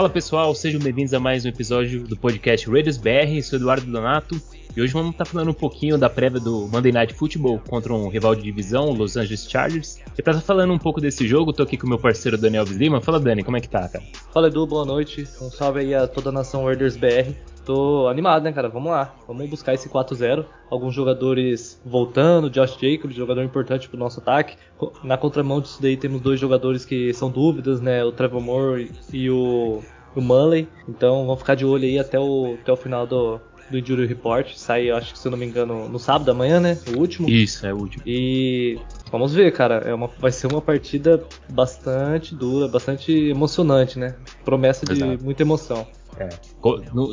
Fala 0.00 0.08
pessoal, 0.08 0.54
sejam 0.54 0.80
bem-vindos 0.80 1.12
a 1.12 1.20
mais 1.20 1.44
um 1.44 1.48
episódio 1.50 2.04
do 2.04 2.16
podcast 2.16 2.66
Raiders 2.70 2.96
BR. 2.96 3.42
Sou 3.42 3.58
Eduardo 3.58 3.84
Donato 3.84 4.40
e 4.74 4.80
hoje 4.80 4.94
vamos 4.94 5.10
estar 5.10 5.26
tá 5.26 5.30
falando 5.30 5.50
um 5.50 5.52
pouquinho 5.52 5.98
da 5.98 6.08
prévia 6.08 6.40
do 6.40 6.66
Monday 6.68 6.90
Night 6.90 7.12
Football 7.12 7.60
contra 7.68 7.92
um 7.92 8.08
rival 8.08 8.34
de 8.34 8.40
divisão, 8.40 8.94
Los 8.94 9.18
Angeles 9.18 9.46
Chargers. 9.46 9.98
E 10.16 10.22
para 10.22 10.32
estar 10.32 10.40
tá 10.40 10.40
falando 10.40 10.72
um 10.72 10.78
pouco 10.78 11.02
desse 11.02 11.28
jogo, 11.28 11.52
tô 11.52 11.64
aqui 11.64 11.76
com 11.76 11.84
o 11.84 11.88
meu 11.90 11.98
parceiro 11.98 12.38
Daniel 12.38 12.64
Lima. 12.64 13.02
Fala 13.02 13.20
Dani, 13.20 13.44
como 13.44 13.58
é 13.58 13.60
que 13.60 13.68
tá, 13.68 13.86
cara? 13.90 14.02
Fala 14.32 14.48
Edu, 14.48 14.66
boa 14.66 14.86
noite. 14.86 15.28
Um 15.38 15.50
salve 15.50 15.80
aí 15.80 15.94
a 15.94 16.08
toda 16.08 16.30
a 16.30 16.32
nação 16.32 16.64
Raiders 16.64 16.96
BR. 16.96 17.34
Tô 17.64 18.08
animado, 18.08 18.42
né, 18.42 18.52
cara? 18.52 18.68
Vamos 18.68 18.90
lá. 18.90 19.14
Vamos 19.26 19.48
buscar 19.48 19.74
esse 19.74 19.88
4-0. 19.88 20.44
Alguns 20.70 20.94
jogadores 20.94 21.80
voltando, 21.84 22.50
Josh 22.50 22.78
Jacobs, 22.80 23.14
jogador 23.14 23.42
importante 23.42 23.88
pro 23.88 23.98
nosso 23.98 24.20
ataque. 24.20 24.56
Na 25.04 25.16
contramão 25.16 25.60
disso 25.60 25.80
daí 25.80 25.96
temos 25.96 26.20
dois 26.20 26.40
jogadores 26.40 26.84
que 26.84 27.12
são 27.12 27.30
dúvidas, 27.30 27.80
né? 27.80 28.04
O 28.04 28.12
Trevor 28.12 28.40
Moore 28.40 28.90
e 29.12 29.30
o, 29.30 29.82
o 30.14 30.20
Mullen. 30.20 30.68
Então 30.88 31.26
vamos 31.26 31.40
ficar 31.40 31.54
de 31.54 31.64
olho 31.64 31.84
aí 31.84 31.98
até 31.98 32.18
o, 32.18 32.56
até 32.60 32.72
o 32.72 32.76
final 32.76 33.06
do, 33.06 33.40
do 33.70 33.78
Injury 33.78 34.06
Report. 34.06 34.52
Sai, 34.54 34.90
acho 34.90 35.12
que 35.12 35.18
se 35.18 35.26
eu 35.26 35.30
não 35.30 35.38
me 35.38 35.46
engano, 35.46 35.88
no 35.88 35.98
sábado 35.98 36.24
da 36.24 36.34
manhã, 36.34 36.60
né? 36.60 36.78
O 36.94 36.98
último. 36.98 37.28
Isso, 37.28 37.66
é 37.66 37.72
o 37.72 37.76
último. 37.76 38.02
E 38.06 38.78
vamos 39.10 39.34
ver, 39.34 39.52
cara. 39.52 39.76
É 39.86 39.94
uma, 39.94 40.08
vai 40.18 40.32
ser 40.32 40.46
uma 40.46 40.60
partida 40.60 41.22
bastante 41.48 42.34
dura, 42.34 42.68
bastante 42.68 43.12
emocionante, 43.12 43.98
né? 43.98 44.16
Promessa 44.44 44.84
de 44.84 44.92
Exato. 44.92 45.24
muita 45.24 45.42
emoção. 45.42 45.86
É. 46.18 46.28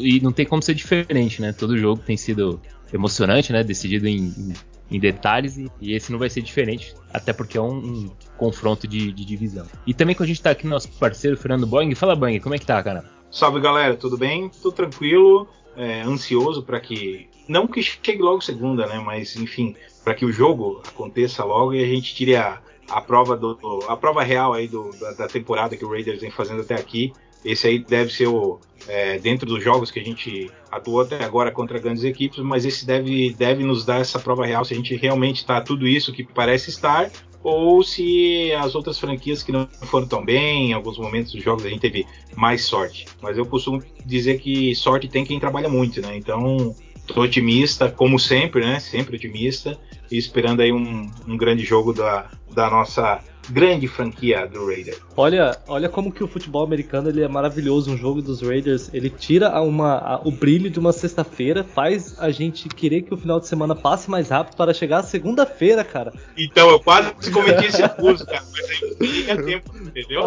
E 0.01 0.19
não 0.21 0.31
tem 0.31 0.45
como 0.45 0.61
ser 0.61 0.73
diferente, 0.73 1.41
né? 1.41 1.53
Todo 1.53 1.77
jogo 1.77 2.01
tem 2.05 2.17
sido 2.17 2.59
emocionante, 2.93 3.51
né? 3.51 3.63
Decidido 3.63 4.07
em, 4.07 4.17
em, 4.17 4.53
em 4.91 4.99
detalhes 4.99 5.57
e, 5.57 5.71
e, 5.79 5.93
esse 5.93 6.11
não 6.11 6.19
vai 6.19 6.29
ser 6.29 6.41
diferente, 6.41 6.93
até 7.13 7.33
porque 7.33 7.57
é 7.57 7.61
um, 7.61 7.77
um 7.77 8.11
confronto 8.37 8.87
de, 8.87 9.11
de, 9.11 9.25
divisão. 9.25 9.65
E 9.85 9.93
também 9.93 10.15
com 10.15 10.23
a 10.23 10.27
gente 10.27 10.41
tá 10.41 10.51
aqui 10.51 10.67
nosso 10.67 10.89
parceiro 10.93 11.37
Fernando 11.37 11.67
Boing. 11.67 11.93
Fala, 11.95 12.15
Boing, 12.15 12.39
como 12.39 12.55
é 12.55 12.59
que 12.59 12.65
tá, 12.65 12.81
cara? 12.81 13.05
Salve, 13.31 13.59
galera, 13.59 13.95
tudo 13.95 14.17
bem? 14.17 14.49
Tudo 14.49 14.71
tranquilo, 14.71 15.47
é, 15.75 16.01
ansioso 16.01 16.63
para 16.63 16.79
que 16.79 17.29
não 17.47 17.67
que 17.67 17.81
chegue 17.81 18.21
logo 18.21 18.41
segunda, 18.41 18.87
né? 18.87 18.99
Mas 18.99 19.35
enfim, 19.35 19.75
para 20.03 20.13
que 20.13 20.25
o 20.25 20.31
jogo 20.31 20.81
aconteça 20.87 21.43
logo 21.43 21.73
e 21.73 21.83
a 21.83 21.87
gente 21.87 22.15
tire 22.15 22.35
a, 22.35 22.61
a 22.89 23.01
prova 23.01 23.37
do 23.37 23.57
a 23.87 23.95
prova 23.95 24.23
real 24.23 24.53
aí 24.53 24.67
do, 24.67 24.91
da, 24.99 25.11
da 25.13 25.27
temporada 25.27 25.77
que 25.77 25.85
o 25.85 25.89
Raiders 25.89 26.21
vem 26.21 26.31
fazendo 26.31 26.61
até 26.61 26.75
aqui 26.75 27.13
esse 27.43 27.67
aí 27.67 27.79
deve 27.79 28.11
ser 28.11 28.27
o. 28.27 28.59
É, 28.87 29.19
dentro 29.19 29.45
dos 29.45 29.61
jogos 29.61 29.91
que 29.91 29.99
a 29.99 30.03
gente 30.03 30.49
atuou 30.71 31.01
até 31.01 31.21
agora 31.21 31.51
contra 31.51 31.77
grandes 31.77 32.05
equipes, 32.05 32.39
mas 32.39 32.63
esse 32.63 32.85
deve, 32.85 33.33
deve 33.33 33.61
nos 33.63 33.83
dar 33.83 33.99
essa 33.99 34.17
prova 34.17 34.45
real 34.45 34.63
se 34.63 34.73
a 34.73 34.77
gente 34.77 34.95
realmente 34.95 35.37
está 35.37 35.59
tudo 35.59 35.85
isso 35.85 36.13
que 36.13 36.23
parece 36.23 36.69
estar, 36.69 37.11
ou 37.43 37.83
se 37.83 38.51
as 38.53 38.75
outras 38.75 38.99
franquias 38.99 39.43
que 39.43 39.51
não 39.51 39.67
foram 39.83 40.07
tão 40.07 40.23
bem, 40.23 40.71
em 40.71 40.73
alguns 40.73 40.97
momentos 40.97 41.31
dos 41.31 41.43
jogos 41.43 41.65
a 41.65 41.69
gente 41.69 41.81
teve 41.81 42.05
mais 42.35 42.63
sorte. 42.63 43.05
Mas 43.21 43.37
eu 43.37 43.45
costumo 43.45 43.81
dizer 44.05 44.39
que 44.39 44.73
sorte 44.75 45.07
tem 45.07 45.25
quem 45.25 45.39
trabalha 45.39 45.69
muito, 45.69 46.01
né? 46.01 46.15
Então, 46.15 46.75
tô 47.05 47.21
otimista, 47.21 47.89
como 47.89 48.19
sempre, 48.19 48.65
né? 48.65 48.79
Sempre 48.79 49.15
otimista, 49.15 49.77
e 50.11 50.17
esperando 50.17 50.61
aí 50.61 50.71
um, 50.71 51.09
um 51.27 51.37
grande 51.37 51.63
jogo 51.63 51.93
da, 51.93 52.29
da 52.53 52.69
nossa 52.69 53.23
grande 53.49 53.87
franquia 53.87 54.47
do 54.47 54.65
Raiders. 54.65 54.99
Olha, 55.15 55.57
olha 55.67 55.89
como 55.89 56.11
que 56.11 56.23
o 56.23 56.27
futebol 56.27 56.63
americano 56.63 57.09
ele 57.09 57.23
é 57.23 57.27
maravilhoso. 57.27 57.91
Um 57.91 57.97
jogo 57.97 58.21
dos 58.21 58.41
Raiders, 58.41 58.89
ele 58.93 59.09
tira 59.09 59.59
uma, 59.61 59.97
a, 59.97 60.21
o 60.23 60.31
brilho 60.31 60.69
de 60.69 60.79
uma 60.79 60.91
sexta-feira, 60.91 61.63
faz 61.63 62.19
a 62.19 62.29
gente 62.31 62.69
querer 62.69 63.01
que 63.03 63.13
o 63.13 63.17
final 63.17 63.39
de 63.39 63.47
semana 63.47 63.75
passe 63.75 64.09
mais 64.09 64.29
rápido 64.29 64.55
para 64.55 64.73
chegar 64.73 64.99
a 64.99 65.03
segunda-feira, 65.03 65.83
cara. 65.83 66.13
Então, 66.37 66.69
eu 66.69 66.79
quase 66.79 67.13
cometi 67.31 67.65
esse 67.65 67.83
abuso, 67.83 68.25
cara, 68.25 68.43
mas 68.51 68.69
aí 68.69 69.23
tinha 69.23 69.43
tempo, 69.43 69.77
entendeu? 69.77 70.23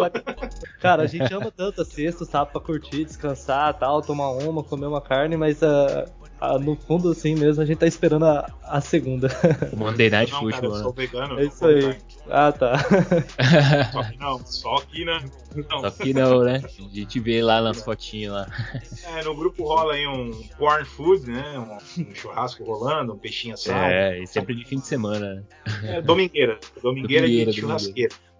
Cara, 0.79 1.03
a 1.03 1.07
gente 1.07 1.33
ama 1.33 1.51
tanto 1.51 1.81
a 1.81 1.85
sexta, 1.85 2.25
sabe, 2.25 2.51
pra 2.51 2.61
curtir, 2.61 3.05
descansar, 3.05 3.77
tal, 3.77 4.01
tomar 4.01 4.31
uma, 4.31 4.63
comer 4.63 4.87
uma 4.87 5.01
carne, 5.01 5.37
mas 5.37 5.61
uh, 5.61 6.20
ah, 6.41 6.57
no 6.57 6.75
fundo, 6.75 7.11
assim 7.11 7.35
mesmo, 7.35 7.61
a 7.61 7.65
gente 7.65 7.77
tá 7.77 7.85
esperando 7.85 8.25
a, 8.25 8.51
a 8.63 8.81
segunda. 8.81 9.29
O 9.71 9.77
Monday 9.77 10.09
Night 10.09 10.31
Football. 10.31 10.51
Cara, 10.51 10.65
eu 10.65 10.75
sou 10.75 10.91
vegano. 10.91 11.39
É 11.39 11.43
isso 11.45 11.65
aí. 11.67 11.95
Ah, 12.27 12.51
tá. 12.51 12.77
só 13.91 14.03
que 14.03 14.17
não, 14.17 14.45
só 14.45 14.75
aqui 14.77 15.05
não. 15.05 15.19
Só 15.69 15.85
aqui 15.85 16.13
não, 16.15 16.43
né? 16.43 16.63
A 16.65 16.95
gente 16.95 17.19
vê 17.19 17.43
lá 17.43 17.61
nas 17.61 17.83
fotinhas 17.83 18.33
lá. 18.33 18.47
É, 19.15 19.23
no 19.23 19.35
grupo 19.35 19.63
rola 19.63 19.93
aí 19.93 20.07
um 20.07 20.31
corn 20.57 20.83
food, 20.83 21.29
né? 21.29 21.59
Um, 21.59 22.15
churrasco 22.15 22.63
rolando, 22.63 23.13
um 23.13 23.17
peixinho 23.19 23.53
assado. 23.53 23.91
É, 23.91 24.19
e 24.19 24.25
sempre 24.25 24.55
de 24.55 24.65
fim 24.65 24.79
de 24.79 24.87
semana. 24.87 25.45
É, 25.83 26.01
domingueira. 26.01 26.59
Domingueira, 26.81 27.27
domingueira 27.27 27.51
de 27.51 27.61
churrasqueira. 27.61 28.09
Domingueira 28.09 28.30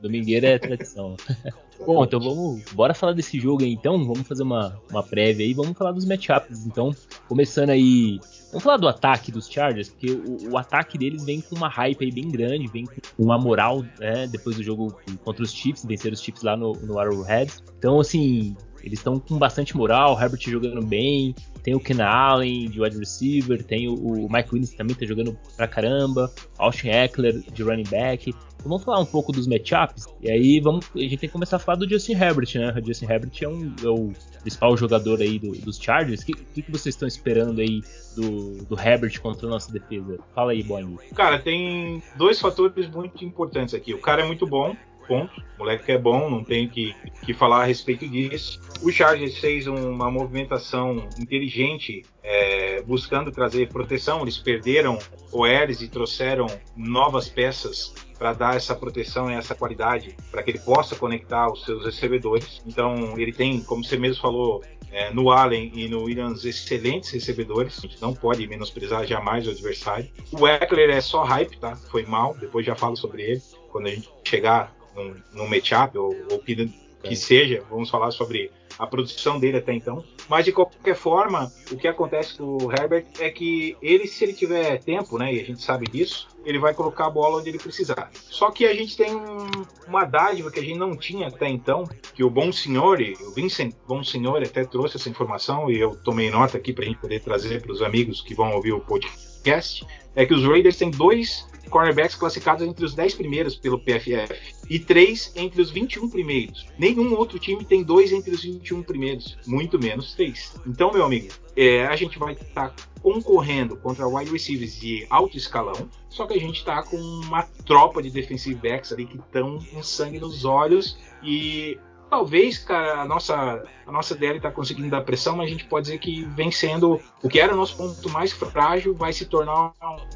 é 0.45 0.59
tradição. 0.59 1.16
Bom, 1.85 2.03
então 2.03 2.19
vamos. 2.19 2.63
Bora 2.73 2.94
falar 2.94 3.13
desse 3.13 3.39
jogo 3.39 3.63
aí 3.63 3.73
então. 3.73 3.97
Vamos 4.06 4.28
fazer 4.28 4.44
uma, 4.44 4.79
uma 4.89 5.03
prévia 5.03 5.45
aí. 5.45 5.53
Vamos 5.53 5.78
falar 5.78 5.91
dos 5.91 6.06
matchups. 6.06 6.66
Então, 6.66 6.91
começando 7.28 7.72
aí. 7.72 8.19
Vamos 8.50 8.63
falar 8.63 8.78
do 8.78 8.88
ataque 8.88 9.31
dos 9.31 9.50
Chargers, 9.50 9.89
porque 9.89 10.12
o, 10.12 10.51
o, 10.51 10.57
ataque 10.57 10.97
deles 10.97 11.23
vem 11.23 11.39
com 11.39 11.56
uma 11.56 11.69
hype 11.69 12.03
aí 12.03 12.12
bem 12.12 12.29
grande, 12.29 12.67
vem 12.67 12.85
com 12.85 13.23
uma 13.23 13.38
moral, 13.38 13.81
né? 13.97 14.28
Depois 14.28 14.57
do 14.57 14.63
jogo 14.63 14.95
contra 15.23 15.41
os 15.41 15.53
Chiefs, 15.53 15.85
vencer 15.85 16.12
os 16.12 16.22
Chiefs 16.22 16.44
lá 16.44 16.57
no, 16.57 16.73
no 16.73 17.00
Arrowhead. 17.00 17.51
Então, 17.78 18.00
assim, 18.00 18.56
eles 18.84 19.00
estão 19.00 19.19
com 19.19 19.38
bastante 19.38 19.75
moral, 19.75 20.19
Herbert 20.19 20.42
jogando 20.42 20.86
bem, 20.86 21.36
tem 21.64 21.75
o 21.75 21.80
Ken 21.80 22.02
Allen 22.02 22.69
de 22.69 22.81
wide 22.81 22.97
receiver, 22.97 23.64
tem 23.64 23.88
o, 23.88 24.28
Mike 24.30 24.50
Williams 24.52 24.74
também 24.74 24.96
tá 24.96 25.06
jogando 25.06 25.38
pra 25.56 25.68
caramba, 25.68 26.31
Austin 26.58 26.90
Eckler 26.90 27.40
de 27.40 27.64
running 27.64 27.88
back. 27.90 28.30
Então, 28.30 28.69
vamos 28.69 28.84
falar 28.84 29.00
um 29.00 29.06
pouco 29.06 29.31
dos 29.31 29.47
matchups, 29.47 30.08
e 30.22 30.30
aí 30.30 30.59
vamos, 30.59 30.90
a 30.96 31.00
gente 31.00 31.18
tem 31.18 31.30
que 31.30 31.34
começar 31.34 31.56
a 31.56 31.59
falar 31.59 31.78
do 31.78 31.90
Justin 31.90 32.14
Herbert, 32.14 32.50
né? 32.56 32.74
O 32.80 32.86
Justin 32.86 33.06
Herbert 33.06 33.31
é, 33.42 33.47
um, 33.47 33.74
é 33.84 33.88
o 33.88 34.12
principal 34.42 34.75
jogador 34.78 35.19
aí 35.22 35.40
do, 35.40 35.52
dos 35.52 35.78
Chargers. 35.78 36.22
O 36.22 36.25
que, 36.25 36.34
que, 36.34 36.62
que, 36.62 36.72
vocês 36.72 36.96
estão 36.96 37.08
esperando 37.08 37.59
aí 37.59 37.81
do, 38.16 38.63
do 38.66 38.80
Herbert 38.80 39.19
contra 39.22 39.48
a 39.48 39.50
nossa 39.50 39.72
defesa? 39.72 40.19
Fala 40.36 40.52
aí, 40.52 40.62
Boing. 40.63 40.98
Cara, 41.16 41.40
tem 41.40 42.03
dois 42.16 42.40
fatores 42.40 42.88
muito 42.90 43.24
importantes 43.25 43.74
aqui. 43.74 43.94
O 43.94 44.00
cara 44.00 44.22
é 44.22 44.25
muito 44.25 44.46
bom, 44.46 44.75
ponto. 45.12 45.42
O 45.58 45.60
moleque 45.60 45.92
é 45.92 45.98
bom, 45.98 46.30
não 46.30 46.42
tem 46.42 46.70
que, 46.70 46.96
que 47.26 47.34
falar 47.34 47.64
a 47.64 47.66
respeito 47.66 48.08
disso. 48.08 48.62
O 48.82 48.90
Chargers 48.90 49.38
fez 49.38 49.68
uma 49.68 50.10
movimentação 50.10 51.10
inteligente 51.20 52.04
é, 52.24 52.82
buscando 52.84 53.30
trazer 53.30 53.68
proteção. 53.68 54.22
Eles 54.22 54.38
perderam 54.38 54.98
o 55.34 55.46
Eres 55.46 55.82
e 55.82 55.90
trouxeram 55.90 56.48
novas 56.78 57.28
peças 57.28 57.94
para 58.18 58.32
dar 58.32 58.56
essa 58.56 58.74
proteção 58.74 59.30
e 59.30 59.34
essa 59.34 59.54
qualidade 59.54 60.16
para 60.32 60.42
que 60.42 60.52
ele 60.52 60.60
possa 60.60 60.96
conectar 60.96 61.52
os 61.52 61.66
seus 61.66 61.84
recebedores. 61.84 62.62
Então 62.66 63.20
ele 63.20 63.34
tem, 63.34 63.62
como 63.62 63.84
você 63.84 63.98
mesmo 63.98 64.22
falou, 64.22 64.64
é, 64.92 65.14
no 65.14 65.30
Allen 65.30 65.72
e 65.74 65.90
no 65.90 66.04
Williams 66.04 66.46
excelentes 66.46 67.12
recebedores. 67.12 67.80
A 67.80 67.82
gente 67.82 68.02
não 68.02 68.14
pode 68.14 68.48
menosprezar 68.48 69.06
jamais 69.06 69.46
o 69.46 69.52
adversário. 69.52 70.10
O 70.32 70.48
Eckler 70.48 70.90
é 70.90 71.02
só 71.02 71.24
hype, 71.24 71.60
tá? 71.60 71.76
Foi 71.76 72.06
mal. 72.06 72.34
Depois 72.40 72.66
já 72.66 72.76
falo 72.76 72.96
sobre 72.96 73.24
ele 73.24 73.42
quando 73.72 73.88
a 73.88 73.90
gente 73.90 74.10
chegar 74.24 74.81
num, 74.96 75.16
num 75.34 75.47
matchup 75.47 75.97
ou, 75.97 76.16
ou 76.31 76.40
que, 76.40 76.72
que 77.03 77.16
seja, 77.16 77.63
vamos 77.69 77.90
falar 77.90 78.12
sobre 78.12 78.52
a 78.78 78.88
produção 78.88 79.40
dele 79.40 79.57
até 79.57 79.74
então. 79.74 80.03
Mas 80.28 80.46
de 80.46 80.52
qualquer 80.52 80.96
forma, 80.96 81.52
o 81.72 81.78
que 81.78 81.88
acontece 81.88 82.38
com 82.38 82.57
o 82.63 82.72
Herbert 82.72 83.06
é 83.19 83.30
que 83.30 83.75
ele, 83.81 84.07
se 84.07 84.24
ele 84.24 84.34
tiver 84.34 84.80
tempo, 84.80 85.18
né, 85.18 85.34
e 85.34 85.40
a 85.40 85.44
gente 85.44 85.62
sabe 85.62 85.85
disso, 85.85 86.28
ele 86.46 86.57
vai 86.57 86.74
colocar 86.74 87.07
a 87.07 87.09
bola 87.09 87.38
onde 87.40 87.50
ele 87.50 87.59
precisar. 87.59 88.09
Só 88.13 88.50
que 88.50 88.66
a 88.66 88.74
gente 88.74 88.97
tem 88.97 89.16
um, 89.16 89.47
uma 89.88 90.06
dádiva 90.06 90.50
que 90.50 90.59
a 90.59 90.63
gente 90.63 90.78
não 90.78 90.96
tinha 90.96 91.28
até 91.28 91.47
então, 91.47 91.88
que 92.16 92.24
o 92.24 92.30
Bom 92.30 92.51
Senhor, 92.51 93.00
o 93.00 93.31
Vincent 93.31 93.75
Bom 93.88 94.03
Senhor 94.03 94.42
até 94.42 94.63
trouxe 94.63 94.98
essa 94.98 95.10
informação 95.10 95.69
e 95.69 95.80
eu 95.80 95.95
tomei 96.04 96.31
nota 96.31 96.57
aqui 96.57 96.74
para 96.74 96.86
a 96.86 96.88
gente 96.88 97.00
poder 97.00 97.19
trazer 97.21 97.62
para 97.62 97.71
os 97.71 97.81
amigos 97.81 98.21
que 98.21 98.33
vão 98.33 98.51
ouvir 98.54 98.74
o 98.74 98.80
podcast, 98.80 99.86
é 100.16 100.25
que 100.25 100.33
os 100.33 100.44
Raiders 100.44 100.77
têm 100.77 100.92
dois 100.92 101.48
cornerbacks 101.69 102.16
classificados 102.16 102.66
entre 102.66 102.84
os 102.84 102.94
10 102.94 103.16
primeiros 103.16 103.56
pelo 103.56 103.80
PFF 103.80 104.34
e 104.69 104.80
três 104.80 105.31
entre 105.36 105.62
os 105.62 105.69
21 105.69 106.10
primeiros. 106.10 106.66
Nenhum 106.78 107.13
outro 107.16 107.40
time 107.40 107.63
tem 107.63 107.84
dois 107.84 108.12
entre 108.12 108.31
os 108.31 108.44
21 108.44 108.84
primeiros, 108.84 109.38
muito 109.46 109.80
menos 109.80 110.13
três. 110.13 110.56
Então, 110.66 110.92
meu 110.92 111.06
amigo, 111.06 111.30
é, 111.56 111.86
a 111.88 111.96
gente 111.96 112.18
vai 112.18 112.34
estar 112.34 112.69
tá 112.69 112.75
concorrendo 113.02 113.75
contra 113.78 114.08
wide 114.08 114.31
receivers 114.31 114.80
de 114.80 115.06
alto 115.10 115.38
escalão, 115.38 115.90
só 116.10 116.25
que 116.28 116.34
a 116.34 116.40
gente 116.40 116.58
está 116.58 116.84
com 116.84 116.98
uma 116.98 117.44
tropa 117.66 118.02
de 118.02 118.10
defensive 118.10 118.56
backs 118.56 118.92
ali 118.92 119.06
que 119.06 119.18
estão 119.18 119.60
com 119.60 119.81
sangue 119.81 120.19
nos 120.19 120.46
olhos 120.46 120.98
e 121.24 121.80
talvez, 122.12 122.57
cara, 122.57 123.02
a 123.02 123.06
nossa, 123.06 123.64
a 123.88 123.92
nossa 123.92 124.14
DL 124.14 124.36
está 124.36 124.52
conseguindo 124.52 124.90
dar 124.90 125.02
pressão, 125.02 125.38
mas 125.38 125.48
a 125.48 125.50
gente 125.50 125.64
pode 125.66 125.86
dizer 125.86 125.98
que 125.98 126.25
vencendo 126.25 127.00
o 127.24 127.30
que 127.30 127.40
era 127.40 127.54
o 127.54 127.57
nosso 127.57 127.78
ponto 127.78 128.10
mais 128.10 128.34
frágil 128.34 128.94
vai 128.94 129.14
se 129.14 129.25
tornar, 129.25 129.74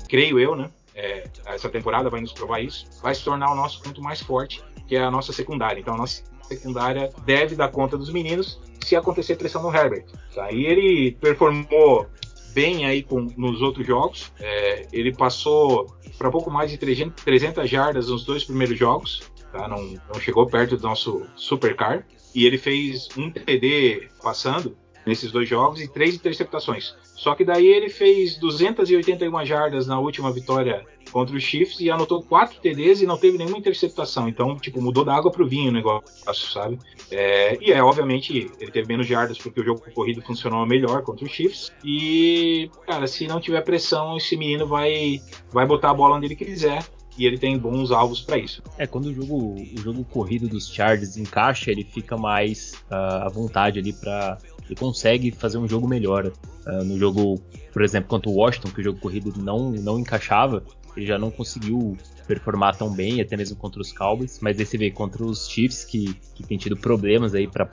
creio 0.09 0.37
eu, 0.37 0.55
né? 0.55 0.69
É, 0.95 1.29
essa 1.45 1.69
temporada 1.69 2.09
vai 2.09 2.21
nos 2.21 2.31
provar 2.31 2.61
isso, 2.61 2.87
vai 3.03 3.13
se 3.13 3.23
tornar 3.23 3.51
o 3.51 3.55
nosso 3.55 3.81
ponto 3.81 4.01
mais 4.01 4.21
forte, 4.21 4.63
que 4.87 4.95
é 4.95 5.03
a 5.03 5.11
nossa 5.11 5.33
secundária. 5.33 5.79
Então 5.79 5.93
a 5.93 5.97
nossa 5.97 6.23
secundária 6.47 7.11
deve 7.25 7.55
dar 7.55 7.69
conta 7.69 7.97
dos 7.97 8.09
meninos 8.09 8.59
se 8.83 8.95
acontecer 8.95 9.35
pressão 9.35 9.61
no 9.61 9.75
Herbert. 9.75 10.05
Aí 10.37 10.65
ele 10.65 11.11
performou 11.19 12.07
bem 12.53 12.85
aí 12.85 13.03
com, 13.03 13.27
nos 13.35 13.61
outros 13.61 13.85
jogos. 13.85 14.31
É, 14.39 14.87
ele 14.93 15.13
passou 15.13 15.93
para 16.17 16.31
pouco 16.31 16.49
mais 16.49 16.71
de 16.71 16.77
300, 16.77 17.23
300 17.23 17.69
jardas 17.69 18.07
nos 18.07 18.23
dois 18.23 18.43
primeiros 18.45 18.77
jogos. 18.77 19.23
Tá? 19.51 19.67
Não, 19.67 19.99
não 20.13 20.19
chegou 20.19 20.47
perto 20.47 20.77
do 20.77 20.83
nosso 20.83 21.25
supercar. 21.35 22.05
e 22.33 22.45
ele 22.45 22.57
fez 22.57 23.09
um 23.17 23.29
TD 23.29 24.09
passando 24.21 24.77
nesses 25.05 25.31
dois 25.31 25.47
jogos 25.47 25.81
e 25.81 25.87
três 25.87 26.15
interceptações. 26.15 26.95
Só 27.15 27.33
que 27.35 27.45
daí 27.45 27.67
ele 27.67 27.89
fez 27.89 28.37
281 28.37 29.45
jardas 29.45 29.87
na 29.87 29.99
última 29.99 30.31
vitória 30.31 30.85
contra 31.11 31.35
os 31.35 31.43
Chiefs 31.43 31.79
e 31.79 31.89
anotou 31.89 32.21
quatro 32.21 32.59
TDs 32.59 33.01
e 33.01 33.05
não 33.05 33.17
teve 33.17 33.37
nenhuma 33.37 33.57
interceptação. 33.57 34.27
Então, 34.27 34.57
tipo, 34.57 34.81
mudou 34.81 35.05
da 35.05 35.15
água 35.15 35.31
pro 35.31 35.47
vinho 35.47 35.69
o 35.69 35.73
negócio, 35.73 36.51
sabe? 36.51 36.77
É, 37.09 37.57
e 37.61 37.71
é, 37.71 37.81
obviamente, 37.81 38.51
ele 38.59 38.71
teve 38.71 38.87
menos 38.87 39.07
jardas 39.07 39.37
porque 39.37 39.61
o 39.61 39.63
jogo 39.63 39.81
corrido 39.93 40.21
funcionou 40.21 40.65
melhor 40.65 41.03
contra 41.03 41.25
os 41.25 41.31
Chiefs. 41.31 41.71
E, 41.83 42.69
cara, 42.85 43.07
se 43.07 43.27
não 43.27 43.39
tiver 43.39 43.61
pressão, 43.61 44.17
esse 44.17 44.35
menino 44.35 44.67
vai, 44.67 45.21
vai 45.51 45.65
botar 45.65 45.91
a 45.91 45.93
bola 45.93 46.17
onde 46.17 46.25
ele 46.25 46.35
quiser 46.35 46.83
e 47.17 47.25
ele 47.25 47.37
tem 47.37 47.57
bons 47.57 47.91
alvos 47.91 48.21
para 48.21 48.37
isso. 48.37 48.61
É, 48.77 48.85
quando 48.85 49.05
o 49.05 49.13
jogo, 49.13 49.55
o 49.55 49.77
jogo 49.81 50.03
corrido 50.05 50.47
dos 50.47 50.67
Chargers 50.67 51.17
encaixa, 51.17 51.71
ele 51.71 51.83
fica 51.83 52.17
mais 52.17 52.73
uh, 52.91 53.25
à 53.25 53.29
vontade 53.29 53.79
ali 53.79 53.93
para 53.93 54.37
ele 54.65 54.75
consegue 54.75 55.31
fazer 55.31 55.57
um 55.57 55.67
jogo 55.67 55.87
melhor. 55.87 56.31
Uh, 56.65 56.83
no 56.83 56.97
jogo, 56.97 57.39
por 57.71 57.83
exemplo, 57.83 58.09
contra 58.09 58.29
o 58.29 58.33
Washington, 58.33 58.69
que 58.69 58.81
o 58.81 58.83
jogo 58.83 58.99
corrido 58.99 59.33
não, 59.37 59.71
não 59.71 59.99
encaixava, 59.99 60.63
ele 60.97 61.05
já 61.05 61.17
não 61.17 61.29
conseguiu 61.29 61.97
performar 62.25 62.75
tão 62.75 62.89
bem, 62.89 63.21
até 63.21 63.37
mesmo 63.37 63.55
contra 63.57 63.81
os 63.81 63.91
Cowboys, 63.91 64.39
mas 64.41 64.59
aí 64.59 64.65
você 64.65 64.77
vê 64.77 64.91
contra 64.91 65.23
os 65.23 65.47
Chiefs, 65.49 65.85
que, 65.85 66.13
que 66.33 66.43
tem 66.43 66.57
tido 66.57 66.75
problemas 66.75 67.33
aí 67.33 67.47
para 67.47 67.65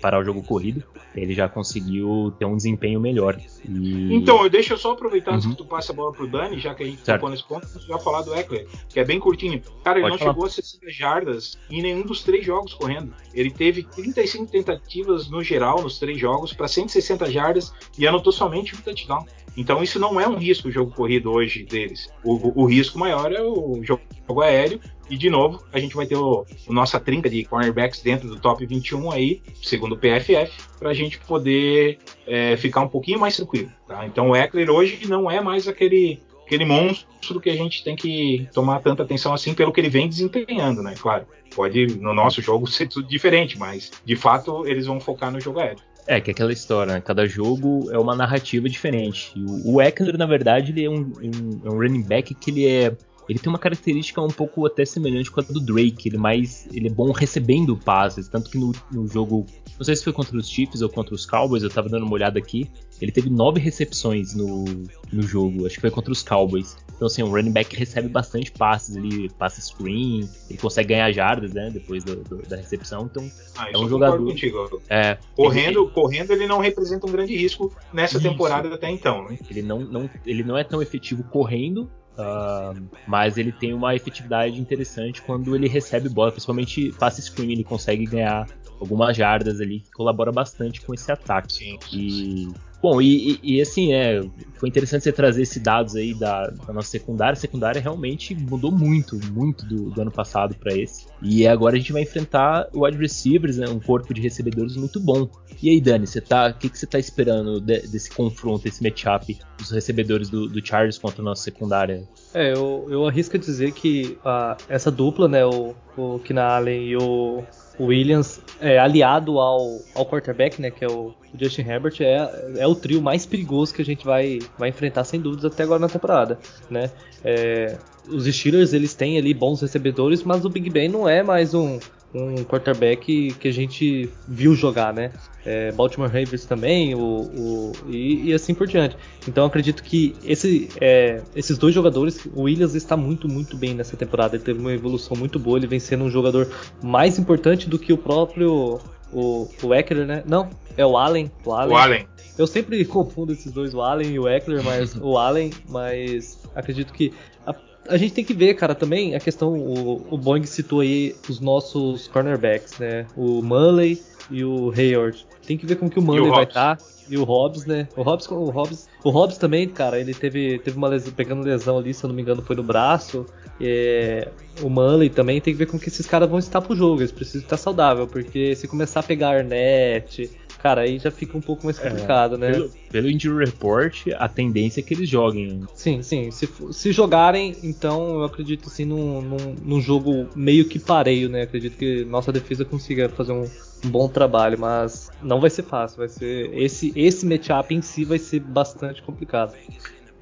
parar 0.00 0.20
o 0.20 0.24
jogo 0.24 0.42
corrido, 0.42 0.82
ele 1.14 1.34
já 1.34 1.48
conseguiu 1.48 2.32
ter 2.38 2.44
um 2.44 2.56
desempenho 2.56 3.00
melhor. 3.00 3.40
E... 3.68 4.14
Então, 4.14 4.48
deixa 4.48 4.74
eu 4.74 4.78
só 4.78 4.92
aproveitar 4.92 5.32
uhum. 5.32 5.36
antes 5.36 5.48
que 5.48 5.56
tu 5.56 5.64
passe 5.64 5.90
a 5.90 5.94
bola 5.94 6.12
pro 6.12 6.26
Dani, 6.26 6.58
já 6.58 6.74
que 6.74 6.82
a 6.82 6.86
gente 6.86 7.00
certo. 7.02 7.20
tocou 7.20 7.30
nesse 7.30 7.46
ponto, 7.46 7.66
já 7.86 7.98
falar 7.98 8.22
do 8.22 8.34
Eckler, 8.34 8.66
que 8.88 9.00
é 9.00 9.04
bem 9.04 9.18
curtinho. 9.18 9.60
Cara, 9.82 9.98
ele 9.98 10.08
Pode 10.08 10.12
não 10.12 10.18
falar. 10.18 10.32
chegou 10.32 10.46
a 10.46 10.50
60 10.50 10.90
jardas 10.90 11.58
em 11.70 11.82
nenhum 11.82 12.02
dos 12.02 12.22
três 12.22 12.44
jogos 12.44 12.74
correndo. 12.74 13.12
Ele 13.34 13.50
teve 13.50 13.82
35 13.82 14.50
tentativas 14.50 15.28
no 15.28 15.42
geral, 15.42 15.82
nos 15.82 15.98
três 15.98 16.18
jogos, 16.18 16.52
para 16.52 16.68
160 16.68 17.30
jardas 17.30 17.72
e 17.98 18.06
anotou 18.06 18.32
somente 18.32 18.74
um 18.74 18.78
touchdown. 18.78 19.26
Então 19.56 19.82
isso 19.82 19.98
não 19.98 20.20
é 20.20 20.28
um 20.28 20.36
risco 20.36 20.68
o 20.68 20.72
jogo 20.72 20.92
corrido 20.92 21.30
hoje 21.30 21.64
deles. 21.64 22.08
O, 22.24 22.62
o, 22.62 22.66
risco 22.66 22.98
maior 22.98 23.32
é 23.32 23.42
o 23.42 23.80
jogo 23.82 24.42
aéreo. 24.42 24.80
E 25.08 25.16
de 25.16 25.28
novo, 25.28 25.60
a 25.72 25.80
gente 25.80 25.96
vai 25.96 26.06
ter 26.06 26.14
o, 26.14 26.46
nossa 26.68 27.00
trinca 27.00 27.28
de 27.28 27.44
cornerbacks 27.44 28.00
dentro 28.00 28.28
do 28.28 28.38
top 28.38 28.64
21 28.64 29.10
aí, 29.10 29.42
segundo 29.60 29.96
o 29.96 29.98
PFF, 29.98 30.52
para 30.78 30.90
a 30.90 30.94
gente 30.94 31.18
poder 31.18 31.98
é, 32.26 32.56
ficar 32.56 32.82
um 32.82 32.88
pouquinho 32.88 33.18
mais 33.18 33.36
tranquilo. 33.36 33.70
Tá? 33.88 34.06
Então 34.06 34.30
o 34.30 34.36
Eckler 34.36 34.70
hoje 34.70 35.00
não 35.08 35.28
é 35.28 35.40
mais 35.40 35.66
aquele 35.66 36.20
aquele 36.50 36.64
monstro 36.64 37.40
que 37.40 37.48
a 37.48 37.54
gente 37.54 37.84
tem 37.84 37.94
que 37.94 38.48
tomar 38.52 38.80
tanta 38.80 39.04
atenção 39.04 39.32
assim 39.32 39.54
pelo 39.54 39.72
que 39.72 39.80
ele 39.80 39.88
vem 39.88 40.08
desempenhando, 40.08 40.82
né? 40.82 40.94
Claro, 40.98 41.24
pode 41.54 41.86
no 41.98 42.12
nosso 42.12 42.42
jogo 42.42 42.66
ser 42.66 42.88
tudo 42.88 43.06
diferente, 43.06 43.56
mas 43.56 43.92
de 44.04 44.16
fato 44.16 44.66
eles 44.66 44.86
vão 44.86 44.98
focar 44.98 45.30
no 45.30 45.40
jogo 45.40 45.60
aéreo. 45.60 45.89
É, 46.10 46.20
que 46.20 46.28
é 46.28 46.32
aquela 46.32 46.52
história, 46.52 46.94
né? 46.94 47.00
Cada 47.00 47.24
jogo 47.24 47.88
é 47.92 47.96
uma 47.96 48.16
narrativa 48.16 48.68
diferente. 48.68 49.32
O, 49.64 49.76
o 49.76 50.18
na 50.18 50.26
verdade, 50.26 50.72
ele 50.72 50.84
é 50.84 50.90
um, 50.90 51.02
um, 51.22 51.60
é 51.64 51.70
um 51.70 51.78
running 51.78 52.02
back 52.02 52.34
que 52.34 52.50
ele 52.50 52.66
é 52.66 52.96
ele 53.28 53.38
tem 53.38 53.48
uma 53.48 53.60
característica 53.60 54.20
um 54.20 54.26
pouco 54.26 54.66
até 54.66 54.84
semelhante 54.84 55.30
com 55.30 55.38
a 55.38 55.44
do 55.44 55.60
Drake. 55.60 56.08
Ele 56.08 56.16
é 56.16 56.18
mais. 56.18 56.66
Ele 56.72 56.88
é 56.88 56.90
bom 56.90 57.12
recebendo 57.12 57.76
passes. 57.76 58.28
Tanto 58.28 58.50
que 58.50 58.58
no, 58.58 58.72
no, 58.90 59.06
jogo. 59.06 59.46
Não 59.78 59.84
sei 59.84 59.94
se 59.94 60.02
foi 60.02 60.12
contra 60.12 60.36
os 60.36 60.50
Chiefs 60.50 60.82
ou 60.82 60.88
contra 60.88 61.14
os 61.14 61.24
Cowboys, 61.24 61.62
eu 61.62 61.70
tava 61.70 61.88
dando 61.88 62.04
uma 62.04 62.14
olhada 62.14 62.40
aqui. 62.40 62.68
Ele 63.00 63.10
teve 63.10 63.30
nove 63.30 63.60
recepções 63.60 64.34
no, 64.34 64.64
no 65.12 65.22
jogo. 65.22 65.66
Acho 65.66 65.76
que 65.76 65.80
foi 65.80 65.90
contra 65.90 66.12
os 66.12 66.22
Cowboys. 66.22 66.76
Então, 66.94 67.06
assim, 67.06 67.22
o 67.22 67.30
running 67.30 67.52
back 67.52 67.74
recebe 67.74 68.08
bastante 68.08 68.52
passes 68.52 68.94
ali, 68.94 69.30
passe 69.30 69.62
screen, 69.62 70.28
ele 70.50 70.58
consegue 70.58 70.90
ganhar 70.90 71.10
jardas, 71.12 71.54
né? 71.54 71.70
Depois 71.72 72.04
do, 72.04 72.16
do, 72.16 72.42
da 72.46 72.56
recepção. 72.56 73.08
Então, 73.10 73.30
ah, 73.56 73.70
é 73.72 73.78
um 73.78 73.88
jogador. 73.88 74.22
Contigo. 74.22 74.82
É, 74.88 75.16
correndo, 75.34 75.84
ele, 75.84 75.90
correndo, 75.92 76.30
ele 76.32 76.46
não 76.46 76.58
representa 76.58 77.06
um 77.06 77.10
grande 77.10 77.34
risco 77.34 77.74
nessa 77.90 78.18
isso. 78.18 78.28
temporada 78.28 78.74
até 78.74 78.90
então, 78.90 79.24
né? 79.24 79.38
Ele 79.48 79.62
não, 79.62 79.80
não, 79.80 80.10
ele 80.26 80.42
não 80.42 80.58
é 80.58 80.64
tão 80.64 80.82
efetivo 80.82 81.24
correndo, 81.24 81.90
Uh, 82.18 82.88
mas 83.06 83.38
ele 83.38 83.50
tem 83.50 83.72
uma 83.72 83.94
efetividade 83.94 84.60
interessante 84.60 85.22
quando 85.22 85.54
ele 85.54 85.66
recebe 85.66 86.06
bola, 86.08 86.30
principalmente 86.30 86.92
passe 86.98 87.22
screen, 87.22 87.52
ele 87.52 87.64
consegue 87.64 88.04
ganhar 88.04 88.46
algumas 88.78 89.16
jardas 89.16 89.58
ali 89.58 89.80
que 89.80 89.90
colabora 89.92 90.30
bastante 90.30 90.82
com 90.82 90.92
esse 90.92 91.10
ataque. 91.10 91.52
Sim, 91.54 91.78
e 91.90 92.48
Bom, 92.82 93.00
e, 93.00 93.38
e, 93.42 93.56
e, 93.56 93.60
assim, 93.60 93.92
é, 93.92 94.22
foi 94.54 94.68
interessante 94.68 95.04
você 95.04 95.12
trazer 95.12 95.42
esses 95.42 95.62
dados 95.62 95.94
aí 95.94 96.14
da, 96.14 96.46
da 96.46 96.72
nossa 96.72 96.88
secundária. 96.88 97.34
A 97.34 97.36
secundária 97.36 97.80
realmente 97.80 98.34
mudou 98.34 98.72
muito, 98.72 99.20
muito 99.32 99.66
do, 99.66 99.90
do 99.90 100.00
ano 100.00 100.10
passado 100.10 100.54
para 100.54 100.74
esse. 100.74 101.06
E 101.20 101.46
agora 101.46 101.76
a 101.76 101.78
gente 101.78 101.92
vai 101.92 102.02
enfrentar 102.02 102.68
o 102.72 102.84
wide 102.84 102.96
receivers, 102.96 103.58
né, 103.58 103.68
um 103.68 103.80
corpo 103.80 104.14
de 104.14 104.20
recebedores 104.20 104.76
muito 104.76 104.98
bom. 104.98 105.28
E 105.62 105.68
aí, 105.68 105.80
Dani, 105.80 106.06
você 106.06 106.22
tá, 106.22 106.48
o 106.48 106.54
que, 106.54 106.70
que 106.70 106.78
você 106.78 106.86
tá 106.86 106.98
esperando 106.98 107.60
de, 107.60 107.86
desse 107.86 108.10
confronto, 108.10 108.64
desse 108.64 108.82
matchup 108.82 109.38
dos 109.58 109.70
recebedores 109.70 110.30
do, 110.30 110.48
do 110.48 110.64
Chargers 110.66 110.96
contra 110.96 111.20
a 111.20 111.24
nossa 111.24 111.42
secundária? 111.42 112.08
É, 112.32 112.52
eu, 112.54 112.86
eu 112.88 113.06
arrisco 113.06 113.38
dizer 113.38 113.72
que 113.72 114.16
uh, 114.24 114.56
essa 114.70 114.90
dupla, 114.90 115.28
né, 115.28 115.44
o, 115.44 115.74
o 115.98 116.18
Keenan 116.20 116.44
Allen 116.44 116.86
e 116.86 116.96
o 116.96 117.44
Williams 117.86 118.40
é, 118.60 118.78
aliado 118.78 119.38
ao, 119.38 119.78
ao 119.94 120.06
quarterback, 120.06 120.60
né, 120.60 120.70
que 120.70 120.84
é 120.84 120.88
o, 120.88 121.14
Justin 121.38 121.62
Herbert, 121.62 121.94
é, 122.00 122.58
é 122.58 122.66
o 122.66 122.74
trio 122.74 123.00
mais 123.00 123.24
perigoso 123.24 123.72
que 123.72 123.82
a 123.82 123.84
gente 123.84 124.04
vai, 124.04 124.40
vai 124.58 124.68
enfrentar 124.68 125.04
sem 125.04 125.20
dúvidas 125.20 125.44
até 125.44 125.62
agora 125.62 125.78
na 125.78 125.88
temporada, 125.88 126.38
né? 126.68 126.90
É, 127.24 127.78
os 128.08 128.24
Steelers 128.24 128.72
eles 128.72 128.94
têm 128.94 129.16
ali 129.18 129.32
bons 129.32 129.60
recebedores, 129.60 130.22
mas 130.22 130.44
o 130.44 130.48
Big 130.48 130.68
Ben 130.70 130.88
não 130.88 131.08
é 131.08 131.22
mais 131.22 131.54
um 131.54 131.78
um 132.12 132.44
quarterback 132.44 133.34
que 133.38 133.48
a 133.48 133.52
gente 133.52 134.10
viu 134.26 134.54
jogar, 134.54 134.92
né? 134.92 135.12
É, 135.44 135.72
Baltimore 135.72 136.08
Ravens 136.08 136.44
também, 136.44 136.94
o, 136.94 137.00
o 137.00 137.72
e, 137.88 138.30
e, 138.30 138.34
assim 138.34 138.52
por 138.52 138.66
diante. 138.66 138.96
Então 139.26 139.46
acredito 139.46 139.82
que 139.82 140.14
esse, 140.24 140.68
é, 140.80 141.22
esses 141.34 141.56
dois 141.56 141.74
jogadores, 141.74 142.26
o 142.34 142.42
Williams 142.42 142.74
está 142.74 142.96
muito, 142.96 143.28
muito 143.28 143.56
bem 143.56 143.74
nessa 143.74 143.96
temporada. 143.96 144.36
Ele 144.36 144.44
teve 144.44 144.58
uma 144.58 144.72
evolução 144.72 145.16
muito 145.16 145.38
boa, 145.38 145.58
ele 145.58 145.66
vem 145.66 145.78
sendo 145.78 146.04
um 146.04 146.10
jogador 146.10 146.50
mais 146.82 147.18
importante 147.18 147.68
do 147.68 147.78
que 147.78 147.92
o 147.92 147.98
próprio 147.98 148.80
o, 149.12 149.48
o 149.62 149.74
Eckler, 149.74 150.06
né? 150.06 150.22
Não, 150.26 150.50
é 150.76 150.84
o 150.84 150.96
Allen. 150.96 151.30
O 151.44 151.52
Allen. 151.52 151.74
O 151.74 151.76
Allen. 151.76 152.06
Eu 152.38 152.46
sempre 152.46 152.84
confundo 152.86 153.32
esses 153.32 153.52
dois, 153.52 153.74
o 153.74 153.80
Allen 153.80 154.12
e 154.12 154.18
o 154.18 154.28
Eckler, 154.28 154.62
mas 154.64 154.94
o 155.00 155.16
Allen, 155.16 155.50
mas 155.68 156.38
acredito 156.54 156.92
que 156.92 157.12
a, 157.46 157.54
a 157.88 157.96
gente 157.96 158.12
tem 158.14 158.24
que 158.24 158.34
ver, 158.34 158.54
cara, 158.54 158.74
também 158.74 159.14
a 159.14 159.20
questão. 159.20 159.54
O, 159.54 160.06
o 160.10 160.18
Boeing 160.18 160.44
citou 160.44 160.80
aí 160.80 161.14
os 161.28 161.40
nossos 161.40 162.08
cornerbacks, 162.08 162.78
né? 162.78 163.06
O 163.16 163.42
Mullen 163.42 163.98
e 164.30 164.44
o 164.44 164.70
Hayward. 164.70 165.26
Tem 165.46 165.56
que 165.56 165.66
ver 165.66 165.76
como 165.76 165.90
que 165.90 165.98
o 165.98 166.02
Mullen 166.02 166.30
vai 166.30 166.44
estar. 166.44 166.76
Tá. 166.76 166.84
E 167.08 167.18
o 167.18 167.24
Hobbs, 167.24 167.66
né? 167.66 167.88
O 167.96 168.02
Hobbs, 168.02 168.28
o 168.30 168.50
Hobbs, 168.50 168.88
o 169.02 169.10
Hobbs 169.10 169.36
também, 169.36 169.68
cara, 169.68 169.98
ele 169.98 170.14
teve, 170.14 170.60
teve 170.60 170.76
uma 170.76 170.86
lesão, 170.86 171.12
pegando 171.12 171.42
lesão 171.42 171.76
ali, 171.76 171.92
se 171.92 172.04
eu 172.04 172.08
não 172.08 172.14
me 172.14 172.22
engano, 172.22 172.40
foi 172.40 172.54
no 172.54 172.62
braço. 172.62 173.26
É, 173.60 174.28
o 174.62 174.70
Mullen 174.70 175.10
também 175.10 175.40
tem 175.40 175.52
que 175.52 175.58
ver 175.58 175.66
como 175.66 175.80
que 175.80 175.88
esses 175.88 176.06
caras 176.06 176.30
vão 176.30 176.38
estar 176.38 176.60
pro 176.60 176.76
jogo. 176.76 177.00
Eles 177.00 177.10
precisam 177.10 177.42
estar 177.42 177.56
saudável, 177.56 178.06
porque 178.06 178.54
se 178.54 178.68
começar 178.68 179.00
a 179.00 179.02
pegar 179.02 179.30
Arnett, 179.30 180.30
cara, 180.62 180.82
aí 180.82 180.98
já 180.98 181.10
fica 181.10 181.36
um 181.36 181.40
pouco 181.40 181.64
mais 181.64 181.78
é, 181.78 181.88
complicado, 181.88 182.34
é, 182.34 182.38
né? 182.38 182.52
Pelo, 182.52 182.70
pelo 182.90 183.10
injury 183.10 183.44
report, 183.44 184.08
a 184.16 184.28
tendência 184.28 184.80
é 184.80 184.82
que 184.82 184.94
eles 184.94 185.08
joguem. 185.08 185.62
Sim, 185.74 186.02
sim. 186.02 186.30
Se, 186.30 186.48
se 186.72 186.92
jogarem, 186.92 187.56
então 187.62 188.14
eu 188.14 188.24
acredito 188.24 188.68
assim 188.68 188.84
num, 188.84 189.22
num, 189.22 189.54
num, 189.64 189.80
jogo 189.80 190.28
meio 190.36 190.66
que 190.66 190.78
pareio, 190.78 191.28
né? 191.28 191.42
Acredito 191.42 191.76
que 191.76 192.04
nossa 192.04 192.30
defesa 192.30 192.64
consiga 192.64 193.08
fazer 193.08 193.32
um, 193.32 193.44
um, 193.84 193.90
bom 193.90 194.08
trabalho, 194.08 194.58
mas 194.58 195.10
não 195.22 195.40
vai 195.40 195.50
ser 195.50 195.62
fácil. 195.62 195.98
Vai 195.98 196.08
ser 196.08 196.52
esse 196.54 196.92
esse 196.94 197.24
matchup 197.26 197.74
em 197.74 197.80
si 197.80 198.04
vai 198.04 198.18
ser 198.18 198.40
bastante 198.40 199.02
complicado. 199.02 199.54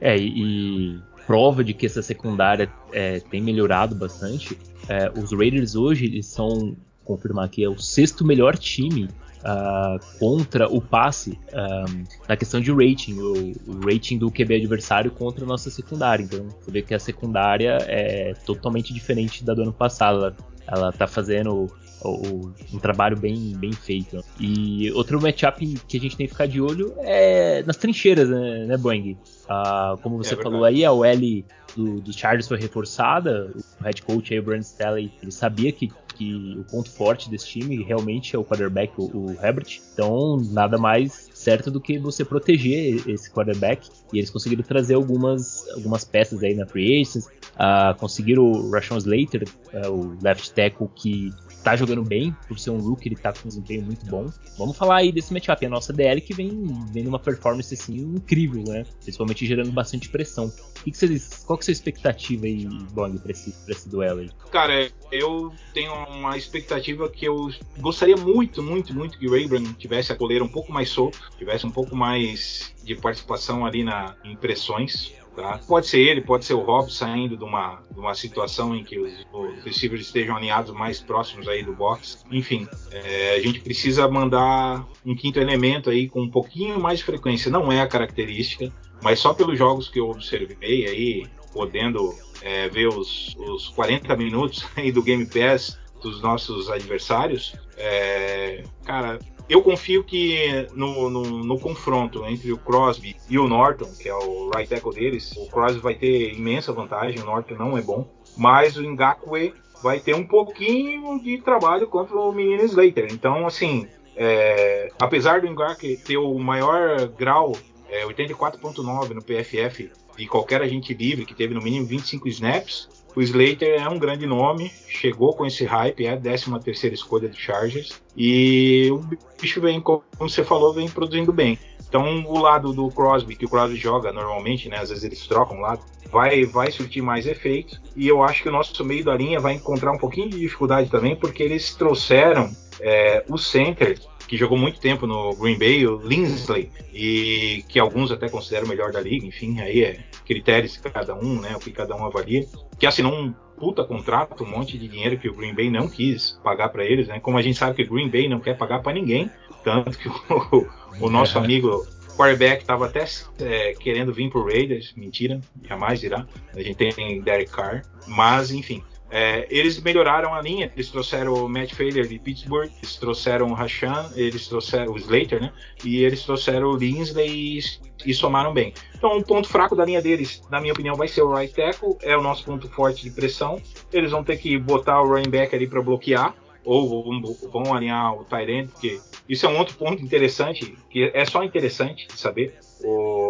É 0.01 0.17
e, 0.17 0.99
prova 1.27 1.65
de 1.65 1.75
que 1.75 1.85
essa 1.85 2.01
secundária 2.01 2.71
é, 2.93 3.21
tem 3.21 3.41
melhorado 3.41 3.95
bastante. 3.95 4.57
É, 4.89 5.11
os 5.15 5.33
Raiders 5.33 5.75
hoje 5.75 6.07
eles 6.07 6.27
são 6.27 6.77
confirmar 7.05 7.47
aqui 7.47 7.65
é 7.65 7.69
o 7.69 7.79
sexto 7.79 8.25
melhor 8.25 8.57
time 8.57 9.09
uh, 9.39 10.19
contra 10.19 10.69
o 10.69 10.81
passe 10.81 11.39
um, 11.53 12.05
na 12.29 12.37
questão 12.37 12.61
de 12.61 12.71
rating, 12.71 13.15
o, 13.15 13.53
o, 13.67 13.81
rating 13.85 14.19
do 14.19 14.31
QB 14.31 14.57
adversário 14.57 15.11
contra 15.11 15.45
a 15.45 15.47
nossa 15.47 15.71
secundária. 15.71 16.23
Então 16.23 16.47
você 16.61 16.71
vê 16.71 16.83
que 16.83 16.95
a 16.95 16.99
secundária 16.99 17.79
é 17.83 18.35
totalmente 18.47 18.93
diferente 18.93 19.45
da 19.45 19.55
do 19.55 19.63
ano 19.63 19.73
passado. 19.73 20.19
Ela, 20.19 20.37
ela 20.67 20.93
tá 20.93 21.07
fazendo 21.07 21.67
um 22.05 22.79
trabalho 22.79 23.17
bem, 23.17 23.57
bem 23.57 23.73
feito. 23.73 24.23
E 24.39 24.91
outro 24.93 25.21
matchup 25.21 25.79
que 25.87 25.97
a 25.97 26.01
gente 26.01 26.17
tem 26.17 26.27
que 26.27 26.33
ficar 26.33 26.47
de 26.47 26.61
olho 26.61 26.95
é 26.99 27.63
nas 27.65 27.77
trincheiras, 27.77 28.29
né, 28.29 28.67
né 28.67 28.77
Boeing? 28.77 29.17
Uh, 29.45 29.97
como 30.03 30.17
você 30.17 30.35
é 30.35 30.43
falou 30.43 30.65
aí, 30.65 30.85
a 30.85 30.93
OL 30.93 31.45
do, 31.77 32.01
do 32.01 32.13
Chargers 32.13 32.49
foi 32.49 32.59
reforçada. 32.59 33.53
O 33.81 33.85
head 33.85 34.03
coach 34.03 34.33
aí, 34.33 34.41
o 34.41 34.43
Brandon 34.43 34.61
Staley, 34.61 35.13
ele 35.23 35.33
sabia 35.33 35.73
que 35.73 35.91
que 36.19 36.57
o 36.59 36.65
ponto 36.65 36.91
forte 36.91 37.31
desse 37.31 37.47
time 37.47 37.81
realmente 37.85 38.35
é 38.35 38.39
o 38.39 38.45
quarterback, 38.45 38.93
o, 38.99 39.05
o 39.05 39.31
Herbert. 39.41 39.81
Então, 39.93 40.37
nada 40.51 40.77
mais 40.77 41.31
certo 41.33 41.71
do 41.71 41.81
que 41.81 41.97
você 41.97 42.25
proteger 42.25 43.09
esse 43.09 43.31
quarterback. 43.31 43.89
E 44.13 44.19
eles 44.19 44.29
conseguiram 44.29 44.65
trazer 44.65 44.95
algumas, 44.95 45.69
algumas 45.71 46.05
peças 46.05 46.43
aí 46.43 46.55
na 46.55 46.67
free 46.67 47.01
agents. 47.01 47.29
Uh, 47.55 47.97
conseguiram 47.99 48.43
o 48.43 48.71
Rashawn 48.71 48.99
Slater, 48.99 49.45
uh, 49.73 49.91
o 49.91 50.19
left 50.21 50.53
tackle 50.53 50.91
que 50.95 51.33
tá 51.69 51.77
jogando 51.77 52.03
bem, 52.03 52.35
por 52.47 52.59
ser 52.59 52.71
um 52.71 52.79
rookie, 52.79 53.09
ele 53.09 53.17
tá 53.17 53.31
com 53.31 53.41
um 53.45 53.49
desempenho 53.49 53.83
muito 53.83 54.07
bom. 54.07 54.31
Vamos 54.57 54.75
falar 54.75 54.97
aí 54.97 55.13
desse 55.13 55.35
matchup, 55.35 55.67
a 55.67 55.69
nossa 55.69 55.93
DL 55.93 56.19
que 56.19 56.33
vem, 56.33 56.51
vem 56.91 57.05
numa 57.05 57.19
performance 57.19 57.75
assim 57.75 57.97
incrível, 57.99 58.65
né? 58.67 58.87
Principalmente 59.03 59.45
gerando 59.45 59.71
bastante 59.71 60.09
pressão. 60.09 60.51
Que 60.83 60.97
vocês, 60.97 61.45
qual 61.47 61.59
que 61.59 61.63
é 61.63 61.65
a 61.65 61.67
sua 61.67 61.73
expectativa 61.73 62.47
aí, 62.47 62.67
Bong, 62.93 63.19
pra 63.19 63.33
esse, 63.33 63.53
pra 63.53 63.73
esse 63.73 63.87
duelo 63.87 64.21
aí? 64.21 64.31
Cara, 64.51 64.91
eu 65.13 65.53
tenho 65.75 65.93
uma 65.93 66.39
expectativa 66.39 67.07
que 67.11 67.27
eu 67.27 67.51
gostaria 67.79 68.17
muito, 68.17 68.63
muito, 68.63 68.95
muito 68.95 69.19
que 69.19 69.29
o 69.29 69.35
Abram 69.35 69.75
tivesse 69.75 70.11
a 70.11 70.17
coleira 70.17 70.43
um 70.43 70.49
pouco 70.49 70.73
mais 70.73 70.89
solto, 70.89 71.21
tivesse 71.37 71.67
um 71.67 71.71
pouco 71.71 71.95
mais 71.95 72.73
de 72.83 72.95
participação 72.95 73.67
ali 73.67 73.85
na 73.85 74.17
impressões. 74.25 75.13
Tá? 75.39 75.61
Pode 75.69 75.87
ser 75.87 76.01
ele, 76.01 76.21
pode 76.21 76.45
ser 76.45 76.55
o 76.55 76.61
Rob 76.61 76.93
saindo 76.93 77.37
de 77.37 77.45
uma, 77.45 77.81
de 77.93 78.01
uma 78.01 78.13
situação 78.13 78.75
em 78.75 78.83
que 78.83 78.99
os, 78.99 79.25
os 79.33 79.63
receivers 79.63 80.03
estejam 80.03 80.37
alinhados 80.37 80.73
mais 80.73 80.99
próximos 81.01 81.47
aí 81.47 81.63
do 81.63 81.73
box. 81.73 82.25
Enfim, 82.29 82.67
é, 82.91 83.37
a 83.37 83.41
gente 83.41 83.61
precisa 83.61 84.09
mandar 84.09 84.85
um 85.07 85.15
quinto 85.15 85.39
elemento 85.39 85.91
aí 85.91 86.09
com 86.09 86.23
um 86.23 86.29
pouquinho 86.29 86.81
mais 86.81 86.99
de 86.99 87.05
frequência. 87.05 87.53
Não 87.53 87.71
é 87.71 87.81
a 87.81 87.87
característica, 87.87 88.73
mas 89.01 89.21
só 89.21 89.33
pelos 89.33 89.57
jogos 89.57 89.89
que 89.89 90.01
eu 90.01 90.11
observei 90.11 90.89
aí, 90.89 91.27
podendo 91.53 92.13
é, 92.43 92.69
ver 92.69 92.89
os, 92.89 93.37
os 93.39 93.69
40 93.69 94.17
minutos 94.17 94.67
aí 94.77 94.91
do 94.91 95.05
Game 95.05 95.25
Pass 95.25 95.79
dos 96.03 96.21
nossos 96.21 96.69
adversários, 96.69 97.55
é, 97.77 98.65
cara, 98.85 99.21
eu 99.49 99.63
confio 99.63 100.05
que 100.05 100.67
no, 100.75 101.09
no, 101.09 101.23
no, 101.23 101.59
confronto 101.59 102.25
entre 102.27 102.53
o 102.53 102.59
Crosby 102.59 103.17
e 103.29 103.39
o 103.39 103.49
Norton, 103.49 103.91
que 103.99 104.09
é 104.09 104.15
o 104.15 104.51
right 104.51 104.69
tackle 104.69 104.93
deles, 104.93 105.35
o 105.37 105.49
Crosby 105.49 105.81
vai 105.81 105.95
ter 105.95 106.35
imensa 106.35 106.73
vantagem, 106.73 107.21
o 107.21 107.25
Norton 107.25 107.55
não 107.55 107.77
é 107.77 107.83
bom, 107.83 108.07
mas 108.37 108.77
o 108.77 108.83
Ngakwe 108.83 109.55
vai 109.83 110.01
ter 110.01 110.15
um 110.15 110.27
pouquinho 110.27 111.19
de 111.23 111.39
trabalho 111.39 111.87
contra 111.87 112.17
o 112.17 112.33
menino 112.33 112.63
Slater. 112.65 113.09
Então, 113.11 113.47
assim, 113.47 113.87
é, 114.17 114.91
apesar 114.99 115.41
do 115.41 115.51
Ngakwe 115.51 115.97
ter 115.97 116.19
o 116.19 116.39
maior 116.39 117.09
grau, 117.09 117.53
é, 117.89 118.05
84.9 118.05 119.15
no 119.15 119.23
PFF, 119.23 119.91
de 120.17 120.27
qualquer 120.27 120.61
agente 120.61 120.93
livre 120.93 121.25
que 121.25 121.35
teve 121.35 121.55
no 121.55 121.63
mínimo 121.63 121.87
25 121.87 122.29
snaps, 122.29 122.89
o 123.15 123.21
Slater 123.21 123.81
é 123.81 123.89
um 123.89 123.99
grande 123.99 124.27
nome, 124.27 124.71
chegou 124.89 125.35
com 125.35 125.47
esse 125.47 125.65
hype, 125.65 126.07
é 126.07 126.13
a 126.13 126.17
13 126.17 126.59
terceira 126.61 126.95
escolha 126.95 127.29
do 127.29 127.37
Chargers, 127.37 128.01
e 128.17 128.89
o 128.91 129.01
bicho 129.41 129.61
vem, 129.61 129.81
como 129.81 130.03
você 130.19 130.45
falou, 130.45 130.73
vem 130.73 130.89
produzindo 130.89 131.33
bem. 131.33 131.59
Então 131.89 132.25
o 132.27 132.39
lado 132.39 132.73
do 132.73 132.89
Crosby, 132.91 133.35
que 133.35 133.47
o 133.47 133.49
Crosby 133.49 133.77
joga 133.77 134.13
normalmente, 134.13 134.69
né, 134.69 134.79
às 134.79 134.91
vezes 134.91 135.05
eles 135.05 135.27
trocam 135.27 135.61
lado, 135.61 135.83
vai, 136.11 136.45
vai 136.45 136.71
surtir 136.71 137.03
mais 137.03 137.27
efeito, 137.27 137.81
e 137.97 138.07
eu 138.07 138.23
acho 138.23 138.43
que 138.43 138.49
o 138.49 138.53
nosso 138.53 138.85
meio 138.85 139.05
da 139.05 139.15
linha 139.15 139.41
vai 139.41 139.55
encontrar 139.55 139.93
um 139.93 139.99
pouquinho 139.99 140.29
de 140.29 140.39
dificuldade 140.39 140.91
também, 140.91 141.17
porque 141.17 141.43
eles 141.43 141.75
trouxeram 141.75 142.51
é, 142.81 143.25
o 143.29 143.39
center 143.39 143.99
que 144.29 144.37
jogou 144.37 144.59
muito 144.59 144.79
tempo 144.79 145.07
no 145.07 145.35
Green 145.35 145.59
Bay, 145.59 145.87
o 145.87 145.97
Linsley, 145.97 146.71
e 146.93 147.65
que 147.67 147.79
alguns 147.79 148.13
até 148.13 148.29
consideram 148.29 148.67
o 148.67 148.69
melhor 148.69 148.93
da 148.93 149.01
liga, 149.01 149.27
enfim, 149.27 149.59
aí 149.59 149.83
é 149.83 150.05
critérios 150.29 150.75
de 150.75 150.81
cada 150.81 151.15
um, 151.15 151.41
né, 151.41 151.57
o 151.57 151.59
que 151.59 151.73
cada 151.73 151.97
um 151.97 152.05
avalia, 152.05 152.47
que 152.79 152.87
assinou 152.87 153.15
um 153.15 153.33
puta 153.59 153.83
contrato, 153.83 154.45
um 154.45 154.47
monte 154.47 154.79
de 154.79 154.87
dinheiro 154.87 155.19
que 155.19 155.29
o 155.29 155.35
Green 155.35 155.55
Bay 155.55 155.71
não 155.71 155.89
quis 155.89 156.39
pagar 156.45 156.69
para 156.69 156.85
eles, 156.85 157.09
né? 157.09 157.19
Como 157.19 157.39
a 157.39 157.43
gente 157.43 157.59
sabe 157.59 157.75
que 157.75 157.83
o 157.83 157.95
Green 157.95 158.09
Bay 158.09 158.29
não 158.29 158.39
quer 158.39 158.57
pagar 158.57 158.83
para 158.83 158.93
ninguém, 158.93 159.29
tanto 159.65 159.99
que 159.99 160.07
o, 160.31 160.67
o 161.01 161.11
nosso 161.11 161.39
amigo 161.39 161.85
quarterback 162.17 162.61
estava 162.61 162.87
até 162.87 163.05
é, 163.41 163.73
querendo 163.73 164.13
vir 164.13 164.31
pro 164.31 164.45
Raiders, 164.45 164.93
mentira, 164.97 165.41
jamais 165.67 166.03
irá. 166.03 166.27
A 166.55 166.61
gente 166.61 166.77
tem 166.77 167.21
Derek 167.23 167.51
Carr, 167.51 167.83
mas 168.07 168.53
enfim, 168.53 168.83
é, 169.11 169.47
eles 169.51 169.81
melhoraram 169.81 170.35
a 170.35 170.43
linha, 170.43 170.71
eles 170.75 170.91
trouxeram 170.91 171.33
o 171.33 171.49
Matt 171.49 171.73
Failure 171.75 172.07
de 172.07 172.19
Pittsburgh, 172.19 172.71
eles 172.83 172.97
trouxeram 172.97 173.51
o 173.51 173.55
Rashan, 173.55 174.11
eles 174.15 174.47
trouxeram 174.49 174.93
o 174.93 174.97
Slater, 174.97 175.41
né? 175.41 175.53
E 175.85 176.05
eles 176.05 176.23
trouxeram 176.25 176.69
o 176.69 176.77
Linsley 176.77 177.59
e, 177.59 177.61
e 178.05 178.15
somaram 178.15 178.53
bem. 178.53 178.75
Então, 178.95 179.17
o 179.17 179.25
ponto 179.25 179.49
fraco 179.49 179.75
da 179.75 179.85
linha 179.85 180.03
deles, 180.03 180.43
na 180.51 180.61
minha 180.61 180.73
opinião, 180.73 180.95
vai 180.95 181.09
ser 181.09 181.23
o 181.23 181.35
right 181.35 181.55
tackle, 181.55 181.97
é 182.03 182.17
o 182.17 182.23
nosso 182.23 182.45
ponto 182.45 182.69
forte 182.69 183.03
de 183.03 183.11
pressão. 183.11 183.61
Eles 183.93 184.11
vão 184.11 184.23
ter 184.23 184.37
que 184.37 184.59
botar 184.59 185.01
o 185.01 185.09
running 185.09 185.31
back 185.31 185.55
ali 185.55 185.67
para 185.67 185.81
bloquear, 185.81 186.35
ou 186.65 187.05
vão, 187.05 187.35
vão 187.51 187.75
alinhar 187.75 188.15
o 188.15 188.25
tight 188.25 188.51
end, 188.51 188.69
porque 188.69 189.01
isso 189.27 189.47
é 189.47 189.49
um 189.49 189.57
outro 189.57 189.75
ponto 189.77 190.03
interessante, 190.03 190.77
que 190.91 191.11
é 191.15 191.25
só 191.25 191.43
interessante 191.43 192.07
saber 192.15 192.59
o 192.85 193.28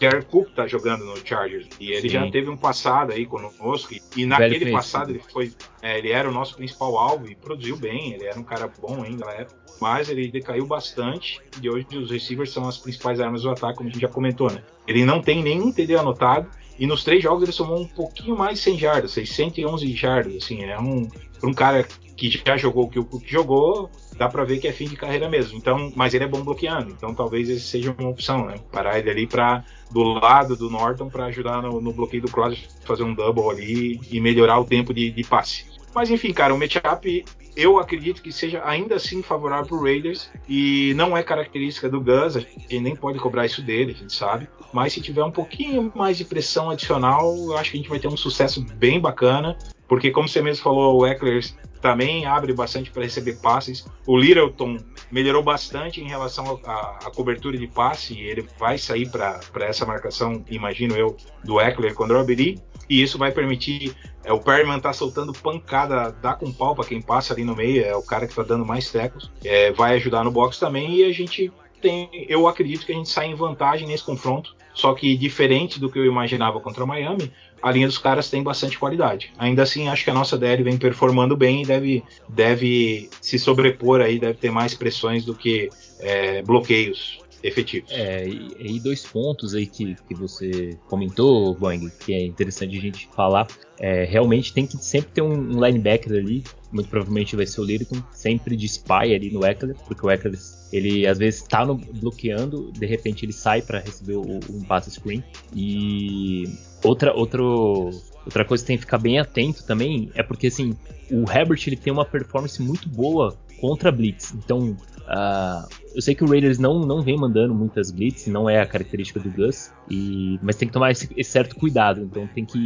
Jared 0.00 0.26
Cook 0.26 0.50
tá 0.54 0.66
jogando 0.66 1.04
no 1.04 1.16
Chargers. 1.16 1.68
E 1.80 1.90
ele 1.90 2.02
Sim. 2.02 2.08
já 2.08 2.30
teve 2.30 2.48
um 2.48 2.56
passado 2.56 3.12
aí 3.12 3.26
conosco. 3.26 3.92
E, 3.92 4.02
e 4.16 4.26
naquele 4.26 4.70
passado 4.70 5.10
ele 5.10 5.22
foi 5.32 5.52
é, 5.82 5.98
ele 5.98 6.10
era 6.10 6.28
o 6.28 6.32
nosso 6.32 6.56
principal 6.56 6.96
alvo 6.96 7.28
e 7.28 7.34
produziu 7.34 7.76
bem. 7.76 8.14
Ele 8.14 8.24
era 8.24 8.38
um 8.38 8.44
cara 8.44 8.70
bom 8.80 9.02
ainda 9.02 9.24
na 9.24 9.32
época. 9.32 9.58
Mas 9.80 10.08
ele 10.08 10.28
decaiu 10.28 10.66
bastante. 10.66 11.40
E 11.60 11.68
hoje 11.68 11.86
os 11.94 12.10
receivers 12.10 12.50
são 12.50 12.68
as 12.68 12.78
principais 12.78 13.20
armas 13.20 13.42
do 13.42 13.50
ataque 13.50 13.78
como 13.78 13.88
a 13.88 13.92
gente 13.92 14.02
já 14.02 14.08
comentou 14.08 14.50
né? 14.50 14.62
Ele 14.86 15.04
não 15.04 15.20
tem 15.20 15.42
nenhum 15.42 15.72
TD 15.72 15.96
anotado. 15.96 16.48
E 16.78 16.86
nos 16.86 17.02
três 17.02 17.22
jogos 17.22 17.42
ele 17.42 17.52
somou 17.52 17.80
um 17.80 17.86
pouquinho 17.86 18.36
mais 18.36 18.58
de 18.58 18.64
100 18.64 18.78
jardas 18.78 19.10
611 19.10 19.92
jardas 19.94 20.36
assim. 20.36 20.62
É 20.62 20.78
um 20.78 21.08
um 21.42 21.52
cara 21.52 21.86
que 22.18 22.42
já 22.44 22.56
jogou 22.56 22.84
o 22.84 22.88
que 22.88 22.98
o 22.98 23.04
Cook 23.04 23.24
jogou 23.26 23.88
dá 24.16 24.28
para 24.28 24.44
ver 24.44 24.58
que 24.58 24.66
é 24.66 24.72
fim 24.72 24.88
de 24.88 24.96
carreira 24.96 25.28
mesmo. 25.28 25.56
Então, 25.56 25.92
mas 25.94 26.12
ele 26.12 26.24
é 26.24 26.26
bom 26.26 26.42
bloqueando, 26.42 26.90
então 26.90 27.14
talvez 27.14 27.48
esse 27.48 27.60
seja 27.60 27.94
uma 27.96 28.10
opção, 28.10 28.44
né? 28.44 28.56
Parar 28.72 28.98
ele 28.98 29.08
ali 29.08 29.26
para 29.26 29.64
do 29.92 30.02
lado 30.02 30.56
do 30.56 30.68
Norton 30.68 31.08
para 31.08 31.26
ajudar 31.26 31.62
no, 31.62 31.80
no, 31.80 31.92
bloqueio 31.92 32.22
do 32.22 32.30
Cross, 32.30 32.58
fazer 32.84 33.04
um 33.04 33.14
double 33.14 33.48
ali 33.48 34.00
e 34.10 34.20
melhorar 34.20 34.58
o 34.58 34.64
tempo 34.64 34.92
de, 34.92 35.10
de 35.10 35.22
passe. 35.22 35.64
Mas 35.94 36.10
enfim, 36.10 36.32
cara, 36.32 36.52
o 36.52 36.58
matchup 36.58 37.24
eu 37.56 37.76
acredito 37.78 38.22
que 38.22 38.30
seja 38.30 38.62
ainda 38.64 38.94
assim 38.94 39.20
favorável 39.20 39.66
para 39.66 39.76
o 39.76 39.82
Raiders 39.82 40.30
e 40.48 40.92
não 40.94 41.16
é 41.16 41.24
característica 41.24 41.88
do 41.88 42.00
Gus, 42.00 42.36
a 42.36 42.40
gente 42.40 42.78
nem 42.78 42.94
pode 42.94 43.18
cobrar 43.18 43.46
isso 43.46 43.62
dele, 43.62 43.92
a 43.96 44.00
gente 44.00 44.14
sabe. 44.14 44.48
Mas 44.72 44.92
se 44.92 45.00
tiver 45.00 45.24
um 45.24 45.30
pouquinho 45.32 45.90
mais 45.92 46.16
de 46.16 46.24
pressão 46.24 46.70
adicional, 46.70 47.34
eu 47.34 47.56
acho 47.56 47.72
que 47.72 47.76
a 47.76 47.80
gente 47.80 47.90
vai 47.90 47.98
ter 47.98 48.06
um 48.06 48.16
sucesso 48.16 48.64
bem 48.76 49.00
bacana, 49.00 49.58
porque 49.88 50.12
como 50.12 50.28
você 50.28 50.40
mesmo 50.40 50.62
falou, 50.62 51.00
o 51.00 51.06
Eckler 51.06 51.42
também 51.80 52.26
abre 52.26 52.52
bastante 52.52 52.90
para 52.90 53.02
receber 53.02 53.40
passes. 53.40 53.86
O 54.06 54.16
Littleton 54.16 54.78
melhorou 55.10 55.42
bastante 55.42 56.00
em 56.00 56.08
relação 56.08 56.60
à 56.64 57.10
cobertura 57.14 57.56
de 57.56 57.66
passe, 57.66 58.18
ele 58.20 58.46
vai 58.58 58.78
sair 58.78 59.08
para 59.08 59.40
essa 59.60 59.86
marcação, 59.86 60.44
imagino 60.50 60.96
eu, 60.96 61.16
do 61.44 61.60
Eckler 61.60 61.94
quando 61.94 62.12
eu 62.12 62.20
abrir, 62.20 62.60
e 62.88 63.02
isso 63.02 63.18
vai 63.18 63.30
permitir 63.32 63.94
é, 64.24 64.32
o 64.32 64.40
Perryman 64.40 64.80
tá 64.80 64.92
soltando 64.92 65.32
pancada, 65.32 66.10
dá 66.10 66.34
com 66.34 66.52
pau 66.52 66.74
para 66.74 66.86
quem 66.86 67.00
passa 67.00 67.32
ali 67.32 67.44
no 67.44 67.56
meio, 67.56 67.84
é 67.84 67.94
o 67.96 68.02
cara 68.02 68.26
que 68.26 68.34
tá 68.34 68.42
dando 68.42 68.64
mais 68.64 68.90
tecos, 68.90 69.30
é, 69.44 69.72
vai 69.72 69.94
ajudar 69.96 70.24
no 70.24 70.30
box 70.30 70.58
também, 70.58 70.96
e 70.96 71.04
a 71.04 71.12
gente 71.12 71.50
tem, 71.80 72.08
eu 72.28 72.46
acredito 72.46 72.84
que 72.84 72.92
a 72.92 72.94
gente 72.94 73.08
sai 73.08 73.26
em 73.26 73.34
vantagem 73.34 73.86
nesse 73.86 74.04
confronto, 74.04 74.56
só 74.74 74.94
que 74.94 75.16
diferente 75.16 75.80
do 75.80 75.90
que 75.90 75.98
eu 75.98 76.04
imaginava 76.04 76.60
contra 76.60 76.84
o 76.84 76.86
Miami, 76.86 77.32
a 77.62 77.70
linha 77.70 77.86
dos 77.86 77.98
caras 77.98 78.30
tem 78.30 78.42
bastante 78.42 78.78
qualidade. 78.78 79.32
Ainda 79.38 79.62
assim, 79.62 79.88
acho 79.88 80.04
que 80.04 80.10
a 80.10 80.14
nossa 80.14 80.36
DL 80.36 80.62
vem 80.62 80.76
performando 80.76 81.36
bem 81.36 81.62
e 81.62 81.66
deve, 81.66 82.04
deve 82.28 83.08
se 83.20 83.38
sobrepor 83.38 84.00
aí, 84.00 84.18
deve 84.18 84.38
ter 84.38 84.50
mais 84.50 84.74
pressões 84.74 85.24
do 85.24 85.34
que 85.34 85.68
é, 86.00 86.42
bloqueios 86.42 87.20
efetivos. 87.42 87.90
É, 87.92 88.26
e, 88.26 88.76
e, 88.76 88.80
dois 88.80 89.04
pontos 89.04 89.54
aí 89.54 89.66
que, 89.66 89.96
que 90.06 90.14
você 90.14 90.76
comentou, 90.88 91.54
Boeing, 91.54 91.90
que 92.00 92.12
é 92.12 92.24
interessante 92.24 92.76
a 92.76 92.80
gente 92.80 93.08
falar. 93.14 93.46
É, 93.78 94.04
realmente 94.04 94.52
tem 94.52 94.66
que 94.66 94.76
sempre 94.78 95.12
ter 95.12 95.22
um, 95.22 95.32
um 95.32 95.64
linebacker 95.64 96.12
ali, 96.12 96.42
muito 96.72 96.88
provavelmente 96.88 97.36
vai 97.36 97.46
ser 97.46 97.60
o 97.60 97.64
Lyriton, 97.64 98.02
sempre 98.12 98.56
de 98.56 98.66
spy 98.66 99.14
ali 99.14 99.30
no 99.30 99.44
Eckler, 99.44 99.76
porque 99.86 100.04
o 100.04 100.10
Eckler 100.10 100.36
ele 100.72 101.06
às 101.06 101.18
vezes 101.18 101.42
está 101.42 101.64
bloqueando, 101.64 102.70
de 102.72 102.86
repente 102.86 103.24
ele 103.24 103.32
sai 103.32 103.62
para 103.62 103.78
receber 103.78 104.16
o, 104.16 104.40
um 104.50 104.62
pass 104.64 104.86
screen. 104.86 105.22
E 105.54 106.44
outra, 106.84 107.14
outro, 107.14 107.90
outra 108.24 108.44
coisa 108.44 108.62
que 108.62 108.68
tem 108.68 108.76
que 108.76 108.82
ficar 108.82 108.98
bem 108.98 109.18
atento 109.18 109.64
também 109.64 110.10
é 110.14 110.22
porque 110.22 110.48
assim 110.48 110.76
o 111.10 111.30
Herbert 111.30 111.62
ele 111.66 111.76
tem 111.76 111.92
uma 111.92 112.04
performance 112.04 112.60
muito 112.62 112.88
boa 112.88 113.36
contra 113.60 113.90
blitz. 113.90 114.34
Então 114.34 114.76
Uh, 115.08 115.66
eu 115.94 116.02
sei 116.02 116.14
que 116.14 116.22
o 116.22 116.28
Raiders 116.28 116.58
não, 116.58 116.80
não 116.80 117.00
vem 117.00 117.16
mandando 117.16 117.54
muitas 117.54 117.90
blitz, 117.90 118.26
não 118.26 118.48
é 118.48 118.60
a 118.60 118.66
característica 118.66 119.18
do 119.18 119.30
Gus, 119.30 119.72
e, 119.90 120.38
mas 120.42 120.56
tem 120.56 120.68
que 120.68 120.74
tomar 120.74 120.90
esse, 120.90 121.08
esse 121.16 121.30
certo 121.30 121.56
cuidado. 121.56 122.02
Então 122.02 122.26
tem 122.26 122.44
que 122.44 122.58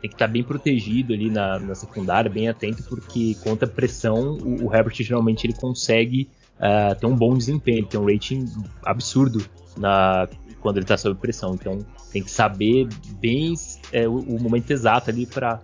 tem 0.00 0.08
que 0.08 0.14
estar 0.14 0.28
tá 0.28 0.32
bem 0.32 0.44
protegido 0.44 1.12
ali 1.12 1.28
na, 1.28 1.58
na, 1.58 1.74
secundária, 1.74 2.30
bem 2.30 2.48
atento, 2.48 2.84
porque 2.84 3.36
contra 3.42 3.66
pressão 3.66 4.38
o, 4.40 4.66
o 4.66 4.74
Herbert 4.74 4.94
geralmente 4.94 5.44
ele 5.44 5.54
consegue 5.54 6.28
uh, 6.60 6.94
ter 6.94 7.06
um 7.06 7.16
bom 7.16 7.36
desempenho, 7.36 7.78
ele 7.78 7.86
tem 7.86 7.98
um 7.98 8.06
rating 8.06 8.44
absurdo 8.84 9.44
na, 9.78 10.28
quando 10.60 10.76
ele 10.76 10.84
está 10.84 10.96
sob 10.96 11.18
pressão. 11.18 11.54
Então 11.54 11.78
tem 12.12 12.22
que 12.22 12.30
saber 12.30 12.88
bem 13.20 13.54
é, 13.92 14.08
o, 14.08 14.18
o 14.18 14.42
momento 14.42 14.70
exato 14.70 15.10
ali 15.10 15.26
para 15.26 15.60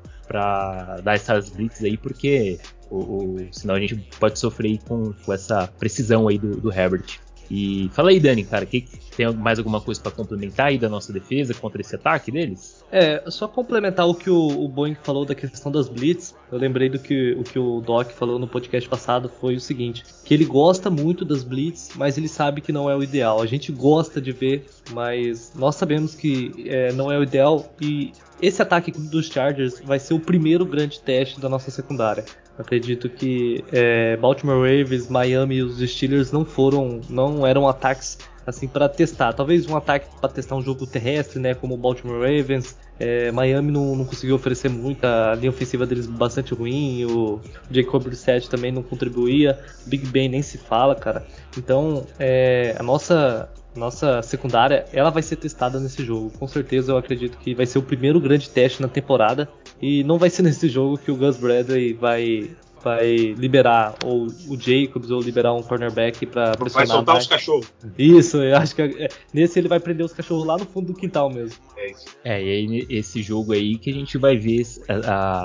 dar 1.03 1.15
essas 1.15 1.51
blitz 1.51 1.83
aí, 1.83 1.97
porque 1.97 2.59
o, 2.91 2.99
o, 2.99 3.49
senão 3.53 3.75
a 3.75 3.81
gente 3.81 3.97
pode 4.19 4.39
sofrer 4.39 4.79
com, 4.87 5.13
com 5.13 5.33
essa 5.33 5.67
precisão 5.79 6.29
aí 6.29 6.39
do, 6.39 6.61
do 6.61 6.73
Herbert. 6.73 7.19
E 7.51 7.91
fala 7.93 8.11
aí, 8.11 8.19
Dani, 8.19 8.45
cara, 8.45 8.65
que, 8.67 8.87
tem 9.17 9.33
mais 9.33 9.59
alguma 9.59 9.81
coisa 9.81 10.01
para 10.01 10.13
complementar 10.13 10.67
aí 10.67 10.79
da 10.79 10.89
nossa 10.89 11.13
defesa 11.13 11.55
contra 11.55 11.81
esse 11.81 11.95
ataque 11.95 12.31
deles? 12.31 12.85
É, 12.91 13.23
só 13.29 13.47
complementar 13.47 14.09
o 14.09 14.15
que 14.15 14.31
o, 14.31 14.65
o 14.65 14.69
Boeing 14.69 14.97
falou 15.03 15.25
da 15.25 15.35
questão 15.35 15.71
das 15.71 15.89
blitz. 15.89 16.35
Eu 16.51 16.59
lembrei 16.59 16.89
do 16.89 16.99
que 16.99 17.33
o 17.33 17.43
que 17.43 17.59
o 17.59 17.81
Doc 17.81 18.11
falou 18.11 18.39
no 18.39 18.47
podcast 18.47 18.89
passado 18.89 19.31
foi 19.41 19.57
o 19.57 19.61
seguinte, 19.61 20.05
que 20.25 20.35
ele 20.35 20.45
gosta 20.45 20.91
muito 20.91 21.25
das 21.25 21.43
blitz, 21.43 21.91
mas 21.97 22.19
ele 22.19 22.29
sabe 22.29 22.61
que 22.61 22.73
não 22.73 22.91
é 22.91 22.97
o 22.97 23.03
ideal. 23.03 23.41
A 23.41 23.47
gente 23.47 23.73
gosta 23.73 24.21
de 24.21 24.33
ver, 24.33 24.67
mas 24.93 25.53
nós 25.55 25.77
sabemos 25.77 26.15
que 26.15 26.53
é, 26.67 26.93
não 26.93 27.11
é 27.11 27.19
o 27.19 27.23
ideal 27.23 27.73
e 27.81 28.13
esse 28.43 28.61
ataque 28.61 28.91
dos 28.91 29.27
Chargers 29.27 29.81
vai 29.85 29.99
ser 29.99 30.15
o 30.15 30.21
primeiro 30.21 30.67
grande 30.67 31.01
teste 31.01 31.41
da 31.41 31.49
nossa 31.49 31.71
secundária. 31.71 32.25
Acredito 32.59 33.09
que 33.09 33.65
é, 33.73 34.17
Baltimore 34.17 34.57
Ravens, 34.59 35.09
Miami 35.09 35.57
e 35.57 35.63
os 35.63 35.79
Steelers 35.79 36.31
não 36.31 36.45
foram, 36.45 37.01
não 37.09 37.47
eram 37.47 37.69
ataques 37.69 38.19
assim 38.47 38.69
para 38.69 38.89
testar. 38.89 39.33
Talvez 39.33 39.67
um 39.67 39.77
ataque 39.77 40.07
para 40.21 40.29
testar 40.29 40.55
um 40.55 40.63
jogo 40.63 40.87
terrestre, 40.87 41.41
né, 41.41 41.55
como 41.55 41.75
o 41.75 41.77
Baltimore 41.77 42.21
Ravens. 42.21 42.77
É, 42.99 43.33
Miami 43.33 43.73
não, 43.73 43.97
não, 43.97 44.05
conseguiu 44.05 44.37
oferecer 44.37 44.69
muita, 44.69 45.33
a 45.33 45.35
linha 45.35 45.51
ofensiva 45.51 45.85
deles 45.85 46.07
bastante 46.07 46.55
ruim. 46.55 47.05
O 47.07 47.41
Jacob 47.71 48.05
Brissett 48.05 48.49
também 48.49 48.71
não 48.71 48.83
contribuía. 48.83 49.59
Big 49.87 50.07
Ben 50.07 50.29
nem 50.29 50.43
se 50.43 50.59
fala, 50.59 50.95
cara. 50.95 51.27
Então, 51.59 52.07
é, 52.19 52.77
a 52.79 52.83
nossa 52.83 53.49
nossa 53.75 54.23
secundária, 54.23 54.85
ela 54.93 55.11
vai 55.11 55.21
ser 55.21 55.35
testada 55.35 55.81
nesse 55.81 56.05
jogo. 56.05 56.31
Com 56.39 56.47
certeza 56.47 56.93
eu 56.93 56.97
acredito 56.97 57.37
que 57.39 57.55
vai 57.55 57.67
ser 57.67 57.79
o 57.79 57.83
primeiro 57.83 58.21
grande 58.21 58.49
teste 58.49 58.81
na 58.81 58.87
temporada 58.87 59.49
e 59.85 60.03
não 60.03 60.17
vai 60.17 60.31
ser 60.31 60.41
nesse 60.41 60.67
jogo 60.67 60.97
que 60.97 61.11
o 61.11 61.17
Gus 61.17 61.37
Bradley 61.37 61.93
vai 61.93 62.51
vai 62.83 63.35
liberar 63.39 63.95
ou 64.05 64.27
o 64.27 64.61
Jacobs 64.61 65.11
ou 65.11 65.21
liberar 65.21 65.55
um 65.55 65.63
cornerback 65.63 66.27
para 66.27 66.55
pressionar. 66.55 66.87
Vai 66.87 66.87
soltar 66.87 67.15
mais. 67.15 67.25
os 67.25 67.31
cachorros. 67.31 67.73
Isso, 67.99 68.37
eu 68.39 68.57
acho 68.57 68.75
que 68.75 68.83
é, 68.83 69.09
nesse 69.33 69.59
ele 69.59 69.69
vai 69.69 69.81
prender 69.81 70.05
os 70.05 70.13
cachorros 70.13 70.47
lá 70.47 70.59
no 70.59 70.67
fundo 70.67 70.89
do 70.89 70.95
quintal 70.95 71.31
mesmo. 71.31 71.59
É 71.79 71.91
isso. 71.91 72.05
É, 72.23 72.43
e 72.43 72.49
aí 72.49 72.87
esse 72.91 73.23
jogo 73.23 73.53
aí 73.53 73.79
que 73.79 73.91
a 73.91 73.93
gente 73.93 74.19
vai 74.19 74.37
ver 74.37 74.63
a, 74.89 74.95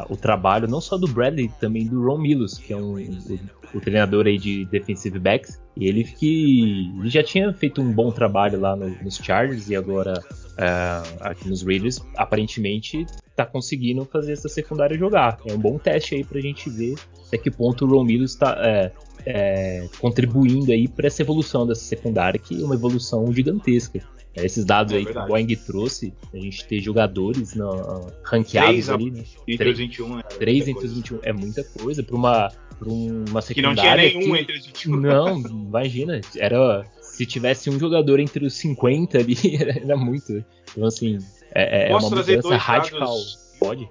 a, 0.02 0.06
o 0.10 0.16
trabalho 0.18 0.68
não 0.68 0.82
só 0.82 0.98
do 0.98 1.08
Bradley, 1.08 1.50
também 1.60 1.86
do 1.86 2.02
Ron 2.02 2.18
Milos, 2.18 2.58
que 2.58 2.74
é 2.74 2.78
um, 2.78 2.96
o, 2.96 3.78
o 3.78 3.82
treinador 3.82 4.26
aí 4.26 4.38
de 4.38 4.66
defensive 4.66 5.20
backs. 5.20 5.62
E 5.78 5.88
ele 5.88 6.04
que 6.04 6.92
ele 7.00 7.10
já 7.10 7.24
tinha 7.24 7.54
feito 7.54 7.82
um 7.82 7.92
bom 7.92 8.12
trabalho 8.12 8.60
lá 8.60 8.76
no, 8.76 8.90
nos 9.02 9.16
Chargers 9.16 9.70
e 9.70 9.76
agora 9.78 10.14
uh, 10.20 11.18
aqui 11.22 11.48
nos 11.48 11.62
Raiders, 11.62 12.02
aparentemente 12.18 13.06
tá 13.46 13.52
conseguindo 13.52 14.06
fazer 14.06 14.34
essa 14.34 14.50
secundária 14.50 14.98
jogar. 14.98 15.40
É 15.46 15.54
um 15.54 15.58
bom 15.58 15.78
teste 15.78 16.16
aí 16.16 16.24
pra 16.24 16.40
gente 16.40 16.70
ver 16.70 16.96
até 17.30 17.38
que 17.38 17.52
ponto 17.52 17.86
o 17.86 17.88
Romilo 17.88 18.26
está 18.26 18.58
é, 18.60 18.92
é, 19.26 19.88
contribuindo 20.00 20.72
aí 20.72 20.88
para 20.88 21.08
essa 21.08 21.22
evolução 21.22 21.66
dessa 21.66 21.84
secundária, 21.84 22.40
que 22.40 22.60
é 22.62 22.66
uma 22.66 22.76
evolução 22.76 23.32
gigantesca. 23.32 24.02
É, 24.36 24.46
esses 24.46 24.66
dados 24.66 24.94
é 24.94 24.98
aí 24.98 25.06
verdade. 25.06 25.26
que 25.28 25.32
o 25.32 25.36
Boeing 25.36 25.56
trouxe, 25.56 26.14
a 26.34 26.38
gente 26.38 26.66
ter 26.66 26.82
jogadores 26.82 27.56
no, 27.56 28.12
ranqueados 28.24 28.70
Três 28.70 28.90
ali, 28.90 29.12
né? 29.12 29.24
Entre 29.48 29.70
os 29.70 29.78
21, 29.78 30.16
né? 30.16 30.24
Três 30.38 30.68
entre 30.68 30.86
os 30.86 30.94
21 30.94 31.20
é 31.24 31.34
muita 31.34 31.64
coisa 31.64 32.04
para 32.04 32.16
uma, 32.16 32.52
pra 32.78 32.90
uma 32.90 33.42
secundária. 33.42 33.54
Que 33.54 33.62
não 33.62 33.76
tinha 33.76 33.96
nenhum 33.96 34.34
que, 34.34 34.42
entre 34.42 34.58
os 34.58 34.66
21. 34.66 34.96
Não, 34.98 35.40
imagina, 35.40 36.22
era. 36.36 36.86
Se 37.02 37.26
tivesse 37.26 37.70
um 37.70 37.78
jogador 37.78 38.20
entre 38.20 38.46
os 38.46 38.54
50 38.54 39.18
ali, 39.18 39.36
era 39.60 39.98
muito. 39.98 40.44
Então, 40.72 40.86
assim, 40.86 41.18
é, 41.54 41.92
é 41.92 41.96
uma 41.96 42.10
mudança 42.10 42.58
radical. 42.58 43.00
Dados, 43.00 43.56
Pode? 43.60 43.90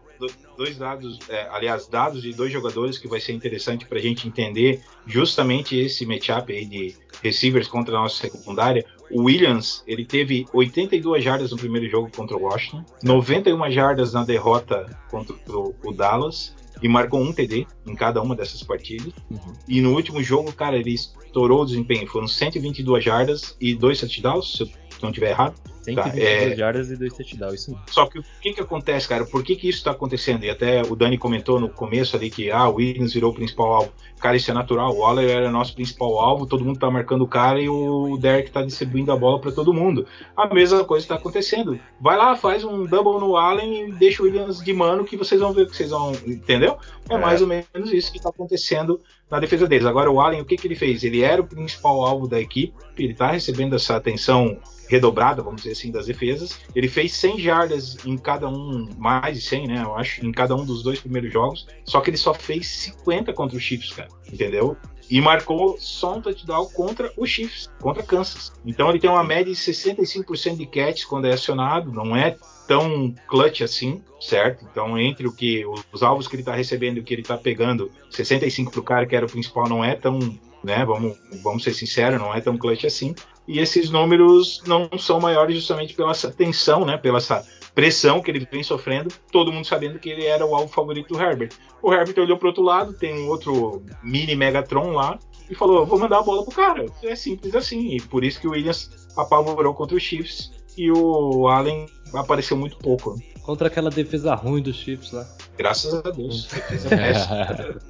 dois 0.57 0.77
dados, 0.77 1.19
é, 1.29 1.49
aliás, 1.53 1.87
dados 1.87 2.21
de 2.21 2.33
dois 2.33 2.53
jogadores 2.53 2.99
que 2.99 3.07
vai 3.07 3.21
ser 3.21 3.33
interessante 3.33 3.87
para 3.87 3.99
a 3.99 4.03
gente 4.03 4.27
entender 4.27 4.83
justamente 5.07 5.79
esse 5.79 6.05
matchup 6.05 6.53
aí 6.53 6.65
de 6.65 6.97
receivers 7.23 7.69
contra 7.69 7.97
a 7.97 8.01
nossa 8.03 8.29
secundária. 8.29 8.85
O 9.11 9.23
Williams, 9.23 9.85
ele 9.87 10.05
teve 10.05 10.47
82 10.53 11.23
jardas 11.23 11.53
no 11.53 11.57
primeiro 11.57 11.89
jogo 11.89 12.11
contra 12.15 12.37
o 12.37 12.43
Washington, 12.43 12.85
91 13.03 13.71
jardas 13.71 14.13
na 14.13 14.25
derrota 14.25 14.85
contra 15.09 15.35
o, 15.49 15.75
o 15.85 15.93
Dallas 15.93 16.55
e 16.83 16.89
marcou 16.89 17.21
um 17.21 17.33
TD 17.33 17.67
em 17.87 17.95
cada 17.95 18.21
uma 18.21 18.35
dessas 18.35 18.63
partidas. 18.63 19.13
Uhum. 19.31 19.53
E 19.69 19.81
no 19.81 19.95
último 19.95 20.23
jogo, 20.23 20.53
cara, 20.53 20.77
ele 20.77 20.95
estourou 20.95 21.63
o 21.63 21.65
desempenho. 21.65 22.07
Foram 22.07 22.29
122 22.29 23.05
jardas 23.05 23.57
e 23.61 23.75
dois 23.75 24.01
touchdowns, 24.01 24.57
se 24.57 24.63
eu 24.63 24.69
não 25.03 25.11
estiver 25.11 25.31
errado. 25.31 25.55
122 25.95 25.97
tá, 25.97 26.53
é... 26.53 26.57
jardas 26.57 26.91
e 26.91 26.97
dois 26.97 27.13
touchdowns, 27.13 27.55
isso 27.55 27.71
mesmo. 27.71 27.85
Só 27.89 28.07
que 28.07 28.19
o 28.19 28.25
que, 28.41 28.53
que 28.55 28.61
acontece, 28.61 29.09
cara? 29.09 29.25
Por 29.25 29.43
que, 29.43 29.57
que 29.57 29.69
isso 29.69 29.79
está 29.79 29.93
acontecendo? 29.93 30.45
E 30.45 30.51
até 30.51 30.83
o 30.83 30.95
Dani 30.95 31.19
comentou 31.19 31.59
no 31.59 31.69
começo 31.69 32.17
ali 32.17 32.31
que 32.31 32.51
ah, 32.51 32.69
o 32.69 32.75
Williams 32.77 33.15
virou 33.15 33.33
o 33.33 33.35
principal 33.35 33.75
alvo. 33.75 33.93
Cara, 34.19 34.37
isso 34.37 34.51
é 34.51 34.55
natural. 34.55 34.93
O 34.93 35.01
Waller 35.01 35.31
era 35.31 35.51
nosso 35.51 35.75
principal 35.75 36.19
alvo, 36.19 36.47
todo 36.47 36.65
mundo 36.65 36.79
tá 36.79 36.91
marcando 36.91 37.23
o 37.23 37.29
cara 37.29 37.61
e 37.61 37.69
o 37.69 38.17
Derek 38.19 38.51
tá 38.51 38.63
distribuindo 38.63 39.13
a 39.13 39.17
bola 39.17 39.41
para 39.41 39.53
todo 39.53 39.73
mundo. 39.73 40.07
A 40.37 40.53
mesma 40.53 40.85
coisa 40.85 41.05
está 41.05 41.15
acontecendo. 41.15 41.79
Vai 42.01 42.17
lá, 42.17 42.35
faz 42.37 42.65
um 42.65 42.85
double 42.85 43.21
no 43.21 43.37
Allen 43.37 43.89
e 43.89 43.93
deixa 43.93 44.23
o 44.23 44.27
Williams 44.27 44.63
de 44.63 44.73
mano 44.73 45.05
que 45.05 45.17
vocês 45.17 45.41
vão 45.41 45.53
ver 45.53 45.67
que 45.67 45.77
vocês 45.77 45.91
vão. 45.91 46.13
Entendeu? 46.27 46.79
É, 47.09 47.15
é. 47.15 47.19
mais 47.19 47.41
ou 47.41 47.47
menos 47.47 47.93
isso 47.93 48.11
que 48.11 48.19
está 48.19 48.31
acontecendo 48.31 49.01
na 49.31 49.39
defesa 49.39 49.67
deles. 49.67 49.87
Agora, 49.87 50.11
o 50.11 50.21
Allen, 50.21 50.41
o 50.41 50.45
que, 50.45 50.57
que 50.57 50.67
ele 50.67 50.77
fez? 50.77 51.05
Ele 51.05 51.23
era 51.23 51.41
o 51.41 51.47
principal 51.47 52.05
alvo 52.05 52.27
da 52.27 52.41
equipe, 52.41 52.75
ele 52.97 53.15
tá 53.15 53.31
recebendo 53.31 53.77
essa 53.77 53.97
atenção 53.97 54.59
redobrada, 54.89 55.43
vamos 55.43 55.63
dizer 55.63 55.73
assim, 55.79 55.91
das 55.91 56.07
defesas. 56.07 56.59
Ele 56.75 56.89
fez 56.89 57.13
100 57.13 57.39
jardas 57.39 57.97
em 58.05 58.17
cada 58.17 58.49
um, 58.49 58.89
mais 58.97 59.37
de 59.37 59.43
100, 59.43 59.69
né? 59.69 59.83
Eu 59.83 59.95
acho, 59.95 60.25
em 60.25 60.33
cada 60.33 60.55
um 60.55 60.65
dos 60.65 60.83
dois 60.83 61.01
primeiros 61.01 61.33
jogos. 61.33 61.67
Só 61.85 62.01
que 62.01 62.11
ele 62.11 62.17
só 62.17 62.35
fez 62.35 62.67
50 62.67 63.33
contra 63.33 63.57
os 63.57 63.63
Chiefs, 63.63 63.93
cara. 63.93 64.09
Entendeu? 64.31 64.77
E 65.11 65.21
marcou 65.21 65.79
só 65.79 66.17
um 66.17 66.21
touchdown 66.21 66.67
contra 66.67 67.11
os 67.17 67.31
Chiefs, 67.31 67.71
contra 67.81 68.03
Kansas. 68.03 68.53
Então 68.67 68.91
ele 68.91 69.01
tem 69.01 69.09
uma 69.09 69.25
média 69.25 69.53
de 69.53 69.59
65% 69.59 70.57
de 70.57 70.67
catch 70.67 71.05
quando 71.07 71.27
é 71.27 71.33
acionado, 71.33 71.91
não 71.91 72.15
é 72.15 72.37
tão 72.69 73.15
clutch 73.27 73.63
assim, 73.63 74.03
certo? 74.21 74.65
Então, 74.71 74.97
entre 74.99 75.27
o 75.27 75.33
que 75.33 75.65
os 75.93 76.03
alvos 76.03 76.29
que 76.29 76.37
ele 76.37 76.43
está 76.43 76.55
recebendo 76.55 76.99
e 76.99 77.01
o 77.01 77.03
que 77.03 77.15
ele 77.15 77.23
está 77.23 77.37
pegando, 77.37 77.91
65 78.11 78.71
para 78.71 78.81
o 78.81 78.85
cara 78.85 79.07
que 79.07 79.17
era 79.17 79.27
o 79.27 79.31
principal 79.31 79.69
não 79.69 79.83
é 79.83 79.97
tão, 79.97 80.19
né? 80.63 80.85
Vamos, 80.85 81.19
vamos 81.43 81.65
ser 81.65 81.73
sinceros, 81.73 82.21
não 82.21 82.35
é 82.35 82.41
tão 82.41 82.57
clutch 82.57 82.85
assim 82.85 83.15
e 83.49 83.59
esses 83.59 83.89
números 83.89 84.63
não 84.67 84.91
são 84.99 85.19
maiores 85.19 85.57
justamente 85.57 85.95
pela 85.95 86.11
essa 86.11 86.31
tensão, 86.31 86.85
né, 86.85 86.99
pela 86.99 87.17
essa 87.17 87.45
pressão 87.75 88.21
que 88.21 88.31
ele 88.31 88.47
vem 88.51 88.63
sofrendo, 88.63 89.13
todo 89.33 89.51
mundo 89.51 89.67
sabendo 89.67 89.99
que 89.99 90.11
ele 90.11 90.27
era 90.27 90.45
o 90.45 90.55
alvo 90.55 90.71
favorito 90.71 91.15
do 91.15 91.21
Herbert. 91.21 91.53
O 91.81 91.93
Herbert 91.93 92.19
olhou 92.19 92.37
para 92.37 92.49
outro 92.49 92.63
lado, 92.63 92.93
tem 92.93 93.15
um 93.15 93.29
outro 93.29 93.83
mini 94.03 94.37
Megatron 94.37 94.91
lá 94.93 95.19
e 95.49 95.55
falou: 95.55 95.87
"Vou 95.87 95.99
mandar 95.99 96.19
a 96.19 96.23
bola 96.23 96.45
pro 96.45 96.55
cara". 96.55 96.85
É 97.03 97.17
simples 97.17 97.55
assim, 97.55 97.97
e 97.97 98.03
por 98.03 98.23
isso 98.23 98.39
que 98.39 98.47
o 98.47 98.51
Williams 98.51 98.91
apavorou 99.17 99.73
contra 99.73 99.97
os 99.97 100.03
Chiefs 100.03 100.53
e 100.79 100.93
o 100.93 101.49
Allen 101.49 101.87
apareceu 102.15 102.57
muito 102.57 102.77
pouco. 102.79 103.21
Contra 103.43 103.67
aquela 103.67 103.91
defesa 103.91 104.35
ruim 104.35 104.63
dos 104.63 104.77
Chiefs 104.77 105.11
lá. 105.11 105.29
Graças 105.57 105.93
a 105.93 106.11
Deus. 106.11 106.45
Defesa 106.47 106.89
péssima. 106.89 107.81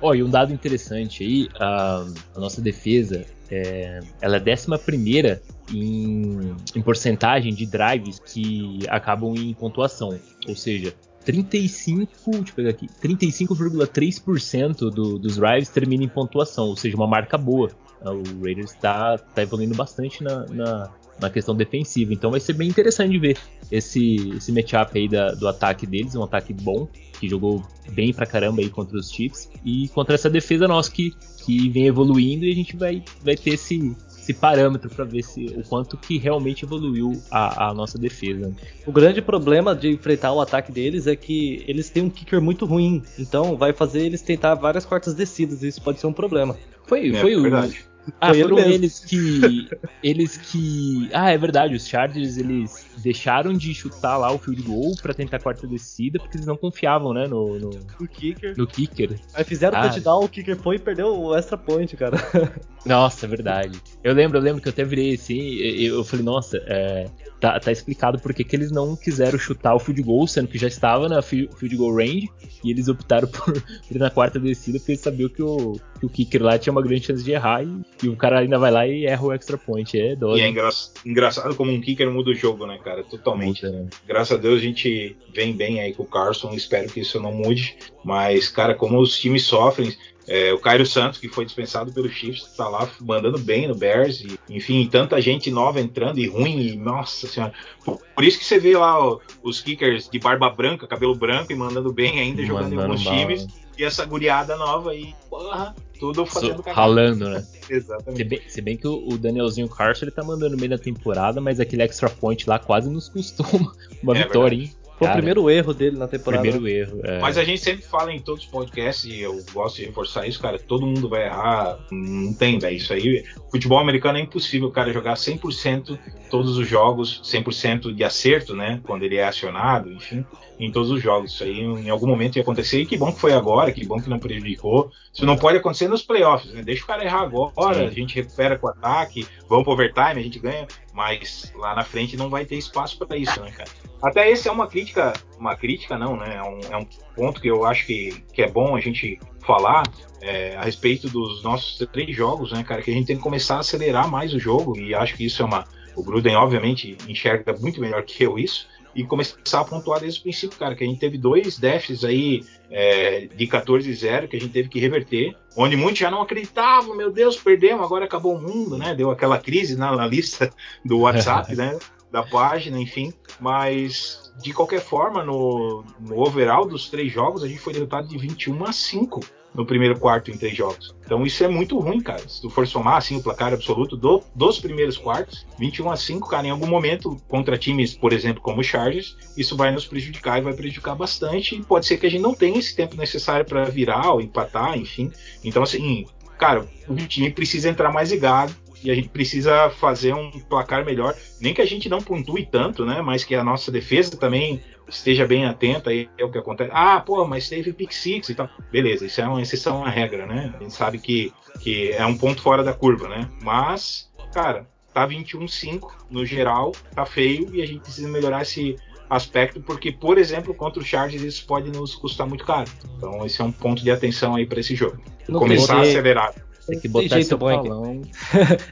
oh, 0.00 0.12
e 0.14 0.22
um 0.22 0.28
dado 0.28 0.52
interessante 0.52 1.22
aí, 1.22 1.48
a, 1.60 2.04
a 2.34 2.40
nossa 2.40 2.60
defesa, 2.60 3.24
é, 3.48 4.00
ela 4.20 4.38
é 4.38 4.40
décima 4.40 4.76
primeira 4.76 5.40
em, 5.72 6.56
em 6.74 6.82
porcentagem 6.82 7.54
de 7.54 7.64
drives 7.64 8.18
que 8.18 8.80
acabam 8.88 9.34
em 9.36 9.54
pontuação. 9.54 10.18
Ou 10.48 10.56
seja, 10.56 10.92
35, 11.24 12.30
deixa 12.30 12.50
eu 12.50 12.54
pegar 12.54 12.70
aqui, 12.70 12.88
35,3% 13.00 14.90
do, 14.90 15.16
dos 15.16 15.36
drives 15.36 15.68
termina 15.68 16.02
em 16.02 16.08
pontuação, 16.08 16.66
ou 16.66 16.76
seja, 16.76 16.96
uma 16.96 17.06
marca 17.06 17.38
boa. 17.38 17.70
O 18.04 18.42
Raiders 18.42 18.72
está 18.72 19.16
tá 19.16 19.42
evoluindo 19.42 19.76
bastante 19.76 20.24
na, 20.24 20.44
na, 20.46 20.90
na, 21.20 21.30
questão 21.30 21.54
defensiva, 21.54 22.12
então 22.12 22.30
vai 22.30 22.40
ser 22.40 22.52
bem 22.54 22.68
interessante 22.68 23.12
de 23.12 23.18
ver 23.18 23.38
esse, 23.70 24.30
esse 24.36 24.52
matchup 24.52 24.98
aí 24.98 25.08
da, 25.08 25.32
do 25.32 25.48
ataque 25.48 25.86
deles, 25.86 26.14
um 26.14 26.22
ataque 26.22 26.52
bom, 26.52 26.88
que 27.18 27.28
jogou 27.28 27.64
bem 27.90 28.12
pra 28.12 28.26
caramba 28.26 28.60
aí 28.60 28.68
contra 28.68 28.96
os 28.96 29.10
Chiefs, 29.10 29.48
e 29.64 29.88
contra 29.88 30.14
essa 30.14 30.28
defesa 30.28 30.66
nossa 30.66 30.90
que, 30.90 31.14
que 31.44 31.68
vem 31.68 31.86
evoluindo 31.86 32.44
e 32.44 32.50
a 32.50 32.54
gente 32.54 32.76
vai, 32.76 33.02
vai 33.22 33.36
ter 33.36 33.54
esse, 33.54 33.94
esse 34.18 34.32
parâmetro 34.34 34.88
para 34.88 35.04
ver 35.04 35.22
se 35.22 35.46
o 35.46 35.62
quanto 35.62 35.96
que 35.96 36.18
realmente 36.18 36.64
evoluiu 36.64 37.20
a, 37.30 37.70
a, 37.70 37.74
nossa 37.74 37.98
defesa. 37.98 38.52
O 38.86 38.92
grande 38.92 39.20
problema 39.20 39.74
de 39.74 39.90
enfrentar 39.90 40.32
o 40.32 40.40
ataque 40.40 40.70
deles 40.70 41.06
é 41.06 41.16
que 41.16 41.64
eles 41.66 41.90
têm 41.90 42.02
um 42.02 42.10
kicker 42.10 42.40
muito 42.40 42.64
ruim, 42.64 43.02
então 43.18 43.56
vai 43.56 43.72
fazer 43.72 44.00
eles 44.00 44.22
tentar 44.22 44.54
várias 44.54 44.86
quartas 44.86 45.14
descidas, 45.14 45.62
e 45.62 45.68
isso 45.68 45.82
pode 45.82 46.00
ser 46.00 46.06
um 46.06 46.12
problema. 46.12 46.56
Foi, 46.86 47.10
é, 47.10 47.20
foi 47.20 47.36
o, 47.36 47.42
verdade. 47.42 47.84
Ah, 48.20 48.34
foram 48.34 48.58
eles 48.58 48.98
que. 49.00 49.68
Eles 50.02 50.36
que. 50.36 51.08
Ah, 51.12 51.30
é 51.30 51.38
verdade, 51.38 51.74
os 51.74 51.86
Chargers 51.86 52.36
eles 52.36 52.86
deixaram 52.98 53.52
de 53.52 53.74
chutar 53.74 54.16
lá 54.16 54.32
o 54.32 54.38
field 54.38 54.62
goal 54.62 54.94
pra 55.00 55.14
tentar 55.14 55.36
a 55.36 55.40
quarta 55.40 55.66
descida, 55.66 56.18
porque 56.18 56.36
eles 56.36 56.46
não 56.46 56.56
confiavam, 56.56 57.12
né, 57.12 57.26
no. 57.26 57.58
No, 57.58 57.70
no 57.70 58.08
kicker. 58.08 58.56
No 58.56 58.66
kicker. 58.66 59.18
Aí 59.34 59.44
fizeram 59.44 59.76
o 59.76 59.80
ah. 59.80 59.88
touchdown, 59.88 60.24
o 60.24 60.28
kicker 60.28 60.56
foi 60.56 60.76
e 60.76 60.78
perdeu 60.78 61.14
o 61.14 61.36
extra 61.36 61.56
point, 61.56 61.96
cara. 61.96 62.16
Nossa, 62.84 63.26
é 63.26 63.28
verdade. 63.28 63.80
Eu 64.02 64.12
lembro, 64.12 64.38
eu 64.38 64.42
lembro 64.42 64.60
que 64.60 64.68
eu 64.68 64.72
até 64.72 64.84
virei 64.84 65.14
assim, 65.14 65.38
eu 65.38 66.02
falei, 66.02 66.24
nossa, 66.24 66.56
é, 66.66 67.06
tá, 67.42 67.58
tá 67.58 67.70
explicado 67.70 68.18
porque 68.20 68.42
que 68.44 68.54
eles 68.56 68.70
não 68.70 68.96
quiseram 68.96 69.38
chutar 69.38 69.74
o 69.74 69.78
field 69.78 70.02
goal, 70.02 70.26
sendo 70.26 70.48
que 70.48 70.58
já 70.58 70.66
estava 70.68 71.08
na 71.08 71.22
field 71.22 71.76
goal 71.76 71.94
range, 71.94 72.28
e 72.64 72.70
eles 72.70 72.88
optaram 72.88 73.26
por, 73.30 73.56
ir 73.90 73.98
na 73.98 74.10
quarta 74.10 74.38
descida, 74.38 74.78
porque 74.78 74.92
eles 74.92 75.00
sabiam 75.00 75.28
que 75.28 75.42
o, 75.42 75.78
que 75.98 76.06
o 76.06 76.08
kicker 76.08 76.42
lá 76.42 76.58
tinha 76.58 76.72
uma 76.72 76.82
grande 76.82 77.06
chance 77.06 77.22
de 77.22 77.32
errar, 77.32 77.64
e, 77.64 77.82
e 78.02 78.08
o 78.08 78.16
cara 78.16 78.40
ainda 78.40 78.58
vai 78.58 78.70
lá 78.70 78.86
e 78.86 79.06
erra 79.06 79.24
o 79.24 79.32
extra 79.32 79.56
point. 79.56 79.98
É 79.98 80.16
dose. 80.16 80.40
E 80.40 80.44
é 80.44 80.48
engra 80.48 80.70
engraçado 81.04 81.54
como 81.54 81.72
um 81.72 81.80
kicker 81.80 82.10
muda 82.10 82.30
o 82.30 82.34
jogo, 82.34 82.66
né, 82.66 82.78
cara? 82.82 83.02
Totalmente. 83.02 83.64
Muda, 83.64 83.78
né? 83.78 83.88
Graças 84.06 84.36
a 84.36 84.40
Deus 84.40 84.58
a 84.58 84.62
gente 84.62 85.16
vem 85.34 85.52
bem 85.54 85.80
aí 85.80 85.94
com 85.94 86.02
o 86.02 86.06
Carson, 86.06 86.52
espero 86.52 86.88
que 86.90 87.00
isso 87.00 87.20
não 87.20 87.32
mude, 87.32 87.76
mas, 88.04 88.48
cara, 88.48 88.74
como 88.74 89.00
os 89.00 89.18
times 89.18 89.44
sofrem, 89.44 89.96
é, 90.28 90.52
o 90.52 90.58
Cairo 90.58 90.86
Santos, 90.86 91.18
que 91.18 91.28
foi 91.28 91.44
dispensado 91.44 91.92
pelo 91.92 92.08
Chiefs, 92.08 92.46
está 92.46 92.68
lá 92.68 92.88
mandando 93.00 93.38
bem 93.38 93.66
no 93.66 93.74
Bears. 93.74 94.20
E, 94.20 94.38
enfim, 94.48 94.86
tanta 94.90 95.20
gente 95.20 95.50
nova 95.50 95.80
entrando 95.80 96.18
e 96.18 96.28
ruim. 96.28 96.60
E, 96.60 96.76
nossa 96.76 97.26
senhora. 97.26 97.52
Por, 97.84 97.98
por 98.14 98.24
isso 98.24 98.38
que 98.38 98.44
você 98.44 98.58
vê 98.58 98.76
lá 98.76 98.98
ó, 98.98 99.18
os 99.42 99.60
kickers 99.60 100.08
de 100.08 100.18
barba 100.18 100.48
branca, 100.48 100.86
cabelo 100.86 101.14
branco 101.14 101.52
e 101.52 101.56
mandando 101.56 101.92
bem 101.92 102.20
ainda, 102.20 102.44
jogando 102.44 102.74
mandando 102.74 102.80
em 102.80 102.84
alguns 102.84 103.04
mal, 103.04 103.16
times. 103.16 103.46
E 103.76 103.84
essa 103.84 104.04
guriada 104.04 104.56
nova 104.56 104.92
aí, 104.92 105.14
porra, 105.28 105.74
tudo 106.02 106.26
fazendo 106.26 106.56
cagada. 106.56 106.72
Ralando, 106.72 107.28
né? 107.28 107.46
Exatamente. 107.70 108.16
Se 108.16 108.24
bem, 108.24 108.40
se 108.48 108.60
bem, 108.60 108.76
que 108.76 108.88
o, 108.88 109.16
Danielzinho 109.16 109.68
Carson 109.68 110.06
ele 110.06 110.10
tá 110.10 110.24
mandando 110.24 110.56
bem 110.56 110.68
na 110.68 110.76
temporada, 110.76 111.40
mas 111.40 111.60
aquele 111.60 111.84
extra 111.84 112.10
point 112.10 112.48
lá 112.48 112.58
quase 112.58 112.90
nos 112.90 113.08
custou 113.08 113.46
uma, 113.52 113.72
uma 114.02 114.16
é 114.18 114.24
vitória, 114.24 114.58
verdade. 114.58 114.76
hein? 114.76 114.81
Foi 115.02 115.08
Cara, 115.08 115.18
o 115.18 115.22
primeiro 115.22 115.50
erro 115.50 115.74
dele 115.74 115.98
na 115.98 116.06
temporada. 116.06 116.42
Primeiro 116.42 116.68
erro. 116.68 117.00
É. 117.02 117.18
Mas 117.18 117.36
a 117.36 117.42
gente 117.42 117.60
sempre 117.60 117.84
fala 117.84 118.12
em 118.12 118.20
todos 118.20 118.44
os 118.44 118.48
podcasts, 118.48 119.04
e 119.04 119.20
eu 119.20 119.44
gosto 119.52 119.78
de 119.78 119.86
reforçar 119.86 120.28
isso, 120.28 120.40
cara. 120.40 120.60
Todo 120.60 120.86
mundo 120.86 121.08
vai 121.08 121.24
errar. 121.24 121.76
Não 121.90 122.32
tem, 122.32 122.56
velho. 122.56 122.76
Isso 122.76 122.92
aí. 122.92 123.24
Futebol 123.50 123.80
americano 123.80 124.18
é 124.18 124.20
impossível 124.20 124.68
o 124.68 124.70
cara 124.70 124.92
jogar 124.92 125.14
100% 125.14 125.98
todos 126.30 126.56
os 126.56 126.68
jogos, 126.68 127.20
100% 127.24 127.92
de 127.92 128.04
acerto, 128.04 128.54
né? 128.54 128.80
Quando 128.84 129.02
ele 129.02 129.16
é 129.16 129.24
acionado, 129.24 129.92
enfim, 129.92 130.24
em 130.58 130.70
todos 130.70 130.90
os 130.90 131.02
jogos. 131.02 131.32
Isso 131.32 131.42
aí 131.42 131.60
em 131.60 131.90
algum 131.90 132.06
momento 132.06 132.36
ia 132.36 132.42
acontecer. 132.42 132.80
E 132.80 132.86
que 132.86 132.96
bom 132.96 133.12
que 133.12 133.20
foi 133.20 133.32
agora, 133.32 133.72
que 133.72 133.84
bom 133.84 134.00
que 134.00 134.08
não 134.08 134.20
prejudicou. 134.20 134.90
Isso 135.12 135.26
não 135.26 135.36
pode 135.36 135.58
acontecer 135.58 135.88
nos 135.88 136.02
playoffs, 136.02 136.52
né? 136.52 136.62
Deixa 136.62 136.84
o 136.84 136.86
cara 136.86 137.04
errar 137.04 137.22
agora, 137.22 137.74
Sim. 137.74 137.86
a 137.86 137.90
gente 137.90 138.14
recupera 138.14 138.56
com 138.56 138.68
o 138.68 138.70
ataque, 138.70 139.26
vamos 139.48 139.64
pro 139.64 139.72
overtime, 139.72 140.20
a 140.20 140.22
gente 140.22 140.38
ganha. 140.38 140.66
Mas 140.92 141.52
lá 141.56 141.74
na 141.74 141.84
frente 141.84 142.16
não 142.16 142.28
vai 142.28 142.44
ter 142.44 142.56
espaço 142.56 142.98
para 142.98 143.16
isso, 143.16 143.40
né, 143.40 143.50
cara? 143.50 143.70
Até 144.02 144.30
esse 144.30 144.48
é 144.48 144.52
uma 144.52 144.66
crítica, 144.66 145.12
uma 145.38 145.56
crítica 145.56 145.96
não, 145.96 146.16
né? 146.16 146.36
É 146.36 146.42
um, 146.42 146.60
é 146.72 146.76
um 146.76 146.86
ponto 147.14 147.40
que 147.40 147.48
eu 147.48 147.64
acho 147.64 147.86
que, 147.86 148.22
que 148.32 148.42
é 148.42 148.48
bom 148.48 148.76
a 148.76 148.80
gente 148.80 149.18
falar 149.40 149.84
é, 150.20 150.56
a 150.56 150.62
respeito 150.62 151.08
dos 151.08 151.42
nossos 151.42 151.78
três 151.90 152.14
jogos, 152.14 152.52
né, 152.52 152.62
cara? 152.62 152.82
Que 152.82 152.90
a 152.90 152.94
gente 152.94 153.06
tem 153.06 153.16
que 153.16 153.22
começar 153.22 153.56
a 153.56 153.60
acelerar 153.60 154.10
mais 154.10 154.34
o 154.34 154.38
jogo 154.38 154.78
e 154.78 154.94
acho 154.94 155.16
que 155.16 155.24
isso 155.24 155.42
é 155.42 155.44
uma. 155.44 155.64
O 155.94 156.02
Gruden, 156.02 156.36
obviamente, 156.36 156.96
enxerga 157.06 157.52
muito 157.58 157.80
melhor 157.80 158.02
que 158.02 158.22
eu 158.22 158.38
isso 158.38 158.66
e 158.94 159.04
começar 159.04 159.60
a 159.60 159.64
pontuar 159.64 160.00
desde 160.00 160.20
o 160.20 160.22
princípio, 160.22 160.58
cara, 160.58 160.74
que 160.74 160.84
a 160.84 160.86
gente 160.86 161.00
teve 161.00 161.16
dois 161.18 161.58
déficits 161.58 162.04
aí 162.04 162.44
é, 162.70 163.26
de 163.26 163.46
14-0 163.46 164.28
que 164.28 164.36
a 164.36 164.40
gente 164.40 164.52
teve 164.52 164.68
que 164.68 164.78
reverter, 164.78 165.36
onde 165.56 165.76
muitos 165.76 165.98
já 166.00 166.10
não 166.10 166.22
acreditavam, 166.22 166.96
meu 166.96 167.10
Deus, 167.10 167.36
perdemos, 167.36 167.84
agora 167.84 168.04
acabou 168.04 168.36
o 168.36 168.40
mundo, 168.40 168.76
né? 168.76 168.94
Deu 168.94 169.10
aquela 169.10 169.38
crise 169.38 169.76
na, 169.76 169.94
na 169.94 170.06
lista 170.06 170.50
do 170.84 171.00
WhatsApp, 171.00 171.54
né? 171.56 171.78
da 172.12 172.22
página, 172.22 172.78
enfim. 172.78 173.12
Mas, 173.40 174.32
de 174.40 174.52
qualquer 174.52 174.82
forma, 174.82 175.24
no, 175.24 175.82
no 175.98 176.20
overall 176.20 176.66
dos 176.66 176.90
três 176.90 177.10
jogos, 177.10 177.42
a 177.42 177.48
gente 177.48 177.58
foi 177.58 177.72
derrotado 177.72 178.06
de 178.06 178.18
21 178.18 178.64
a 178.64 178.72
5 178.72 179.20
no 179.54 179.66
primeiro 179.66 179.98
quarto 179.98 180.30
em 180.30 180.36
três 180.36 180.56
jogos. 180.56 180.94
Então 181.04 181.24
isso 181.26 181.44
é 181.44 181.48
muito 181.48 181.78
ruim, 181.78 182.00
cara. 182.00 182.26
Se 182.28 182.40
tu 182.40 182.48
for 182.48 182.66
somar 182.66 182.96
assim 182.96 183.16
o 183.16 183.22
placar 183.22 183.52
absoluto 183.52 183.96
do, 183.96 184.22
dos 184.34 184.58
primeiros 184.58 184.96
quartos, 184.96 185.46
21 185.58 185.90
a 185.90 185.96
5, 185.96 186.28
cara, 186.28 186.46
em 186.46 186.50
algum 186.50 186.66
momento 186.66 187.16
contra 187.28 187.58
times, 187.58 187.94
por 187.94 188.12
exemplo, 188.12 188.42
como 188.42 188.60
o 188.60 188.64
Chargers, 188.64 189.16
isso 189.36 189.56
vai 189.56 189.70
nos 189.70 189.86
prejudicar 189.86 190.38
e 190.38 190.42
vai 190.42 190.54
prejudicar 190.54 190.94
bastante. 190.94 191.56
E 191.56 191.62
pode 191.62 191.86
ser 191.86 191.98
que 191.98 192.06
a 192.06 192.10
gente 192.10 192.22
não 192.22 192.34
tenha 192.34 192.58
esse 192.58 192.74
tempo 192.74 192.96
necessário 192.96 193.44
para 193.44 193.64
virar 193.64 194.12
ou 194.12 194.20
empatar, 194.20 194.78
enfim. 194.78 195.10
Então 195.44 195.62
assim, 195.62 196.06
cara, 196.38 196.66
o 196.88 196.94
time 196.94 197.30
precisa 197.30 197.68
entrar 197.68 197.92
mais 197.92 198.10
ligado 198.10 198.54
e 198.82 198.90
a 198.90 198.94
gente 198.94 199.08
precisa 199.08 199.70
fazer 199.70 200.14
um 200.14 200.30
placar 200.30 200.84
melhor. 200.84 201.14
Nem 201.40 201.54
que 201.54 201.62
a 201.62 201.66
gente 201.66 201.88
não 201.88 202.00
pontue 202.00 202.46
tanto, 202.46 202.84
né? 202.84 203.00
Mas 203.02 203.24
que 203.24 203.34
a 203.34 203.44
nossa 203.44 203.70
defesa 203.70 204.16
também 204.16 204.62
esteja 204.88 205.26
bem 205.26 205.46
atenta 205.46 205.90
aí 205.90 206.08
é 206.18 206.24
o 206.24 206.30
que 206.30 206.38
acontece. 206.38 206.70
Ah, 206.72 207.00
pô, 207.00 207.24
mas 207.26 207.48
teve 207.48 207.72
pick 207.72 207.92
six 207.92 208.28
e 208.28 208.34
tal. 208.34 208.48
Beleza, 208.70 209.06
isso 209.06 209.20
é 209.20 209.26
uma 209.26 209.40
exceção 209.40 209.84
à 209.84 209.88
regra, 209.88 210.26
né? 210.26 210.52
A 210.58 210.62
gente 210.62 210.74
sabe 210.74 210.98
que, 210.98 211.32
que 211.60 211.90
é 211.92 212.04
um 212.04 212.16
ponto 212.16 212.42
fora 212.42 212.62
da 212.62 212.72
curva, 212.72 213.08
né? 213.08 213.28
Mas, 213.42 214.10
cara, 214.32 214.66
tá 214.92 215.06
21-5 215.06 215.88
no 216.10 216.24
geral, 216.24 216.72
tá 216.94 217.06
feio 217.06 217.54
e 217.54 217.62
a 217.62 217.66
gente 217.66 217.80
precisa 217.80 218.08
melhorar 218.08 218.42
esse 218.42 218.76
aspecto, 219.08 219.60
porque, 219.60 219.92
por 219.92 220.16
exemplo, 220.16 220.54
contra 220.54 220.80
o 220.80 220.84
Chargers 220.84 221.22
isso 221.22 221.46
pode 221.46 221.70
nos 221.70 221.94
custar 221.94 222.26
muito 222.26 222.44
caro. 222.44 222.70
Então, 222.96 223.24
esse 223.26 223.40
é 223.40 223.44
um 223.44 223.52
ponto 223.52 223.82
de 223.82 223.90
atenção 223.90 224.34
aí 224.34 224.46
para 224.46 224.60
esse 224.60 224.74
jogo. 224.74 224.98
Começar 225.26 225.76
a 225.76 225.80
acelerar. 225.82 226.34
Tem 226.72 226.80
que 226.80 226.88
botar 226.88 227.20
esse 227.20 227.36
palão. 227.36 228.00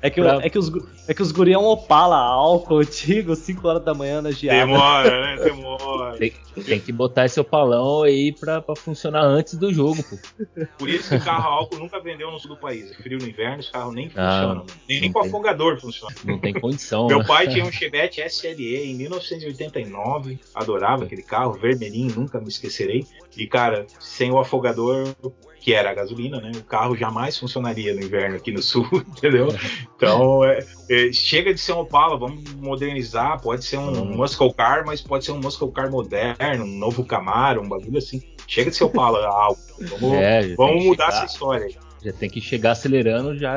é, 0.00 0.08
que, 0.08 0.22
pra... 0.22 0.40
é, 0.42 0.48
que 0.48 0.58
os, 0.58 0.72
é 1.06 1.12
que 1.12 1.20
os 1.20 1.30
guri 1.30 1.52
é 1.52 1.58
um 1.58 1.66
Opala 1.66 2.16
álcool 2.16 2.78
antigo, 2.78 3.36
5 3.36 3.68
horas 3.68 3.84
da 3.84 3.92
manhã 3.92 4.22
na 4.22 4.30
geada. 4.30 4.58
Demora, 4.58 5.36
né? 5.36 5.44
Demora. 5.44 6.16
Tem, 6.16 6.32
tem, 6.64 6.80
que 6.80 6.92
botar 6.92 7.26
esse 7.26 7.38
opalão 7.38 8.02
aí 8.02 8.32
pra, 8.32 8.62
pra 8.62 8.74
funcionar 8.74 9.22
antes 9.22 9.54
do 9.58 9.70
jogo, 9.70 10.02
pô. 10.02 10.16
Por 10.78 10.88
isso 10.88 11.10
que 11.10 11.16
o 11.16 11.22
carro 11.22 11.50
álcool 11.50 11.78
nunca 11.78 12.00
vendeu 12.00 12.30
no 12.30 12.38
sul 12.38 12.54
do 12.54 12.56
país. 12.56 12.90
É 12.90 12.94
frio 12.94 13.18
no 13.18 13.28
inverno, 13.28 13.58
os 13.58 13.68
carros 13.68 13.94
nem 13.94 14.08
funcionam. 14.08 14.64
Nem, 14.88 15.00
nem 15.02 15.12
com 15.12 15.20
tem, 15.20 15.28
afogador 15.28 15.78
funciona. 15.78 16.14
Não 16.24 16.38
tem 16.38 16.54
condição. 16.54 17.06
Meu 17.06 17.18
né? 17.18 17.24
pai 17.26 17.48
tinha 17.48 17.66
um 17.66 17.70
Chevette 17.70 18.22
SLE 18.26 18.76
em 18.76 18.94
1989. 18.94 20.40
Adorava 20.54 21.04
aquele 21.04 21.22
carro, 21.22 21.52
vermelhinho, 21.52 22.14
nunca 22.16 22.40
me 22.40 22.48
esquecerei. 22.48 23.04
E, 23.36 23.46
cara, 23.46 23.86
sem 23.98 24.30
o 24.30 24.38
afogador, 24.38 25.14
que 25.60 25.74
era 25.74 25.90
a 25.90 25.94
gasolina, 25.94 26.40
né? 26.40 26.50
O 26.56 26.64
carro 26.64 26.96
jamais 26.96 27.36
funcionaria 27.38 27.94
no 27.94 28.00
inverno 28.02 28.36
aqui 28.36 28.50
no 28.50 28.62
sul, 28.62 28.88
entendeu? 29.06 29.48
Então, 29.94 30.42
é, 30.44 30.64
é, 30.88 31.12
chega 31.12 31.52
de 31.52 31.60
ser 31.60 31.72
um 31.72 31.80
Opala, 31.80 32.18
vamos 32.18 32.52
modernizar, 32.54 33.40
pode 33.40 33.64
ser 33.64 33.76
um 33.76 33.92
uhum. 33.92 34.16
Muscle 34.16 34.52
Car, 34.54 34.84
mas 34.86 35.00
pode 35.02 35.24
ser 35.24 35.32
um 35.32 35.40
Muscle 35.40 35.70
Car 35.70 35.90
moderno, 35.90 36.64
um 36.64 36.78
novo 36.78 37.04
Camaro, 37.04 37.62
um 37.62 37.68
bagulho 37.68 37.98
assim. 37.98 38.22
Chega 38.46 38.70
de 38.70 38.76
ser 38.76 38.84
Opala 38.84 39.24
alto. 39.28 39.60
Vamos, 40.00 40.16
é, 40.16 40.54
vamos 40.54 40.84
mudar 40.84 41.06
chegar, 41.06 41.24
essa 41.24 41.32
história. 41.32 41.68
Já 42.02 42.12
tem 42.12 42.30
que 42.30 42.40
chegar 42.40 42.72
acelerando 42.72 43.36
já 43.36 43.54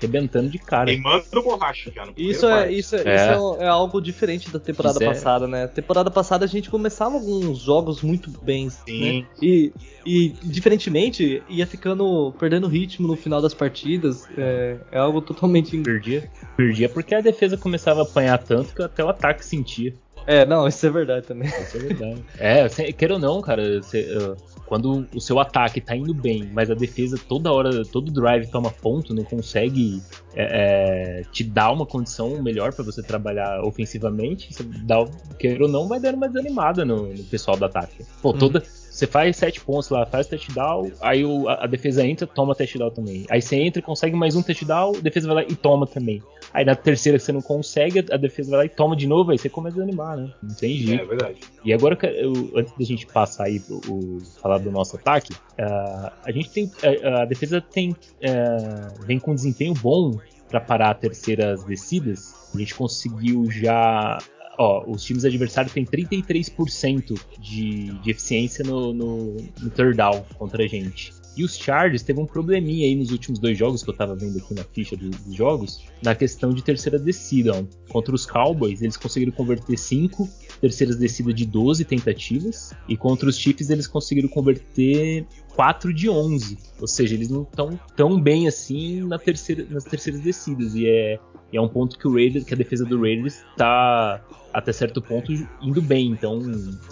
arrebentando 0.00 0.48
de 0.48 0.58
cara. 0.58 0.86
Queimando 0.86 1.42
borracha, 1.42 1.90
cara. 1.90 2.10
Isso, 2.16 2.46
é, 2.46 2.72
isso, 2.72 2.96
é, 2.96 3.02
é. 3.04 3.14
isso 3.14 3.56
é, 3.58 3.64
é, 3.64 3.68
algo 3.68 4.00
diferente 4.00 4.50
da 4.50 4.58
temporada 4.58 5.02
é- 5.02 5.06
passada, 5.06 5.46
né? 5.46 5.66
Temporada 5.66 6.10
passada 6.10 6.44
a 6.44 6.48
gente 6.48 6.70
começava 6.70 7.14
alguns 7.14 7.58
jogos 7.58 8.02
muito 8.02 8.30
bem, 8.42 8.66
né? 8.66 8.70
Sim. 8.70 9.20
Né? 9.20 9.26
E, 9.40 9.72
e, 10.04 10.28
diferentemente, 10.42 11.42
ia 11.48 11.66
ficando, 11.66 12.32
perdendo 12.38 12.66
ritmo 12.66 13.06
no 13.06 13.16
final 13.16 13.40
das 13.40 13.54
partidas. 13.54 14.26
É, 14.36 14.76
é 14.92 14.98
algo 14.98 15.20
totalmente... 15.20 15.76
Perdia. 15.78 16.30
Perdia 16.56 16.88
porque 16.88 17.14
a 17.14 17.20
defesa 17.20 17.56
começava 17.56 18.00
a 18.00 18.02
apanhar 18.04 18.38
tanto 18.38 18.74
que 18.74 18.82
até 18.82 19.04
o 19.04 19.08
ataque 19.08 19.44
sentia. 19.44 19.94
É, 20.26 20.44
não, 20.44 20.68
isso 20.68 20.86
é 20.86 20.90
verdade 20.90 21.26
também. 21.26 21.48
Isso 21.48 21.76
é 21.76 21.80
verdade. 21.80 22.24
é, 22.38 22.92
queira 22.92 23.14
ou 23.14 23.20
não, 23.20 23.40
cara, 23.40 23.82
você, 23.82 24.02
uh, 24.16 24.36
quando 24.70 25.04
o 25.12 25.20
seu 25.20 25.40
ataque 25.40 25.80
tá 25.80 25.96
indo 25.96 26.14
bem, 26.14 26.48
mas 26.52 26.70
a 26.70 26.74
defesa 26.74 27.18
toda 27.28 27.52
hora, 27.52 27.84
todo 27.84 28.08
drive 28.12 28.48
toma 28.52 28.70
ponto, 28.70 29.12
não 29.12 29.24
consegue 29.24 30.00
é, 30.32 31.22
é, 31.22 31.22
te 31.32 31.42
dar 31.42 31.72
uma 31.72 31.84
condição 31.84 32.40
melhor 32.40 32.72
para 32.72 32.84
você 32.84 33.02
trabalhar 33.02 33.64
ofensivamente, 33.64 34.54
você 34.54 34.62
dá, 34.62 35.04
queira 35.40 35.64
ou 35.64 35.68
não, 35.68 35.88
vai 35.88 35.98
dando 35.98 36.18
uma 36.18 36.28
desanimada 36.28 36.84
no, 36.84 37.12
no 37.12 37.24
pessoal 37.24 37.56
do 37.56 37.64
ataque. 37.64 38.06
Pô, 38.22 38.32
toda. 38.32 38.60
Hum 38.60 38.80
você 39.00 39.06
faz 39.06 39.36
sete 39.36 39.60
pontos 39.60 39.88
lá, 39.88 40.04
faz 40.04 40.26
touchdown, 40.26 40.90
aí 41.00 41.24
o, 41.24 41.48
a, 41.48 41.64
a, 41.64 41.66
defesa 41.66 42.04
entra, 42.04 42.26
toma 42.26 42.54
touchdown 42.54 42.90
também. 42.90 43.24
Aí 43.30 43.40
você 43.40 43.56
entra, 43.56 43.80
consegue 43.80 44.14
mais 44.14 44.36
um 44.36 44.42
touchdown, 44.42 44.92
a 44.96 45.00
defesa 45.00 45.26
vai 45.26 45.36
lá 45.36 45.50
e 45.50 45.56
toma 45.56 45.86
também. 45.86 46.20
Aí 46.52 46.64
na 46.64 46.74
terceira 46.74 47.18
você 47.18 47.32
não 47.32 47.40
consegue, 47.40 48.04
a 48.10 48.16
defesa 48.16 48.50
vai 48.50 48.58
lá 48.58 48.64
e 48.64 48.68
toma 48.68 48.96
de 48.96 49.06
novo, 49.06 49.30
aí 49.30 49.38
você 49.38 49.48
começa 49.48 49.78
a 49.80 49.82
animar, 49.82 50.16
né? 50.16 50.32
Não 50.42 50.54
tem 50.54 50.76
jeito. 50.76 51.02
É, 51.02 51.06
verdade. 51.06 51.40
E 51.64 51.72
agora, 51.72 51.96
eu, 52.06 52.32
antes 52.56 52.72
da 52.76 52.84
gente 52.84 53.06
passar 53.06 53.44
aí 53.44 53.60
pro, 53.60 53.80
o, 53.88 54.20
falar 54.40 54.58
do 54.58 54.70
nosso 54.70 54.96
ataque, 54.96 55.32
uh, 55.32 56.12
a 56.24 56.32
gente 56.32 56.50
tem. 56.50 56.70
A, 57.04 57.22
a 57.22 57.24
defesa 57.24 57.60
tem. 57.60 57.90
Uh, 57.90 59.04
vem 59.06 59.18
com 59.18 59.32
um 59.32 59.34
desempenho 59.34 59.74
bom 59.74 60.18
para 60.48 60.60
parar 60.60 60.94
terceiras 60.94 61.62
descidas. 61.64 62.34
A 62.52 62.58
gente 62.58 62.74
conseguiu 62.74 63.48
já 63.50 64.18
ó, 64.58 64.84
os 64.86 65.02
times 65.02 65.24
adversários 65.24 65.72
têm 65.72 65.84
33% 65.86 67.18
de, 67.38 67.92
de 67.98 68.10
eficiência 68.10 68.62
no, 68.62 68.92
no, 68.92 69.36
no 69.60 69.70
third 69.70 69.96
down 69.96 70.24
contra 70.36 70.64
a 70.64 70.66
gente. 70.66 71.12
E 71.36 71.44
os 71.44 71.56
Chargers 71.56 72.02
teve 72.02 72.20
um 72.20 72.26
probleminha 72.26 72.86
aí 72.86 72.94
nos 72.94 73.10
últimos 73.10 73.38
dois 73.38 73.56
jogos 73.56 73.82
que 73.82 73.90
eu 73.90 73.94
tava 73.94 74.14
vendo 74.14 74.38
aqui 74.38 74.54
na 74.54 74.64
ficha 74.64 74.96
dos, 74.96 75.10
dos 75.10 75.34
jogos, 75.34 75.84
na 76.02 76.14
questão 76.14 76.52
de 76.52 76.62
terceira 76.62 76.98
descida. 76.98 77.52
Ó. 77.52 77.92
Contra 77.92 78.14
os 78.14 78.26
Cowboys, 78.26 78.82
eles 78.82 78.96
conseguiram 78.96 79.32
converter 79.32 79.76
5 79.76 80.28
terceiras 80.60 80.96
descidas 80.96 81.34
de 81.34 81.46
12 81.46 81.84
tentativas, 81.84 82.72
e 82.88 82.96
contra 82.96 83.28
os 83.28 83.38
Chiefs 83.38 83.70
eles 83.70 83.86
conseguiram 83.86 84.28
converter 84.28 85.26
4 85.54 85.92
de 85.94 86.08
11. 86.08 86.58
Ou 86.80 86.86
seja, 86.86 87.14
eles 87.14 87.28
não 87.28 87.42
estão 87.42 87.78
tão 87.96 88.20
bem 88.20 88.48
assim 88.48 89.02
na 89.02 89.18
terceira, 89.18 89.66
nas 89.70 89.84
terceiras 89.84 90.20
descidas. 90.20 90.74
E 90.74 90.86
é, 90.86 91.18
é 91.52 91.60
um 91.60 91.68
ponto 91.68 91.98
que 91.98 92.06
o 92.06 92.14
Raiders, 92.14 92.44
que 92.44 92.54
a 92.54 92.56
defesa 92.56 92.84
do 92.84 93.00
Raiders 93.00 93.42
está 93.50 94.22
até 94.52 94.72
certo 94.72 95.00
ponto 95.00 95.32
indo 95.62 95.82
bem. 95.82 96.10
Então 96.10 96.40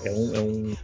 é 0.05 0.11
um, 0.11 0.35
é 0.35 0.41
um 0.41 0.77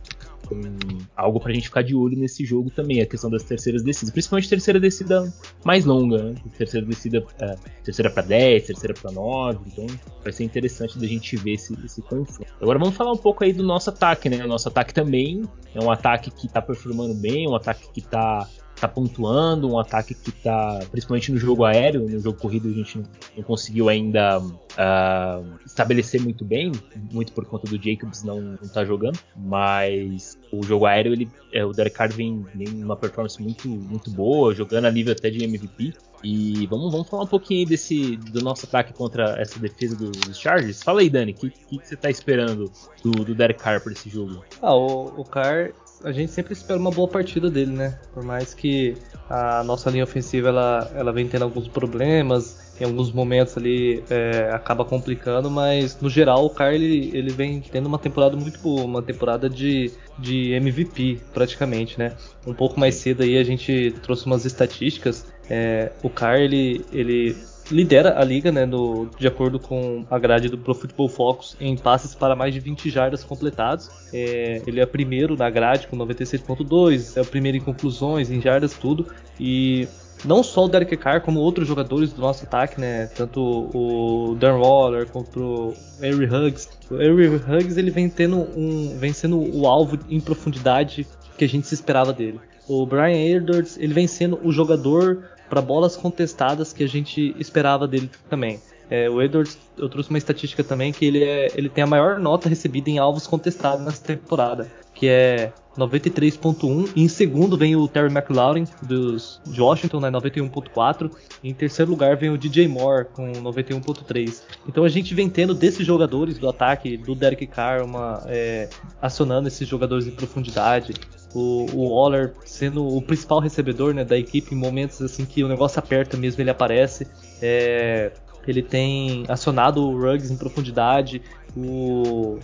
um, 0.53 0.99
algo 1.17 1.41
pra 1.41 1.53
gente 1.53 1.69
ficar 1.69 1.83
de 1.83 1.95
olho 1.95 2.17
nesse 2.17 2.45
jogo 2.45 2.71
também, 2.71 3.01
a 3.01 3.07
questão 3.07 3.31
das 3.31 3.43
terceiras 3.43 3.83
descidas, 3.83 4.11
principalmente 4.11 4.49
terceira 4.49 4.81
descida 4.81 5.33
mais 5.65 5.85
longa, 5.85 6.23
né? 6.23 6.35
Terceira 6.57 6.87
descida, 6.87 7.25
é, 7.41 7.57
terceira 7.83 8.11
para 8.11 8.23
10, 8.23 8.67
terceira 8.67 8.95
para 8.95 9.13
9, 9.13 9.61
então 9.67 9.87
vai 10.23 10.33
ser 10.33 10.45
interessante 10.45 10.99
da 10.99 11.07
gente 11.07 11.37
ver 11.37 11.53
esse, 11.53 11.77
esse 11.85 12.03
confronto. 12.03 12.51
Agora 12.61 12.79
vamos 12.79 12.95
falar 12.95 13.13
um 13.13 13.17
pouco 13.17 13.45
aí 13.45 13.53
do 13.53 13.63
nosso 13.63 13.91
ataque, 13.91 14.29
né? 14.29 14.45
O 14.45 14.49
nosso 14.49 14.69
ataque 14.69 14.93
também 14.93 15.43
é 15.75 15.83
um 15.83 15.91
ataque 15.91 16.31
que 16.31 16.49
tá 16.49 16.61
performando 16.61 17.15
bem, 17.15 17.49
um 17.49 17.55
ataque 17.55 17.91
que 17.93 18.01
tá 18.01 18.49
tá 18.87 18.95
pontuando, 18.95 19.71
um 19.71 19.79
ataque 19.79 20.15
que 20.15 20.31
tá, 20.31 20.81
principalmente 20.91 21.33
no 21.33 21.39
jogo 21.39 21.65
aéreo, 21.65 22.09
no 22.09 22.21
jogo 22.21 22.39
corrido 22.39 22.69
a 22.69 22.73
gente 22.73 22.99
não, 22.99 23.05
não 23.37 23.43
conseguiu 23.43 23.89
ainda 23.89 24.41
uh, 24.41 25.59
estabelecer 25.65 26.21
muito 26.21 26.45
bem, 26.45 26.73
muito 27.13 27.33
por 27.33 27.45
conta 27.47 27.67
do 27.67 27.83
Jacobs 27.83 28.23
não, 28.23 28.41
não 28.41 28.69
tá 28.69 28.85
jogando, 28.85 29.19
mas 29.37 30.39
o 30.53 30.63
jogo 30.63 30.87
aéreo, 30.87 31.13
ele, 31.13 31.29
é, 31.53 31.65
o 31.65 31.73
Derek 31.73 31.97
Carr 31.97 32.13
vem, 32.13 32.45
vem 32.55 32.83
uma 32.83 32.97
performance 32.97 33.41
muito, 33.43 33.69
muito 33.69 34.11
boa, 34.11 34.55
jogando 34.55 34.87
a 34.87 34.91
nível 34.91 35.13
até 35.13 35.31
de 35.31 35.45
MVP. 35.45 35.95
E 36.23 36.67
vamos, 36.69 36.91
vamos 36.91 37.07
falar 37.07 37.25
um 37.25 37.27
pouquinho 37.27 37.69
desse 37.69 38.17
do 38.17 38.43
nosso 38.43 38.65
ataque 38.65 38.95
contra 38.95 39.39
essa 39.39 39.59
defesa 39.59 39.95
dos, 39.95 40.39
Chargers. 40.39 40.83
Fala 40.83 41.03
aí, 41.03 41.11
Dani, 41.11 41.33
o 41.33 41.35
que, 41.35 41.51
que, 41.51 41.79
que, 41.79 41.87
você 41.87 41.97
tá 41.97 42.09
esperando 42.09 42.73
do, 43.03 43.11
do 43.11 43.35
Derek 43.35 43.63
Carr 43.63 43.83
para 43.83 43.93
esse 43.93 44.09
jogo? 44.09 44.43
Ah, 44.63 44.75
o, 44.75 45.21
o 45.21 45.25
Carr 45.25 45.75
a 46.05 46.13
gente 46.13 46.31
sempre 46.31 46.53
espera 46.53 46.79
uma 46.79 46.91
boa 46.91 47.09
partida 47.09 47.51
dele, 47.51 47.73
né? 47.73 47.99
Por 48.13 48.23
mais 48.23 48.53
que 48.55 48.95
a 49.29 49.65
nossa 49.65 49.91
linha 49.91 50.05
ofensiva 50.05 50.49
ela, 50.49 50.91
ela 50.95 51.13
vem 51.13 51.27
tendo 51.27 51.43
alguns 51.43 51.67
problemas, 51.67 52.75
em 52.79 52.85
alguns 52.85 53.11
momentos 53.11 53.57
ali 53.57 54.03
é, 54.11 54.51
acaba 54.53 54.85
complicando, 54.85 55.51
mas 55.51 55.99
no 56.01 56.11
geral 56.11 56.45
o 56.45 56.51
Carr 56.51 56.75
ele, 56.75 57.31
vem 57.31 57.61
tendo 57.61 57.87
uma 57.87 57.99
temporada 57.99 58.37
muito 58.37 58.61
boa, 58.61 58.83
uma 58.83 59.03
temporada 59.03 59.49
de, 59.49 59.91
de 60.19 60.53
MVP 60.53 61.21
praticamente, 61.33 61.99
né? 61.99 62.15
Um 62.47 62.53
pouco 62.53 62.79
mais 62.79 62.97
cedo 62.97 63.23
aí 63.23 63.39
a 63.39 63.45
gente 63.45 63.95
trouxe 64.03 64.27
umas 64.27 64.45
estatísticas. 64.45 65.27
É, 65.49 65.93
o 66.03 66.11
Carr 66.11 66.37
ele, 66.41 66.85
ele 66.93 67.37
lidera 67.71 68.21
a 68.21 68.25
liga, 68.25 68.53
né, 68.53 68.67
no, 68.67 69.09
de 69.19 69.27
acordo 69.27 69.59
com 69.59 70.05
a 70.11 70.19
grade 70.19 70.49
do 70.49 70.59
Pro 70.59 70.75
Football 70.75 71.09
Focus, 71.09 71.57
em 71.61 71.77
passes 71.77 72.15
para 72.15 72.37
mais 72.37 72.53
de 72.53 72.61
20 72.61 72.91
jardas 72.91 73.25
completados. 73.25 73.91
É, 74.13 74.63
ele 74.67 74.81
é 74.81 74.87
primeiro 74.87 75.37
na 75.37 75.49
grade 75.51 75.87
com 75.87 75.97
96.2, 75.97 77.17
é 77.17 77.21
o 77.21 77.27
primeiro 77.27 77.59
em 77.59 77.61
conclusões, 77.61 78.31
em 78.31 78.41
jardas, 78.41 78.75
tudo. 78.75 79.07
E 79.39 79.89
não 80.25 80.43
só 80.43 80.65
o 80.65 80.69
Derek 80.69 80.97
Carr, 80.97 81.21
como 81.21 81.41
outros 81.41 81.69
jogadores 81.69 82.13
do 82.13 82.21
nosso 82.21 82.45
ataque, 82.45 82.81
né? 82.81 83.07
Tanto 83.09 83.41
o 83.75 84.35
Darren 84.37 84.61
Waller 84.61 85.07
quanto 85.09 85.41
o 85.41 85.75
Harry 86.01 86.27
Huggs. 86.27 86.69
O 86.91 86.97
Harry 86.97 87.29
Huggs 87.29 87.77
ele 87.79 87.91
vem 87.91 88.09
tendo 88.09 88.49
um, 88.57 88.97
vem 88.99 89.13
sendo 89.13 89.39
o 89.39 89.67
alvo 89.67 89.99
em 90.09 90.21
profundidade 90.21 91.07
que 91.37 91.45
a 91.45 91.49
gente 91.49 91.67
se 91.67 91.75
esperava 91.75 92.13
dele. 92.13 92.41
O 92.67 92.87
Brian 92.87 93.37
Edwards 93.37 93.77
ele 93.79 93.93
vem 93.93 94.07
sendo 94.07 94.41
o 94.43 94.51
jogador 94.51 95.25
para 95.49 95.61
bolas 95.61 95.97
contestadas 95.97 96.73
que 96.73 96.85
a 96.85 96.89
gente 96.89 97.35
esperava 97.39 97.87
dele 97.87 98.11
também. 98.29 98.61
É, 98.91 99.09
o 99.09 99.23
Edwards, 99.23 99.59
eu 99.79 99.89
trouxe 99.89 100.11
uma 100.11 100.19
estatística 100.19 100.63
também 100.63 100.93
que 100.93 101.05
ele, 101.05 101.25
é, 101.25 101.49
ele 101.55 101.69
tem 101.69 101.83
a 101.83 101.87
maior 101.87 102.19
nota 102.19 102.49
recebida 102.49 102.91
em 102.91 102.99
alvos 102.99 103.27
contestados 103.27 103.85
nessa 103.85 104.05
temporada, 104.05 104.71
que 104.95 105.09
é 105.09 105.53
93.1. 105.77 106.91
E 106.95 107.03
em 107.03 107.09
segundo 107.09 107.57
vem 107.57 107.75
o 107.77 107.89
Terry 107.89 108.13
McLaurin 108.13 108.67
dos 108.83 109.41
de 109.47 109.61
Washington, 109.61 110.01
né, 110.01 110.11
91.4. 110.11 111.11
E 111.43 111.49
em 111.49 111.55
terceiro 111.55 111.91
lugar 111.91 112.17
vem 112.17 112.31
o 112.31 112.39
DJ 112.39 112.69
Moore 112.69 113.07
com 113.07 113.33
91.3. 113.33 114.43
Então 114.69 114.85
a 114.85 114.89
gente 114.89 115.15
vem 115.15 115.29
tendo 115.29 115.55
desses 115.55 115.87
jogadores 115.87 116.39
do 116.39 116.49
ataque, 116.49 116.97
do 116.97 117.15
Derek 117.15 117.47
Carr, 117.47 117.83
uma, 117.85 118.23
é, 118.27 118.69
acionando 119.01 119.49
esses 119.49 119.67
jogadores 119.67 120.07
em 120.07 120.11
profundidade 120.11 120.95
o, 121.35 121.67
o 121.75 121.89
Waller 121.89 122.33
sendo 122.45 122.87
o 122.87 123.03
principal 123.03 123.41
recebedor 123.41 123.93
né, 123.93 124.05
da 124.05 124.17
equipe 124.17 124.55
em 124.55 124.59
momentos 124.59 125.03
assim 125.03 125.25
que 125.25 125.43
o 125.43 125.49
negócio 125.49 125.79
aperta 125.79 126.17
mesmo, 126.17 126.41
ele 126.41 126.51
aparece. 126.51 127.07
É, 127.43 128.13
ele 128.47 128.63
tem 128.63 129.25
acionado 129.29 129.83
o 129.83 129.99
Ruggs 129.99 130.33
em 130.33 130.37
profundidade, 130.37 131.21
o, 131.57 132.39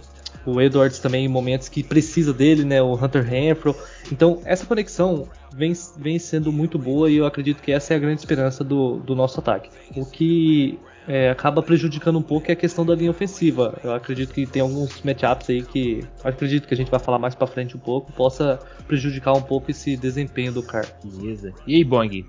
o 0.47 0.61
Edwards 0.61 0.99
também 0.99 1.27
em 1.27 1.29
momentos 1.29 1.69
que 1.69 1.83
precisa 1.83 2.33
dele, 2.33 2.65
né, 2.65 2.83
o 2.83 2.95
Hunter 2.95 3.25
Renfro. 3.25 3.77
Então 4.11 4.41
essa 4.45 4.67
conexão 4.67 5.29
vem, 5.55 5.73
vem 5.97 6.19
sendo 6.19 6.51
muito 6.51 6.79
boa 6.79 7.11
e 7.11 7.17
eu 7.17 7.27
acredito 7.27 7.63
que 7.63 7.71
essa 7.71 7.95
é 7.95 7.97
a 7.97 8.01
grande 8.01 8.21
esperança 8.21 8.65
do, 8.65 8.99
do 8.99 9.15
nosso 9.15 9.41
ataque. 9.41 9.71
O 9.95 10.05
que 10.05 10.79
é, 11.09 11.31
acaba 11.31 11.63
prejudicando 11.63 12.19
um 12.19 12.23
pouco 12.23 12.51
é 12.51 12.53
a 12.53 12.57
questão 12.57 12.85
da 12.85 12.95
linha 12.95 13.11
ofensiva. 13.11 13.79
Eu 13.83 13.93
acredito 13.95 14.33
que 14.33 14.47
tem 14.47 14.63
alguns 14.63 15.03
matchups 15.03 15.51
aí 15.51 15.63
que 15.63 16.05
acredito 16.23 16.67
que 16.69 16.75
a 16.75 16.77
gente 16.77 16.91
vai 16.91 17.01
falar 17.01 17.19
mais 17.19 17.35
para 17.35 17.47
frente 17.47 17.77
um 17.77 17.81
pouco, 17.81 18.13
possa 18.13 18.59
prejudicar 18.87 19.33
um 19.33 19.43
pouco 19.43 19.71
esse 19.71 19.97
desempenho 19.97 20.53
do 20.53 20.63
Carr. 20.63 20.87
Beleza. 21.05 21.53
E 21.67 21.77
aí, 21.77 21.85
Bong, 21.85 22.27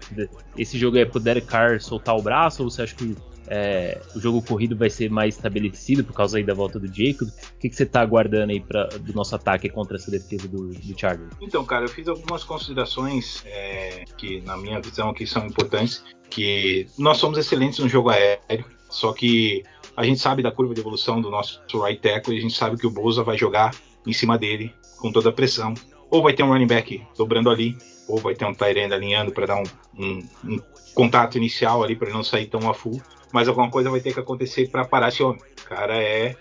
esse 0.58 0.78
jogo 0.78 0.98
é 0.98 1.06
pro 1.06 1.20
Derek 1.20 1.48
Carr 1.48 1.80
soltar 1.80 2.16
o 2.16 2.22
braço 2.22 2.64
ou 2.64 2.70
você 2.70 2.84
acha 2.84 2.96
que 2.96 3.16
é, 3.54 4.00
o 4.16 4.20
jogo 4.20 4.42
corrido 4.42 4.78
vai 4.78 4.90
ser 4.90 5.10
mais 5.10 5.36
estabelecido 5.36 6.06
por 6.06 6.14
causa 6.14 6.38
aí 6.38 6.44
da 6.44 6.54
volta 6.54 6.80
do 6.80 6.88
Jacob. 6.88 7.28
O 7.28 7.60
que, 7.60 7.68
que 7.68 7.76
você 7.76 7.84
está 7.84 8.00
aguardando 8.00 8.54
aí 8.54 8.62
pra, 8.62 8.86
do 8.86 9.14
nosso 9.14 9.36
ataque 9.36 9.68
contra 9.68 9.98
essa 9.98 10.10
defesa 10.10 10.48
do, 10.48 10.70
do 10.70 11.00
Chargers? 11.00 11.34
Então, 11.42 11.66
cara, 11.66 11.84
eu 11.84 11.90
fiz 11.90 12.08
algumas 12.08 12.46
considerações 12.46 13.44
é, 13.46 14.06
que, 14.18 14.40
na 14.42 14.56
minha 14.56 14.80
visão, 14.80 15.10
aqui 15.10 15.28
são 15.28 15.46
importantes 15.46 16.02
que 16.30 16.88
nós 16.98 17.18
somos 17.18 17.38
excelentes 17.38 17.80
no 17.80 17.90
jogo 17.90 18.10
aéreo, 18.10 18.64
só 18.90 19.12
que 19.12 19.64
a 19.98 20.06
gente 20.06 20.22
sabe 20.22 20.42
da 20.42 20.52
curva 20.52 20.74
de 20.74 20.80
evolução 20.80 21.20
do 21.20 21.30
nosso 21.30 21.62
right 21.84 22.02
tackle 22.02 22.34
e 22.34 22.38
a 22.38 22.42
gente 22.42 22.56
sabe 22.56 22.78
que 22.78 22.88
o 22.88 22.92
Bosa 22.92 23.22
vai 23.22 23.38
jogar 23.38 23.76
em 24.08 24.14
cima 24.14 24.38
dele 24.38 24.74
com 24.98 25.12
toda 25.12 25.28
a 25.28 25.34
pressão. 25.34 25.74
Ou 26.10 26.24
vai 26.24 26.34
ter 26.34 26.44
um 26.44 26.48
running 26.48 26.68
back 26.68 27.06
dobrando 27.18 27.50
ali, 27.50 27.78
ou 28.08 28.18
vai 28.18 28.34
ter 28.34 28.46
um 28.46 28.54
tight 28.54 28.80
end 28.80 28.94
alinhando 28.94 29.34
para 29.34 29.46
dar 29.46 29.58
um, 29.58 29.64
um, 29.98 30.20
um, 30.46 30.60
contato 30.94 31.38
inicial 31.38 31.84
ali 31.84 31.98
para 31.98 32.10
não 32.12 32.24
sair 32.24 32.48
tão 32.48 32.70
a 32.70 32.74
full. 32.74 33.02
Mas 33.32 33.48
alguma 33.48 33.70
coisa 33.70 33.90
vai 33.90 34.00
ter 34.00 34.14
que 34.14 34.20
acontecer 34.20 34.70
para 34.70 34.86
parar 34.86 35.10
esse 35.10 35.24
homem. 35.24 35.42
O 35.62 35.70
cara 35.70 35.96
é 35.96 36.36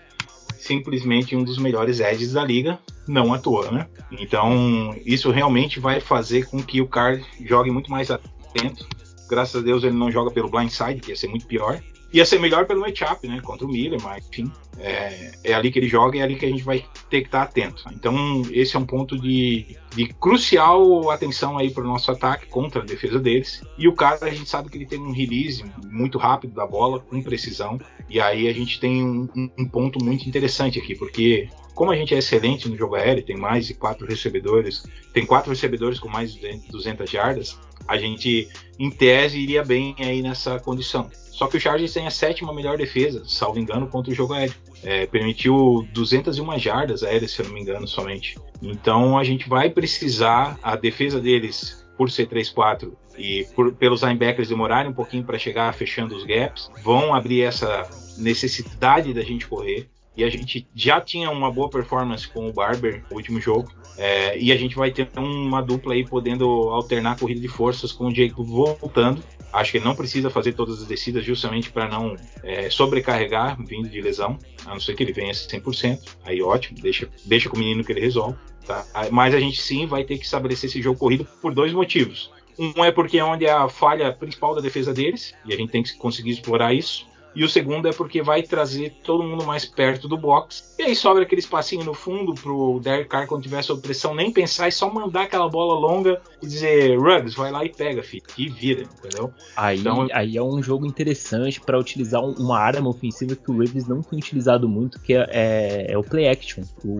simplesmente 0.57 1.35
um 1.35 1.43
dos 1.43 1.57
melhores 1.57 1.99
edges 1.99 2.33
da 2.33 2.43
liga, 2.43 2.79
não 3.07 3.33
à 3.33 3.39
toa, 3.39 3.71
né? 3.71 3.87
Então, 4.11 4.95
isso 5.05 5.31
realmente 5.31 5.79
vai 5.79 5.99
fazer 5.99 6.45
com 6.47 6.61
que 6.61 6.81
o 6.81 6.87
cara 6.87 7.19
jogue 7.43 7.71
muito 7.71 7.89
mais 7.89 8.11
atento 8.11 8.87
Graças 9.31 9.55
a 9.55 9.63
Deus 9.63 9.85
ele 9.85 9.95
não 9.95 10.11
joga 10.11 10.29
pelo 10.29 10.49
blindside, 10.49 10.99
que 10.99 11.09
ia 11.09 11.15
ser 11.15 11.29
muito 11.29 11.47
pior. 11.47 11.81
Ia 12.13 12.25
ser 12.25 12.39
melhor 12.39 12.65
pelo 12.65 12.81
matchup, 12.81 13.27
né? 13.27 13.39
Contra 13.41 13.65
o 13.65 13.69
Miller, 13.69 14.01
mas 14.01 14.27
enfim, 14.27 14.51
é, 14.77 15.31
é, 15.43 15.53
ali 15.53 15.71
que 15.71 15.79
ele 15.79 15.87
joga 15.87 16.17
e 16.17 16.19
é 16.19 16.23
ali 16.23 16.35
que 16.35 16.45
a 16.45 16.49
gente 16.49 16.63
vai 16.63 16.83
ter 17.09 17.21
que 17.21 17.27
estar 17.27 17.43
atento. 17.43 17.83
Então, 17.93 18.41
esse 18.51 18.75
é 18.75 18.79
um 18.79 18.85
ponto 18.85 19.17
de, 19.17 19.77
de 19.95 20.07
crucial 20.13 21.09
atenção 21.09 21.57
aí 21.57 21.71
para 21.71 21.83
o 21.83 21.87
nosso 21.87 22.11
ataque 22.11 22.47
contra 22.47 22.81
a 22.81 22.85
defesa 22.85 23.19
deles. 23.19 23.61
E 23.77 23.87
o 23.87 23.93
cara, 23.93 24.25
a 24.25 24.29
gente 24.29 24.49
sabe 24.49 24.69
que 24.69 24.77
ele 24.77 24.85
tem 24.85 24.99
um 24.99 25.11
release 25.11 25.63
muito 25.89 26.17
rápido 26.17 26.53
da 26.53 26.65
bola, 26.65 26.99
com 26.99 27.21
precisão. 27.21 27.79
E 28.09 28.19
aí 28.19 28.47
a 28.47 28.53
gente 28.53 28.79
tem 28.79 29.03
um, 29.03 29.49
um 29.57 29.65
ponto 29.65 30.03
muito 30.03 30.27
interessante 30.27 30.79
aqui, 30.79 30.95
porque 30.95 31.47
como 31.81 31.91
a 31.91 31.95
gente 31.95 32.13
é 32.13 32.19
excelente 32.19 32.69
no 32.69 32.77
jogo 32.77 32.93
aéreo, 32.93 33.23
tem 33.23 33.35
mais 33.35 33.65
de 33.65 33.73
quatro 33.73 34.05
recebedores, 34.05 34.83
tem 35.11 35.25
quatro 35.25 35.49
recebedores 35.49 35.99
com 35.99 36.07
mais 36.07 36.31
de 36.31 36.61
200 36.69 37.09
jardas, 37.09 37.59
a 37.87 37.97
gente, 37.97 38.47
em 38.77 38.91
tese, 38.91 39.39
iria 39.39 39.65
bem 39.65 39.95
aí 39.97 40.21
nessa 40.21 40.59
condição. 40.59 41.09
Só 41.31 41.47
que 41.47 41.57
o 41.57 41.59
Chargers 41.59 41.91
tem 41.91 42.05
a 42.05 42.11
sétima 42.11 42.53
melhor 42.53 42.77
defesa, 42.77 43.23
salvo 43.25 43.57
engano, 43.57 43.87
contra 43.87 44.11
o 44.11 44.15
jogo 44.15 44.33
aéreo. 44.33 44.53
É, 44.83 45.07
permitiu 45.07 45.87
201 45.91 46.59
jardas 46.59 47.01
aéreas, 47.01 47.31
se 47.31 47.41
eu 47.41 47.47
não 47.47 47.53
me 47.55 47.61
engano, 47.61 47.87
somente. 47.87 48.37
Então 48.61 49.17
a 49.17 49.23
gente 49.23 49.49
vai 49.49 49.67
precisar, 49.67 50.59
a 50.61 50.75
defesa 50.75 51.19
deles, 51.19 51.83
por 51.97 52.11
ser 52.11 52.27
3-4 52.27 52.91
e 53.17 53.47
por, 53.55 53.73
pelos 53.73 54.03
linebackers 54.03 54.49
demorarem 54.49 54.91
um 54.91 54.93
pouquinho 54.93 55.23
para 55.23 55.39
chegar 55.39 55.73
fechando 55.73 56.15
os 56.15 56.25
gaps, 56.25 56.69
vão 56.83 57.11
abrir 57.11 57.41
essa 57.41 57.89
necessidade 58.19 59.15
da 59.15 59.23
gente 59.23 59.47
correr. 59.47 59.89
E 60.15 60.23
a 60.23 60.29
gente 60.29 60.67
já 60.75 60.99
tinha 60.99 61.29
uma 61.31 61.51
boa 61.51 61.69
performance 61.69 62.27
com 62.27 62.47
o 62.47 62.53
Barber 62.53 63.03
no 63.09 63.17
último 63.17 63.39
jogo. 63.39 63.71
É, 63.97 64.37
e 64.37 64.51
a 64.51 64.57
gente 64.57 64.75
vai 64.75 64.91
ter 64.91 65.09
uma 65.17 65.61
dupla 65.61 65.93
aí 65.93 66.05
podendo 66.05 66.45
alternar 66.45 67.13
a 67.13 67.15
corrida 67.15 67.39
de 67.39 67.47
forças 67.47 67.91
com 67.91 68.07
o 68.07 68.15
Jacob 68.15 68.45
voltando. 68.45 69.23
Acho 69.53 69.71
que 69.71 69.77
ele 69.77 69.85
não 69.85 69.95
precisa 69.95 70.29
fazer 70.29 70.53
todas 70.53 70.81
as 70.81 70.87
descidas 70.87 71.25
justamente 71.25 71.71
para 71.71 71.87
não 71.87 72.15
é, 72.43 72.69
sobrecarregar 72.69 73.57
vindo 73.65 73.89
de 73.89 74.01
lesão, 74.01 74.37
a 74.65 74.69
não 74.69 74.79
ser 74.79 74.95
que 74.95 75.03
ele 75.03 75.13
venha 75.13 75.31
100%. 75.31 75.99
Aí 76.23 76.41
ótimo, 76.41 76.79
deixa, 76.81 77.09
deixa 77.25 77.49
com 77.49 77.57
o 77.57 77.59
menino 77.59 77.83
que 77.83 77.91
ele 77.91 78.01
resolve. 78.01 78.37
Tá? 78.65 78.85
Mas 79.11 79.33
a 79.33 79.39
gente 79.39 79.61
sim 79.61 79.85
vai 79.85 80.03
ter 80.03 80.17
que 80.17 80.25
estabelecer 80.25 80.69
esse 80.69 80.81
jogo 80.81 80.99
corrido 80.99 81.27
por 81.41 81.53
dois 81.53 81.73
motivos. 81.73 82.31
Um 82.57 82.83
é 82.83 82.91
porque 82.91 83.17
é 83.17 83.23
onde 83.23 83.45
é 83.45 83.51
a 83.51 83.67
falha 83.67 84.13
principal 84.13 84.53
da 84.53 84.61
defesa 84.61 84.93
deles, 84.93 85.33
e 85.45 85.53
a 85.53 85.57
gente 85.57 85.71
tem 85.71 85.81
que 85.81 85.95
conseguir 85.95 86.31
explorar 86.31 86.73
isso. 86.73 87.07
E 87.35 87.43
o 87.43 87.49
segundo 87.49 87.87
é 87.87 87.93
porque 87.93 88.21
vai 88.21 88.43
trazer 88.43 88.93
todo 89.03 89.23
mundo 89.23 89.45
mais 89.45 89.65
perto 89.65 90.07
do 90.07 90.17
box. 90.17 90.75
E 90.77 90.83
aí 90.83 90.95
sobra 90.95 91.23
aquele 91.23 91.39
espacinho 91.41 91.83
no 91.83 91.93
fundo 91.93 92.33
pro 92.33 92.79
Derek 92.83 93.09
Carr, 93.09 93.27
quando 93.27 93.43
tiver 93.43 93.61
sob 93.61 93.81
pressão, 93.81 94.13
nem 94.13 94.31
pensar 94.31 94.67
e 94.67 94.71
só 94.71 94.91
mandar 94.91 95.23
aquela 95.23 95.47
bola 95.47 95.79
longa 95.79 96.21
e 96.41 96.47
dizer: 96.47 96.97
Ruggs, 96.99 97.35
vai 97.35 97.51
lá 97.51 97.63
e 97.63 97.69
pega, 97.69 98.03
filho, 98.03 98.23
e 98.37 98.49
vira, 98.49 98.83
entendeu? 98.83 99.31
Aí, 99.55 99.79
então, 99.79 100.07
aí 100.13 100.37
é 100.37 100.43
um 100.43 100.61
jogo 100.61 100.85
interessante 100.85 101.61
para 101.61 101.79
utilizar 101.79 102.21
uma 102.23 102.59
arma 102.59 102.89
ofensiva 102.89 103.35
que 103.35 103.49
o 103.49 103.57
Ravens 103.57 103.87
não 103.87 104.01
tem 104.01 104.19
utilizado 104.19 104.67
muito, 104.67 104.99
que 104.99 105.13
é, 105.13 105.27
é, 105.29 105.91
é 105.93 105.97
o 105.97 106.03
play 106.03 106.27
action. 106.27 106.63
O, 106.83 106.97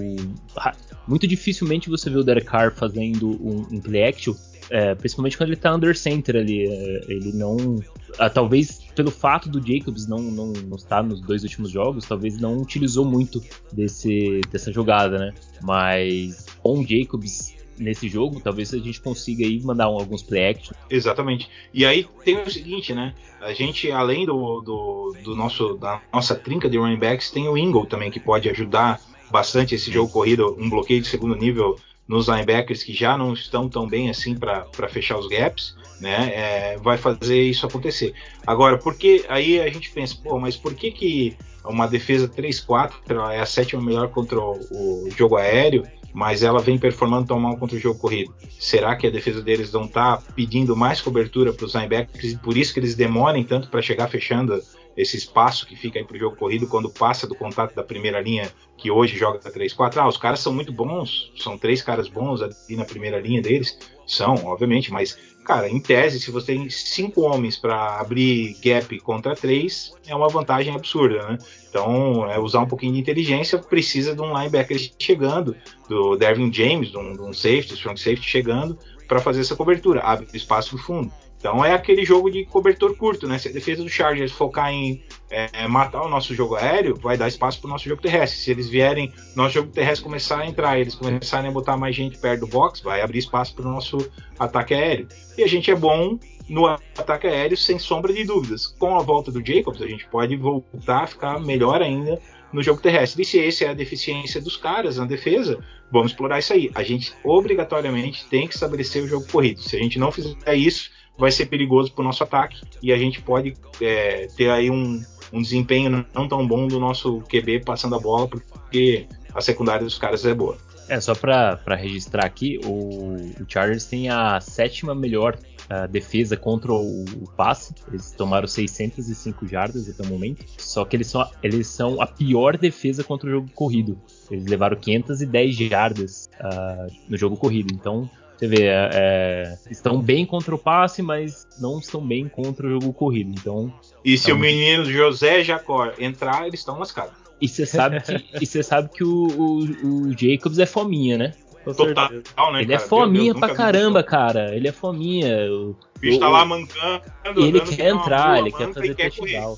muito 1.08 1.28
dificilmente 1.28 1.90
você 1.90 2.10
vê 2.10 2.18
o 2.18 2.24
Derek 2.24 2.48
Carr 2.48 2.72
fazendo 2.74 3.30
um, 3.30 3.68
um 3.72 3.82
play 3.82 4.04
action 4.04 4.34
é, 4.72 4.96
principalmente 4.96 5.38
quando 5.38 5.50
ele 5.50 5.58
tá 5.58 5.76
under 5.76 5.96
center 5.96 6.38
ali. 6.38 6.66
É, 6.66 7.06
ele 7.10 7.34
não. 7.34 7.76
Ah, 8.18 8.30
talvez 8.30 8.80
pelo 8.96 9.12
fato 9.12 9.50
do 9.50 9.62
Jacobs 9.66 10.08
não, 10.08 10.20
não, 10.20 10.54
não 10.54 10.76
estar 10.78 11.04
nos 11.04 11.22
dois 11.22 11.44
últimos 11.44 11.70
jogos, 11.70 12.06
talvez 12.06 12.40
não 12.40 12.58
utilizou 12.58 13.06
muito 13.06 13.42
desse, 13.72 14.42
dessa 14.50 14.72
jogada, 14.72 15.20
né? 15.20 15.34
Mas 15.62 16.46
com 16.64 16.86
Jacobs 16.86 17.54
nesse 17.78 18.08
jogo, 18.08 18.40
talvez 18.40 18.74
a 18.74 18.78
gente 18.78 19.02
consiga 19.02 19.46
aí 19.46 19.60
mandar 19.62 19.90
um, 19.90 20.00
alguns 20.00 20.22
play 20.24 20.50
action. 20.50 20.74
Exatamente. 20.90 21.50
E 21.74 21.86
aí 21.86 22.08
tem 22.24 22.42
o 22.42 22.50
seguinte, 22.50 22.94
né? 22.94 23.14
A 23.42 23.54
gente, 23.54 23.92
além 23.92 24.26
do, 24.26 24.62
do, 24.62 25.16
do 25.24 25.36
nosso 25.36 25.76
da 25.76 26.02
nossa 26.14 26.36
trinca 26.36 26.70
de 26.70 26.78
running 26.78 27.00
backs, 27.00 27.30
tem 27.32 27.48
o 27.48 27.58
Ingle 27.58 27.86
também 27.86 28.12
que 28.12 28.20
pode 28.20 28.50
ajudar 28.50 29.02
bastante 29.30 29.76
esse 29.76 29.92
jogo 29.92 30.12
corrido, 30.12 30.56
um 30.60 30.70
bloqueio 30.70 31.02
de 31.02 31.08
segundo 31.08 31.36
nível 31.36 31.78
nos 32.12 32.28
linebackers 32.28 32.84
que 32.84 32.94
já 32.94 33.18
não 33.18 33.32
estão 33.32 33.70
tão 33.70 33.88
bem 33.88 34.10
assim 34.10 34.36
para 34.36 34.90
fechar 34.90 35.18
os 35.18 35.30
gaps, 35.30 35.78
né? 35.98 36.30
É, 36.36 36.78
vai 36.78 36.98
fazer 36.98 37.42
isso 37.42 37.66
acontecer. 37.66 38.14
Agora, 38.46 38.78
porque 38.78 39.24
aí 39.30 39.62
a 39.62 39.70
gente 39.70 39.90
pensa, 39.92 40.18
pô, 40.22 40.38
mas 40.38 40.58
por 40.58 40.76
que, 40.76 40.92
que 40.92 41.38
uma 41.64 41.88
defesa 41.88 42.28
3-4 42.28 42.92
é 43.32 43.40
a 43.40 43.46
sétima 43.46 43.82
melhor 43.82 44.10
contra 44.10 44.38
o, 44.38 45.08
jogo 45.16 45.38
aéreo? 45.38 45.84
mas 46.14 46.44
ela 46.44 46.60
vem 46.60 46.78
performando 46.78 47.28
tão 47.28 47.40
mal 47.40 47.56
contra 47.56 47.78
o 47.78 47.80
jogo 47.80 47.98
corrido. 47.98 48.36
Será 48.60 48.98
que 48.98 49.08
a 49.08 49.10
defesa 49.10 49.42
deles 49.42 49.72
não 49.72 49.86
está 49.86 50.22
pedindo 50.36 50.76
mais 50.76 51.00
cobertura 51.00 51.54
para 51.54 51.66
os 51.66 51.74
linebackers 51.74 52.34
e 52.34 52.38
por 52.38 52.58
isso 52.58 52.74
que 52.74 52.82
eles 52.82 52.96
demorem 52.96 53.46
tanto 53.46 53.70
para 53.70 53.82
chegar 53.82 54.10
fechando 54.10 54.62
esse 54.96 55.18
espaço 55.18 55.66
que 55.66 55.76
fica 55.76 56.00
aí 56.00 56.06
para 56.06 56.16
o 56.16 56.20
jogo 56.20 56.36
corrido 56.36 56.68
quando 56.68 56.90
passa 56.90 57.28
do 57.28 57.36
contato 57.36 57.74
da 57.76 57.84
primeira 57.84 58.20
linha 58.20 58.52
que 58.78 58.90
hoje 58.90 59.18
joga 59.18 59.40
3-4. 59.40 59.98
Ah, 59.98 60.08
os 60.08 60.18
caras 60.18 60.40
são 60.40 60.54
muito 60.54 60.72
bons, 60.72 61.32
são 61.38 61.58
três 61.58 61.82
caras 61.82 62.08
bons 62.08 62.42
ali 62.42 62.76
na 62.76 62.86
primeira 62.86 63.20
linha 63.20 63.42
deles. 63.42 63.78
São, 64.08 64.36
obviamente, 64.46 64.92
mas, 64.92 65.18
cara, 65.46 65.70
em 65.70 65.80
tese, 65.80 66.20
se 66.20 66.32
você 66.32 66.48
tem 66.54 66.70
cinco 66.70 67.22
homens 67.22 67.58
para 67.58 68.00
abrir 68.00 68.58
gap 68.62 69.00
contra 69.00 69.36
três, 69.36 69.94
é 70.06 70.16
uma 70.16 70.28
vantagem 70.28 70.74
absurda, 70.76 71.26
né? 71.28 71.38
Então, 71.70 72.30
é 72.30 72.38
usar 72.38 72.60
um 72.60 72.68
pouquinho 72.68 72.94
de 72.94 73.00
inteligência, 73.00 73.58
precisa 73.58 74.14
de 74.14 74.22
um 74.22 74.38
linebacker 74.38 74.78
chegando, 75.00 75.56
do 75.88 76.18
Dervin 76.18 76.52
James, 76.52 76.90
de 76.90 76.98
um, 76.98 77.14
de 77.14 77.22
um 77.22 77.32
safety, 77.32 77.76
strong 77.76 77.98
safety 77.98 78.28
chegando, 78.28 78.78
para 79.08 79.22
fazer 79.22 79.42
essa 79.42 79.56
cobertura, 79.56 80.02
abre 80.02 80.28
espaço 80.34 80.76
no 80.76 80.82
fundo. 80.82 81.12
Então 81.42 81.66
é 81.66 81.74
aquele 81.74 82.06
jogo 82.06 82.30
de 82.30 82.46
cobertor 82.46 82.96
curto, 82.96 83.28
né? 83.28 83.40
Se 83.40 83.50
a 83.50 83.52
defesa 83.52 83.82
do 83.82 83.90
Chargers 83.90 84.32
focar 84.32 84.72
em 84.72 85.04
é, 85.28 85.68
matar 85.68 86.04
o 86.04 86.08
nosso 86.08 86.36
jogo 86.36 86.56
aéreo, 86.56 86.96
vai 86.96 87.18
dar 87.18 87.28
espaço 87.28 87.60
para 87.60 87.68
o 87.68 87.72
nosso 87.72 87.90
jogo 87.90 88.00
terrestre. 88.00 88.40
Se 88.40 88.52
eles 88.52 88.70
vierem, 88.70 89.12
nosso 89.36 89.56
jogo 89.56 89.72
terrestre 89.72 90.04
começar 90.04 90.42
a 90.42 90.46
entrar, 90.46 90.80
eles 90.80 90.94
começarem 90.94 91.50
a 91.50 91.52
botar 91.52 91.76
mais 91.76 91.96
gente 91.96 92.20
perto 92.20 92.42
do 92.42 92.48
box, 92.48 92.82
vai 92.84 93.02
abrir 93.02 93.18
espaço 93.18 93.56
para 93.56 93.68
o 93.68 93.72
nosso 93.72 93.98
ataque 94.38 94.76
aéreo. 94.76 95.08
E 95.36 95.44
a 95.44 95.48
gente 95.48 95.72
é 95.72 95.76
bom 95.76 96.20
no 96.48 96.68
ataque 96.68 97.26
aéreo, 97.26 97.58
sem 97.58 97.80
sombra 97.80 98.14
de 98.14 98.24
dúvidas. 98.24 98.68
Com 98.68 98.96
a 98.96 99.02
volta 99.02 99.32
do 99.32 99.44
Jacobs, 99.44 99.82
a 99.82 99.88
gente 99.88 100.06
pode 100.10 100.36
voltar 100.36 101.06
a 101.06 101.08
ficar 101.08 101.40
melhor 101.40 101.82
ainda 101.82 102.22
no 102.54 102.62
jogo 102.62 102.80
terrestre. 102.80 103.24
E 103.24 103.26
se 103.26 103.44
essa 103.44 103.66
é 103.66 103.70
a 103.70 103.74
deficiência 103.74 104.40
dos 104.40 104.58
caras 104.58 104.98
na 104.98 105.06
defesa, 105.06 105.58
vamos 105.92 106.12
explorar 106.12 106.38
isso 106.38 106.54
aí. 106.54 106.70
A 106.76 106.84
gente 106.84 107.14
obrigatoriamente 107.24 108.26
tem 108.28 108.48
que 108.48 108.54
estabelecer 108.54 109.02
o 109.02 109.08
jogo 109.08 109.26
corrido. 109.32 109.60
Se 109.60 109.76
a 109.76 109.80
gente 109.80 109.98
não 109.98 110.12
fizer 110.12 110.54
isso, 110.54 110.92
vai 111.22 111.32
ser 111.32 111.46
perigoso 111.46 111.94
para 111.94 112.02
o 112.02 112.06
nosso 112.06 112.24
ataque 112.24 112.60
e 112.82 112.92
a 112.92 112.98
gente 112.98 113.22
pode 113.22 113.54
é, 113.80 114.28
ter 114.36 114.50
aí 114.50 114.72
um, 114.72 115.00
um 115.32 115.40
desempenho 115.40 116.04
não 116.16 116.28
tão 116.28 116.46
bom 116.48 116.68
do 116.68 116.80
nosso 116.80 117.22
QB 117.30 117.64
passando 117.64 117.96
a 117.96 118.00
bola, 118.00 118.28
porque 118.28 119.06
a 119.32 119.40
secundária 119.40 119.86
dos 119.86 120.00
caras 120.00 120.26
é 120.26 120.34
boa. 120.34 120.58
É, 120.90 121.00
só 121.00 121.14
para 121.14 121.76
registrar 121.76 122.26
aqui, 122.26 122.60
o, 122.66 123.14
o, 123.40 123.46
Chargers 123.48 123.86
tem 123.86 124.10
a 124.10 124.42
sétima 124.42 124.96
melhor 124.96 125.38
uh, 125.70 125.88
defesa 125.88 126.36
contra 126.36 126.74
o, 126.74 127.06
o, 127.06 127.32
passe. 127.38 127.74
Eles 127.88 128.12
tomaram 128.12 128.48
605 128.48 129.48
jardas 129.48 129.88
até 129.88 130.04
o 130.04 130.08
momento. 130.08 130.44
Só 130.58 130.84
que 130.84 130.98
eles 130.98 131.08
são, 131.08 131.30
eles 131.44 131.68
são 131.68 132.02
a 132.02 132.08
pior 132.08 132.58
defesa 132.58 133.04
contra 133.04 133.30
o 133.30 133.32
jogo 133.32 133.50
corrido. 133.54 134.02
Eles 134.30 134.48
levaram 134.48 134.76
510 134.76 135.56
jardas 135.56 136.30
uh, 136.42 136.92
no 137.08 137.16
jogo 137.16 137.38
corrido. 137.38 137.74
Então, 137.74 138.10
você 138.42 138.48
vê, 138.48 138.64
é, 138.64 138.90
é, 138.92 139.58
estão 139.70 140.02
bem 140.02 140.26
contra 140.26 140.56
o 140.56 140.58
passe, 140.58 141.04
mas 141.04 141.48
não 141.60 141.78
estão 141.78 142.02
bem 142.02 142.28
contra 142.28 142.66
o 142.66 142.72
jogo 142.72 142.92
corrido. 142.92 143.30
Então. 143.30 143.72
E 144.04 144.18
se 144.18 144.32
é 144.32 144.34
o 144.34 144.38
menino 144.38 144.84
José 144.84 145.44
Jacó 145.44 145.92
entrar, 146.00 146.48
eles 146.48 146.62
estão 146.62 146.80
lascados. 146.80 147.14
E 147.40 147.48
você 147.48 147.68
sabe 147.68 148.02
que, 148.02 148.26
e 148.42 148.46
você 148.46 148.64
sabe 148.64 148.90
que 148.90 149.04
o, 149.04 149.28
o, 149.28 150.08
o 150.08 150.18
Jacobs 150.18 150.58
é 150.58 150.66
fominha, 150.66 151.20
né? 151.20 151.34
Total, 151.64 152.12
né, 152.52 152.64
Ele 152.64 152.74
é 152.74 152.78
cara? 152.78 152.86
é 152.86 152.90
fominha 152.90 153.34
Deus, 153.34 153.46
pra 153.46 153.54
caramba, 153.54 154.02
cara. 154.02 154.56
Ele 154.56 154.68
é 154.68 154.72
fominha. 154.72 155.38
O 155.52 155.76
bicho 156.02 156.20
tá 156.20 156.28
lá 156.28 156.44
mancando. 156.44 157.04
Ele 157.38 157.62
quer 157.62 157.90
entrar, 157.90 158.40
ele 158.40 158.52
quer 158.52 158.74
fazer 158.74 158.96
touchdown. 158.96 159.58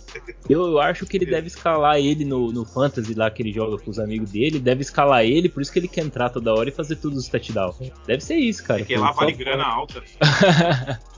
Eu, 0.49 0.67
eu 0.67 0.79
acho 0.79 1.05
que 1.05 1.17
ele 1.17 1.25
deve 1.25 1.47
escalar 1.47 1.97
ele 1.97 2.25
no, 2.25 2.51
no 2.51 2.65
Fantasy 2.65 3.13
lá 3.13 3.31
que 3.31 3.41
ele 3.41 3.51
joga 3.51 3.81
com 3.81 3.89
os 3.89 3.97
amigos 3.97 4.31
dele. 4.31 4.59
Deve 4.59 4.81
escalar 4.81 5.23
ele, 5.23 5.49
por 5.49 5.61
isso 5.61 5.71
que 5.71 5.79
ele 5.79 5.87
quer 5.87 6.03
entrar 6.03 6.29
toda 6.29 6.53
hora 6.53 6.69
e 6.69 6.71
fazer 6.71 6.97
tudo 6.97 7.17
os 7.17 7.27
touchdowns. 7.27 7.91
Deve 8.05 8.21
ser 8.21 8.35
isso, 8.35 8.63
cara. 8.63 8.79
Porque 8.79 8.97
lá 8.97 9.11
vale 9.11 9.31
grana 9.31 9.63
alta. 9.63 10.03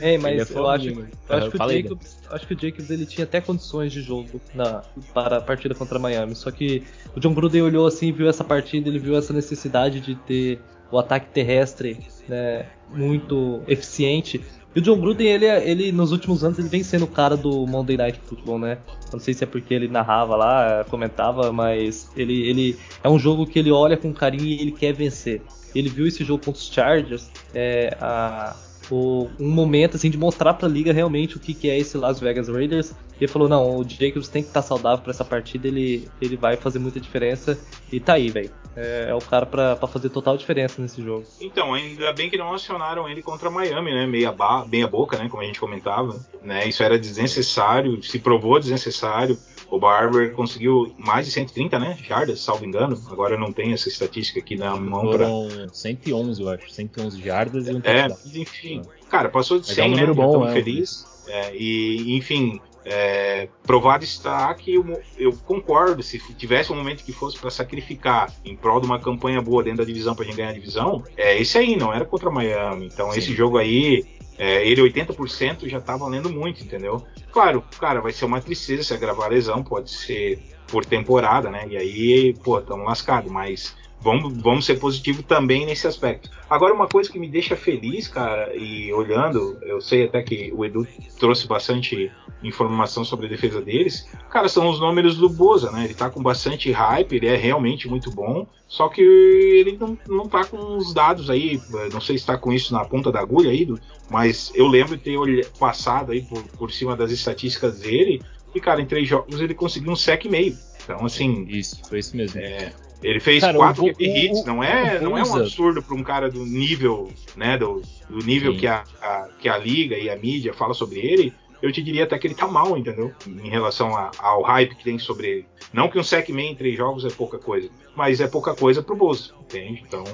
É, 0.00 0.16
mas 0.16 0.50
é 0.50 0.58
eu, 0.58 0.66
acho, 0.66 0.88
eu, 0.88 1.06
acho, 1.28 1.50
que 1.50 1.62
o 1.62 1.68
Jacobs, 1.68 2.18
acho 2.30 2.46
que 2.46 2.54
o 2.54 2.58
Jacobs 2.58 2.90
ele 2.90 3.04
tinha 3.04 3.24
até 3.24 3.42
condições 3.42 3.92
de 3.92 4.00
jogo 4.00 4.40
na, 4.54 4.82
para 5.12 5.36
a 5.36 5.40
partida 5.42 5.74
contra 5.74 5.98
Miami. 5.98 6.34
Só 6.34 6.50
que 6.50 6.82
o 7.14 7.20
John 7.20 7.34
Gruden 7.34 7.60
olhou 7.60 7.86
assim, 7.86 8.10
viu 8.10 8.26
essa 8.26 8.42
partida, 8.42 8.88
ele 8.88 8.98
viu 8.98 9.14
essa 9.16 9.34
necessidade 9.34 10.00
de 10.00 10.14
ter 10.14 10.60
o 10.90 10.98
ataque 10.98 11.26
terrestre 11.32 11.98
né, 12.28 12.66
muito 12.88 13.62
eficiente. 13.68 14.40
E 14.74 14.78
o 14.78 14.82
John 14.82 15.00
Gruden, 15.00 15.26
ele, 15.26 15.46
ele 15.46 15.92
nos 15.92 16.12
últimos 16.12 16.44
anos, 16.44 16.58
ele 16.58 16.68
vem 16.68 16.82
sendo 16.82 17.04
o 17.04 17.08
cara 17.08 17.36
do 17.36 17.66
Monday 17.66 17.96
Night 17.96 18.20
Football, 18.24 18.60
né? 18.60 18.78
Não 19.12 19.18
sei 19.18 19.34
se 19.34 19.42
é 19.42 19.46
porque 19.46 19.74
ele 19.74 19.88
narrava 19.88 20.36
lá, 20.36 20.84
comentava, 20.88 21.52
mas 21.52 22.08
ele, 22.16 22.48
ele 22.48 22.78
é 23.02 23.08
um 23.08 23.18
jogo 23.18 23.46
que 23.46 23.58
ele 23.58 23.72
olha 23.72 23.96
com 23.96 24.12
carinho 24.12 24.44
e 24.44 24.60
ele 24.60 24.72
quer 24.72 24.92
vencer. 24.92 25.42
Ele 25.74 25.88
viu 25.88 26.06
esse 26.06 26.24
jogo 26.24 26.44
contra 26.44 26.60
os 26.60 26.72
Chargers, 26.72 27.28
é, 27.52 27.96
a, 28.00 28.54
o, 28.90 29.28
um 29.38 29.50
momento 29.50 29.96
assim 29.96 30.10
de 30.10 30.18
mostrar 30.18 30.54
para 30.54 30.68
a 30.68 30.70
liga 30.70 30.92
realmente 30.92 31.36
o 31.36 31.40
que, 31.40 31.54
que 31.54 31.68
é 31.68 31.78
esse 31.78 31.96
Las 31.96 32.20
Vegas 32.20 32.48
Raiders. 32.48 32.90
E 32.90 33.24
ele 33.24 33.28
falou: 33.28 33.48
não, 33.48 33.76
o 33.76 33.88
Jacobs 33.88 34.28
tem 34.28 34.42
que 34.42 34.50
estar 34.50 34.62
tá 34.62 34.66
saudável 34.66 35.02
para 35.02 35.10
essa 35.10 35.24
partida, 35.24 35.66
ele, 35.66 36.08
ele 36.20 36.36
vai 36.36 36.56
fazer 36.56 36.78
muita 36.78 37.00
diferença. 37.00 37.58
E 37.92 37.98
tá 37.98 38.14
aí, 38.14 38.30
velho. 38.30 38.50
É, 38.76 39.06
é, 39.08 39.14
o 39.14 39.20
cara 39.20 39.46
para 39.46 39.76
fazer 39.86 40.10
total 40.10 40.36
diferença 40.36 40.80
nesse 40.80 41.02
jogo. 41.02 41.24
Então, 41.40 41.74
ainda 41.74 42.12
bem 42.12 42.30
que 42.30 42.36
não 42.36 42.54
acionaram 42.54 43.08
ele 43.08 43.22
contra 43.22 43.50
Miami, 43.50 43.92
né? 43.92 44.06
Meia, 44.06 44.32
ba 44.32 44.64
meia 44.64 44.86
boca, 44.86 45.18
né? 45.18 45.28
Como 45.28 45.42
a 45.42 45.46
gente 45.46 45.60
comentava. 45.60 46.18
Né? 46.42 46.68
Isso 46.68 46.82
era 46.82 46.98
desnecessário, 46.98 48.02
se 48.02 48.18
provou 48.18 48.58
desnecessário. 48.58 49.38
O 49.70 49.78
Barber 49.78 50.32
conseguiu 50.32 50.92
mais 50.98 51.26
de 51.26 51.32
130, 51.32 51.78
né? 51.78 51.96
Jardas, 52.02 52.40
salvo 52.40 52.64
engano. 52.64 53.00
Agora 53.10 53.36
não 53.36 53.52
tem 53.52 53.72
essa 53.72 53.88
estatística 53.88 54.40
aqui 54.40 54.56
na 54.56 54.74
mão 54.74 55.02
Foram 55.02 55.48
pra... 55.48 55.68
111, 55.72 56.42
eu 56.42 56.48
acho. 56.48 56.70
111 56.70 57.22
jardas 57.22 57.68
e 57.68 57.72
um 57.72 57.80
É, 57.84 58.08
enfim. 58.34 58.82
Cara, 59.08 59.28
passou 59.28 59.60
de 59.60 59.68
100, 59.68 59.84
é 59.84 59.86
um 59.86 59.90
número 59.90 60.14
né? 60.14 60.22
Bom, 60.22 60.48
é, 60.48 60.52
feliz. 60.52 61.06
É, 61.28 61.54
e, 61.54 62.16
enfim, 62.16 62.60
é, 62.84 63.48
provado 63.62 64.04
está 64.04 64.52
que 64.54 64.74
eu, 64.74 65.02
eu, 65.18 65.32
concordo, 65.32 66.02
se 66.02 66.18
tivesse 66.34 66.72
um 66.72 66.76
momento 66.76 67.04
que 67.04 67.12
fosse 67.12 67.38
para 67.38 67.50
sacrificar 67.50 68.32
em 68.44 68.56
prol 68.56 68.80
de 68.80 68.86
uma 68.86 68.98
campanha 68.98 69.40
boa 69.40 69.62
dentro 69.62 69.78
da 69.78 69.84
divisão 69.84 70.14
para 70.14 70.24
gente 70.24 70.36
ganhar 70.36 70.50
a 70.50 70.54
divisão, 70.54 71.04
é 71.16 71.40
esse 71.40 71.58
aí, 71.58 71.76
não 71.76 71.92
era 71.92 72.04
contra 72.04 72.30
Miami. 72.30 72.86
Então 72.86 73.10
Sim. 73.12 73.18
esse 73.18 73.34
jogo 73.34 73.58
aí 73.58 74.04
é, 74.38 74.66
ele 74.66 74.80
80% 74.80 75.68
já 75.68 75.80
tá 75.80 75.96
valendo 75.96 76.30
muito, 76.30 76.64
entendeu? 76.64 77.04
Claro, 77.30 77.62
cara, 77.78 78.00
vai 78.00 78.10
ser 78.10 78.24
uma 78.24 78.40
tristeza 78.40 78.82
se 78.82 78.94
agravar 78.94 79.26
a 79.26 79.30
lesão, 79.30 79.62
pode 79.62 79.90
ser 79.90 80.42
por 80.66 80.84
temporada, 80.84 81.50
né? 81.50 81.66
E 81.68 81.76
aí, 81.76 82.34
pô, 82.42 82.58
estamos 82.58 82.86
lascados, 82.86 83.30
mas 83.30 83.76
vamos, 84.00 84.36
vamos 84.38 84.64
ser 84.64 84.78
positivo 84.78 85.22
também 85.22 85.66
nesse 85.66 85.86
aspecto. 85.86 86.30
Agora, 86.48 86.74
uma 86.74 86.88
coisa 86.88 87.10
que 87.10 87.18
me 87.18 87.28
deixa 87.28 87.56
feliz, 87.56 88.08
cara, 88.08 88.54
e 88.56 88.92
olhando, 88.92 89.58
eu 89.62 89.80
sei 89.80 90.04
até 90.04 90.22
que 90.22 90.52
o 90.54 90.64
Edu 90.64 90.86
trouxe 91.18 91.46
bastante 91.46 92.10
informação 92.42 93.04
sobre 93.04 93.26
a 93.26 93.28
defesa 93.28 93.60
deles, 93.60 94.08
cara, 94.30 94.48
são 94.48 94.68
os 94.68 94.80
números 94.80 95.16
do 95.16 95.28
Boza, 95.28 95.70
né? 95.70 95.84
Ele 95.84 95.94
tá 95.94 96.08
com 96.08 96.22
bastante 96.22 96.72
hype, 96.72 97.14
ele 97.14 97.26
é 97.26 97.36
realmente 97.36 97.86
muito 97.86 98.10
bom, 98.10 98.46
só 98.66 98.88
que 98.88 99.02
ele 99.02 99.76
não, 99.78 99.98
não 100.08 100.26
tá 100.26 100.44
com 100.44 100.78
os 100.78 100.94
dados 100.94 101.28
aí, 101.28 101.60
não 101.92 102.00
sei 102.00 102.16
se 102.16 102.24
tá 102.24 102.38
com 102.38 102.52
isso 102.52 102.72
na 102.72 102.84
ponta 102.84 103.12
da 103.12 103.20
agulha 103.20 103.50
aí, 103.50 103.68
mas 104.08 104.50
eu 104.54 104.66
lembro 104.66 104.96
de 104.96 105.02
ter 105.02 105.46
passado 105.58 106.12
aí 106.12 106.22
por, 106.22 106.42
por 106.42 106.72
cima 106.72 106.96
das 106.96 107.10
estatísticas 107.10 107.80
dele, 107.80 108.22
E, 108.54 108.60
cara, 108.60 108.80
em 108.80 108.86
três 108.86 109.08
jogos 109.08 109.40
ele 109.40 109.54
conseguiu 109.54 109.92
um 109.92 109.96
sec 109.96 110.24
e 110.24 110.28
meio. 110.28 110.56
Então, 110.82 111.04
assim. 111.04 111.46
Isso, 111.48 111.80
foi 111.88 112.00
isso 112.00 112.16
mesmo. 112.16 112.40
É, 112.40 112.72
ele 113.02 113.20
fez 113.20 113.40
cara, 113.40 113.56
quatro 113.56 113.84
QP 113.84 114.04
hits, 114.04 114.44
não 114.44 114.62
é, 114.62 115.00
não 115.00 115.16
é 115.16 115.22
um 115.22 115.36
absurdo 115.36 115.82
para 115.82 115.94
um 115.94 116.02
cara 116.02 116.30
do 116.30 116.44
nível, 116.44 117.10
né, 117.36 117.56
do, 117.56 117.82
do 118.08 118.18
nível 118.18 118.56
que 118.56 118.66
a, 118.66 118.84
a, 119.00 119.28
que 119.38 119.48
a 119.48 119.56
liga 119.56 119.96
e 119.96 120.10
a 120.10 120.16
mídia 120.16 120.52
fala 120.52 120.74
sobre 120.74 121.00
ele 121.00 121.34
eu 121.62 121.70
te 121.70 121.82
diria 121.82 122.04
até 122.04 122.18
que 122.18 122.26
ele 122.26 122.34
tá 122.34 122.48
mal, 122.48 122.76
entendeu? 122.76 123.12
Em 123.26 123.48
relação 123.48 123.94
a, 123.94 124.10
ao 124.18 124.42
hype 124.42 124.74
que 124.74 124.84
tem 124.84 124.98
sobre 124.98 125.28
ele. 125.28 125.46
Não 125.72 125.88
que 125.88 125.98
um 125.98 126.02
Sackman 126.02 126.52
em 126.52 126.54
três 126.54 126.76
jogos 126.76 127.04
é 127.04 127.10
pouca 127.10 127.38
coisa, 127.38 127.68
mas 127.94 128.20
é 128.20 128.26
pouca 128.26 128.54
coisa 128.54 128.82
pro 128.82 128.96
Bozo, 128.96 129.34
entende? 129.42 129.84
Então. 129.86 130.04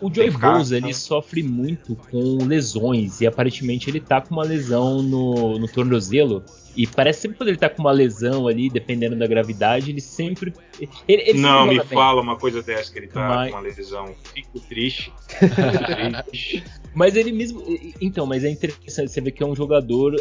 O 0.00 0.12
Joey 0.12 0.30
Bozo, 0.30 0.74
ele 0.74 0.92
sofre 0.92 1.42
muito 1.42 1.94
com 2.10 2.44
lesões, 2.44 3.20
e 3.20 3.26
aparentemente 3.26 3.88
ele 3.88 4.00
tá 4.00 4.20
com 4.20 4.34
uma 4.34 4.44
lesão 4.44 5.02
no, 5.02 5.58
no 5.58 5.68
tornozelo 5.68 6.42
e 6.78 6.86
parece 6.86 7.22
sempre 7.22 7.36
quando 7.36 7.48
ele 7.48 7.58
tá 7.58 7.68
com 7.68 7.82
uma 7.82 7.90
lesão 7.90 8.46
ali, 8.46 8.70
dependendo 8.70 9.16
da 9.16 9.26
gravidade, 9.26 9.90
ele 9.90 10.00
sempre. 10.00 10.54
Ele, 11.08 11.22
ele 11.22 11.40
não, 11.40 11.66
me 11.66 11.78
bem. 11.78 11.84
fala 11.84 12.22
uma 12.22 12.36
coisa 12.36 12.62
dessa, 12.62 12.92
que 12.92 13.00
ele 13.00 13.08
tá 13.08 13.28
mas... 13.28 13.50
com 13.50 13.56
uma 13.56 13.62
lesão. 13.64 14.14
Fico 14.32 14.60
triste. 14.60 15.12
Fico 15.26 16.24
triste. 16.30 16.64
Mas 16.94 17.16
ele 17.16 17.32
mesmo. 17.32 17.62
Então, 18.00 18.26
mas 18.26 18.44
é 18.44 18.50
interessante 18.50 19.10
você 19.10 19.20
ver 19.20 19.32
que 19.32 19.42
é 19.42 19.46
um 19.46 19.54
jogador 19.54 20.14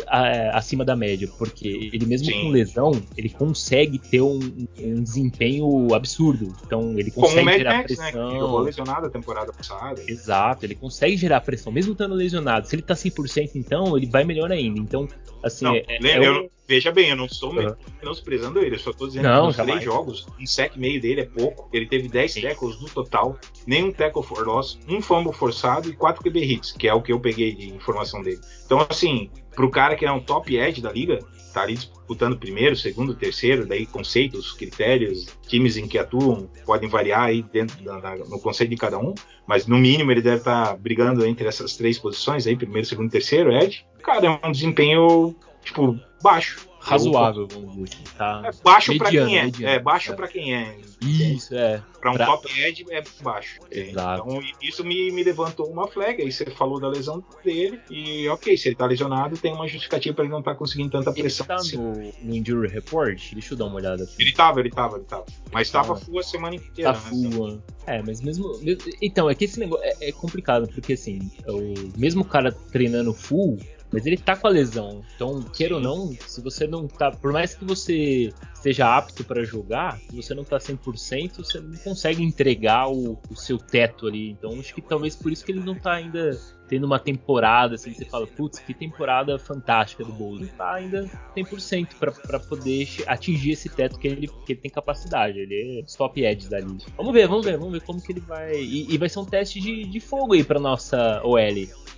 acima 0.53 0.83
da 0.85 0.95
média, 0.95 1.29
porque 1.37 1.89
ele 1.93 2.05
mesmo 2.05 2.27
Sim. 2.27 2.41
com 2.41 2.49
lesão, 2.49 2.91
ele 3.15 3.29
consegue 3.29 3.97
ter 3.97 4.21
um, 4.21 4.39
um, 4.79 5.01
desempenho 5.01 5.93
absurdo. 5.93 6.53
Então, 6.65 6.97
ele 6.97 7.11
consegue 7.11 7.39
Como 7.39 7.57
gerar 7.57 7.77
Max, 7.77 7.95
pressão. 7.95 8.27
Né, 8.27 8.33
que 8.33 8.39
jogou 8.39 8.59
lesionado 8.59 9.07
a 9.07 9.09
temporada 9.09 9.53
passada. 9.53 10.01
Exato, 10.07 10.65
ele 10.65 10.75
consegue 10.75 11.17
gerar 11.17 11.41
pressão, 11.41 11.71
mesmo 11.71 11.93
estando 11.93 12.13
lesionado. 12.13 12.67
Se 12.67 12.75
ele 12.75 12.83
tá 12.83 12.93
100%, 12.93 13.51
então, 13.55 13.97
ele 13.97 14.07
vai 14.07 14.23
melhor 14.23 14.51
ainda. 14.51 14.79
Então, 14.79 15.07
assim. 15.43 15.65
Não, 15.65 15.75
é, 15.75 15.83
é, 15.87 16.25
é 16.25 16.31
um... 16.31 16.49
Veja 16.67 16.91
bem, 16.91 17.09
eu 17.09 17.15
não 17.15 17.25
estou 17.25 17.53
uhum. 17.53 17.73
menosprezando 18.01 18.59
ele, 18.59 18.75
eu 18.75 18.79
só 18.79 18.89
estou 18.89 19.07
dizendo 19.07 19.23
não, 19.23 19.51
que 19.51 19.57
nos 19.57 19.65
três 19.65 19.83
jogos, 19.83 20.27
um 20.37 20.45
sec 20.45 20.75
meio 20.75 20.99
dele 20.99 21.21
é 21.21 21.25
pouco. 21.25 21.69
Ele 21.71 21.85
teve 21.85 22.09
10 22.09 22.35
tackles 22.35 22.81
no 22.81 22.89
total, 22.89 23.39
nenhum 23.65 23.91
tackle 23.91 24.21
for 24.21 24.45
loss, 24.45 24.77
um 24.87 25.01
fumble 25.01 25.31
forçado 25.31 25.89
e 25.89 25.93
4 25.93 26.21
QB 26.21 26.43
hits, 26.43 26.71
que 26.73 26.87
é 26.87 26.93
o 26.93 27.01
que 27.01 27.13
eu 27.13 27.19
peguei 27.21 27.55
de 27.55 27.73
informação 27.73 28.21
dele. 28.21 28.41
Então, 28.65 28.85
assim, 28.89 29.29
pro 29.55 29.71
cara 29.71 29.95
que 29.95 30.05
é 30.05 30.11
um 30.11 30.19
top 30.19 30.57
edge 30.57 30.81
da 30.81 30.91
liga, 30.91 31.19
tá 31.53 31.61
ali 31.61 31.75
disputando 31.75 32.37
primeiro, 32.37 32.75
segundo, 32.75 33.15
terceiro, 33.15 33.65
daí 33.65 33.85
conceitos, 33.85 34.51
critérios, 34.51 35.25
times 35.47 35.77
em 35.77 35.87
que 35.87 35.97
atuam 35.97 36.49
podem 36.65 36.89
variar 36.89 37.23
aí 37.23 37.41
dentro 37.41 37.81
da, 37.81 37.99
da, 37.99 38.15
no 38.17 38.39
conceito 38.41 38.69
de 38.69 38.75
cada 38.75 38.99
um, 38.99 39.15
mas 39.47 39.65
no 39.65 39.77
mínimo 39.77 40.11
ele 40.11 40.21
deve 40.21 40.37
estar 40.37 40.67
tá 40.67 40.75
brigando 40.75 41.25
entre 41.25 41.47
essas 41.47 41.77
três 41.77 41.97
posições 41.97 42.45
aí, 42.45 42.57
primeiro, 42.57 42.85
segundo, 42.85 43.09
terceiro, 43.09 43.53
edge. 43.53 43.85
Cara, 44.03 44.39
é 44.41 44.47
um 44.47 44.51
desempenho 44.51 45.33
tipo 45.63 45.99
baixo. 46.21 46.67
Razoável, 46.79 47.47
vamos 47.51 47.75
dizer 47.75 47.89
assim. 47.95 48.17
Tá 48.17 48.41
é 48.45 48.63
baixo 48.63 48.97
para 48.97 49.09
quem 49.09 49.37
é. 49.37 49.43
Mediano, 49.43 49.73
é 49.73 49.79
baixo 49.79 50.11
é. 50.11 50.15
para 50.15 50.27
quem 50.27 50.55
é. 50.55 50.77
Isso, 51.01 51.53
é. 51.53 51.83
Para 51.99 52.11
um 52.11 52.13
pra... 52.13 52.25
top 52.25 52.61
edge 52.61 52.85
é 52.89 53.03
baixo. 53.21 53.59
Exato. 53.69 54.23
Então 54.25 54.41
isso 54.61 54.85
me, 54.85 55.11
me 55.11 55.23
levantou 55.23 55.69
uma 55.69 55.87
flag. 55.87 56.21
Aí 56.21 56.31
você 56.31 56.45
falou 56.45 56.79
da 56.79 56.87
lesão 56.87 57.23
dele. 57.43 57.79
E 57.89 58.27
ok, 58.29 58.55
se 58.55 58.69
ele 58.69 58.75
tá 58.75 58.85
lesionado, 58.85 59.37
tem 59.37 59.53
uma 59.53 59.67
justificativa 59.67 60.15
para 60.15 60.23
ele 60.23 60.31
não 60.31 60.39
estar 60.39 60.51
tá 60.51 60.57
conseguindo 60.57 60.89
tanta 60.89 61.11
pressão. 61.11 61.45
Ele 61.45 61.47
tá 61.47 61.55
assim. 61.55 61.77
no, 61.77 61.93
no, 62.23 62.35
Injury 62.35 62.69
Report? 62.69 63.33
Deixa 63.33 63.53
eu 63.53 63.57
dar 63.57 63.65
uma 63.65 63.75
olhada 63.75 64.03
aqui. 64.03 64.15
Ele 64.19 64.31
tava, 64.31 64.59
ele 64.61 64.71
tava, 64.71 64.95
ele 64.97 65.05
tava. 65.05 65.25
Mas 65.51 65.69
tava 65.69 65.93
ah, 65.93 65.95
full 65.97 66.19
a 66.19 66.23
semana 66.23 66.55
inteira. 66.55 66.93
Tá 66.93 66.99
né? 66.99 67.09
full. 67.09 67.61
É, 67.85 68.01
mas 68.01 68.21
mesmo, 68.21 68.57
mesmo. 68.61 68.81
Então, 69.01 69.29
é 69.29 69.35
que 69.35 69.45
esse 69.45 69.59
negócio 69.59 69.83
é, 69.83 70.09
é 70.09 70.11
complicado, 70.11 70.67
porque 70.67 70.93
assim, 70.93 71.31
o 71.47 71.99
mesmo 71.99 72.23
cara 72.23 72.51
treinando 72.51 73.13
full 73.13 73.57
mas 73.91 74.05
ele 74.05 74.17
tá 74.17 74.35
com 74.35 74.47
a 74.47 74.49
lesão. 74.49 75.01
Então, 75.15 75.41
queira 75.41 75.75
ou 75.75 75.81
não, 75.81 76.11
se 76.27 76.41
você 76.41 76.67
não 76.67 76.87
tá. 76.87 77.11
Por 77.11 77.31
mais 77.31 77.55
que 77.55 77.63
você 77.63 78.33
esteja 78.53 78.97
apto 78.97 79.23
para 79.23 79.43
jogar, 79.43 79.97
se 79.99 80.15
você 80.15 80.33
não 80.33 80.43
tá 80.43 80.57
100%, 80.57 81.37
você 81.37 81.59
não 81.59 81.77
consegue 81.77 82.23
entregar 82.23 82.89
o, 82.89 83.17
o, 83.29 83.35
seu 83.35 83.57
teto 83.57 84.07
ali. 84.07 84.31
Então, 84.31 84.59
acho 84.59 84.73
que 84.73 84.81
talvez 84.81 85.15
por 85.15 85.31
isso 85.31 85.45
que 85.45 85.51
ele 85.51 85.61
não 85.61 85.75
tá 85.75 85.93
ainda 85.93 86.37
tendo 86.67 86.85
uma 86.85 86.99
temporada 86.99 87.75
assim. 87.75 87.93
Você 87.93 88.03
fala, 88.05 88.27
putz, 88.27 88.59
que 88.59 88.73
temporada 88.73 89.39
fantástica 89.39 90.03
do 90.03 90.11
Bulls. 90.11 90.41
Não 90.41 90.47
tá 90.49 90.73
ainda 90.73 91.09
100% 91.35 91.95
para 91.95 92.39
poder 92.39 92.87
atingir 93.07 93.51
esse 93.51 93.69
teto 93.69 93.97
que 93.97 94.07
ele, 94.07 94.27
que 94.27 94.53
ele 94.53 94.59
tem 94.59 94.71
capacidade. 94.71 95.39
Ele 95.39 95.79
é 95.79 95.97
top 95.97 96.23
edge 96.23 96.49
da 96.49 96.59
liga. 96.59 96.83
Vamos 96.97 97.13
ver, 97.13 97.27
vamos 97.27 97.45
ver, 97.45 97.57
vamos 97.57 97.71
ver 97.73 97.81
como 97.81 98.01
que 98.01 98.11
ele 98.11 98.21
vai. 98.21 98.53
E, 98.55 98.93
e 98.93 98.97
vai 98.97 99.07
ser 99.07 99.19
um 99.19 99.25
teste 99.25 99.61
de, 99.61 99.85
de 99.85 99.99
fogo 99.99 100.33
aí 100.33 100.43
para 100.43 100.59
nossa 100.59 101.21
OL. 101.23 101.37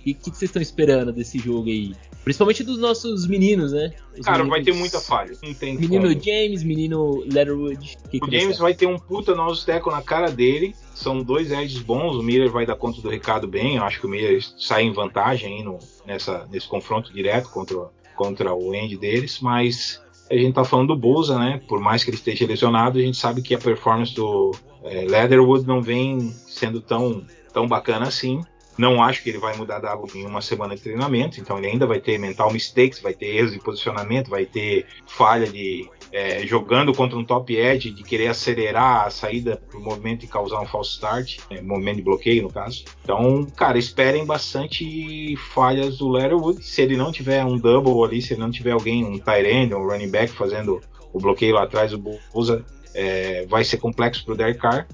E 0.04 0.12
o 0.12 0.14
que, 0.14 0.30
vocês 0.30 0.42
estão 0.42 0.62
esperando 0.62 1.12
desse 1.12 1.38
jogo 1.38 1.68
aí? 1.68 1.94
Principalmente 2.24 2.62
dos 2.62 2.78
nossos 2.78 3.26
meninos, 3.26 3.72
né? 3.72 3.92
Os 4.18 4.24
Cara, 4.24 4.38
meninos... 4.38 4.50
vai 4.50 4.62
ter 4.62 4.74
muita 4.74 5.00
falha. 5.00 5.32
Não 5.42 5.54
tem 5.54 5.74
menino 5.76 6.08
como. 6.08 6.22
James, 6.22 6.62
menino 6.62 7.20
Letterwood. 7.20 7.96
Que 8.10 8.18
o 8.22 8.30
James 8.30 8.58
vai 8.58 8.74
ter 8.74 8.86
um 8.86 8.98
puta 8.98 9.34
nosso 9.34 9.64
teco 9.64 9.90
na 9.90 10.02
cara 10.02 10.30
dele. 10.30 10.74
São 10.94 11.22
dois 11.22 11.50
edges 11.50 11.80
bons. 11.80 12.16
O 12.16 12.22
Miller 12.22 12.50
vai 12.50 12.66
dar 12.66 12.76
conta 12.76 13.00
do 13.00 13.08
recado 13.08 13.48
bem. 13.48 13.76
Eu 13.76 13.84
acho 13.84 14.00
que 14.00 14.06
o 14.06 14.08
Miller 14.08 14.42
sai 14.58 14.82
em 14.82 14.92
vantagem 14.92 15.56
aí 15.56 15.62
no, 15.62 15.78
nessa, 16.06 16.46
nesse 16.50 16.68
confronto 16.68 17.12
direto 17.12 17.48
contra, 17.50 17.88
contra 18.14 18.54
o 18.54 18.74
end 18.74 18.96
deles. 18.98 19.40
Mas 19.40 20.00
a 20.30 20.34
gente 20.34 20.54
tá 20.54 20.64
falando 20.64 20.88
do 20.88 20.96
Bolsa, 20.96 21.38
né? 21.38 21.60
Por 21.66 21.80
mais 21.80 22.04
que 22.04 22.10
ele 22.10 22.16
esteja 22.16 22.46
lesionado, 22.46 22.98
a 22.98 23.02
gente 23.02 23.16
sabe 23.16 23.42
que 23.42 23.54
a 23.54 23.58
performance 23.58 24.14
do 24.14 24.52
é, 24.84 25.06
Leatherwood 25.06 25.66
não 25.66 25.82
vem 25.82 26.30
sendo 26.46 26.80
tão, 26.80 27.24
tão 27.52 27.66
bacana 27.66 28.06
assim. 28.06 28.40
Não 28.80 29.02
acho 29.02 29.22
que 29.22 29.28
ele 29.28 29.36
vai 29.36 29.54
mudar 29.58 29.78
da 29.78 29.92
água 29.92 30.08
em 30.14 30.24
uma 30.24 30.40
semana 30.40 30.74
de 30.74 30.80
treinamento, 30.80 31.38
então 31.38 31.58
ele 31.58 31.66
ainda 31.66 31.86
vai 31.86 32.00
ter 32.00 32.16
mental 32.18 32.50
mistakes, 32.50 32.98
vai 32.98 33.12
ter 33.12 33.26
erros 33.26 33.52
de 33.52 33.58
posicionamento, 33.58 34.30
vai 34.30 34.46
ter 34.46 34.86
falha 35.06 35.46
de 35.46 35.86
é, 36.10 36.46
jogando 36.46 36.94
contra 36.94 37.18
um 37.18 37.22
top 37.22 37.54
edge, 37.54 37.90
de 37.90 38.02
querer 38.02 38.28
acelerar 38.28 39.06
a 39.06 39.10
saída 39.10 39.62
pro 39.68 39.78
movimento 39.78 40.24
e 40.24 40.28
causar 40.28 40.62
um 40.62 40.66
false 40.66 40.92
start, 40.92 41.40
é, 41.50 41.60
movimento 41.60 41.96
de 41.96 42.02
bloqueio 42.02 42.44
no 42.44 42.50
caso. 42.50 42.86
Então, 43.04 43.46
cara, 43.54 43.78
esperem 43.78 44.24
bastante 44.24 45.36
falhas 45.52 45.98
do 45.98 46.08
Letterwood. 46.08 46.64
Se 46.64 46.80
ele 46.80 46.96
não 46.96 47.12
tiver 47.12 47.44
um 47.44 47.58
double 47.58 48.02
ali, 48.02 48.22
se 48.22 48.32
ele 48.32 48.40
não 48.40 48.50
tiver 48.50 48.70
alguém, 48.70 49.04
um 49.04 49.18
tight 49.18 49.46
end, 49.46 49.74
um 49.74 49.86
running 49.86 50.10
back 50.10 50.32
fazendo 50.32 50.80
o 51.12 51.18
bloqueio 51.18 51.54
lá 51.54 51.64
atrás, 51.64 51.92
o 51.92 51.98
Bolsa 51.98 52.64
é, 52.94 53.44
vai 53.46 53.62
ser 53.62 53.76
complexo 53.76 54.24
pro 54.24 54.34
Derek 54.34 54.58
Carr 54.58 54.86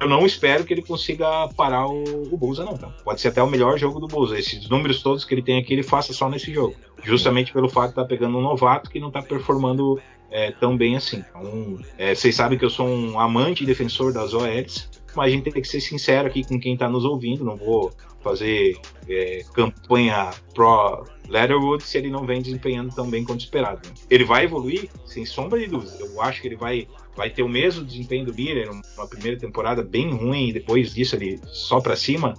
eu 0.00 0.08
não 0.08 0.24
espero 0.24 0.64
que 0.64 0.72
ele 0.72 0.82
consiga 0.82 1.48
parar 1.56 1.86
o, 1.86 2.32
o 2.32 2.36
Bolsa, 2.36 2.64
não. 2.64 2.76
Tá? 2.76 2.88
Pode 3.04 3.20
ser 3.20 3.28
até 3.28 3.42
o 3.42 3.48
melhor 3.48 3.78
jogo 3.78 3.98
do 3.98 4.06
Bolsa. 4.06 4.38
Esses 4.38 4.68
números 4.68 5.02
todos 5.02 5.24
que 5.24 5.34
ele 5.34 5.42
tem 5.42 5.58
aqui, 5.58 5.72
ele 5.72 5.82
faça 5.82 6.12
só 6.12 6.28
nesse 6.28 6.52
jogo. 6.52 6.74
Justamente 7.02 7.52
pelo 7.52 7.68
fato 7.68 7.86
de 7.86 7.92
estar 7.92 8.02
tá 8.02 8.08
pegando 8.08 8.38
um 8.38 8.42
novato 8.42 8.90
que 8.90 9.00
não 9.00 9.08
está 9.08 9.22
performando 9.22 10.00
é, 10.30 10.52
tão 10.52 10.76
bem 10.76 10.96
assim. 10.96 11.24
Então, 11.28 11.78
é, 11.96 12.14
vocês 12.14 12.34
sabem 12.34 12.58
que 12.58 12.64
eu 12.64 12.70
sou 12.70 12.86
um 12.86 13.18
amante 13.18 13.64
e 13.64 13.66
defensor 13.66 14.12
das 14.12 14.34
OLs, 14.34 14.88
mas 15.14 15.26
a 15.26 15.30
gente 15.30 15.50
tem 15.50 15.62
que 15.62 15.68
ser 15.68 15.80
sincero 15.80 16.28
aqui 16.28 16.44
com 16.44 16.60
quem 16.60 16.74
está 16.74 16.88
nos 16.88 17.04
ouvindo. 17.04 17.44
Não 17.44 17.56
vou 17.56 17.92
fazer 18.22 18.76
é, 19.08 19.44
campanha 19.54 20.30
pro 20.54 21.04
Leatherwood 21.28 21.82
se 21.82 21.98
ele 21.98 22.10
não 22.10 22.24
vem 22.24 22.42
desempenhando 22.42 22.94
tão 22.94 23.08
bem 23.08 23.24
quanto 23.24 23.40
esperado. 23.40 23.80
Ele 24.10 24.24
vai 24.24 24.44
evoluir, 24.44 24.88
sem 25.06 25.24
sombra 25.24 25.58
de 25.58 25.66
dúvida. 25.66 25.96
Eu 25.98 26.20
acho 26.22 26.40
que 26.40 26.48
ele 26.48 26.56
vai 26.56 26.86
vai 27.18 27.30
ter 27.30 27.42
o 27.42 27.48
mesmo 27.48 27.84
desempenho 27.84 28.24
do 28.24 28.32
Miller, 28.32 28.70
uma 28.70 29.08
primeira 29.08 29.36
temporada 29.36 29.82
bem 29.82 30.08
ruim 30.14 30.50
e 30.50 30.52
depois 30.52 30.94
disso 30.94 31.16
ele 31.16 31.40
só 31.46 31.80
para 31.80 31.96
cima, 31.96 32.34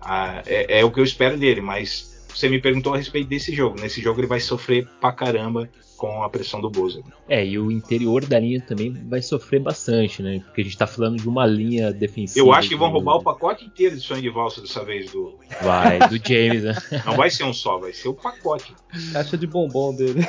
ah, 0.00 0.42
é, 0.44 0.80
é, 0.80 0.84
o 0.84 0.90
que 0.90 0.98
eu 0.98 1.04
espero 1.04 1.38
dele, 1.38 1.60
mas 1.60 2.26
você 2.34 2.48
me 2.48 2.60
perguntou 2.60 2.94
a 2.94 2.96
respeito 2.96 3.28
desse 3.28 3.54
jogo. 3.54 3.80
Nesse 3.80 4.02
jogo 4.02 4.18
ele 4.18 4.26
vai 4.26 4.40
sofrer 4.40 4.88
pra 5.00 5.12
caramba 5.12 5.70
com 5.96 6.24
a 6.24 6.28
pressão 6.28 6.60
do 6.60 6.68
Boza. 6.68 7.00
É, 7.28 7.46
e 7.46 7.56
o 7.60 7.70
interior 7.70 8.24
da 8.26 8.40
linha 8.40 8.60
também 8.60 8.92
vai 9.08 9.22
sofrer 9.22 9.60
bastante, 9.60 10.20
né? 10.20 10.40
Porque 10.40 10.62
a 10.62 10.64
gente 10.64 10.76
tá 10.76 10.86
falando 10.88 11.16
de 11.16 11.28
uma 11.28 11.46
linha 11.46 11.92
defensiva. 11.92 12.44
Eu 12.44 12.52
acho 12.52 12.68
que 12.68 12.74
vão 12.74 12.90
roubar 12.90 13.14
o 13.14 13.22
pacote 13.22 13.64
inteiro 13.64 13.94
de 13.94 14.02
sonho 14.02 14.20
de 14.20 14.30
valsa 14.30 14.60
dessa 14.60 14.84
vez 14.84 15.12
do. 15.12 15.38
Vai, 15.62 16.00
do 16.00 16.16
James, 16.16 16.64
né? 16.64 16.74
Não 17.06 17.14
vai 17.14 17.30
ser 17.30 17.44
um 17.44 17.52
só, 17.52 17.78
vai 17.78 17.92
ser 17.92 18.08
o 18.08 18.14
pacote. 18.14 18.74
Caixa 19.12 19.38
de 19.38 19.46
bombom 19.46 19.94
dele. 19.94 20.26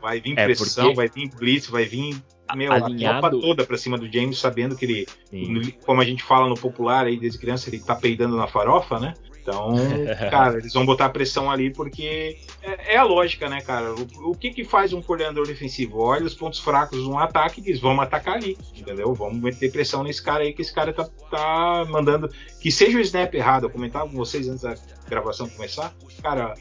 Vai 0.00 0.20
vir 0.20 0.38
é, 0.38 0.44
pressão, 0.44 0.84
porque... 0.84 0.96
vai 0.96 1.08
vir 1.08 1.28
blitz, 1.36 1.66
vai 1.66 1.84
vir 1.84 2.14
meu, 2.56 2.72
alinhado... 2.72 3.18
a 3.18 3.20
tropa 3.20 3.40
toda 3.40 3.64
pra 3.64 3.76
cima 3.76 3.98
do 3.98 4.10
James, 4.10 4.38
sabendo 4.38 4.76
que 4.76 4.84
ele, 4.84 5.06
Sim. 5.30 5.72
como 5.84 6.00
a 6.00 6.04
gente 6.04 6.22
fala 6.22 6.48
no 6.48 6.54
popular 6.54 7.06
aí 7.06 7.18
desde 7.18 7.38
criança, 7.38 7.68
ele 7.68 7.80
tá 7.80 7.94
peidando 7.94 8.36
na 8.36 8.46
farofa, 8.46 8.98
né? 8.98 9.14
Então, 9.42 9.74
cara, 10.30 10.58
eles 10.58 10.72
vão 10.72 10.86
botar 10.86 11.08
pressão 11.08 11.50
ali 11.50 11.70
porque 11.70 12.38
é, 12.62 12.94
é 12.94 12.96
a 12.96 13.02
lógica, 13.02 13.48
né, 13.48 13.60
cara? 13.60 13.92
O, 13.92 14.30
o, 14.30 14.36
que 14.36 14.50
que 14.50 14.64
faz 14.64 14.92
um 14.92 15.02
coordenador 15.02 15.46
defensivo? 15.46 15.98
Olha 15.98 16.24
os 16.24 16.34
pontos 16.34 16.60
fracos 16.60 17.02
de 17.02 17.08
um 17.08 17.18
ataque 17.18 17.60
e 17.60 17.64
diz, 17.64 17.80
vamos 17.80 18.04
atacar 18.04 18.36
ali, 18.36 18.56
entendeu? 18.76 19.12
Vamos 19.12 19.40
meter 19.42 19.70
pressão 19.72 20.04
nesse 20.04 20.22
cara 20.22 20.44
aí 20.44 20.52
que 20.52 20.62
esse 20.62 20.72
cara 20.72 20.92
tá, 20.92 21.08
tá 21.30 21.84
mandando. 21.90 22.30
Que 22.60 22.70
seja 22.70 22.96
o 22.96 23.00
snap 23.00 23.34
errado, 23.34 23.64
eu 23.64 23.70
comentava 23.70 24.08
com 24.08 24.16
vocês 24.16 24.48
antes 24.48 24.62
da, 24.62 24.74
gravação 25.08 25.48
começar. 25.48 25.92
Cara, 26.22 26.54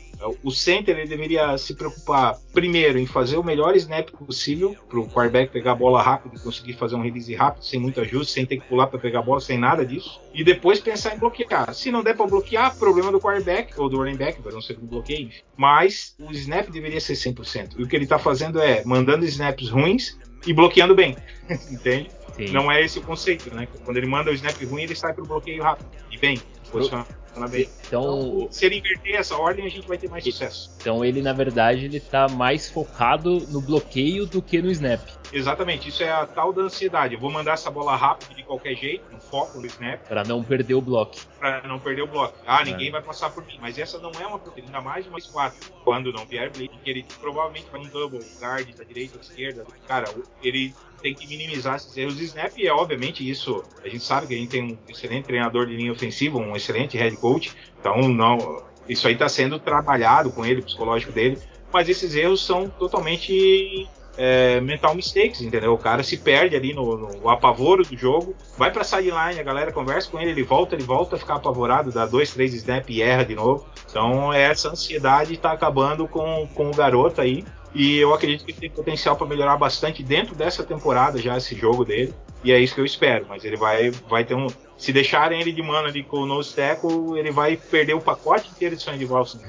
o 0.43 0.51
center 0.51 0.97
ele 0.97 1.07
deveria 1.07 1.57
se 1.57 1.73
preocupar 1.73 2.37
primeiro 2.53 2.99
em 2.99 3.05
fazer 3.05 3.37
o 3.37 3.43
melhor 3.43 3.75
snap 3.75 4.09
possível 4.11 4.75
para 4.87 4.99
o 4.99 5.07
quarterback 5.07 5.51
pegar 5.51 5.71
a 5.71 5.75
bola 5.75 6.01
rápido 6.01 6.35
e 6.35 6.39
conseguir 6.39 6.73
fazer 6.73 6.95
um 6.95 7.01
release 7.01 7.33
rápido, 7.33 7.63
sem 7.63 7.79
muito 7.79 7.99
ajuste, 8.01 8.33
sem 8.33 8.45
ter 8.45 8.57
que 8.57 8.67
pular 8.67 8.87
para 8.87 8.99
pegar 8.99 9.19
a 9.19 9.23
bola, 9.23 9.39
sem 9.39 9.57
nada 9.57 9.85
disso. 9.85 10.21
E 10.33 10.43
depois 10.43 10.79
pensar 10.79 11.15
em 11.15 11.19
bloquear. 11.19 11.73
Se 11.73 11.91
não 11.91 12.03
der 12.03 12.15
para 12.15 12.27
bloquear, 12.27 12.75
problema 12.77 13.11
do 13.11 13.19
quarterback 13.19 13.79
ou 13.79 13.89
do 13.89 13.97
running 13.97 14.17
back, 14.17 14.41
vai 14.41 14.53
não 14.53 14.61
ser 14.61 14.77
um 14.81 14.85
bloqueio. 14.85 15.29
Mas 15.57 16.15
o 16.19 16.31
snap 16.31 16.69
deveria 16.69 16.99
ser 16.99 17.13
100%. 17.13 17.75
E 17.77 17.83
o 17.83 17.87
que 17.87 17.95
ele 17.95 18.05
está 18.05 18.19
fazendo 18.19 18.59
é 18.59 18.83
mandando 18.85 19.25
snaps 19.25 19.69
ruins 19.69 20.17
e 20.45 20.53
bloqueando 20.53 20.95
bem. 20.95 21.15
Entende? 21.71 22.09
Sim. 22.35 22.51
Não 22.51 22.71
é 22.71 22.81
esse 22.81 22.99
o 22.99 23.01
conceito, 23.01 23.53
né? 23.53 23.67
Quando 23.83 23.97
ele 23.97 24.07
manda 24.07 24.31
o 24.31 24.33
snap 24.33 24.55
ruim, 24.63 24.83
ele 24.83 24.95
sai 24.95 25.13
para 25.13 25.23
o 25.23 25.27
bloqueio 25.27 25.61
rápido 25.61 25.89
e 26.11 26.17
bem, 26.17 26.39
posicionado. 26.71 27.20
Então, 27.35 27.71
então, 27.87 28.47
se 28.51 28.65
ele 28.65 28.77
inverter 28.77 29.15
essa 29.15 29.35
ordem, 29.37 29.65
a 29.65 29.69
gente 29.69 29.87
vai 29.87 29.97
ter 29.97 30.09
mais 30.09 30.23
sucesso. 30.23 30.71
Então 30.79 31.03
ele, 31.03 31.21
na 31.21 31.33
verdade, 31.33 31.85
ele 31.85 31.99
tá 31.99 32.27
mais 32.27 32.69
focado 32.69 33.39
no 33.49 33.61
bloqueio 33.61 34.25
do 34.25 34.41
que 34.41 34.61
no 34.61 34.69
snap. 34.71 35.01
Exatamente, 35.33 35.87
isso 35.87 36.03
é 36.03 36.11
a 36.11 36.25
tal 36.25 36.51
da 36.51 36.63
ansiedade. 36.63 37.13
Eu 37.13 37.19
vou 37.19 37.31
mandar 37.31 37.53
essa 37.53 37.71
bola 37.71 37.95
rápido 37.95 38.35
de 38.35 38.43
qualquer 38.43 38.75
jeito, 38.75 39.03
no 39.11 39.19
foco 39.19 39.59
no 39.59 39.65
snap. 39.65 40.01
Para 40.07 40.23
não 40.23 40.43
perder 40.43 40.73
o 40.73 40.81
bloco. 40.81 41.15
Para 41.39 41.65
não 41.67 41.79
perder 41.79 42.01
o 42.01 42.07
bloco. 42.07 42.37
Ah, 42.45 42.63
ninguém 42.63 42.89
é. 42.89 42.91
vai 42.91 43.01
passar 43.01 43.29
por 43.29 43.45
mim. 43.45 43.57
Mas 43.61 43.77
essa 43.77 43.97
não 43.97 44.11
é 44.19 44.27
uma 44.27 44.41
ainda 44.57 44.81
mais 44.81 45.07
uma 45.07 45.21
quatro. 45.21 45.71
Quando 45.83 46.11
não 46.11 46.25
vier 46.25 46.51
blitz, 46.51 46.75
que 46.83 46.89
ele 46.89 47.05
provavelmente 47.19 47.67
vai 47.71 47.81
um 47.81 47.87
double 47.87 48.19
guard 48.39 48.75
da 48.75 48.83
direita 48.83 49.17
ou 49.17 49.21
da 49.21 49.27
esquerda. 49.27 49.65
Cara, 49.87 50.13
ele 50.43 50.73
tem 51.01 51.15
que 51.15 51.27
minimizar 51.27 51.75
esses 51.75 51.95
erros 51.97 52.17
de 52.17 52.25
snap 52.25 52.53
e, 52.57 52.69
obviamente, 52.69 53.27
isso 53.27 53.63
a 53.83 53.89
gente 53.89 54.03
sabe 54.03 54.27
que 54.27 54.35
a 54.35 54.37
gente 54.37 54.49
tem 54.49 54.63
um 54.63 54.77
excelente 54.87 55.25
treinador 55.25 55.65
de 55.65 55.75
linha 55.75 55.91
ofensiva, 55.91 56.37
um 56.37 56.55
excelente 56.55 56.97
head 56.97 57.15
coach, 57.21 57.55
então 57.79 58.09
não, 58.09 58.63
isso 58.89 59.07
aí 59.07 59.13
está 59.13 59.29
sendo 59.29 59.59
trabalhado 59.59 60.31
com 60.31 60.45
ele, 60.45 60.61
psicológico 60.61 61.11
dele, 61.11 61.37
mas 61.71 61.87
esses 61.87 62.15
erros 62.15 62.45
são 62.45 62.67
totalmente 62.67 63.87
é, 64.17 64.59
mental 64.59 64.93
mistakes, 64.93 65.41
entendeu? 65.41 65.73
O 65.73 65.77
cara 65.77 66.03
se 66.03 66.17
perde 66.17 66.55
ali 66.55 66.73
no, 66.73 66.97
no 66.97 67.29
apavoro 67.29 67.83
do 67.83 67.97
jogo, 67.97 68.35
vai 68.57 68.71
pra 68.71 68.83
sideline, 68.83 69.39
a 69.39 69.43
galera 69.43 69.71
conversa 69.71 70.09
com 70.09 70.19
ele, 70.19 70.31
ele 70.31 70.43
volta, 70.43 70.75
ele 70.75 70.83
volta 70.83 71.15
a 71.15 71.19
ficar 71.19 71.35
apavorado, 71.35 71.91
dá 71.91 72.05
dois, 72.05 72.33
três 72.33 72.53
snap 72.53 72.89
e 72.89 73.01
erra 73.01 73.23
de 73.23 73.35
novo. 73.35 73.65
Então 73.89 74.33
essa 74.33 74.69
ansiedade 74.69 75.33
está 75.33 75.51
acabando 75.51 76.07
com, 76.07 76.47
com 76.53 76.69
o 76.69 76.75
garoto 76.75 77.21
aí. 77.21 77.43
E 77.73 77.97
eu 77.97 78.13
acredito 78.13 78.45
que 78.45 78.51
tem 78.51 78.69
potencial 78.69 79.15
para 79.15 79.25
melhorar 79.25 79.55
bastante 79.55 80.03
dentro 80.03 80.35
dessa 80.35 80.61
temporada 80.61 81.17
já 81.17 81.37
esse 81.37 81.55
jogo 81.55 81.85
dele. 81.85 82.13
E 82.43 82.51
é 82.51 82.59
isso 82.59 82.75
que 82.75 82.81
eu 82.81 82.85
espero. 82.85 83.25
Mas 83.27 83.43
ele 83.43 83.57
vai, 83.57 83.91
vai 84.09 84.25
ter 84.25 84.35
um. 84.35 84.47
Se 84.77 84.91
deixarem 84.91 85.39
ele 85.39 85.51
de 85.51 85.61
mano 85.61 85.87
ali 85.87 86.01
com 86.01 86.17
o 86.17 86.25
nose 86.25 86.55
tackle, 86.55 87.17
ele 87.17 87.31
vai 87.31 87.55
perder 87.55 87.93
o 87.93 88.01
pacote 88.01 88.49
inteiro 88.49 88.75
de 88.75 88.81
sonho 88.81 88.97
de 88.97 89.05
valsa. 89.05 89.39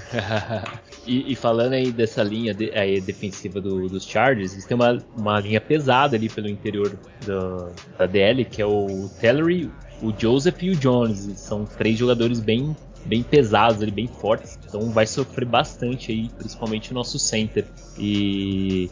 e, 1.06 1.32
e, 1.32 1.34
falando 1.34 1.72
aí 1.72 1.90
dessa 1.90 2.22
linha 2.22 2.52
de, 2.52 2.70
aí, 2.72 3.00
defensiva 3.00 3.58
do, 3.58 3.88
dos 3.88 4.04
Chargers, 4.04 4.52
eles 4.52 4.66
têm 4.66 4.74
uma, 4.74 5.02
uma 5.16 5.40
linha 5.40 5.60
pesada 5.60 6.16
ali 6.16 6.28
pelo 6.28 6.48
interior 6.48 6.98
do, 7.24 7.72
da 7.96 8.04
DL, 8.04 8.44
que 8.44 8.60
é 8.60 8.66
o 8.66 9.08
Tellery, 9.20 9.70
o 10.02 10.12
Joseph 10.16 10.62
e 10.62 10.70
o 10.70 10.76
Jones. 10.76 11.18
São 11.36 11.64
três 11.64 11.96
jogadores 11.98 12.38
bem 12.38 12.76
bem 13.04 13.22
pesados, 13.22 13.82
ali, 13.82 13.90
bem 13.90 14.06
fortes. 14.06 14.58
Então 14.66 14.90
vai 14.90 15.06
sofrer 15.06 15.46
bastante 15.46 16.12
aí, 16.12 16.28
principalmente 16.36 16.90
o 16.92 16.94
nosso 16.94 17.18
center. 17.18 17.64
E. 17.98 18.90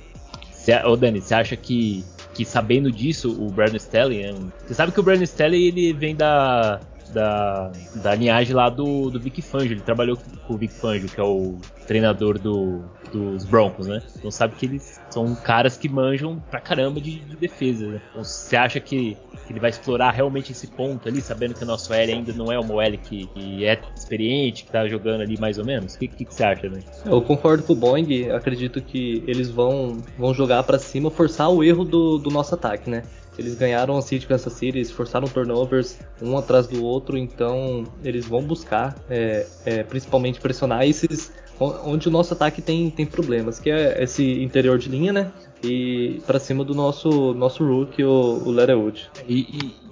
Cê, 0.53 0.74
ô 0.84 0.96
Dani, 0.96 1.20
você 1.20 1.34
acha 1.34 1.57
que, 1.57 2.05
que 2.35 2.45
sabendo 2.45 2.91
disso, 2.91 3.31
o 3.41 3.51
Brandon 3.51 3.76
Staley. 3.76 4.22
É 4.22 4.33
você 4.66 4.74
sabe 4.74 4.93
que 4.93 5.01
o 5.01 5.03
Brandon 5.03 5.24
Staley 5.24 5.66
ele 5.66 5.93
vem 5.93 6.14
da, 6.14 6.81
da, 7.12 7.72
da 7.97 8.14
linhagem 8.14 8.55
lá 8.55 8.68
do, 8.68 9.11
do 9.11 9.20
Vic 9.20 9.43
Fangio. 9.43 9.72
Ele 9.72 9.81
trabalhou 9.81 10.16
com 10.47 10.55
o 10.55 10.57
Vic 10.57 10.72
Fangio, 10.72 11.09
que 11.09 11.20
é 11.20 11.24
o 11.24 11.59
treinador 11.87 12.39
do, 12.39 12.83
dos 13.12 13.45
Broncos, 13.45 13.87
né? 13.87 14.03
Então 14.16 14.31
sabe 14.31 14.55
que 14.57 14.66
eles 14.66 14.99
são 15.11 15.35
caras 15.35 15.77
que 15.77 15.89
manjam 15.89 16.43
pra 16.51 16.61
caramba 16.61 17.01
de, 17.01 17.21
de 17.21 17.37
defesa. 17.37 17.87
Né? 17.87 18.01
Então, 18.11 18.25
você 18.25 18.57
acha 18.57 18.81
que, 18.81 19.17
que, 19.47 19.53
ele 19.53 19.61
vai 19.61 19.71
explorar 19.71 20.11
realmente 20.11 20.53
esse 20.53 20.67
ponto 20.67 21.09
ali, 21.09 21.21
sabendo 21.21 21.55
que 21.55 21.63
o 21.63 21.67
nosso 21.67 21.93
L 21.93 22.13
ainda 22.13 22.33
não 22.33 22.51
é 22.51 22.59
uma 22.59 22.85
L 22.85 22.97
que, 22.97 23.27
que, 23.27 23.65
é 23.65 23.81
experiente, 23.95 24.65
que 24.65 24.71
tá 24.71 24.87
jogando 24.87 25.23
ali 25.23 25.39
mais 25.39 25.59
ou 25.59 25.65
menos? 25.65 25.95
O 25.95 25.99
que, 25.99 26.09
que, 26.09 26.25
você 26.25 26.45
acha, 26.45 26.69
né? 26.69 26.81
Eu 27.05 27.21
concordo 27.23 27.63
com 27.63 27.73
o 27.73 27.77
Boeing, 27.77 28.31
acredito 28.31 28.81
que 28.81 29.23
eles 29.27 29.51
vão, 29.51 29.99
vão 30.19 30.33
jogar 30.33 30.63
para 30.63 30.79
cima, 30.79 31.11
forçar 31.11 31.51
o 31.51 31.63
erro 31.63 31.85
do, 31.85 32.19
do 32.19 32.31
nosso 32.31 32.55
ataque, 32.55 32.89
né? 32.89 33.03
Eles 33.39 33.55
ganharam 33.55 33.97
a 33.97 34.03
City 34.03 34.27
Kansas 34.27 34.53
City, 34.53 34.79
eles 34.79 34.91
forçaram 34.91 35.27
turnovers 35.27 35.99
um 36.21 36.37
atrás 36.37 36.67
do 36.67 36.85
outro, 36.85 37.17
então 37.17 37.85
eles 38.05 38.27
vão 38.27 38.43
buscar 38.43 38.95
é, 39.09 39.47
é, 39.65 39.83
principalmente 39.83 40.39
pressionar 40.41 40.85
esses 40.85 41.33
onde 41.61 42.09
o 42.09 42.11
nosso 42.11 42.33
ataque 42.33 42.63
tem, 42.63 42.91
tem 42.91 43.05
problemas, 43.05 43.61
que 43.61 43.71
é 43.71 44.03
esse 44.03 44.43
interior 44.43 44.79
de 44.79 44.89
linha, 44.89 45.13
né? 45.13 45.31
E 45.63 46.23
para 46.27 46.39
cima 46.39 46.65
do 46.65 46.75
nosso 46.75 47.35
nosso 47.35 47.65
rookie, 47.65 48.03
o, 48.03 48.43
o 48.47 48.51
Leatherwood. 48.51 49.11
E, 49.29 49.41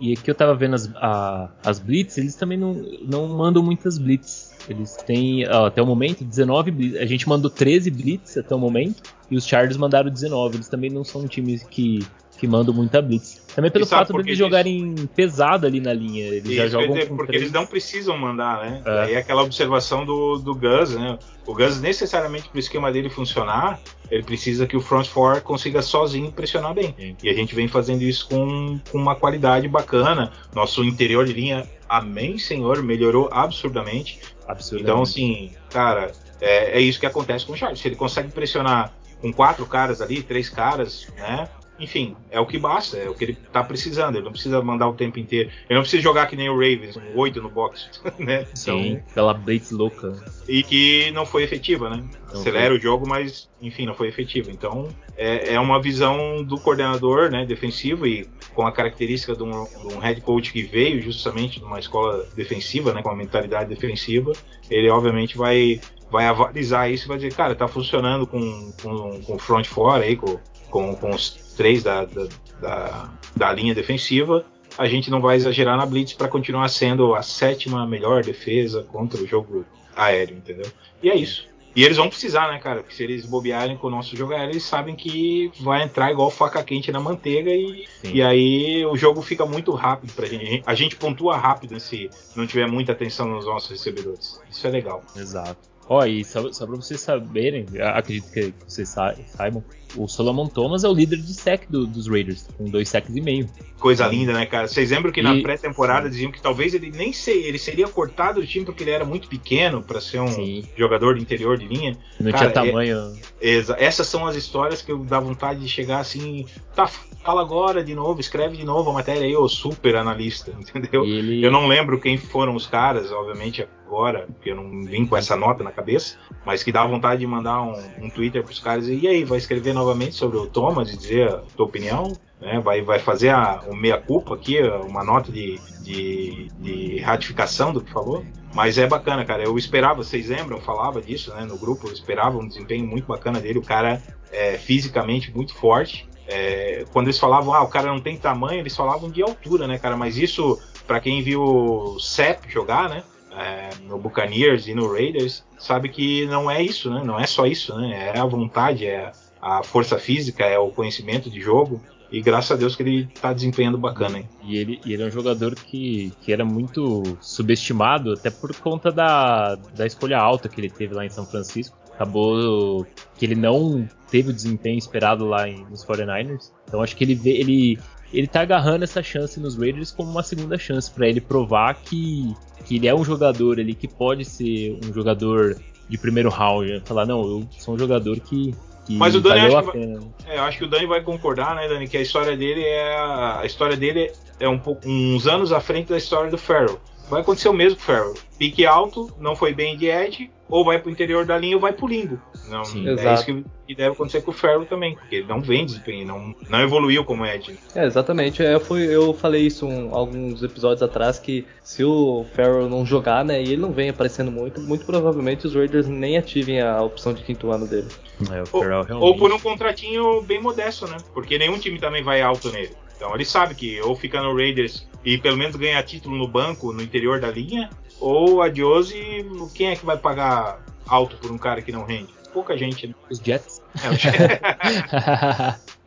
e, 0.00 0.10
e, 0.10 0.12
aqui 0.14 0.30
eu 0.30 0.34
tava 0.34 0.54
vendo 0.54 0.74
as, 0.74 0.90
a, 0.96 1.50
as 1.62 1.78
blitz, 1.78 2.16
eles 2.16 2.34
também 2.34 2.56
não, 2.56 2.74
não 3.06 3.28
mandam 3.28 3.62
muitas 3.62 3.98
blitz. 3.98 4.56
Eles 4.68 4.96
têm, 4.96 5.46
ó, 5.48 5.66
até 5.66 5.82
o 5.82 5.86
momento, 5.86 6.24
19 6.24 6.70
blitz. 6.70 6.96
A 6.96 7.06
gente 7.06 7.28
mandou 7.28 7.50
13 7.50 7.90
blitz 7.90 8.38
até 8.38 8.54
o 8.54 8.58
momento, 8.58 9.02
e 9.30 9.36
os 9.36 9.46
Chargers 9.46 9.76
mandaram 9.76 10.10
19. 10.10 10.56
Eles 10.56 10.68
também 10.68 10.90
não 10.90 11.04
são 11.04 11.22
um 11.22 11.26
time 11.26 11.58
que 11.70 12.00
que 12.38 12.46
mandam 12.46 12.72
muita 12.72 13.02
blitz. 13.02 13.42
Também 13.58 13.72
pelo 13.72 13.86
fato 13.86 14.12
deles 14.12 14.26
eles... 14.28 14.38
jogarem 14.38 14.94
pesado 15.16 15.66
ali 15.66 15.80
na 15.80 15.92
linha. 15.92 16.24
Eles 16.26 16.44
Isso, 16.44 16.54
já 16.54 16.68
jogam 16.68 16.94
dizer, 16.94 17.08
Porque 17.08 17.26
três. 17.26 17.42
eles 17.42 17.52
não 17.52 17.66
precisam 17.66 18.16
mandar, 18.16 18.62
né? 18.62 18.82
É. 18.86 19.00
Aí 19.00 19.14
é 19.14 19.18
aquela 19.18 19.42
observação 19.42 20.06
do, 20.06 20.38
do 20.38 20.54
Gus, 20.54 20.94
né? 20.94 21.18
O 21.44 21.52
Gus, 21.52 21.80
necessariamente 21.80 22.48
para 22.48 22.56
o 22.56 22.60
esquema 22.60 22.92
dele 22.92 23.10
funcionar, 23.10 23.80
ele 24.08 24.22
precisa 24.22 24.64
que 24.64 24.76
o 24.76 24.80
front 24.80 25.08
four 25.08 25.40
consiga 25.40 25.82
sozinho 25.82 26.30
pressionar 26.30 26.72
bem. 26.72 26.94
Sim. 26.96 27.16
E 27.20 27.28
a 27.28 27.34
gente 27.34 27.52
vem 27.52 27.66
fazendo 27.66 28.02
isso 28.02 28.28
com, 28.28 28.78
com 28.92 28.96
uma 28.96 29.16
qualidade 29.16 29.66
bacana. 29.66 30.30
Nosso 30.54 30.84
interior 30.84 31.26
de 31.26 31.32
linha, 31.32 31.68
amém, 31.88 32.38
senhor, 32.38 32.80
melhorou 32.80 33.28
absurdamente. 33.32 34.20
absurdamente. 34.46 34.88
Então, 34.88 35.02
assim, 35.02 35.50
cara, 35.68 36.12
é, 36.40 36.78
é 36.78 36.80
isso 36.80 37.00
que 37.00 37.06
acontece 37.06 37.44
com 37.44 37.54
o 37.54 37.56
Charles. 37.56 37.80
Se 37.80 37.88
ele 37.88 37.96
consegue 37.96 38.30
pressionar 38.30 38.92
com 39.20 39.32
quatro 39.32 39.66
caras 39.66 40.00
ali, 40.00 40.22
três 40.22 40.48
caras, 40.48 41.08
né? 41.16 41.48
Enfim, 41.78 42.16
é 42.30 42.40
o 42.40 42.46
que 42.46 42.58
basta, 42.58 42.96
é 42.96 43.08
o 43.08 43.14
que 43.14 43.24
ele 43.24 43.38
tá 43.52 43.62
precisando. 43.62 44.16
Ele 44.16 44.24
não 44.24 44.32
precisa 44.32 44.60
mandar 44.62 44.88
o 44.88 44.94
tempo 44.94 45.18
inteiro. 45.18 45.50
Ele 45.68 45.76
não 45.76 45.82
precisa 45.82 46.02
jogar 46.02 46.26
que 46.26 46.36
nem 46.36 46.48
o 46.48 46.54
Ravens, 46.54 46.96
um 46.96 47.18
8 47.18 47.40
no 47.40 47.48
box, 47.48 47.88
né? 48.18 48.46
Sim, 48.54 48.92
então, 48.92 49.02
pela 49.14 49.34
blitz 49.34 49.70
louca. 49.70 50.14
E 50.48 50.62
que 50.62 51.10
não 51.12 51.24
foi 51.24 51.42
efetiva, 51.44 51.88
né? 51.88 52.04
Não 52.32 52.40
Acelera 52.40 52.68
foi. 52.68 52.78
o 52.78 52.80
jogo, 52.80 53.08
mas, 53.08 53.48
enfim, 53.62 53.86
não 53.86 53.94
foi 53.94 54.08
efetivo. 54.08 54.50
Então, 54.50 54.88
é, 55.16 55.54
é, 55.54 55.60
uma 55.60 55.80
visão 55.80 56.42
do 56.42 56.58
coordenador, 56.58 57.30
né, 57.30 57.46
defensivo 57.46 58.06
e 58.06 58.28
com 58.54 58.66
a 58.66 58.72
característica 58.72 59.34
de 59.34 59.42
um, 59.42 59.50
de 59.50 59.94
um 59.94 59.98
head 59.98 60.20
coach 60.20 60.52
que 60.52 60.62
veio 60.62 61.00
justamente 61.00 61.60
de 61.60 61.64
uma 61.64 61.78
escola 61.78 62.26
defensiva, 62.34 62.92
né, 62.92 63.02
com 63.02 63.08
uma 63.08 63.16
mentalidade 63.16 63.68
defensiva. 63.68 64.32
Ele, 64.70 64.88
obviamente, 64.90 65.36
vai 65.36 65.80
vai 66.10 66.26
avalizar 66.26 66.90
isso 66.90 67.04
e 67.04 67.08
vai 67.08 67.18
dizer, 67.18 67.34
cara, 67.34 67.54
tá 67.54 67.68
funcionando 67.68 68.26
com, 68.26 68.72
com, 68.82 69.20
com 69.20 69.34
o 69.34 69.38
front 69.38 69.66
fora 69.66 70.04
aí, 70.04 70.16
com, 70.16 70.38
com, 70.70 70.94
com 70.96 71.10
os 71.10 71.47
três 71.58 71.82
da, 71.82 72.04
da, 72.04 72.28
da, 72.60 73.10
da 73.36 73.52
linha 73.52 73.74
defensiva, 73.74 74.46
a 74.78 74.86
gente 74.86 75.10
não 75.10 75.20
vai 75.20 75.34
exagerar 75.34 75.76
na 75.76 75.84
blitz 75.84 76.12
para 76.12 76.28
continuar 76.28 76.68
sendo 76.68 77.16
a 77.16 77.20
sétima 77.20 77.84
melhor 77.84 78.22
defesa 78.22 78.84
contra 78.84 79.20
o 79.20 79.26
jogo 79.26 79.66
aéreo, 79.96 80.36
entendeu? 80.36 80.70
E 81.02 81.10
é 81.10 81.16
isso. 81.16 81.48
E 81.74 81.84
eles 81.84 81.96
vão 81.96 82.08
precisar, 82.08 82.50
né, 82.50 82.58
cara? 82.58 82.80
Porque 82.80 82.94
se 82.94 83.02
eles 83.02 83.26
bobearem 83.26 83.76
com 83.76 83.88
o 83.88 83.90
nosso 83.90 84.16
jogo 84.16 84.32
aéreo, 84.32 84.52
eles 84.52 84.62
sabem 84.62 84.94
que 84.94 85.50
vai 85.60 85.82
entrar 85.82 86.12
igual 86.12 86.30
faca 86.30 86.62
quente 86.62 86.92
na 86.92 87.00
manteiga 87.00 87.50
e, 87.50 87.86
e 88.04 88.22
aí 88.22 88.86
o 88.86 88.96
jogo 88.96 89.20
fica 89.20 89.44
muito 89.44 89.72
rápido 89.72 90.12
pra 90.12 90.26
gente. 90.26 90.62
A 90.64 90.74
gente 90.74 90.94
pontua 90.94 91.36
rápido 91.36 91.78
se 91.80 92.08
não 92.36 92.46
tiver 92.46 92.68
muita 92.68 92.92
atenção 92.92 93.28
nos 93.28 93.44
nossos 93.44 93.70
recebedores. 93.70 94.40
Isso 94.48 94.66
é 94.66 94.70
legal. 94.70 95.04
Exato. 95.16 95.68
Ó, 95.88 96.00
oh, 96.00 96.04
e 96.06 96.22
só, 96.22 96.52
só 96.52 96.66
pra 96.66 96.76
vocês 96.76 97.00
saberem, 97.00 97.64
acredito 97.80 98.30
que 98.30 98.52
vocês 98.66 98.88
saibam, 98.88 99.64
o 99.96 100.06
Solomon 100.06 100.46
Thomas 100.46 100.84
é 100.84 100.88
o 100.88 100.92
líder 100.92 101.16
de 101.16 101.32
sec 101.32 101.62
do, 101.68 101.86
dos 101.86 102.06
Raiders, 102.06 102.46
com 102.58 102.64
dois 102.64 102.90
sacks 102.90 103.16
e 103.16 103.20
meio. 103.22 103.48
Coisa 103.78 104.06
linda, 104.06 104.32
né, 104.34 104.44
cara? 104.44 104.68
Vocês 104.68 104.90
lembram 104.90 105.10
que 105.10 105.20
e... 105.20 105.22
na 105.22 105.40
pré-temporada 105.40 106.10
diziam 106.10 106.30
que 106.30 106.42
talvez 106.42 106.74
ele 106.74 106.90
nem 106.90 107.12
sei, 107.12 107.44
ele 107.44 107.58
seria 107.58 107.88
cortado 107.88 108.40
do 108.40 108.46
time 108.46 108.66
porque 108.66 108.82
ele 108.82 108.90
era 108.90 109.04
muito 109.04 109.28
pequeno 109.28 109.82
para 109.82 109.98
ser 110.00 110.20
um 110.20 110.28
Sim. 110.28 110.64
jogador 110.76 111.14
de 111.14 111.22
interior 111.22 111.56
de 111.56 111.66
linha. 111.66 111.96
Não 112.20 112.30
cara, 112.32 112.50
tinha 112.50 112.66
tamanho. 112.66 113.16
É, 113.40 113.64
essas 113.78 114.06
são 114.06 114.26
as 114.26 114.36
histórias 114.36 114.82
que 114.82 114.92
eu 114.92 114.98
dá 114.98 115.18
vontade 115.18 115.60
de 115.60 115.68
chegar 115.68 116.00
assim, 116.00 116.44
tá, 116.74 116.86
fala 116.86 117.40
agora 117.40 117.82
de 117.82 117.94
novo, 117.94 118.20
escreve 118.20 118.56
de 118.56 118.64
novo 118.64 118.90
a 118.90 118.92
matéria 118.92 119.22
aí, 119.22 119.34
ô 119.34 119.48
super 119.48 119.96
analista, 119.96 120.52
entendeu? 120.58 121.04
Ele... 121.04 121.42
Eu 121.42 121.50
não 121.50 121.66
lembro 121.66 121.98
quem 121.98 122.18
foram 122.18 122.54
os 122.54 122.66
caras, 122.66 123.10
obviamente 123.10 123.66
agora, 123.88 124.26
porque 124.26 124.50
eu 124.50 124.56
não 124.56 124.82
vim 124.82 125.06
com 125.06 125.16
essa 125.16 125.34
nota 125.34 125.64
na 125.64 125.72
cabeça, 125.72 126.18
mas 126.44 126.62
que 126.62 126.70
dá 126.70 126.84
vontade 126.86 127.20
de 127.20 127.26
mandar 127.26 127.62
um, 127.62 127.74
um 128.02 128.10
Twitter 128.10 128.44
pros 128.44 128.60
caras 128.60 128.86
e, 128.86 128.98
e 128.98 129.08
aí, 129.08 129.24
vai 129.24 129.38
escrever 129.38 129.72
novamente 129.72 130.14
sobre 130.14 130.36
o 130.36 130.46
Thomas 130.46 130.92
e 130.92 130.96
dizer 130.96 131.28
a 131.28 131.38
tua 131.56 131.66
opinião. 131.66 132.12
Né? 132.40 132.60
Vai, 132.60 132.82
vai 132.82 132.98
fazer 132.98 133.30
a, 133.30 133.62
o 133.66 133.74
meia-culpa 133.74 134.34
aqui, 134.34 134.60
uma 134.62 135.02
nota 135.02 135.32
de, 135.32 135.58
de, 135.82 136.48
de 136.60 136.98
ratificação 137.00 137.72
do 137.72 137.80
que 137.80 137.90
falou. 137.90 138.24
Mas 138.54 138.78
é 138.78 138.86
bacana, 138.86 139.24
cara. 139.24 139.42
Eu 139.42 139.58
esperava, 139.58 140.02
vocês 140.02 140.28
lembram, 140.28 140.60
falava 140.60 141.00
disso 141.00 141.34
né, 141.34 141.44
no 141.44 141.58
grupo, 141.58 141.88
eu 141.88 141.92
esperava 141.92 142.38
um 142.38 142.46
desempenho 142.46 142.86
muito 142.86 143.06
bacana 143.06 143.40
dele. 143.40 143.58
O 143.58 143.64
cara 143.64 144.02
é 144.30 144.56
fisicamente 144.56 145.34
muito 145.34 145.54
forte. 145.54 146.08
É, 146.26 146.84
quando 146.92 147.06
eles 147.06 147.18
falavam, 147.18 147.54
ah, 147.54 147.62
o 147.62 147.68
cara 147.68 147.88
não 147.88 148.00
tem 148.00 148.16
tamanho, 148.16 148.60
eles 148.60 148.76
falavam 148.76 149.10
de 149.10 149.22
altura, 149.22 149.66
né, 149.66 149.78
cara? 149.78 149.96
Mas 149.96 150.16
isso, 150.16 150.60
para 150.86 151.00
quem 151.00 151.22
viu 151.22 151.42
o 151.42 151.98
Sepp 151.98 152.48
jogar, 152.48 152.88
né? 152.88 153.02
É, 153.38 153.70
no 153.86 153.98
Buccaneers 153.98 154.66
e 154.66 154.74
no 154.74 154.92
Raiders, 154.92 155.44
sabe 155.58 155.88
que 155.88 156.26
não 156.26 156.50
é 156.50 156.60
isso, 156.60 156.90
né? 156.90 157.02
Não 157.04 157.20
é 157.20 157.26
só 157.26 157.46
isso, 157.46 157.76
né? 157.76 158.12
É 158.14 158.18
a 158.18 158.24
vontade, 158.24 158.84
é 158.84 159.12
a 159.40 159.62
força 159.62 159.96
física, 159.96 160.44
é 160.44 160.58
o 160.58 160.70
conhecimento 160.70 161.30
de 161.30 161.40
jogo. 161.40 161.80
E 162.10 162.22
graças 162.22 162.50
a 162.50 162.56
Deus 162.56 162.74
que 162.74 162.82
ele 162.82 163.06
tá 163.20 163.32
desempenhando 163.32 163.76
bacana, 163.76 164.18
hein? 164.18 164.28
E 164.42 164.56
ele, 164.56 164.80
ele 164.84 165.02
é 165.02 165.06
um 165.06 165.10
jogador 165.10 165.54
que, 165.54 166.12
que 166.22 166.32
era 166.32 166.44
muito 166.44 167.02
subestimado, 167.20 168.12
até 168.12 168.30
por 168.30 168.54
conta 168.56 168.90
da, 168.90 169.54
da 169.54 169.86
escolha 169.86 170.18
alta 170.18 170.48
que 170.48 170.60
ele 170.60 170.70
teve 170.70 170.94
lá 170.94 171.04
em 171.04 171.10
São 171.10 171.26
Francisco. 171.26 171.76
Acabou 171.92 172.86
que 173.16 173.26
ele 173.26 173.34
não 173.34 173.86
teve 174.10 174.30
o 174.30 174.32
desempenho 174.32 174.78
esperado 174.78 175.26
lá 175.26 175.48
em, 175.48 175.64
nos 175.64 175.84
49ers. 175.84 176.52
Então 176.64 176.80
acho 176.80 176.96
que 176.96 177.04
ele, 177.04 177.20
ele, 177.24 177.78
ele 178.12 178.26
tá 178.26 178.40
agarrando 178.40 178.84
essa 178.84 179.02
chance 179.02 179.38
nos 179.38 179.56
Raiders 179.56 179.90
como 179.90 180.10
uma 180.10 180.22
segunda 180.22 180.58
chance 180.58 180.90
para 180.90 181.08
ele 181.08 181.20
provar 181.20 181.74
que, 181.74 182.34
que 182.64 182.76
ele 182.76 182.88
é 182.88 182.94
um 182.94 183.04
jogador 183.04 183.60
ali 183.60 183.74
que 183.74 183.88
pode 183.88 184.24
ser 184.24 184.78
um 184.84 184.92
jogador 184.92 185.56
de 185.88 185.98
primeiro 185.98 186.30
round. 186.30 186.70
Né? 186.70 186.82
Falar, 186.84 187.06
não, 187.06 187.20
eu 187.22 187.48
sou 187.58 187.74
um 187.74 187.78
jogador 187.78 188.18
que, 188.20 188.54
mas 188.90 189.14
o 189.14 189.20
Dani 189.20 189.40
acho 189.40 189.70
que, 189.70 189.78
vai, 189.78 189.98
é, 190.26 190.38
eu 190.38 190.42
acho 190.44 190.58
que 190.58 190.64
o 190.64 190.68
Dani 190.68 190.86
vai 190.86 191.02
concordar, 191.02 191.54
né, 191.54 191.68
Dani, 191.68 191.86
que 191.86 191.96
a 191.96 192.00
história 192.00 192.36
dele 192.36 192.62
é 192.62 192.96
a, 192.96 193.40
a 193.40 193.46
história 193.46 193.76
dele 193.76 194.10
é 194.40 194.48
um 194.48 194.58
pouco 194.58 194.88
uns 194.88 195.26
anos 195.26 195.52
à 195.52 195.60
frente 195.60 195.88
da 195.88 195.98
história 195.98 196.30
do 196.30 196.38
Farrell. 196.38 196.80
Vai 197.10 197.20
acontecer 197.20 197.48
o 197.48 197.52
mesmo 197.52 197.76
com 197.76 197.82
o 197.82 197.86
Farrell. 197.86 198.14
Pique 198.38 198.64
alto, 198.64 199.10
não 199.18 199.36
foi 199.36 199.52
bem 199.52 199.76
de 199.76 199.86
edge, 199.86 200.30
ou 200.48 200.64
vai 200.64 200.78
pro 200.78 200.90
interior 200.90 201.24
da 201.24 201.36
linha 201.36 201.56
ou 201.56 201.60
vai 201.60 201.72
pro 201.72 201.86
limbo. 201.86 202.20
Não, 202.48 202.64
Sim, 202.64 202.88
é 202.88 202.92
exato. 202.92 203.14
isso 203.14 203.24
que, 203.24 203.44
que, 203.66 203.74
deve 203.74 203.92
acontecer 203.92 204.22
com 204.22 204.30
o 204.30 204.34
Ferro 204.34 204.64
também, 204.64 204.94
porque 204.94 205.16
ele 205.16 205.26
não 205.26 205.40
vem 205.40 205.66
desempenho, 205.66 206.06
não, 206.06 206.34
não 206.48 206.60
evoluiu 206.60 207.04
como 207.04 207.26
Ed. 207.26 207.58
É, 207.74 207.84
exatamente. 207.84 208.42
É, 208.42 208.54
eu, 208.54 208.60
fui, 208.60 208.82
eu 208.82 209.12
falei 209.12 209.46
isso 209.46 209.66
um, 209.66 209.94
alguns 209.94 210.42
episódios 210.42 210.82
atrás, 210.82 211.18
que 211.18 211.46
se 211.62 211.84
o 211.84 212.24
Ferro 212.34 212.68
não 212.68 212.84
jogar, 212.86 213.24
né, 213.24 213.40
e 213.40 213.52
ele 213.52 213.58
não 213.58 213.72
vem 213.72 213.90
aparecendo 213.90 214.30
muito, 214.30 214.60
muito 214.60 214.86
provavelmente 214.86 215.46
os 215.46 215.54
Raiders 215.54 215.86
nem 215.86 216.16
ativem 216.16 216.60
a 216.60 216.80
opção 216.82 217.12
de 217.12 217.22
quinto 217.22 217.50
ano 217.50 217.66
dele. 217.66 217.88
É, 218.32 218.42
ou, 218.50 218.62
realmente... 218.62 218.92
ou 218.92 219.16
por 219.16 219.32
um 219.32 219.38
contratinho 219.38 220.22
bem 220.22 220.40
modesto, 220.40 220.86
né? 220.88 220.96
Porque 221.12 221.38
nenhum 221.38 221.58
time 221.58 221.78
também 221.78 222.02
vai 222.02 222.20
alto 222.20 222.50
nele. 222.50 222.74
Então 222.98 223.14
ele 223.14 223.24
sabe 223.24 223.54
que 223.54 223.80
ou 223.80 223.94
fica 223.94 224.20
no 224.20 224.34
Raiders 224.34 224.84
e 225.04 225.16
pelo 225.16 225.36
menos 225.36 225.54
ganhar 225.54 225.80
título 225.84 226.18
no 226.18 226.26
banco, 226.26 226.72
no 226.72 226.82
interior 226.82 227.20
da 227.20 227.30
linha, 227.30 227.70
ou 228.00 228.42
adiós 228.42 228.90
e 228.90 229.24
quem 229.54 229.68
é 229.68 229.76
que 229.76 229.86
vai 229.86 229.96
pagar 229.96 230.60
alto 230.84 231.16
por 231.16 231.30
um 231.30 231.38
cara 231.38 231.62
que 231.62 231.70
não 231.70 231.84
rende? 231.84 232.12
Pouca 232.32 232.58
gente, 232.58 232.88
né? 232.88 232.94
Os 233.08 233.18
Jets. 233.18 233.62
É, 233.84 233.88
os 233.88 234.00
Jets. 234.00 234.40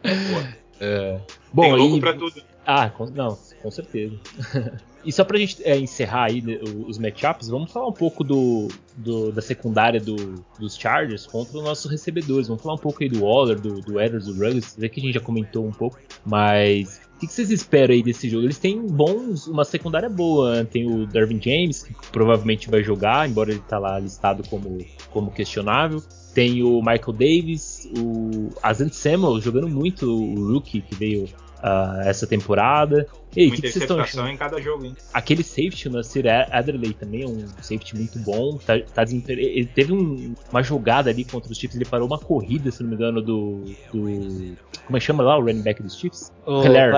é. 0.80 1.20
Bom, 1.52 1.64
Tem 1.64 1.76
louco 1.76 1.98
e... 1.98 2.00
pra 2.00 2.14
tudo. 2.14 2.42
Ah, 2.66 2.90
com... 2.90 3.08
não, 3.08 3.38
com 3.62 3.72
certeza. 3.72 4.16
e 5.04 5.12
só 5.12 5.24
pra 5.24 5.38
gente 5.38 5.62
é, 5.64 5.78
encerrar 5.78 6.26
aí 6.26 6.42
né, 6.42 6.60
os 6.88 6.98
matchups, 6.98 7.50
vamos 7.50 7.72
falar 7.72 7.88
um 7.88 7.94
pouco 7.94 8.24
do, 8.24 8.70
do 8.96 9.32
da 9.32 9.42
secundária 9.42 10.00
do, 10.00 10.16
dos 10.60 10.78
Chargers 10.78 11.28
contra 11.28 11.58
os 11.58 11.64
nossos 11.64 11.92
recebedores. 11.92 12.48
Vamos 12.48 12.64
falar 12.64 12.76
um 12.76 12.80
pouco 12.80 13.04
aí 13.04 13.10
do 13.10 13.24
Waller, 13.24 13.60
do, 13.60 13.82
do 13.82 14.00
Edwards, 14.00 14.28
do 14.28 14.34
Ruggs. 14.34 14.76
que 14.76 15.00
a 15.00 15.04
gente 15.04 15.14
já 15.14 15.20
comentou 15.20 15.66
um 15.66 15.72
pouco, 15.72 16.00
mas 16.26 17.01
que, 17.22 17.28
que 17.28 17.34
vocês 17.34 17.52
esperam 17.52 17.94
aí 17.94 18.02
desse 18.02 18.28
jogo? 18.28 18.46
Eles 18.46 18.58
têm 18.58 18.82
bons, 18.88 19.46
uma 19.48 19.64
secundária 19.64 20.10
boa. 20.10 20.56
Né? 20.56 20.64
Tem 20.64 20.92
o 20.92 21.06
Darvin 21.06 21.40
James, 21.40 21.84
que 21.84 21.94
provavelmente 22.12 22.70
vai 22.70 22.84
jogar, 22.84 23.30
embora 23.30 23.52
ele 23.52 23.62
tá 23.68 23.78
lá 23.78 24.00
listado 24.00 24.44
como, 24.50 24.80
como 25.12 25.32
questionável. 25.32 26.02
Tem 26.34 26.64
o 26.64 26.80
Michael 26.80 27.14
Davis, 27.14 27.88
o 27.98 28.50
Azant 28.64 28.94
Samuel 28.94 29.40
jogando 29.40 29.68
muito, 29.68 30.10
o 30.10 30.54
rookie 30.54 30.82
que 30.82 30.96
veio 30.96 31.28
uh, 31.64 32.02
essa 32.02 32.28
temporada. 32.28 33.08
Ei, 33.36 33.48
Uma 33.48 33.56
que 33.56 33.60
interceptação 33.60 34.26
que 34.26 34.32
em 34.32 34.38
cada 34.38 34.62
jogo, 34.62 34.86
hein? 34.86 34.96
Aquele 35.14 35.42
safety, 35.42 35.88
o 35.88 35.92
Nasir 35.92 36.26
Adderley 36.52 36.94
também 36.94 37.24
é 37.24 37.28
um 37.28 37.48
safety 37.62 37.96
muito 37.96 38.20
bom. 38.20 38.58
Tá, 38.58 38.74
tá 38.94 39.04
ele 39.04 39.66
teve 39.74 39.94
um, 39.94 40.34
uma 40.52 40.62
jogada 40.62 41.10
ali 41.10 41.24
contra 41.24 41.50
os 41.50 41.58
Chiefs, 41.58 41.76
ele 41.76 41.86
parou 41.86 42.08
uma 42.08 42.20
corrida, 42.20 42.70
se 42.72 42.84
não 42.84 42.90
me 42.90 42.96
engano, 42.96 43.22
do. 43.22 43.64
do 43.94 44.58
como 44.86 44.98
é 44.98 45.00
que 45.00 45.06
chama 45.06 45.24
lá 45.24 45.38
o 45.38 45.42
running 45.42 45.62
back 45.62 45.82
dos 45.82 45.98
Chiefs? 45.98 46.34
O 46.46 46.64
Hilaire. 46.64 46.92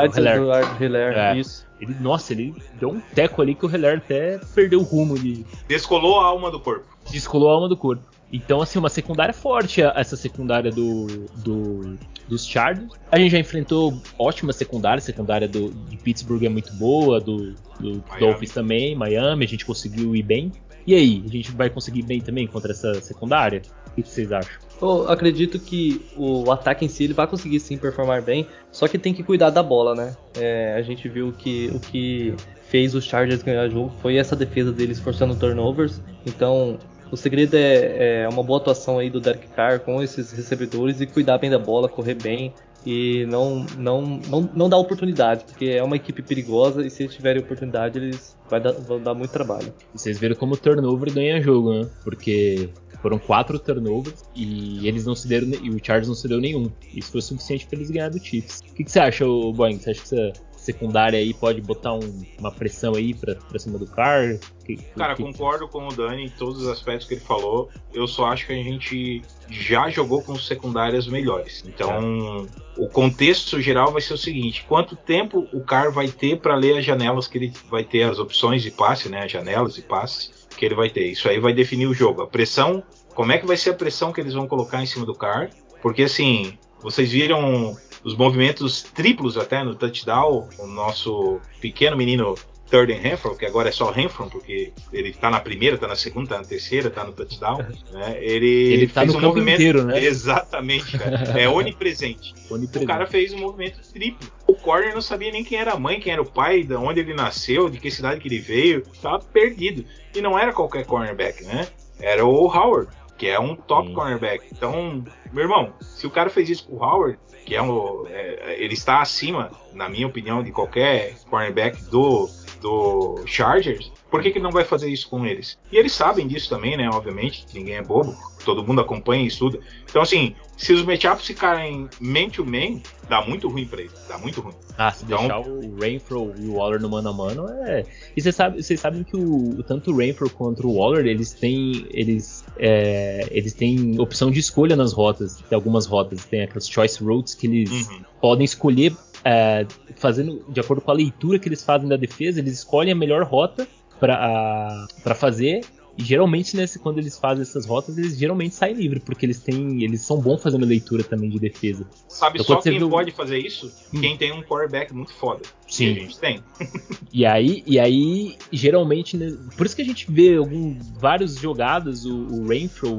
Hilaire, 0.79 1.15
é. 1.15 1.37
isso. 1.37 1.67
Ele, 1.79 1.95
nossa, 1.99 2.33
ele 2.33 2.55
deu 2.79 2.89
um 2.89 2.99
teco 3.13 3.41
ali 3.41 3.53
que 3.53 3.65
o 3.65 3.69
Hilaire 3.69 3.97
até 3.97 4.39
perdeu 4.55 4.79
o 4.79 4.83
rumo 4.83 5.19
de. 5.19 5.45
Descolou 5.67 6.19
a 6.19 6.25
alma 6.25 6.49
do 6.49 6.59
corpo. 6.59 6.85
Descolou 7.11 7.51
a 7.51 7.53
alma 7.53 7.69
do 7.69 7.77
corpo. 7.77 8.03
Então, 8.33 8.63
assim, 8.63 8.79
uma 8.79 8.89
secundária 8.89 9.33
forte, 9.33 9.79
essa 9.83 10.17
secundária 10.17 10.71
do, 10.71 11.05
do, 11.37 11.95
dos 12.27 12.47
Chargers. 12.47 12.91
A 13.11 13.19
gente 13.19 13.31
já 13.31 13.37
enfrentou 13.37 14.01
ótima 14.17 14.51
secundária, 14.51 14.97
a 14.97 15.01
secundária 15.01 15.47
do, 15.47 15.69
de 15.71 15.97
Pittsburgh 15.97 16.43
é 16.43 16.49
muito 16.49 16.73
boa, 16.73 17.19
do, 17.19 17.53
do 17.79 18.03
Dolphins 18.19 18.51
também, 18.51 18.95
Miami, 18.95 19.45
a 19.45 19.47
gente 19.47 19.63
conseguiu 19.63 20.15
ir 20.15 20.23
bem. 20.23 20.51
E 20.85 20.95
aí, 20.95 21.23
a 21.23 21.29
gente 21.29 21.51
vai 21.51 21.69
conseguir 21.69 22.01
bem 22.01 22.19
também 22.19 22.47
contra 22.47 22.71
essa 22.71 22.95
secundária? 22.95 23.61
O 23.95 24.01
que 24.01 24.09
vocês 24.09 24.31
acham? 24.31 24.59
Eu 24.81 25.07
acredito 25.07 25.59
que 25.59 26.03
o 26.17 26.51
ataque 26.51 26.83
em 26.83 26.89
si 26.89 27.03
ele 27.03 27.13
vai 27.13 27.27
conseguir 27.27 27.59
sim 27.59 27.77
performar 27.77 28.23
bem, 28.23 28.47
só 28.71 28.87
que 28.87 28.97
tem 28.97 29.13
que 29.13 29.23
cuidar 29.23 29.51
da 29.51 29.61
bola, 29.61 29.93
né? 29.93 30.17
É, 30.35 30.73
a 30.73 30.81
gente 30.81 31.07
viu 31.07 31.31
que 31.31 31.67
o 31.67 31.79
que 31.79 32.33
fez 32.63 32.95
os 32.95 33.05
Chargers 33.05 33.43
ganhar 33.43 33.67
o 33.67 33.71
jogo 33.71 33.93
foi 34.01 34.17
essa 34.17 34.35
defesa 34.35 34.71
deles 34.71 34.99
forçando 34.99 35.35
turnovers. 35.35 36.01
Então, 36.25 36.79
o 37.13 37.15
segredo 37.15 37.55
é, 37.55 38.23
é, 38.23 38.27
uma 38.27 38.41
boa 38.41 38.59
atuação 38.59 38.97
aí 38.97 39.07
do 39.07 39.21
Derek 39.21 39.47
Carr 39.49 39.79
com 39.81 40.01
esses 40.01 40.31
recebedores 40.31 40.99
e 40.99 41.05
cuidar 41.05 41.37
bem 41.37 41.47
da 41.47 41.59
bola, 41.59 41.87
correr 41.87 42.15
bem 42.15 42.51
e 42.83 43.23
não, 43.27 43.63
não, 43.77 44.01
não, 44.27 44.49
não 44.55 44.67
dar 44.67 44.77
oportunidade, 44.77 45.45
porque 45.45 45.65
é 45.65 45.83
uma 45.83 45.95
equipe 45.95 46.23
perigosa 46.23 46.83
e 46.83 46.89
se 46.89 47.03
eles 47.03 47.13
tiverem 47.13 47.43
oportunidade 47.43 47.99
eles 47.99 48.35
dar, 48.49 48.71
vão 48.71 48.99
dar 48.99 49.13
muito 49.13 49.29
trabalho. 49.29 49.71
E 49.93 49.99
vocês 49.99 50.17
viram 50.17 50.35
como 50.35 50.55
o 50.55 50.57
turnover 50.57 51.13
ganha 51.13 51.39
jogo, 51.39 51.71
né? 51.71 51.87
Porque 52.03 52.71
foram 52.99 53.19
quatro 53.19 53.59
turnovers 53.59 54.23
e 54.35 54.87
eles 54.87 55.05
não 55.05 55.13
se 55.13 55.27
deram 55.27 55.49
e 55.61 55.69
o 55.69 55.77
Chargers 55.83 56.07
não 56.07 56.15
se 56.15 56.27
deu 56.27 56.41
nenhum. 56.41 56.71
Isso 56.95 57.11
foi 57.11 57.21
suficiente 57.21 57.67
para 57.67 57.77
eles 57.77 57.91
ganharem 57.91 58.17
do 58.17 58.25
Chiefs. 58.25 58.61
O 58.71 58.73
que, 58.73 58.83
que 58.85 58.91
você 58.91 58.99
acha, 58.99 59.23
Boeing? 59.23 59.77
Você 59.77 59.91
acha 59.91 60.01
que 60.01 60.07
você 60.07 60.33
secundária 60.63 61.19
aí 61.19 61.33
pode 61.33 61.61
botar 61.61 61.93
um, 61.93 62.23
uma 62.39 62.51
pressão 62.51 62.95
aí 62.95 63.13
pra, 63.13 63.35
pra 63.35 63.59
cima 63.59 63.77
do 63.77 63.85
Carr? 63.85 64.39
Que, 64.65 64.77
Cara, 64.95 65.15
que... 65.15 65.23
concordo 65.23 65.67
com 65.67 65.87
o 65.87 65.93
Dani 65.93 66.25
em 66.25 66.29
todos 66.29 66.61
os 66.61 66.67
aspectos 66.67 67.07
que 67.07 67.15
ele 67.15 67.21
falou. 67.21 67.69
Eu 67.93 68.07
só 68.07 68.27
acho 68.27 68.47
que 68.47 68.53
a 68.53 68.63
gente 68.63 69.21
já 69.49 69.89
jogou 69.89 70.21
com 70.23 70.35
secundárias 70.35 71.05
melhores. 71.07 71.63
Então, 71.67 72.47
é. 72.77 72.81
o 72.81 72.87
contexto 72.87 73.61
geral 73.61 73.91
vai 73.91 74.01
ser 74.01 74.13
o 74.13 74.17
seguinte: 74.17 74.65
quanto 74.67 74.95
tempo 74.95 75.47
o 75.51 75.61
Carr 75.61 75.91
vai 75.91 76.07
ter 76.07 76.39
para 76.39 76.55
ler 76.55 76.77
as 76.77 76.85
janelas 76.85 77.27
que 77.27 77.37
ele 77.37 77.53
vai 77.69 77.83
ter, 77.83 78.03
as 78.03 78.19
opções 78.19 78.63
de 78.63 78.71
passe, 78.71 79.09
né? 79.09 79.23
As 79.25 79.31
janelas 79.31 79.75
de 79.75 79.81
passe 79.81 80.31
que 80.55 80.65
ele 80.65 80.75
vai 80.75 80.89
ter. 80.89 81.05
Isso 81.07 81.27
aí 81.27 81.39
vai 81.39 81.53
definir 81.53 81.87
o 81.87 81.93
jogo. 81.93 82.21
A 82.21 82.27
pressão, 82.27 82.81
como 83.13 83.31
é 83.31 83.37
que 83.37 83.45
vai 83.45 83.57
ser 83.57 83.71
a 83.71 83.75
pressão 83.75 84.13
que 84.13 84.21
eles 84.21 84.33
vão 84.33 84.47
colocar 84.47 84.81
em 84.81 84.85
cima 84.85 85.05
do 85.05 85.13
Carr? 85.13 85.49
Porque 85.81 86.03
assim, 86.03 86.57
vocês 86.81 87.11
viram 87.11 87.75
os 88.03 88.15
movimentos 88.15 88.81
triplos 88.81 89.37
até 89.37 89.63
no 89.63 89.75
touchdown. 89.75 90.47
O 90.59 90.67
nosso 90.67 91.39
pequeno 91.61 91.95
menino 91.95 92.35
Thirden 92.69 92.99
Renfro, 92.99 93.35
que 93.35 93.45
agora 93.45 93.69
é 93.69 93.71
só 93.71 93.91
Renfro, 93.91 94.27
porque 94.31 94.73
ele 94.91 95.13
tá 95.13 95.29
na 95.29 95.39
primeira, 95.39 95.77
tá 95.77 95.87
na 95.87 95.95
segunda, 95.95 96.29
tá 96.29 96.37
na 96.39 96.43
terceira, 96.43 96.89
tá 96.89 97.03
no 97.03 97.13
touchdown. 97.13 97.59
Né? 97.91 98.17
Ele, 98.19 98.47
ele 98.47 98.87
tá 98.87 99.01
fez 99.01 99.13
no 99.13 99.19
um 99.19 99.21
movimento. 99.21 99.61
Inteiro, 99.61 99.83
né? 99.83 100.03
Exatamente, 100.03 100.97
cara. 100.97 101.23
É 101.39 101.47
onipresente. 101.47 102.33
onipresente. 102.49 102.83
O 102.83 102.87
cara 102.87 103.05
fez 103.05 103.31
um 103.31 103.39
movimento 103.39 103.79
triplo. 103.91 104.27
O 104.47 104.55
corner 104.55 104.93
não 104.93 105.01
sabia 105.01 105.31
nem 105.31 105.43
quem 105.43 105.59
era 105.59 105.73
a 105.73 105.79
mãe, 105.79 105.99
quem 105.99 106.13
era 106.13 106.21
o 106.21 106.25
pai, 106.25 106.63
de 106.63 106.73
onde 106.73 106.99
ele 106.99 107.13
nasceu, 107.13 107.69
de 107.69 107.79
que 107.79 107.91
cidade 107.91 108.19
que 108.19 108.27
ele 108.27 108.39
veio. 108.39 108.83
Tava 109.01 109.19
perdido. 109.19 109.85
E 110.15 110.21
não 110.21 110.37
era 110.37 110.51
qualquer 110.51 110.85
cornerback, 110.85 111.43
né? 111.43 111.67
Era 111.99 112.25
o 112.25 112.47
Howard, 112.47 112.89
que 113.23 113.29
é 113.29 113.39
um 113.39 113.55
top 113.55 113.87
Sim. 113.87 113.93
cornerback. 113.93 114.45
Então, 114.51 115.01
meu 115.31 115.43
irmão, 115.43 115.73
se 115.79 116.05
o 116.05 116.11
cara 116.11 116.29
fez 116.29 116.49
isso 116.49 116.67
com 116.67 116.75
o 116.75 116.83
Howard, 116.83 117.17
que 117.45 117.55
é 117.55 117.61
um. 117.61 118.05
É, 118.05 118.61
ele 118.61 118.73
está 118.73 119.01
acima, 119.01 119.49
na 119.71 119.87
minha 119.87 120.05
opinião, 120.05 120.43
de 120.43 120.51
qualquer 120.51 121.15
cornerback 121.29 121.81
do, 121.85 122.27
do 122.63 123.19
Chargers, 123.25 123.91
por 124.09 124.21
que, 124.21 124.31
que 124.31 124.39
não 124.39 124.49
vai 124.49 124.63
fazer 124.63 124.89
isso 124.89 125.09
com 125.09 125.25
eles? 125.25 125.59
E 125.69 125.77
eles 125.77 125.91
sabem 125.91 126.25
disso 126.25 126.49
também, 126.49 126.77
né? 126.77 126.89
Obviamente, 126.89 127.45
ninguém 127.53 127.75
é 127.75 127.81
bobo, 127.81 128.15
todo 128.45 128.65
mundo 128.65 128.79
acompanha 128.79 129.21
e 129.21 129.27
estuda. 129.27 129.59
Então, 129.89 130.01
assim, 130.01 130.33
se 130.55 130.71
os 130.71 130.81
matchups 130.83 131.27
ficarem 131.27 131.89
man-to-man, 131.99 132.81
dá 133.09 133.21
muito 133.21 133.49
ruim 133.49 133.65
pra 133.65 133.81
eles. 133.81 133.93
Dá 134.07 134.17
muito 134.17 134.39
ruim. 134.39 134.53
Ah, 134.77 134.91
se 134.91 135.03
então... 135.03 135.19
deixar 135.19 135.39
o 135.41 135.75
Rainfro 135.77 136.33
e 136.39 136.47
o 136.47 136.53
Waller 136.53 136.81
no 136.81 136.89
mano 136.89 137.09
a 137.09 137.13
mano 137.13 137.49
é. 137.49 137.83
E 138.15 138.21
vocês 138.21 138.33
sabem, 138.33 138.61
vocês 138.61 138.79
sabem 138.79 139.03
que 139.03 139.17
o, 139.17 139.61
tanto 139.63 139.91
o 139.91 139.97
Rainfro 139.97 140.29
quanto 140.29 140.65
o 140.65 140.77
Waller, 140.77 141.05
eles 141.05 141.33
têm. 141.33 141.85
Eles, 141.91 142.45
é, 142.57 143.27
eles 143.29 143.53
têm 143.53 143.99
opção 143.99 144.31
de 144.31 144.39
escolha 144.39 144.77
nas 144.77 144.93
rotas. 144.93 145.43
Tem 145.49 145.55
algumas 145.55 145.85
rotas, 145.85 146.23
tem 146.23 146.43
aquelas 146.43 146.69
choice 146.69 147.03
routes 147.03 147.35
que 147.35 147.47
eles 147.47 147.89
uhum. 147.89 148.01
podem 148.21 148.45
escolher. 148.45 148.95
É, 149.25 149.65
fazendo 149.95 150.45
de 150.49 150.59
acordo 150.59 150.81
com 150.81 150.91
a 150.91 150.93
leitura 150.93 151.39
que 151.39 151.47
eles 151.47 151.63
fazem 151.63 151.87
da 151.87 151.95
defesa, 151.95 152.39
eles 152.39 152.53
escolhem 152.53 152.91
a 152.91 152.95
melhor 152.95 153.23
rota 153.23 153.67
para 153.99 155.15
fazer. 155.15 155.61
E 155.95 156.03
geralmente, 156.03 156.57
nesse, 156.57 156.79
quando 156.79 156.97
eles 156.97 157.19
fazem 157.19 157.43
essas 157.43 157.67
rotas, 157.67 157.97
eles 157.97 158.17
geralmente 158.17 158.55
saem 158.55 158.73
livre, 158.73 158.99
porque 158.99 159.25
eles 159.25 159.39
têm. 159.39 159.83
Eles 159.83 160.01
são 160.01 160.19
bons 160.19 160.41
fazendo 160.41 160.65
leitura 160.65 161.03
também 161.03 161.29
de 161.29 161.39
defesa. 161.39 161.87
Sabe 162.07 162.39
então, 162.41 162.55
só 162.55 162.61
quem 162.61 162.79
viu... 162.79 162.89
pode 162.89 163.11
fazer 163.11 163.37
isso? 163.37 163.71
Hum. 163.93 164.01
Quem 164.01 164.17
tem 164.17 164.31
um 164.31 164.41
quarterback 164.41 164.91
muito 164.91 165.13
foda. 165.13 165.43
Sim. 165.67 165.91
a 165.91 165.93
gente 165.93 166.17
tem. 166.17 166.43
e 167.13 167.25
aí, 167.25 167.63
e 167.67 167.79
aí, 167.79 168.35
geralmente. 168.51 169.15
Né, 169.15 169.37
por 169.55 169.67
isso 169.67 169.75
que 169.75 169.83
a 169.83 169.85
gente 169.85 170.11
vê 170.11 170.35
algum, 170.35 170.75
vários 170.99 171.35
jogadas, 171.35 172.05
o, 172.05 172.15
o 172.15 172.47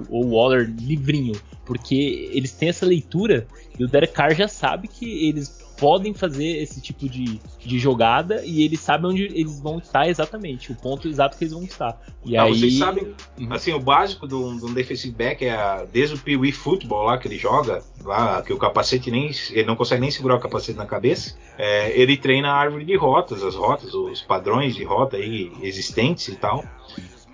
ou 0.09 0.25
o 0.27 0.31
Waller 0.37 0.73
livrinho. 0.79 1.35
Porque 1.67 2.31
eles 2.33 2.53
têm 2.53 2.69
essa 2.69 2.87
leitura 2.87 3.49
e 3.79 3.85
o 3.85 3.89
Derek 3.89 4.13
Carr 4.13 4.35
já 4.35 4.47
sabe 4.47 4.87
que 4.87 5.29
eles 5.29 5.64
podem 5.85 6.15
fazer 6.15 6.63
esse 6.63 6.81
tipo 6.81 7.07
de, 7.07 7.39
de 7.59 7.79
jogada 7.79 8.43
e 8.43 8.65
eles 8.65 8.81
sabem 8.81 9.11
onde 9.11 9.25
eles 9.25 9.61
vão 9.61 9.77
estar 9.77 10.09
exatamente, 10.09 10.73
o 10.73 10.75
ponto 10.75 11.07
exato 11.07 11.37
que 11.37 11.45
eles 11.45 11.53
vão 11.53 11.63
estar. 11.63 12.01
E 12.25 12.39
ah, 12.39 12.45
aí... 12.45 12.59
Vocês 12.59 12.79
sabem, 12.79 13.15
uhum. 13.39 13.53
assim, 13.53 13.75
o 13.75 13.79
básico 13.79 14.27
de 14.27 14.35
um, 14.35 14.73
defensive 14.73 15.15
back 15.15 15.45
é 15.45 15.53
a, 15.53 15.85
desde 15.85 16.15
o 16.15 16.19
Pee 16.19 16.39
Wee 16.39 16.53
Football 16.53 17.05
lá 17.05 17.19
que 17.19 17.29
ele 17.29 17.37
joga, 17.37 17.83
lá 18.03 18.41
que 18.41 18.51
o 18.51 18.57
capacete 18.57 19.11
nem, 19.11 19.31
ele 19.51 19.67
não 19.67 19.77
consegue 19.77 20.01
nem 20.01 20.11
segurar 20.11 20.37
o 20.37 20.41
capacete 20.41 20.79
na 20.79 20.87
cabeça, 20.87 21.37
é, 21.59 21.95
ele 22.01 22.17
treina 22.17 22.49
a 22.49 22.57
árvore 22.57 22.87
de 22.87 22.97
rotas, 22.97 23.43
as 23.43 23.55
rotas, 23.55 23.93
os 23.93 24.23
padrões 24.23 24.75
de 24.75 24.85
rota 24.85 25.19
aí 25.19 25.53
existentes 25.61 26.29
e 26.29 26.37
tal. 26.37 26.65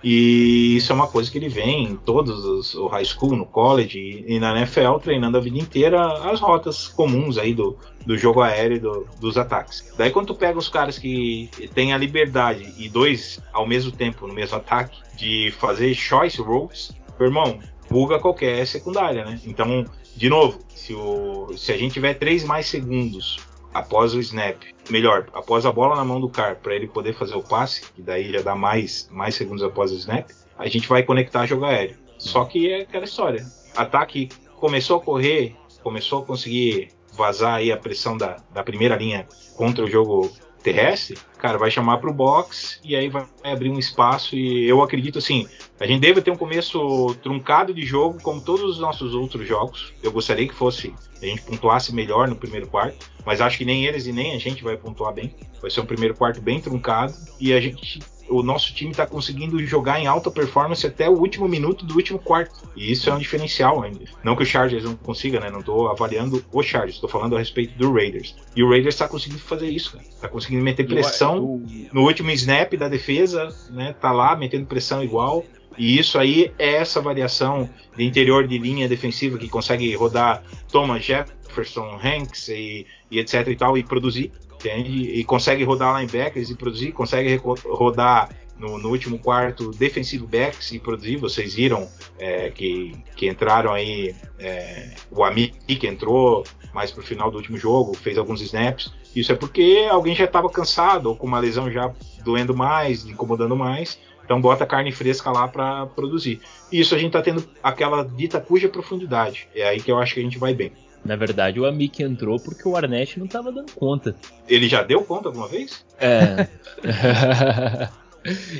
E 0.03 0.75
isso 0.77 0.91
é 0.91 0.95
uma 0.95 1.07
coisa 1.07 1.29
que 1.29 1.37
ele 1.37 1.49
vem 1.49 1.83
em 1.83 1.95
todos 1.95 2.43
os 2.43 2.73
o 2.73 2.87
high 2.87 3.05
school, 3.05 3.35
no 3.35 3.45
college 3.45 4.25
e, 4.27 4.39
na 4.39 4.57
NFL 4.57 4.97
treinando 5.01 5.37
a 5.37 5.41
vida 5.41 5.59
inteira 5.59 6.01
as 6.29 6.39
rotas 6.39 6.87
comuns 6.87 7.37
aí 7.37 7.53
do, 7.53 7.77
do 8.05 8.17
jogo 8.17 8.41
aéreo 8.41 8.79
do, 8.79 9.07
dos 9.19 9.37
ataques. 9.37 9.93
Daí 9.97 10.09
quando 10.09 10.27
tu 10.27 10.35
pega 10.35 10.57
os 10.57 10.69
caras 10.69 10.97
que 10.97 11.49
têm 11.75 11.93
a 11.93 11.97
liberdade 11.97 12.73
e 12.77 12.89
dois 12.89 13.39
ao 13.53 13.67
mesmo 13.67 13.91
tempo 13.91 14.25
no 14.25 14.33
mesmo 14.33 14.57
ataque 14.57 14.97
de 15.15 15.53
fazer 15.59 15.93
choice 15.93 16.41
routes, 16.41 16.91
meu 17.19 17.27
irmão, 17.27 17.59
buga 17.89 18.17
qualquer 18.17 18.65
secundária, 18.65 19.23
né? 19.23 19.39
Então, 19.45 19.85
de 20.15 20.29
novo, 20.29 20.59
se, 20.73 20.93
o, 20.95 21.53
se 21.55 21.71
a 21.71 21.77
gente 21.77 21.93
tiver 21.93 22.15
três 22.15 22.43
mais 22.43 22.65
segundos 22.65 23.37
após 23.73 24.13
o 24.13 24.19
snap, 24.19 24.61
melhor, 24.89 25.27
após 25.33 25.65
a 25.65 25.71
bola 25.71 25.95
na 25.95 26.05
mão 26.05 26.19
do 26.19 26.29
cara, 26.29 26.55
para 26.55 26.75
ele 26.75 26.87
poder 26.87 27.13
fazer 27.13 27.35
o 27.35 27.43
passe, 27.43 27.81
que 27.93 28.01
daí 28.01 28.31
já 28.31 28.41
dá 28.41 28.55
mais, 28.55 29.09
mais 29.11 29.35
segundos 29.35 29.63
após 29.63 29.91
o 29.91 29.95
snap, 29.95 30.29
a 30.57 30.67
gente 30.67 30.87
vai 30.87 31.03
conectar 31.03 31.45
jogo 31.45 31.65
aéreo. 31.65 31.97
Só 32.17 32.45
que 32.45 32.71
é 32.71 32.81
aquela 32.81 33.05
história. 33.05 33.45
Ataque 33.75 34.29
começou 34.57 34.97
a 34.97 35.01
correr, 35.01 35.55
começou 35.81 36.21
a 36.21 36.25
conseguir 36.25 36.89
vazar 37.13 37.55
aí 37.55 37.71
a 37.71 37.77
pressão 37.77 38.17
da, 38.17 38.37
da 38.53 38.63
primeira 38.63 38.95
linha 38.95 39.27
contra 39.55 39.83
o 39.83 39.89
jogo 39.89 40.31
terrestre, 40.61 41.17
cara, 41.37 41.57
vai 41.57 41.71
chamar 41.71 41.97
para 41.97 42.09
o 42.09 42.13
box 42.13 42.79
e 42.83 42.95
aí 42.95 43.09
vai 43.09 43.25
abrir 43.43 43.69
um 43.69 43.79
espaço 43.79 44.35
e 44.35 44.67
eu 44.67 44.81
acredito 44.81 45.17
assim, 45.17 45.47
a 45.79 45.85
gente 45.85 46.01
deve 46.01 46.21
ter 46.21 46.31
um 46.31 46.35
começo 46.35 47.15
truncado 47.23 47.73
de 47.73 47.83
jogo 47.83 48.21
como 48.21 48.39
todos 48.41 48.63
os 48.63 48.79
nossos 48.79 49.13
outros 49.13 49.47
jogos. 49.47 49.93
Eu 50.03 50.11
gostaria 50.11 50.47
que 50.47 50.53
fosse 50.53 50.93
a 51.21 51.25
gente 51.25 51.41
pontuasse 51.41 51.93
melhor 51.93 52.27
no 52.27 52.35
primeiro 52.35 52.67
quarto, 52.67 53.11
mas 53.25 53.41
acho 53.41 53.57
que 53.57 53.65
nem 53.65 53.85
eles 53.85 54.07
e 54.07 54.11
nem 54.11 54.35
a 54.35 54.39
gente 54.39 54.63
vai 54.63 54.75
pontuar 54.75 55.13
bem. 55.13 55.33
Vai 55.61 55.69
ser 55.69 55.81
um 55.81 55.85
primeiro 55.85 56.15
quarto 56.15 56.41
bem 56.41 56.59
truncado 56.59 57.13
e 57.39 57.53
a 57.53 57.61
gente 57.61 57.99
o 58.31 58.41
nosso 58.41 58.73
time 58.73 58.91
está 58.91 59.05
conseguindo 59.05 59.63
jogar 59.65 59.99
em 59.99 60.07
alta 60.07 60.31
performance 60.31 60.87
até 60.87 61.09
o 61.09 61.13
último 61.13 61.47
minuto 61.47 61.85
do 61.85 61.95
último 61.95 62.17
quarto. 62.17 62.69
E 62.75 62.91
isso 62.91 63.09
é 63.09 63.13
um 63.13 63.17
diferencial 63.17 63.83
ainda. 63.83 64.05
Não 64.23 64.35
que 64.35 64.43
o 64.43 64.45
Chargers 64.45 64.85
não 64.85 64.95
consiga, 64.95 65.39
né? 65.39 65.49
Não 65.49 65.59
estou 65.59 65.89
avaliando 65.89 66.43
o 66.51 66.63
Chargers, 66.63 66.95
estou 66.95 67.09
falando 67.09 67.35
a 67.35 67.39
respeito 67.39 67.77
do 67.77 67.91
Raiders. 67.91 68.35
E 68.55 68.63
o 68.63 68.69
Raiders 68.69 68.95
está 68.95 69.07
conseguindo 69.07 69.41
fazer 69.41 69.69
isso, 69.69 69.93
cara. 69.93 70.05
Tá 70.21 70.27
conseguindo 70.29 70.63
meter 70.63 70.87
pressão 70.87 71.61
no 71.91 72.01
último 72.03 72.31
snap 72.31 72.73
da 72.73 72.87
defesa, 72.87 73.49
né? 73.69 73.93
Tá 73.99 74.11
lá 74.11 74.35
metendo 74.35 74.65
pressão 74.65 75.03
igual. 75.03 75.43
E 75.77 75.97
isso 75.97 76.17
aí 76.19 76.51
é 76.59 76.75
essa 76.75 77.01
variação 77.01 77.69
de 77.95 78.03
interior 78.03 78.47
de 78.47 78.57
linha 78.57 78.87
defensiva 78.87 79.37
que 79.37 79.47
consegue 79.47 79.93
rodar 79.95 80.43
Thomas 80.71 81.03
Jefferson, 81.03 81.99
Hanks 82.03 82.49
e, 82.49 82.85
e 83.09 83.19
etc 83.19 83.47
e 83.47 83.55
tal 83.55 83.77
e 83.77 83.83
produzir 83.83 84.31
entende? 84.61 85.09
E 85.11 85.23
consegue 85.23 85.63
rodar 85.63 85.99
linebackers 85.99 86.49
e 86.49 86.55
produzir, 86.55 86.91
consegue 86.91 87.35
rodar 87.65 88.29
no, 88.57 88.77
no, 88.77 88.89
último 88.89 89.17
quarto 89.17 89.71
defensive 89.71 90.25
backs 90.25 90.71
e 90.71 90.79
produzir. 90.79 91.17
Vocês 91.17 91.55
viram 91.55 91.89
é, 92.19 92.51
que, 92.51 92.93
que 93.15 93.27
entraram 93.27 93.73
aí 93.73 94.15
é, 94.39 94.91
o 95.09 95.23
Ami 95.23 95.49
que 95.49 95.87
entrou 95.87 96.43
mais 96.73 96.91
pro 96.91 97.03
final 97.03 97.29
do 97.31 97.37
último 97.37 97.57
jogo, 97.57 97.95
fez 97.95 98.17
alguns 98.17 98.41
snaps. 98.41 98.93
Isso 99.15 99.31
é 99.31 99.35
porque 99.35 99.87
alguém 99.89 100.15
já 100.15 100.25
estava 100.25 100.49
cansado 100.49 101.07
ou 101.07 101.15
com 101.15 101.27
uma 101.27 101.39
lesão 101.39 101.69
já 101.69 101.91
doendo 102.23 102.55
mais, 102.55 103.05
incomodando 103.05 103.55
mais. 103.55 103.99
Então 104.23 104.39
bota 104.39 104.65
carne 104.65 104.91
fresca 104.91 105.31
lá 105.31 105.47
para 105.47 105.85
produzir. 105.87 106.39
Isso 106.71 106.95
a 106.95 106.97
gente 106.97 107.07
está 107.07 107.21
tendo 107.21 107.43
aquela 107.61 108.03
dita 108.03 108.39
cuja 108.39 108.69
profundidade. 108.69 109.47
É 109.53 109.67
aí 109.67 109.81
que 109.81 109.91
eu 109.91 109.99
acho 109.99 110.13
que 110.13 110.19
a 110.19 110.23
gente 110.23 110.37
vai 110.37 110.53
bem. 110.53 110.71
Na 111.03 111.15
verdade, 111.15 111.59
o 111.59 111.65
Amik 111.65 112.03
entrou 112.03 112.39
porque 112.39 112.67
o 112.67 112.77
Arnett 112.77 113.17
não 113.17 113.25
estava 113.25 113.51
dando 113.51 113.71
conta. 113.71 114.15
Ele 114.47 114.67
já 114.67 114.83
deu 114.83 115.03
conta 115.03 115.29
alguma 115.29 115.47
vez? 115.47 115.83
É. 115.99 116.47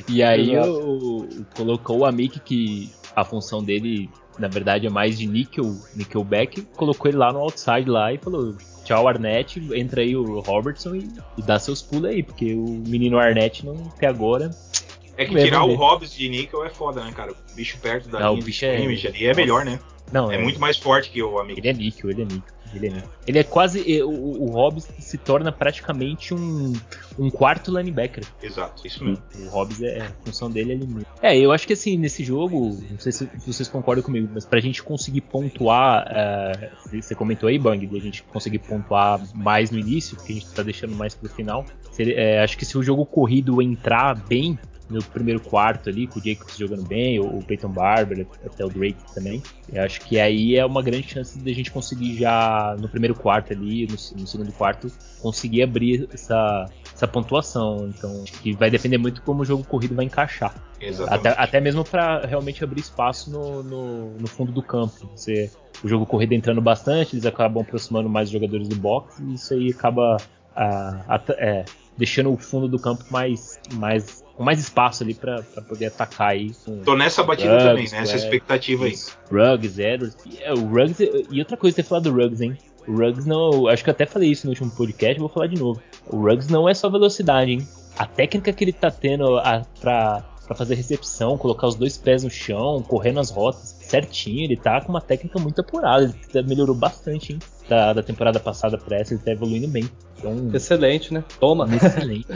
e 0.10 0.24
aí 0.24 0.58
o, 0.58 1.28
colocou 1.56 2.00
o 2.00 2.06
Amik, 2.06 2.40
que 2.40 2.92
a 3.16 3.24
função 3.24 3.64
dele, 3.64 4.10
na 4.40 4.48
verdade, 4.48 4.88
é 4.88 4.90
mais 4.90 5.20
de 5.20 5.28
níquel, 5.28 5.76
nickelback, 5.96 6.64
colocou 6.76 7.10
ele 7.10 7.18
lá 7.18 7.32
no 7.32 7.40
outside 7.40 7.88
lá 7.88 8.12
e 8.12 8.18
falou: 8.18 8.56
tchau 8.84 9.08
Arnett, 9.08 9.62
entra 9.76 10.02
aí 10.02 10.16
o 10.16 10.40
Robertson 10.40 10.96
e, 10.96 11.08
e 11.38 11.42
dá 11.44 11.60
seus 11.60 11.82
pulos 11.82 12.10
aí, 12.10 12.24
porque 12.24 12.56
o 12.56 12.66
menino 12.88 13.20
Arnett 13.20 13.64
não 13.66 13.76
até 13.96 14.08
agora. 14.08 14.50
É 15.22 15.26
que 15.26 15.36
tirar 15.36 15.64
o 15.64 15.76
Hobbs 15.76 16.14
de 16.14 16.28
níquel 16.30 16.66
é 16.66 16.70
foda, 16.70 17.04
né, 17.04 17.12
cara? 17.12 17.32
O 17.32 17.56
bicho 17.56 17.78
perto 17.80 18.10
da 18.10 18.20
não, 18.20 18.30
linha 18.32 18.42
o 18.42 18.46
bicho 18.46 18.66
é... 18.66 18.76
ali 18.76 19.26
é 19.26 19.34
melhor, 19.34 19.66
né? 19.66 19.80
Não, 20.12 20.32
é, 20.32 20.36
é, 20.36 20.38
muito 20.38 20.60
mais 20.60 20.78
forte 20.78 21.10
que 21.10 21.24
o 21.24 21.40
amigo. 21.40 21.60
Ele 21.60 21.70
é 21.70 21.74
níquel, 21.74 22.10
ele 22.10 22.22
é 22.24 22.26
níquel. 22.26 22.62
Ele 22.74 22.88
é, 22.88 23.04
ele 23.28 23.40
é 23.40 23.44
quase. 23.44 24.02
O, 24.02 24.44
o 24.44 24.52
Hobbs 24.52 24.88
se 25.00 25.18
torna 25.18 25.52
praticamente 25.52 26.34
um, 26.34 26.74
um 27.20 27.30
quarto 27.30 27.78
linebacker. 27.78 28.24
Exato, 28.42 28.88
isso 28.88 29.04
mesmo. 29.04 29.22
O, 29.36 29.44
o 29.44 29.50
Hobbs 29.50 29.82
é. 29.82 30.02
A 30.02 30.26
função 30.26 30.50
dele 30.50 30.72
é 30.72 30.76
eliminar. 30.76 31.06
É, 31.22 31.38
eu 31.38 31.52
acho 31.52 31.68
que 31.68 31.74
assim, 31.74 31.98
nesse 31.98 32.24
jogo, 32.24 32.78
não 32.90 33.00
sei 33.00 33.12
se, 33.12 33.30
se 33.40 33.54
vocês 33.54 33.68
concordam 33.68 34.04
comigo, 34.04 34.30
mas 34.34 34.46
pra 34.46 34.60
gente 34.60 34.82
conseguir 34.82 35.22
pontuar. 35.22 36.08
Uh, 36.08 37.02
você 37.02 37.14
comentou 37.14 37.50
aí, 37.50 37.60
Bang, 37.60 37.86
de 37.86 37.98
a 37.98 38.02
gente 38.02 38.24
conseguir 38.24 38.60
pontuar 38.60 39.20
mais 39.36 39.70
no 39.70 39.78
início, 39.78 40.16
que 40.18 40.32
a 40.32 40.36
gente 40.36 40.52
tá 40.52 40.64
deixando 40.64 40.96
mais 40.96 41.14
pro 41.14 41.30
final. 41.30 41.66
Seria, 41.92 42.16
é, 42.16 42.44
acho 42.44 42.58
que 42.58 42.66
se 42.66 42.78
o 42.78 42.84
jogo 42.84 43.06
corrido 43.06 43.62
entrar 43.62 44.16
bem, 44.16 44.58
no 44.92 45.04
primeiro 45.04 45.40
quarto 45.40 45.90
ali, 45.90 46.06
com 46.06 46.20
o 46.20 46.24
Jacobs 46.24 46.58
jogando 46.58 46.84
bem, 46.84 47.20
o 47.20 47.40
Peyton 47.44 47.70
Barber, 47.70 48.28
até 48.46 48.66
o 48.66 48.70
Drake 48.70 48.98
também. 49.14 49.42
Eu 49.72 49.84
acho 49.84 50.02
que 50.02 50.20
aí 50.20 50.56
é 50.56 50.66
uma 50.66 50.82
grande 50.84 51.08
chance 51.08 51.40
de 51.40 51.50
a 51.50 51.56
gente 51.56 51.72
conseguir 51.72 52.18
já 52.18 52.76
no 52.80 52.90
primeiro 52.90 53.16
quarto 53.16 53.54
ali, 53.54 53.88
no, 53.88 53.94
no 54.20 54.28
segundo 54.28 54.52
quarto, 54.52 54.92
conseguir 55.22 55.64
abrir 55.64 56.08
essa, 56.14 56.66
essa 56.94 57.08
pontuação. 57.08 57.88
Então, 57.88 58.24
acho 58.24 58.34
que 58.42 58.54
vai 58.54 58.70
depender 58.70 58.98
muito 58.98 59.22
como 59.22 59.42
o 59.42 59.46
jogo 59.46 59.64
corrido 59.64 59.96
vai 59.96 60.06
encaixar. 60.06 60.54
Exatamente. 60.80 61.28
Até, 61.28 61.42
até 61.42 61.62
mesmo 61.62 61.84
para 61.84 62.26
realmente 62.26 62.64
abrir 62.64 62.82
espaço 62.82 63.32
no, 63.32 63.64
no, 63.64 64.12
no, 64.18 64.28
fundo 64.28 64.52
do 64.52 64.62
campo. 64.62 65.10
Você, 65.16 65.50
o 65.84 65.88
jogo 65.88 66.06
corrido 66.06 66.34
entrando 66.34 66.62
bastante, 66.62 67.16
eles 67.16 67.26
acabam 67.26 67.62
aproximando 67.64 68.10
mais 68.10 68.28
os 68.28 68.34
jogadores 68.34 68.68
do 68.68 68.76
box 68.76 69.20
e 69.20 69.36
isso 69.36 69.54
aí 69.54 69.70
acaba 69.72 70.18
ah, 70.56 71.22
é, 71.38 71.66
deixando 71.98 72.32
o 72.32 72.38
fundo 72.38 72.68
do 72.68 72.80
campo 72.80 73.06
mais, 73.10 73.60
mais 73.74 74.24
com 74.36 74.44
mais 74.44 74.60
espaço 74.60 75.04
ali 75.04 75.14
para 75.14 75.42
poder 75.68 75.88
atacar 75.88 76.30
aí. 76.30 76.52
Tô 76.86 76.96
nessa 76.96 77.24
batida 77.24 77.52
Ruggs, 77.54 77.68
também, 77.68 77.84
nessa 77.92 78.12
né? 78.14 78.18
expectativa 78.18 78.86
aí. 78.86 78.96
Ruggs, 79.32 79.80
Edwards. 79.82 80.18
É, 80.42 80.54
o 80.54 80.66
Ruggs, 80.68 81.00
e 81.30 81.40
outra 81.40 81.58
coisa, 81.58 81.76
você 81.76 81.84
falar 81.84 82.02
do 82.02 82.12
Ruggs, 82.12 82.42
hein? 82.44 82.58
O 82.88 82.94
Ruggs 82.94 83.28
não. 83.28 83.68
Acho 83.68 83.84
que 83.84 83.90
eu 83.90 83.94
até 83.94 84.06
falei 84.06 84.32
isso 84.32 84.46
no 84.48 84.52
último 84.52 84.72
podcast, 84.72 85.20
vou 85.20 85.30
falar 85.30 85.48
de 85.48 85.60
novo. 85.60 85.82
O 86.08 86.18
Ruggs 86.18 86.52
não 86.52 86.68
é 86.68 86.74
só 86.74 86.90
velocidade, 86.90 87.52
hein? 87.52 87.68
A 87.98 88.06
técnica 88.08 88.52
que 88.52 88.64
ele 88.64 88.74
tá 88.74 88.90
tendo 88.90 89.38
a, 89.38 89.62
pra, 89.80 90.24
pra 90.48 90.56
fazer 90.56 90.76
recepção, 90.76 91.38
colocar 91.38 91.68
os 91.68 91.76
dois 91.76 91.98
pés 91.98 92.24
no 92.24 92.30
chão, 92.30 92.82
correr 92.82 93.12
nas 93.12 93.30
rotas, 93.30 93.78
certinho, 93.82 94.44
ele 94.46 94.58
tá 94.58 94.82
com 94.82 94.90
uma 94.90 95.02
técnica 95.02 95.38
muito 95.38 95.62
apurada. 95.62 96.12
Ele 96.34 96.48
melhorou 96.48 96.74
bastante, 96.76 97.34
hein? 97.34 97.40
Da, 97.70 97.94
da 97.94 98.02
temporada 98.02 98.40
passada 98.40 98.78
pra 98.78 98.98
essa, 98.98 99.14
ele 99.14 99.22
tá 99.22 99.32
evoluindo 99.32 99.68
bem. 99.68 99.88
Então, 100.18 100.50
Excelente, 100.54 101.14
né? 101.14 101.24
Toma. 101.40 101.68
excelente. 101.76 102.26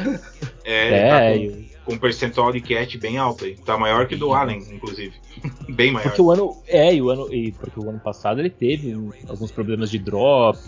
É, 0.67 0.89
É, 0.97 1.09
tá 1.09 1.19
com, 1.19 1.43
eu- 1.43 1.74
com 1.86 1.93
um 1.93 1.97
percentual 1.97 2.51
de 2.51 2.59
catch 2.61 2.97
bem 2.97 3.17
alto 3.17 3.45
aí. 3.45 3.55
Tá 3.55 3.77
maior 3.77 4.07
que 4.07 4.15
o 4.15 4.17
do 4.17 4.33
Allen, 4.33 4.59
inclusive. 4.71 5.13
bem 5.69 5.91
maior. 5.91 6.07
Porque 6.07 6.21
o 6.21 6.31
ano. 6.31 6.57
É, 6.67 6.93
e 6.93 7.01
o 7.01 7.09
ano. 7.09 7.31
E 7.33 7.51
porque 7.51 7.79
o 7.79 7.89
ano 7.89 7.99
passado 7.99 8.39
ele 8.39 8.49
teve 8.49 8.95
um- 8.95 9.11
alguns 9.27 9.51
problemas 9.51 9.89
de 9.91 9.99
drop. 9.99 10.59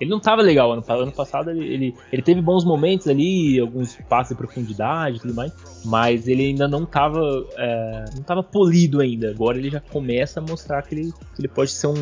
Ele 0.00 0.10
não 0.10 0.20
tava 0.20 0.42
legal 0.42 0.72
ano, 0.72 0.84
ano 0.86 1.12
passado. 1.12 1.50
Ele, 1.50 1.66
ele, 1.66 1.94
ele 2.12 2.22
teve 2.22 2.40
bons 2.40 2.64
momentos 2.64 3.08
ali, 3.08 3.58
alguns 3.58 3.96
passes 4.08 4.36
de 4.36 4.42
profundidade 4.42 5.16
e 5.16 5.20
tudo 5.20 5.34
mais. 5.34 5.52
Mas 5.84 6.26
ele 6.28 6.46
ainda 6.46 6.68
não 6.68 6.84
tava. 6.84 7.20
é, 7.56 8.04
não 8.14 8.22
tava 8.22 8.42
polido 8.42 9.00
ainda. 9.00 9.30
Agora 9.30 9.56
ele 9.58 9.70
já 9.70 9.80
começa 9.80 10.40
a 10.40 10.42
mostrar 10.42 10.82
que 10.82 10.94
ele, 10.94 11.12
que 11.34 11.40
ele 11.40 11.48
pode 11.48 11.70
ser 11.70 11.86
um, 11.86 11.92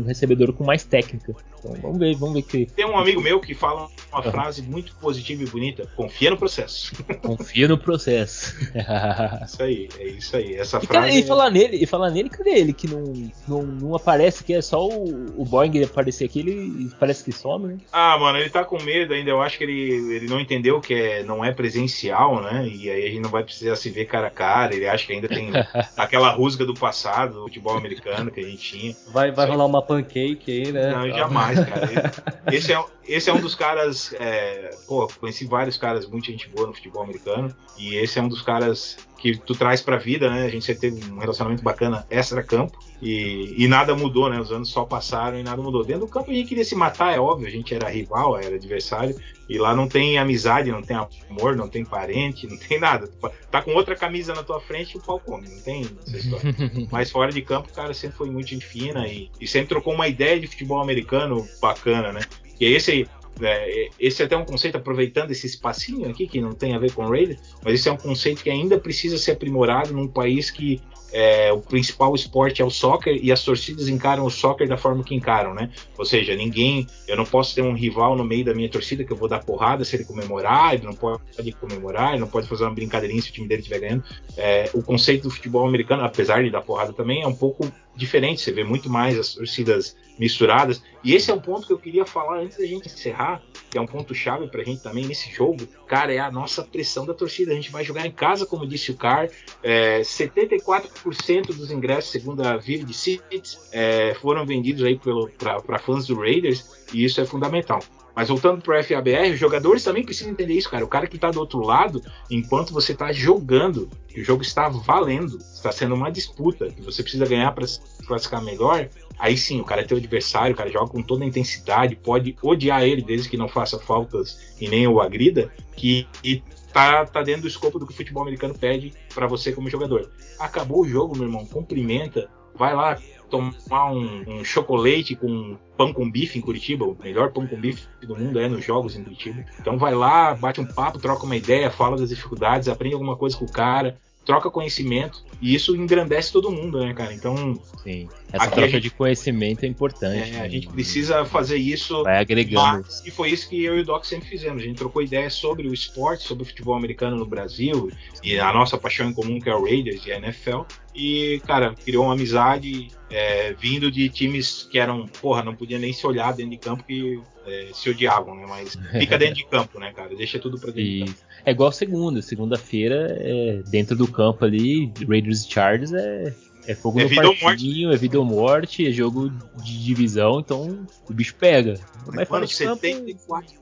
um 0.00 0.02
recebedor 0.04 0.52
com 0.52 0.64
mais 0.64 0.84
técnica. 0.84 1.34
Então 1.58 1.74
vamos 1.82 1.98
ver, 1.98 2.14
vamos 2.16 2.34
ver 2.34 2.42
que 2.42 2.66
Tem 2.66 2.84
um 2.86 2.96
amigo 2.96 3.20
meu 3.20 3.40
que 3.40 3.54
fala 3.54 3.88
uma 4.12 4.22
frase 4.22 4.62
muito 4.62 4.94
positiva 4.96 5.42
e 5.42 5.46
bonita: 5.46 5.86
confia 5.96 6.30
no 6.30 6.36
processo. 6.36 6.92
confia 7.22 7.68
no 7.68 7.76
processo. 7.78 8.15
Isso 9.46 9.62
aí, 9.62 9.88
é 9.98 10.04
isso 10.08 10.36
aí. 10.36 10.54
Essa 10.56 10.78
E, 10.78 10.86
cara, 10.86 11.04
frase. 11.04 11.18
e 11.18 11.22
falar 11.22 11.50
nele, 11.50 11.76
e 11.76 11.86
falar 11.86 12.10
nele, 12.10 12.28
cadê 12.28 12.50
ele? 12.50 12.72
Que 12.72 12.88
não, 12.88 13.30
não, 13.46 13.62
não 13.62 13.94
aparece, 13.94 14.42
que 14.44 14.54
é 14.54 14.62
só 14.62 14.86
o, 14.86 15.40
o 15.40 15.44
Boeing 15.44 15.82
aparecer 15.84 16.24
aqui, 16.24 16.40
ele 16.40 16.90
parece 16.98 17.24
que 17.24 17.32
some, 17.32 17.66
né? 17.66 17.78
Ah, 17.92 18.18
mano, 18.18 18.38
ele 18.38 18.50
tá 18.50 18.64
com 18.64 18.82
medo 18.82 19.12
ainda. 19.14 19.30
Eu 19.30 19.42
acho 19.42 19.58
que 19.58 19.64
ele, 19.64 20.14
ele 20.14 20.28
não 20.28 20.40
entendeu 20.40 20.80
que 20.80 20.94
é, 20.94 21.22
não 21.22 21.44
é 21.44 21.52
presencial, 21.52 22.42
né? 22.42 22.66
E 22.66 22.90
aí 22.90 23.04
a 23.04 23.08
gente 23.08 23.20
não 23.20 23.30
vai 23.30 23.42
precisar 23.42 23.76
se 23.76 23.90
ver 23.90 24.06
cara 24.06 24.28
a 24.28 24.30
cara. 24.30 24.74
Ele 24.74 24.88
acha 24.88 25.06
que 25.06 25.12
ainda 25.12 25.28
tem 25.28 25.50
aquela 25.96 26.30
rusga 26.30 26.64
do 26.64 26.74
passado, 26.74 27.34
do 27.34 27.42
futebol 27.42 27.76
americano 27.76 28.30
que 28.30 28.40
a 28.40 28.44
gente 28.44 28.58
tinha. 28.58 28.96
Vai, 29.08 29.30
vai 29.30 29.46
rolar 29.46 29.66
uma 29.66 29.82
pancake 29.82 30.50
aí, 30.50 30.72
né? 30.72 30.90
Não, 30.90 31.08
jamais, 31.10 31.58
cara. 31.64 32.12
Esse 32.52 32.72
é, 32.72 32.84
esse 33.08 33.30
é 33.30 33.32
um 33.32 33.40
dos 33.40 33.54
caras. 33.54 34.14
É, 34.18 34.70
pô, 34.86 35.06
conheci 35.20 35.44
vários 35.46 35.76
caras, 35.76 36.06
muita 36.06 36.30
gente 36.30 36.48
boa 36.48 36.66
no 36.66 36.74
futebol 36.74 37.02
americano. 37.02 37.54
E 37.78 37.94
esse 37.96 38.18
é 38.18 38.22
um 38.22 38.28
dos 38.28 38.42
caras 38.42 38.96
que 39.18 39.36
tu 39.36 39.54
traz 39.54 39.80
pra 39.80 39.96
vida, 39.96 40.28
né? 40.28 40.44
A 40.44 40.48
gente 40.48 40.64
sempre 40.64 40.90
teve 40.90 41.10
um 41.10 41.18
relacionamento 41.18 41.62
bacana 41.62 42.06
extra-campo. 42.10 42.78
E, 43.00 43.54
e 43.56 43.68
nada 43.68 43.94
mudou, 43.94 44.28
né? 44.30 44.40
Os 44.40 44.50
anos 44.50 44.70
só 44.70 44.84
passaram 44.84 45.38
e 45.38 45.42
nada 45.42 45.60
mudou. 45.62 45.84
Dentro 45.84 46.06
do 46.06 46.08
campo 46.08 46.30
a 46.30 46.34
gente 46.34 46.48
queria 46.48 46.64
se 46.64 46.74
matar, 46.74 47.14
é 47.14 47.20
óbvio. 47.20 47.46
A 47.46 47.50
gente 47.50 47.74
era 47.74 47.88
rival, 47.88 48.38
era 48.38 48.56
adversário. 48.56 49.16
E 49.48 49.58
lá 49.58 49.74
não 49.74 49.88
tem 49.88 50.18
amizade, 50.18 50.72
não 50.72 50.82
tem 50.82 50.96
amor, 50.96 51.54
não 51.54 51.68
tem 51.68 51.84
parente, 51.84 52.46
não 52.46 52.56
tem 52.56 52.80
nada. 52.80 53.08
Tá 53.50 53.62
com 53.62 53.72
outra 53.74 53.94
camisa 53.94 54.34
na 54.34 54.42
tua 54.42 54.60
frente 54.60 54.94
e 54.94 54.98
o 54.98 55.02
pau 55.02 55.20
come. 55.20 55.48
Não 55.48 55.60
tem 55.60 55.86
essa 56.06 56.16
história. 56.16 56.54
Mas 56.90 57.10
fora 57.10 57.30
de 57.30 57.42
campo, 57.42 57.68
o 57.70 57.74
cara 57.74 57.94
sempre 57.94 58.16
foi 58.16 58.30
muito 58.30 58.48
gente 58.48 58.66
fina 58.66 59.06
e, 59.06 59.30
e 59.40 59.46
sempre 59.46 59.68
trocou 59.68 59.94
uma 59.94 60.08
ideia 60.08 60.40
de 60.40 60.46
futebol 60.46 60.80
americano 60.80 61.46
bacana, 61.60 62.12
né? 62.12 62.20
E 62.60 62.66
é 62.66 62.70
esse 62.70 62.90
aí. 62.90 63.06
é, 63.40 63.88
esse 63.98 64.22
é 64.22 64.26
até 64.26 64.36
um 64.36 64.44
conceito, 64.44 64.76
aproveitando 64.76 65.30
esse 65.30 65.46
espacinho 65.46 66.08
aqui, 66.08 66.26
que 66.26 66.40
não 66.40 66.52
tem 66.52 66.74
a 66.74 66.78
ver 66.78 66.92
com 66.92 67.06
Raiders, 67.06 67.38
mas 67.62 67.74
esse 67.74 67.88
é 67.88 67.92
um 67.92 67.96
conceito 67.96 68.42
que 68.42 68.50
ainda 68.50 68.78
precisa 68.78 69.18
ser 69.18 69.32
aprimorado 69.32 69.92
num 69.92 70.08
país 70.08 70.50
que 70.50 70.80
é, 71.12 71.52
o 71.52 71.60
principal 71.60 72.14
esporte 72.14 72.60
é 72.60 72.64
o 72.64 72.70
soccer 72.70 73.18
e 73.22 73.30
as 73.30 73.42
torcidas 73.42 73.88
encaram 73.88 74.24
o 74.24 74.30
soccer 74.30 74.68
da 74.68 74.76
forma 74.76 75.04
que 75.04 75.14
encaram, 75.14 75.54
né? 75.54 75.70
Ou 75.96 76.04
seja, 76.04 76.34
ninguém, 76.34 76.86
eu 77.06 77.16
não 77.16 77.24
posso 77.24 77.54
ter 77.54 77.62
um 77.62 77.72
rival 77.72 78.16
no 78.16 78.24
meio 78.24 78.44
da 78.44 78.54
minha 78.54 78.68
torcida 78.68 79.04
que 79.04 79.12
eu 79.12 79.16
vou 79.16 79.28
dar 79.28 79.44
porrada 79.44 79.84
se 79.84 79.96
ele 79.96 80.04
comemorar, 80.04 80.74
ele 80.74 80.84
não 80.84 80.94
pode 80.94 81.52
comemorar, 81.60 82.10
ele 82.10 82.20
não 82.20 82.28
pode 82.28 82.48
fazer 82.48 82.64
uma 82.64 82.74
brincadeirinha 82.74 83.22
se 83.22 83.30
o 83.30 83.32
time 83.32 83.48
dele 83.48 83.60
estiver 83.60 83.80
ganhando. 83.80 84.04
É, 84.36 84.68
o 84.74 84.82
conceito 84.82 85.22
do 85.22 85.30
futebol 85.30 85.66
americano, 85.66 86.04
apesar 86.04 86.42
de 86.42 86.50
dar 86.50 86.60
porrada 86.60 86.92
também, 86.92 87.22
é 87.22 87.26
um 87.26 87.34
pouco 87.34 87.70
diferente. 87.96 88.40
Você 88.40 88.52
vê 88.52 88.62
muito 88.62 88.90
mais 88.90 89.18
as 89.18 89.34
torcidas 89.34 89.96
misturadas. 90.18 90.82
E 91.04 91.14
esse 91.14 91.30
é 91.30 91.34
um 91.34 91.40
ponto 91.40 91.66
que 91.66 91.72
eu 91.72 91.78
queria 91.78 92.04
falar 92.04 92.40
antes 92.40 92.58
da 92.58 92.66
gente 92.66 92.86
encerrar, 92.86 93.42
que 93.70 93.78
é 93.78 93.80
um 93.80 93.86
ponto 93.86 94.14
chave 94.14 94.46
pra 94.48 94.64
gente 94.64 94.82
também 94.82 95.06
nesse 95.06 95.30
jogo. 95.30 95.66
Cara, 95.86 96.12
é 96.12 96.18
a 96.18 96.30
nossa 96.30 96.62
pressão 96.62 97.04
da 97.04 97.14
torcida. 97.14 97.52
A 97.52 97.54
gente 97.54 97.70
vai 97.70 97.84
jogar 97.84 98.06
em 98.06 98.10
casa, 98.10 98.46
como 98.46 98.66
disse 98.66 98.90
o 98.90 98.96
Car. 98.96 99.28
É, 99.62 100.00
74% 100.00 101.46
dos 101.48 101.70
ingressos, 101.70 102.10
segundo 102.10 102.42
a 102.42 102.56
Vivid 102.56 102.92
Seats, 102.92 103.68
é, 103.72 104.14
foram 104.14 104.46
vendidos 104.46 104.84
aí 104.84 104.98
para 105.38 105.78
fãs 105.78 106.06
do 106.06 106.16
Raiders, 106.16 106.86
e 106.92 107.04
isso 107.04 107.20
é 107.20 107.26
fundamental. 107.26 107.80
Mas 108.16 108.30
voltando 108.30 108.62
pro 108.62 108.82
FABR, 108.82 109.34
os 109.34 109.38
jogadores 109.38 109.84
também 109.84 110.02
precisam 110.02 110.32
entender 110.32 110.54
isso, 110.54 110.70
cara. 110.70 110.82
O 110.82 110.88
cara 110.88 111.06
que 111.06 111.18
tá 111.18 111.30
do 111.30 111.38
outro 111.38 111.60
lado, 111.60 112.02
enquanto 112.30 112.72
você 112.72 112.94
tá 112.94 113.12
jogando, 113.12 113.90
o 114.16 114.24
jogo 114.24 114.42
está 114.42 114.70
valendo, 114.70 115.36
está 115.36 115.70
sendo 115.70 115.94
uma 115.94 116.10
disputa, 116.10 116.70
que 116.70 116.80
você 116.80 117.02
precisa 117.02 117.26
ganhar 117.26 117.52
para 117.52 117.66
se 117.66 117.78
classificar 118.06 118.42
melhor, 118.42 118.88
aí 119.18 119.36
sim, 119.36 119.60
o 119.60 119.64
cara 119.64 119.82
é 119.82 119.84
teu 119.84 119.98
adversário, 119.98 120.54
o 120.54 120.56
cara 120.56 120.70
joga 120.70 120.90
com 120.90 121.02
toda 121.02 121.24
a 121.24 121.26
intensidade, 121.26 121.94
pode 121.94 122.34
odiar 122.42 122.84
ele, 122.84 123.02
desde 123.02 123.28
que 123.28 123.36
não 123.36 123.48
faça 123.48 123.78
faltas 123.78 124.54
e 124.58 124.66
nem 124.66 124.86
o 124.88 124.98
agrida, 124.98 125.52
que 125.76 126.08
e 126.24 126.42
tá, 126.72 127.04
tá 127.04 127.22
dentro 127.22 127.42
do 127.42 127.48
escopo 127.48 127.78
do 127.78 127.86
que 127.86 127.92
o 127.92 127.96
futebol 127.96 128.22
americano 128.22 128.54
pede 128.54 128.94
para 129.14 129.26
você 129.26 129.52
como 129.52 129.68
jogador. 129.68 130.10
Acabou 130.38 130.80
o 130.80 130.88
jogo, 130.88 131.14
meu 131.14 131.26
irmão, 131.26 131.44
cumprimenta, 131.44 132.30
vai 132.54 132.74
lá 132.74 132.98
tomar 133.30 133.92
um, 133.92 134.24
um, 134.26 134.44
chocolate 134.44 135.14
com 135.16 135.56
pão 135.76 135.92
com 135.92 136.10
bife 136.10 136.38
em 136.38 136.42
Curitiba, 136.42 136.84
o 136.84 136.96
melhor 137.02 137.32
pão 137.32 137.46
com 137.46 137.60
bife 137.60 137.86
do 138.02 138.16
mundo 138.16 138.38
é 138.38 138.48
nos 138.48 138.64
jogos 138.64 138.96
em 138.96 139.02
Curitiba. 139.02 139.44
Então 139.60 139.78
vai 139.78 139.94
lá, 139.94 140.34
bate 140.34 140.60
um 140.60 140.66
papo, 140.66 140.98
troca 140.98 141.24
uma 141.24 141.36
ideia, 141.36 141.70
fala 141.70 141.96
das 141.96 142.08
dificuldades, 142.08 142.68
aprende 142.68 142.94
alguma 142.94 143.16
coisa 143.16 143.36
com 143.36 143.44
o 143.44 143.50
cara, 143.50 143.98
troca 144.24 144.50
conhecimento 144.50 145.24
e 145.40 145.54
isso 145.54 145.76
engrandece 145.76 146.32
todo 146.32 146.50
mundo, 146.50 146.80
né, 146.80 146.92
cara? 146.92 147.14
Então, 147.14 147.58
sim, 147.82 148.08
essa 148.36 148.50
troca 148.50 148.68
gente, 148.68 148.82
de 148.82 148.90
conhecimento 148.90 149.64
é 149.64 149.68
importante. 149.68 150.36
É, 150.36 150.40
a 150.40 150.48
gente 150.48 150.68
precisa 150.68 151.24
fazer 151.24 151.56
isso. 151.56 152.02
Vai 152.02 152.18
agregando. 152.18 152.82
Mas, 152.84 153.02
e 153.04 153.10
foi 153.10 153.30
isso 153.30 153.48
que 153.48 153.64
eu 153.64 153.76
e 153.76 153.80
o 153.80 153.84
Doc 153.84 154.04
sempre 154.04 154.28
fizemos. 154.28 154.62
A 154.62 154.66
gente 154.66 154.76
trocou 154.76 155.02
ideias 155.02 155.34
sobre 155.34 155.66
o 155.68 155.74
esporte, 155.74 156.24
sobre 156.24 156.44
o 156.44 156.46
futebol 156.46 156.74
americano 156.74 157.16
no 157.16 157.26
Brasil 157.26 157.90
e 158.22 158.38
a 158.38 158.52
nossa 158.52 158.78
paixão 158.78 159.08
em 159.08 159.12
comum 159.12 159.40
que 159.40 159.48
é 159.48 159.54
o 159.54 159.64
Raiders 159.64 160.06
e 160.06 160.12
a 160.12 160.16
NFL. 160.16 160.62
E, 160.94 161.42
cara, 161.46 161.74
criou 161.84 162.04
uma 162.04 162.14
amizade 162.14 162.88
é, 163.10 163.52
vindo 163.52 163.90
de 163.90 164.08
times 164.08 164.66
que 164.70 164.78
eram, 164.78 165.06
porra, 165.06 165.42
não 165.42 165.54
podia 165.54 165.78
nem 165.78 165.92
se 165.92 166.06
olhar 166.06 166.32
dentro 166.32 166.52
de 166.52 166.56
campo 166.56 166.84
que 166.84 167.20
é, 167.46 167.68
se 167.74 167.90
odiavam, 167.90 168.34
né? 168.34 168.46
Mas 168.48 168.78
fica 168.98 169.18
dentro 169.18 169.36
de 169.36 169.44
campo, 169.50 169.78
né, 169.78 169.92
cara? 169.92 170.14
Deixa 170.16 170.38
tudo 170.38 170.58
pra 170.58 170.70
dentro 170.70 170.82
e... 170.82 171.02
de 171.02 171.04
campo. 171.04 171.26
É 171.44 171.50
igual 171.50 171.70
segunda. 171.70 172.22
Segunda-feira, 172.22 173.16
é, 173.20 173.62
dentro 173.68 173.94
do 173.94 174.08
campo 174.08 174.44
ali, 174.44 174.92
Raiders 175.06 175.44
e 175.44 175.50
Chargers 175.52 175.92
é, 175.92 176.34
é 176.66 176.74
fogo 176.74 177.00
é 177.00 177.04
no 177.04 177.08
vida 177.08 177.34
parquinho, 177.40 177.92
é 177.92 177.96
vida 177.96 178.18
ou 178.18 178.24
morte, 178.24 178.86
é 178.86 178.90
jogo 178.90 179.30
de 179.62 179.84
divisão, 179.84 180.40
então 180.40 180.86
o 181.08 181.12
bicho 181.12 181.34
pega. 181.34 181.78
Mas 182.12 182.28
Mano, 182.28 182.46
74% 182.46 183.16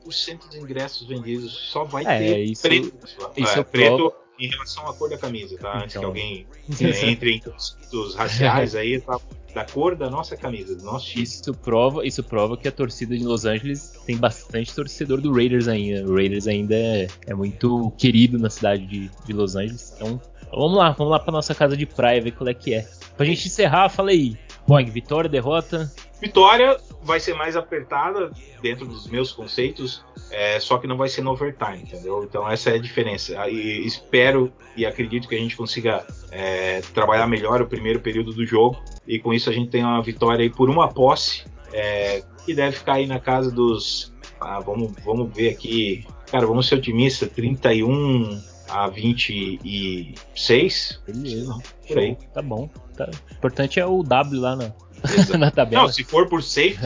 dos 0.05 0.55
ingressos 0.55 1.07
vendidos 1.07 1.51
só 1.51 1.83
vai 1.83 2.03
é, 2.05 2.17
ter 2.19 2.43
isso, 2.43 2.61
preto. 2.61 2.93
Isso 3.37 3.59
é, 3.59 3.63
preto 3.63 4.13
em 4.39 4.49
relação 4.49 4.87
à 4.87 4.93
cor 4.93 5.09
da 5.09 5.17
camisa, 5.17 5.57
tá? 5.57 5.77
Antes 5.77 5.95
Então. 5.95 6.01
que 6.01 6.05
alguém 6.05 6.47
é, 6.81 7.09
entre 7.09 7.31
em 7.31 7.39
conflitos 7.39 8.15
raciais 8.15 8.75
aí, 8.75 8.99
tá? 8.99 9.19
Da 9.53 9.63
cor 9.63 9.95
da 9.95 10.09
nossa 10.09 10.35
camisa, 10.35 10.75
do 10.75 10.83
nosso 10.83 11.05
time. 11.07 11.23
Isso 11.23 11.53
prova, 11.53 12.05
isso 12.05 12.21
prova 12.21 12.57
que 12.57 12.67
a 12.67 12.71
torcida 12.71 13.17
de 13.17 13.23
Los 13.23 13.45
Angeles 13.45 13.93
tem 14.05 14.17
bastante 14.17 14.75
torcedor 14.75 15.21
do 15.21 15.33
Raiders 15.33 15.69
ainda. 15.69 16.05
O 16.05 16.13
Raiders 16.13 16.45
ainda 16.45 16.75
é, 16.75 17.07
é 17.25 17.33
muito 17.33 17.89
querido 17.91 18.37
na 18.37 18.49
cidade 18.49 18.85
de, 18.85 19.09
de 19.25 19.31
Los 19.31 19.55
Angeles. 19.55 19.93
Então, 19.95 20.19
vamos 20.55 20.77
lá, 20.77 20.91
vamos 20.91 21.11
lá 21.11 21.19
pra 21.19 21.31
nossa 21.31 21.53
casa 21.53 21.75
de 21.75 21.85
praia 21.85 22.21
ver 22.21 22.31
qual 22.31 22.47
é 22.47 22.53
que 22.53 22.73
é. 22.73 22.87
Pra 23.15 23.25
gente 23.25 23.47
encerrar, 23.47 23.89
fala 23.89 24.11
aí. 24.11 24.37
Boing, 24.67 24.85
vitória, 24.85 25.29
derrota. 25.29 25.91
Vitória 26.19 26.77
vai 27.03 27.19
ser 27.19 27.35
mais 27.35 27.55
apertada 27.55 28.31
dentro 28.61 28.87
dos 28.87 29.07
meus 29.07 29.31
conceitos, 29.31 30.03
é, 30.31 30.59
só 30.59 30.77
que 30.79 30.87
não 30.87 30.97
vai 30.97 31.07
ser 31.07 31.21
no 31.21 31.31
overtime, 31.31 31.83
entendeu? 31.83 32.23
Então 32.23 32.49
essa 32.49 32.71
é 32.71 32.75
a 32.75 32.79
diferença. 32.79 33.47
E 33.47 33.85
espero 33.85 34.51
e 34.75 34.85
acredito 34.85 35.27
que 35.27 35.35
a 35.35 35.37
gente 35.37 35.55
consiga 35.55 36.05
é, 36.31 36.81
trabalhar 36.93 37.27
melhor 37.27 37.61
o 37.61 37.67
primeiro 37.67 37.99
período 37.99 38.33
do 38.33 38.45
jogo 38.45 38.81
e 39.05 39.19
com 39.19 39.33
isso 39.33 39.49
a 39.49 39.53
gente 39.53 39.69
tem 39.69 39.83
uma 39.83 40.01
vitória 40.01 40.41
aí 40.41 40.49
por 40.49 40.69
uma 40.69 40.87
posse 40.87 41.43
é, 41.71 42.23
que 42.43 42.55
deve 42.55 42.77
ficar 42.77 42.93
aí 42.93 43.05
na 43.05 43.19
casa 43.19 43.51
dos. 43.51 44.13
Ah, 44.39 44.59
vamos, 44.59 44.93
vamos 45.03 45.31
ver 45.31 45.49
aqui. 45.49 46.05
Cara, 46.31 46.47
vamos 46.47 46.67
ser 46.67 46.75
otimistas, 46.75 47.29
31 47.29 48.41
a 48.69 48.87
26. 48.87 51.01
Beleza. 51.05 51.57
Por 51.87 51.99
aí. 51.99 52.17
Tá 52.33 52.41
bom. 52.41 52.69
Tá. 52.95 53.09
O 53.31 53.33
importante 53.33 53.79
é 53.79 53.85
o 53.85 54.03
W 54.03 54.41
lá 54.41 54.55
na, 54.55 54.71
na 55.37 55.51
tabela. 55.51 55.83
Não, 55.83 55.91
se 55.91 56.03
for 56.03 56.27
por 56.27 56.43
safety, 56.43 56.77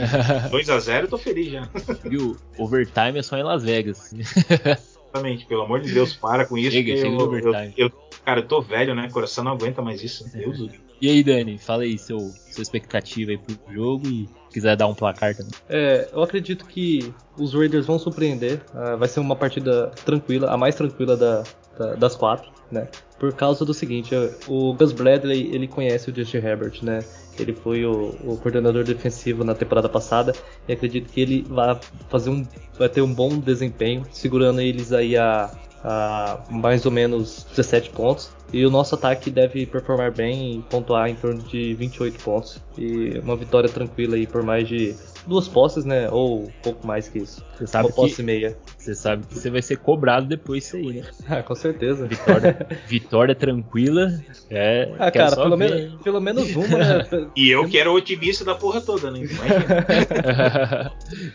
2x0, 0.52 1.02
eu 1.04 1.08
tô 1.08 1.18
feliz 1.18 1.52
já. 1.52 1.70
Viu? 2.04 2.38
Overtime 2.58 3.20
é 3.20 3.22
só 3.22 3.38
em 3.38 3.44
Las 3.44 3.64
Vegas. 3.64 4.14
Exatamente, 4.14 5.46
pelo 5.46 5.64
amor 5.64 5.82
de 5.82 5.92
Deus, 5.92 6.14
para 6.14 6.46
com 6.46 6.58
isso. 6.58 6.72
Chega, 6.72 6.96
chega 6.96 7.08
eu, 7.08 7.20
overtime. 7.20 7.74
Eu, 7.78 7.88
eu, 7.88 7.92
cara, 8.24 8.42
eu 8.42 8.48
tô 8.48 8.62
velho, 8.62 8.94
né? 8.94 9.10
Coração 9.12 9.44
não 9.44 9.54
aguenta 9.54 9.82
mais 9.82 10.04
isso. 10.04 10.30
Deus 10.32 10.58
do 10.58 10.70
céu. 10.70 10.80
E 11.02 11.10
aí, 11.10 11.24
Dani, 11.24 11.58
fala 11.58 11.84
aí 11.84 11.98
seu, 11.98 12.20
sua 12.20 12.62
expectativa 12.62 13.32
aí 13.32 13.38
pro 13.38 13.74
jogo 13.74 14.06
e 14.08 14.28
se 14.28 14.54
quiser 14.54 14.76
dar 14.76 14.88
um 14.88 14.94
placar 14.94 15.34
também. 15.34 15.54
É, 15.70 16.10
eu 16.12 16.22
acredito 16.22 16.66
que 16.66 17.14
os 17.38 17.54
Raiders 17.54 17.86
vão 17.86 17.98
surpreender. 17.98 18.62
Uh, 18.74 18.98
vai 18.98 19.08
ser 19.08 19.22
uma 19.22 19.36
partida 19.36 19.88
tranquila, 20.04 20.52
a 20.52 20.58
mais 20.58 20.76
tranquila 20.76 21.16
da, 21.16 21.44
da, 21.80 21.96
das 21.96 22.16
quatro, 22.16 22.52
né? 22.70 22.88
Por 23.18 23.34
causa 23.34 23.64
do 23.64 23.74
seguinte, 23.74 24.14
o 24.48 24.74
Gus 24.74 24.92
Bradley 24.92 25.50
ele 25.54 25.68
conhece 25.68 26.12
o 26.12 26.16
Justin 26.16 26.38
Herbert, 26.38 26.84
né? 26.84 27.00
Ele 27.40 27.54
foi 27.54 27.86
o, 27.86 28.16
o, 28.26 28.38
coordenador 28.38 28.84
defensivo 28.84 29.46
na 29.46 29.56
temporada 29.56 29.88
passada 29.88 30.34
e 30.68 30.74
acredito 30.74 31.10
que 31.10 31.22
ele 31.22 31.46
vai 31.48 31.80
fazer 32.10 32.30
um, 32.30 32.46
vai 32.78 32.90
ter 32.90 33.02
um 33.02 33.14
bom 33.14 33.40
desempenho, 33.40 34.04
segurando 34.12 34.60
eles 34.60 34.92
aí 34.92 35.16
a, 35.16 35.50
a 35.82 36.44
mais 36.50 36.86
ou 36.86 36.92
menos 36.92 37.46
17 37.56 37.92
pontos. 37.92 38.30
E 38.52 38.66
o 38.66 38.70
nosso 38.70 38.96
ataque 38.96 39.30
deve 39.30 39.66
performar 39.66 40.12
bem 40.12 40.56
e 40.56 40.62
pontuar 40.64 41.08
em 41.08 41.16
torno 41.16 41.42
de 41.44 41.74
28 41.76 42.24
pontos. 42.24 42.60
E 42.78 43.20
uma 43.20 43.38
vitória 43.38 43.70
tranquila 43.70 44.16
aí 44.16 44.28
por 44.28 44.44
mais 44.44 44.68
de 44.68 44.96
duas 45.30 45.48
posses, 45.48 45.86
né? 45.86 46.10
Ou 46.10 46.44
um 46.44 46.52
pouco 46.62 46.86
mais 46.86 47.08
que 47.08 47.20
isso. 47.20 47.44
Você 47.58 47.68
sabe 47.68 47.88
uma 47.88 47.94
posse 47.94 48.22
e 48.22 48.26
meia. 48.26 48.58
Você 48.78 48.96
sabe 48.96 49.26
que 49.28 49.36
você 49.36 49.50
vai 49.50 49.62
ser 49.62 49.78
cobrado 49.78 50.26
depois 50.26 50.64
disso 50.64 50.78
aí, 50.78 50.94
né? 50.94 51.04
Ah, 51.30 51.44
com 51.44 51.54
certeza. 51.54 52.08
Vitória, 52.08 52.68
vitória 52.88 53.36
tranquila. 53.36 54.20
É, 54.50 54.92
ah, 54.98 55.12
cara, 55.12 55.36
pelo, 55.36 55.56
men 55.56 55.98
pelo, 56.04 56.20
menos 56.20 56.56
uma, 56.56 56.78
né? 56.78 57.06
e 57.38 57.50
eu 57.50 57.68
que 57.68 57.78
era 57.78 57.92
o 57.92 57.94
otimista 57.94 58.44
da 58.44 58.56
porra 58.56 58.82
toda, 58.82 59.12
né? 59.12 59.20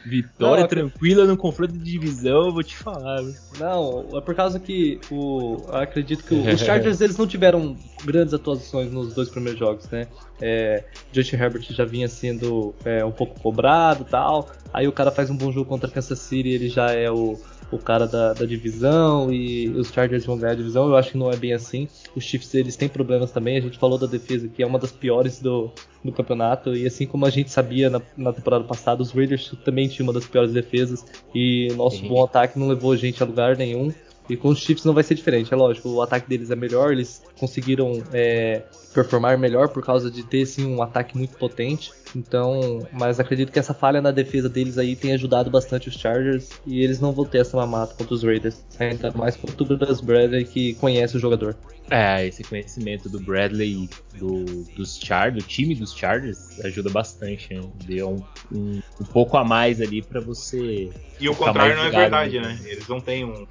vitória 0.04 0.62
Não, 0.62 0.68
tranquila 0.68 1.24
no 1.26 1.36
confronto 1.36 1.74
de 1.74 1.78
divisão, 1.78 2.46
eu 2.46 2.52
vou 2.52 2.64
te 2.64 2.76
falar. 2.76 3.22
Né? 3.22 3.34
Não, 3.60 4.08
é 4.14 4.20
por 4.20 4.34
causa 4.34 4.58
que 4.58 4.98
o, 5.10 5.58
acredito 5.70 6.24
que 6.24 6.34
os 6.34 6.60
Chargers 6.60 7.00
eles 7.00 7.16
não 7.16 7.26
tiveram 7.26 7.76
grandes 8.04 8.34
atuações 8.34 8.90
nos 8.90 9.14
dois 9.14 9.28
primeiros 9.28 9.60
jogos, 9.60 9.88
né? 9.90 10.08
É, 10.40 10.82
Justin 11.12 11.36
Herbert 11.36 11.64
já 11.70 11.84
vinha 11.84 12.08
sendo 12.08 12.74
é, 12.84 13.04
um 13.04 13.12
pouco 13.12 13.38
cobrado 13.40 13.83
tal. 13.92 14.48
Aí 14.72 14.88
o 14.88 14.92
cara 14.92 15.10
faz 15.10 15.30
um 15.30 15.36
bom 15.36 15.52
jogo 15.52 15.68
contra 15.68 15.90
Kansas 15.90 16.18
City, 16.18 16.48
ele 16.48 16.68
já 16.68 16.90
é 16.90 17.10
o, 17.10 17.38
o 17.70 17.78
cara 17.78 18.06
da, 18.06 18.32
da, 18.32 18.44
divisão 18.44 19.32
e 19.32 19.68
os 19.68 19.88
Chargers 19.88 20.24
vão 20.24 20.36
ganhar 20.36 20.52
a 20.52 20.56
divisão. 20.56 20.86
Eu 20.88 20.96
acho 20.96 21.12
que 21.12 21.18
não 21.18 21.30
é 21.30 21.36
bem 21.36 21.52
assim. 21.52 21.88
Os 22.16 22.24
Chiefs 22.24 22.54
eles 22.54 22.76
têm 22.76 22.88
problemas 22.88 23.30
também. 23.30 23.56
A 23.56 23.60
gente 23.60 23.78
falou 23.78 23.98
da 23.98 24.06
defesa 24.06 24.48
que 24.48 24.62
é 24.62 24.66
uma 24.66 24.78
das 24.78 24.90
piores 24.90 25.38
do, 25.40 25.70
do 26.04 26.12
campeonato 26.12 26.74
e 26.74 26.86
assim 26.86 27.06
como 27.06 27.26
a 27.26 27.30
gente 27.30 27.50
sabia 27.50 27.90
na, 27.90 28.00
na 28.16 28.32
temporada 28.32 28.64
passada, 28.64 29.02
os 29.02 29.12
Raiders 29.12 29.54
também 29.64 29.88
tinham 29.88 30.06
uma 30.08 30.12
das 30.12 30.26
piores 30.26 30.52
defesas 30.52 31.04
e 31.34 31.68
nosso 31.76 32.02
uhum. 32.02 32.08
bom 32.08 32.24
ataque 32.24 32.58
não 32.58 32.68
levou 32.68 32.92
a 32.92 32.96
gente 32.96 33.22
a 33.22 33.26
lugar 33.26 33.56
nenhum. 33.56 33.92
E 34.28 34.36
com 34.36 34.48
os 34.48 34.58
Chiefs 34.58 34.84
não 34.84 34.94
vai 34.94 35.02
ser 35.02 35.14
diferente, 35.14 35.52
é 35.52 35.56
lógico. 35.56 35.88
O 35.88 36.02
ataque 36.02 36.28
deles 36.28 36.50
é 36.50 36.56
melhor, 36.56 36.92
eles 36.92 37.22
conseguiram 37.38 38.02
é, 38.12 38.62
performar 38.94 39.36
melhor 39.36 39.68
por 39.68 39.84
causa 39.84 40.10
de 40.10 40.22
ter 40.22 40.46
sim 40.46 40.64
um 40.66 40.80
ataque 40.80 41.16
muito 41.16 41.36
potente. 41.36 41.92
Então, 42.16 42.86
mas 42.92 43.18
acredito 43.18 43.50
que 43.50 43.58
essa 43.58 43.74
falha 43.74 44.00
na 44.00 44.12
defesa 44.12 44.48
deles 44.48 44.78
aí 44.78 44.94
tem 44.94 45.12
ajudado 45.12 45.50
bastante 45.50 45.88
os 45.88 45.96
Chargers 45.96 46.50
e 46.64 46.82
eles 46.82 47.00
não 47.00 47.10
vão 47.10 47.24
ter 47.24 47.38
essa 47.38 47.56
mamata 47.56 47.94
contra 47.94 48.14
os 48.14 48.22
Raiders. 48.22 48.64
Ainda 48.78 49.10
mais 49.10 49.36
contra 49.36 49.62
o 49.62 49.78
Gus 49.78 50.00
Bradley 50.00 50.44
que 50.44 50.74
conhece 50.74 51.16
o 51.16 51.20
jogador. 51.20 51.56
É, 51.90 52.26
esse 52.26 52.42
conhecimento 52.44 53.10
do 53.10 53.20
Bradley 53.20 53.90
do, 54.14 54.44
dos 54.76 54.98
Chargers, 54.98 55.44
do 55.44 55.48
time 55.48 55.74
dos 55.74 55.94
Chargers, 55.94 56.60
ajuda 56.64 56.88
bastante. 56.88 57.52
Né? 57.52 57.62
Deu 57.84 58.10
um, 58.10 58.56
um, 58.56 58.82
um, 59.00 59.04
pouco 59.04 59.36
a 59.36 59.44
mais 59.44 59.80
ali 59.80 60.00
para 60.00 60.20
você. 60.20 60.90
E 61.20 61.28
o 61.28 61.34
contrário 61.34 61.76
não 61.76 61.84
é 61.84 61.90
verdade, 61.90 62.40
né? 62.40 62.58
Eles 62.64 62.88
não 62.88 63.00
têm 63.00 63.24
um 63.24 63.44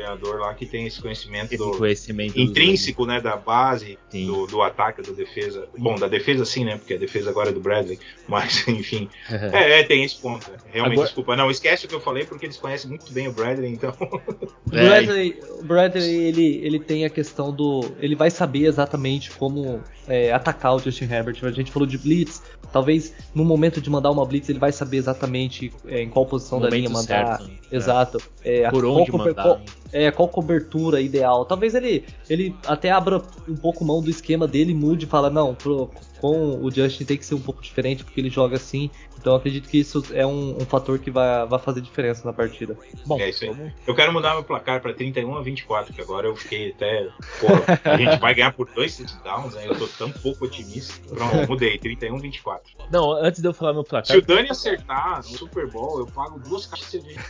treinador 0.00 0.40
lá 0.40 0.54
que 0.54 0.64
tem 0.64 0.86
esse 0.86 1.00
conhecimento, 1.00 1.52
esse 1.52 1.58
do, 1.58 1.76
conhecimento 1.76 2.38
intrínseco, 2.38 3.04
do... 3.04 3.08
né, 3.08 3.20
da 3.20 3.36
base, 3.36 3.98
do, 4.12 4.46
do, 4.46 4.62
ataque, 4.62 4.79
da 4.80 5.12
defesa. 5.12 5.68
Bom, 5.76 5.94
da 5.94 6.08
defesa 6.08 6.44
sim, 6.44 6.64
né, 6.64 6.76
porque 6.76 6.94
a 6.94 6.98
defesa 6.98 7.30
agora 7.30 7.50
é 7.50 7.52
do 7.52 7.60
Bradley, 7.60 7.98
mas 8.28 8.66
enfim, 8.66 9.08
é, 9.28 9.80
é, 9.80 9.82
tem 9.84 10.04
esse 10.04 10.16
ponto. 10.16 10.50
Né? 10.50 10.56
Realmente, 10.72 10.94
agora... 10.94 11.06
desculpa, 11.06 11.36
não 11.36 11.50
esquece 11.50 11.86
o 11.86 11.88
que 11.88 11.94
eu 11.94 12.00
falei 12.00 12.24
porque 12.24 12.46
eles 12.46 12.56
conhecem 12.56 12.88
muito 12.88 13.12
bem 13.12 13.28
o 13.28 13.32
Bradley, 13.32 13.72
então. 13.72 13.94
O 14.00 14.70
Bradley, 14.70 15.38
o 15.58 15.64
Bradley 15.64 16.28
ele, 16.28 16.60
ele 16.64 16.80
tem 16.80 17.04
a 17.04 17.10
questão 17.10 17.52
do, 17.52 17.92
ele 18.00 18.14
vai 18.14 18.30
saber 18.30 18.66
exatamente 18.66 19.30
como 19.32 19.82
é, 20.10 20.32
atacar 20.32 20.74
o 20.74 20.78
Justin 20.80 21.04
Herbert. 21.04 21.36
A 21.42 21.52
gente 21.52 21.70
falou 21.70 21.86
de 21.86 21.96
blitz, 21.96 22.42
talvez 22.72 23.14
no 23.32 23.44
momento 23.44 23.80
de 23.80 23.88
mandar 23.88 24.10
uma 24.10 24.26
blitz 24.26 24.48
ele 24.48 24.58
vai 24.58 24.72
saber 24.72 24.96
exatamente 24.96 25.72
é, 25.86 26.02
em 26.02 26.10
qual 26.10 26.26
posição 26.26 26.60
da 26.60 26.68
linha 26.68 26.90
mandar. 26.90 27.38
Certo, 27.38 27.44
né? 27.44 27.54
Exato. 27.70 28.18
É, 28.44 28.68
Por 28.68 28.84
onde 28.84 29.12
mandar. 29.12 29.42
Qual, 29.42 29.60
é, 29.92 30.10
qual 30.10 30.28
cobertura 30.28 31.00
ideal. 31.00 31.44
Talvez 31.44 31.74
ele, 31.76 32.04
ele 32.28 32.54
até 32.66 32.90
abra 32.90 33.22
um 33.48 33.56
pouco 33.56 33.84
mão 33.84 34.02
do 34.02 34.10
esquema 34.10 34.48
dele, 34.48 34.74
mude 34.74 35.04
e 35.04 35.08
fala, 35.08 35.30
não, 35.30 35.54
pro, 35.54 35.88
com 36.20 36.62
o 36.62 36.70
Justin 36.70 37.04
tem 37.04 37.16
que 37.16 37.24
ser 37.24 37.34
um 37.34 37.40
pouco 37.40 37.62
diferente 37.62 38.04
porque 38.04 38.20
ele 38.20 38.30
joga 38.30 38.56
assim. 38.56 38.90
Então 39.20 39.34
acredito 39.34 39.68
que 39.68 39.78
isso 39.78 40.02
é 40.12 40.26
um, 40.26 40.56
um, 40.56 40.64
fator 40.64 40.98
que 40.98 41.10
vai, 41.10 41.46
vai 41.46 41.58
fazer 41.58 41.82
diferença 41.82 42.24
na 42.24 42.32
partida. 42.32 42.76
Bom, 43.04 43.20
é 43.20 43.28
isso 43.28 43.44
aí. 43.44 43.72
Eu 43.86 43.94
quero 43.94 44.12
mudar 44.12 44.32
meu 44.32 44.42
placar 44.42 44.80
para 44.80 44.94
31 44.94 45.36
a 45.36 45.42
24, 45.42 45.92
que 45.92 46.00
agora 46.00 46.26
eu 46.26 46.34
fiquei 46.34 46.70
até. 46.70 47.08
Porra, 47.38 47.80
a 47.84 47.96
gente 47.98 48.18
vai 48.18 48.34
ganhar 48.34 48.52
por 48.52 48.66
dois 48.74 48.96
touchdowns, 48.96 49.54
né? 49.54 49.66
Eu 49.66 49.78
tô 49.78 49.86
tão 49.86 50.10
pouco 50.10 50.46
otimista. 50.46 50.94
Pronto, 51.06 51.48
mudei, 51.48 51.78
31 51.78 52.16
a 52.16 52.18
24. 52.18 52.72
Não, 52.90 53.12
antes 53.12 53.42
de 53.42 53.48
eu 53.48 53.52
falar 53.52 53.74
meu 53.74 53.84
placar. 53.84 54.06
Se 54.06 54.16
o 54.16 54.22
Dani 54.22 54.48
acertar 54.48 55.18
no 55.18 55.24
Super 55.36 55.70
Bowl, 55.70 56.00
eu 56.00 56.06
pago 56.06 56.38
duas 56.38 56.64
caixas 56.64 56.90
de 56.90 56.92
cerveja. 57.00 57.20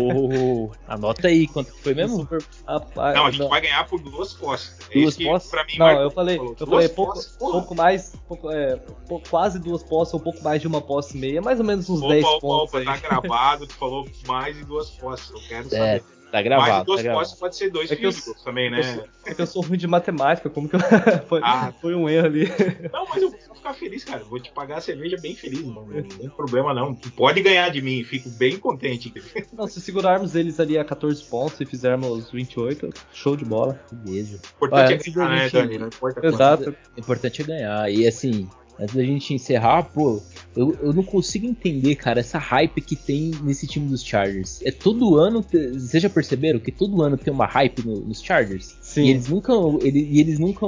oh, 0.00 0.70
anota 0.86 1.26
aí 1.26 1.48
quanto 1.48 1.74
foi 1.82 1.94
mesmo? 1.94 2.18
Super... 2.18 2.42
Ah, 2.68 2.80
ah, 2.96 3.12
não, 3.12 3.26
a 3.26 3.30
gente 3.30 3.40
não. 3.40 3.48
vai 3.48 3.60
ganhar 3.60 3.84
por 3.88 4.00
duas 4.00 4.32
posses. 4.32 4.76
É 4.90 5.00
duas 5.00 5.16
posses? 5.16 5.50
Pra 5.50 5.64
mim, 5.64 5.76
não, 5.76 6.02
eu 6.02 6.10
falei, 6.10 6.38
eu 6.38 6.66
falei 6.66 6.88
pouco, 6.88 7.18
pouco 7.38 7.74
mais, 7.74 8.14
pouco, 8.28 8.50
é, 8.50 8.80
quase 9.28 9.58
duas 9.58 9.82
posses 9.82 10.14
ou 10.14 10.20
pouco 10.20 10.42
mais 10.42 10.60
de 10.60 10.66
uma 10.66 10.80
posse 10.80 11.16
meia, 11.16 11.40
mais 11.40 11.58
ou 11.58 11.64
menos 11.64 11.88
uns 11.88 12.00
opa, 12.00 12.08
10 12.08 12.24
opa, 12.24 12.40
pontos. 12.40 12.68
Opa, 12.68 12.78
aí. 12.78 12.84
tá 12.84 12.96
gravado, 12.96 13.66
tu 13.66 13.74
falou 13.74 14.06
mais 14.26 14.56
de 14.56 14.64
duas 14.64 14.90
posses, 14.90 15.30
eu 15.30 15.40
quero 15.48 15.68
é, 15.74 15.98
saber. 15.98 16.15
Tá 16.30 16.42
gravado. 16.42 16.92
Mais 16.92 17.02
de 17.02 17.08
duas 17.08 17.30
tá 17.30 17.36
pode 17.38 17.56
ser 17.56 17.70
dois 17.70 17.90
é 17.90 17.96
também, 18.44 18.70
né? 18.70 18.80
Eu 18.80 18.84
sou, 18.84 19.04
é 19.26 19.34
que 19.34 19.42
eu 19.42 19.46
sou 19.46 19.62
ruim 19.62 19.78
de 19.78 19.86
matemática, 19.86 20.50
como 20.50 20.68
que 20.68 20.76
eu... 20.76 20.80
foi, 21.28 21.40
ah, 21.42 21.72
foi 21.80 21.94
um 21.94 22.08
erro 22.08 22.26
ali. 22.26 22.48
Não, 22.92 23.06
mas 23.08 23.22
eu 23.22 23.30
vou 23.30 23.54
ficar 23.54 23.74
feliz, 23.74 24.04
cara. 24.04 24.24
Vou 24.24 24.40
te 24.40 24.50
pagar 24.50 24.78
a 24.78 24.80
cerveja 24.80 25.16
bem 25.20 25.34
feliz, 25.34 25.64
não, 25.64 25.86
não 25.86 26.02
tem 26.02 26.28
problema 26.28 26.74
não. 26.74 26.94
Tu 26.94 27.10
pode 27.12 27.40
ganhar 27.42 27.68
de 27.70 27.80
mim, 27.80 28.02
fico 28.04 28.28
bem 28.30 28.58
contente. 28.58 29.12
Não, 29.52 29.66
se 29.66 29.80
segurarmos 29.80 30.34
eles 30.34 30.58
ali 30.58 30.76
a 30.78 30.84
14 30.84 31.22
pontos 31.24 31.60
e 31.60 31.66
fizermos 31.66 32.30
28, 32.30 32.90
show 33.12 33.36
de 33.36 33.44
bola. 33.44 33.80
Beleza. 33.92 34.40
Importante 34.56 35.08
é 35.08 35.12
ganhar, 35.12 35.30
né, 35.30 35.50
Dani? 35.50 35.78
Não 35.78 35.86
importa 35.88 36.26
Exato. 36.26 36.76
Importante 36.96 37.42
é 37.42 37.44
ganhar. 37.44 37.90
E 37.90 38.06
assim, 38.06 38.48
Antes 38.78 38.94
da 38.94 39.02
gente 39.02 39.32
encerrar, 39.32 39.84
pô, 39.84 40.22
eu, 40.54 40.76
eu 40.82 40.92
não 40.92 41.02
consigo 41.02 41.46
entender, 41.46 41.96
cara, 41.96 42.20
essa 42.20 42.38
hype 42.38 42.80
que 42.80 42.94
tem 42.94 43.32
nesse 43.42 43.66
time 43.66 43.88
dos 43.88 44.04
Chargers. 44.04 44.60
É 44.62 44.70
todo 44.70 45.16
ano, 45.16 45.44
vocês 45.72 46.02
já 46.02 46.10
perceberam 46.10 46.58
que 46.58 46.70
todo 46.70 47.02
ano 47.02 47.16
tem 47.16 47.32
uma 47.32 47.46
hype 47.46 47.86
no, 47.86 48.00
nos 48.00 48.22
Chargers? 48.22 48.76
Sim. 48.80 49.04
E 49.04 49.10
eles 49.10 49.28
nunca, 49.28 49.52
ele, 49.82 50.08
e 50.10 50.20
eles 50.20 50.38
nunca 50.38 50.66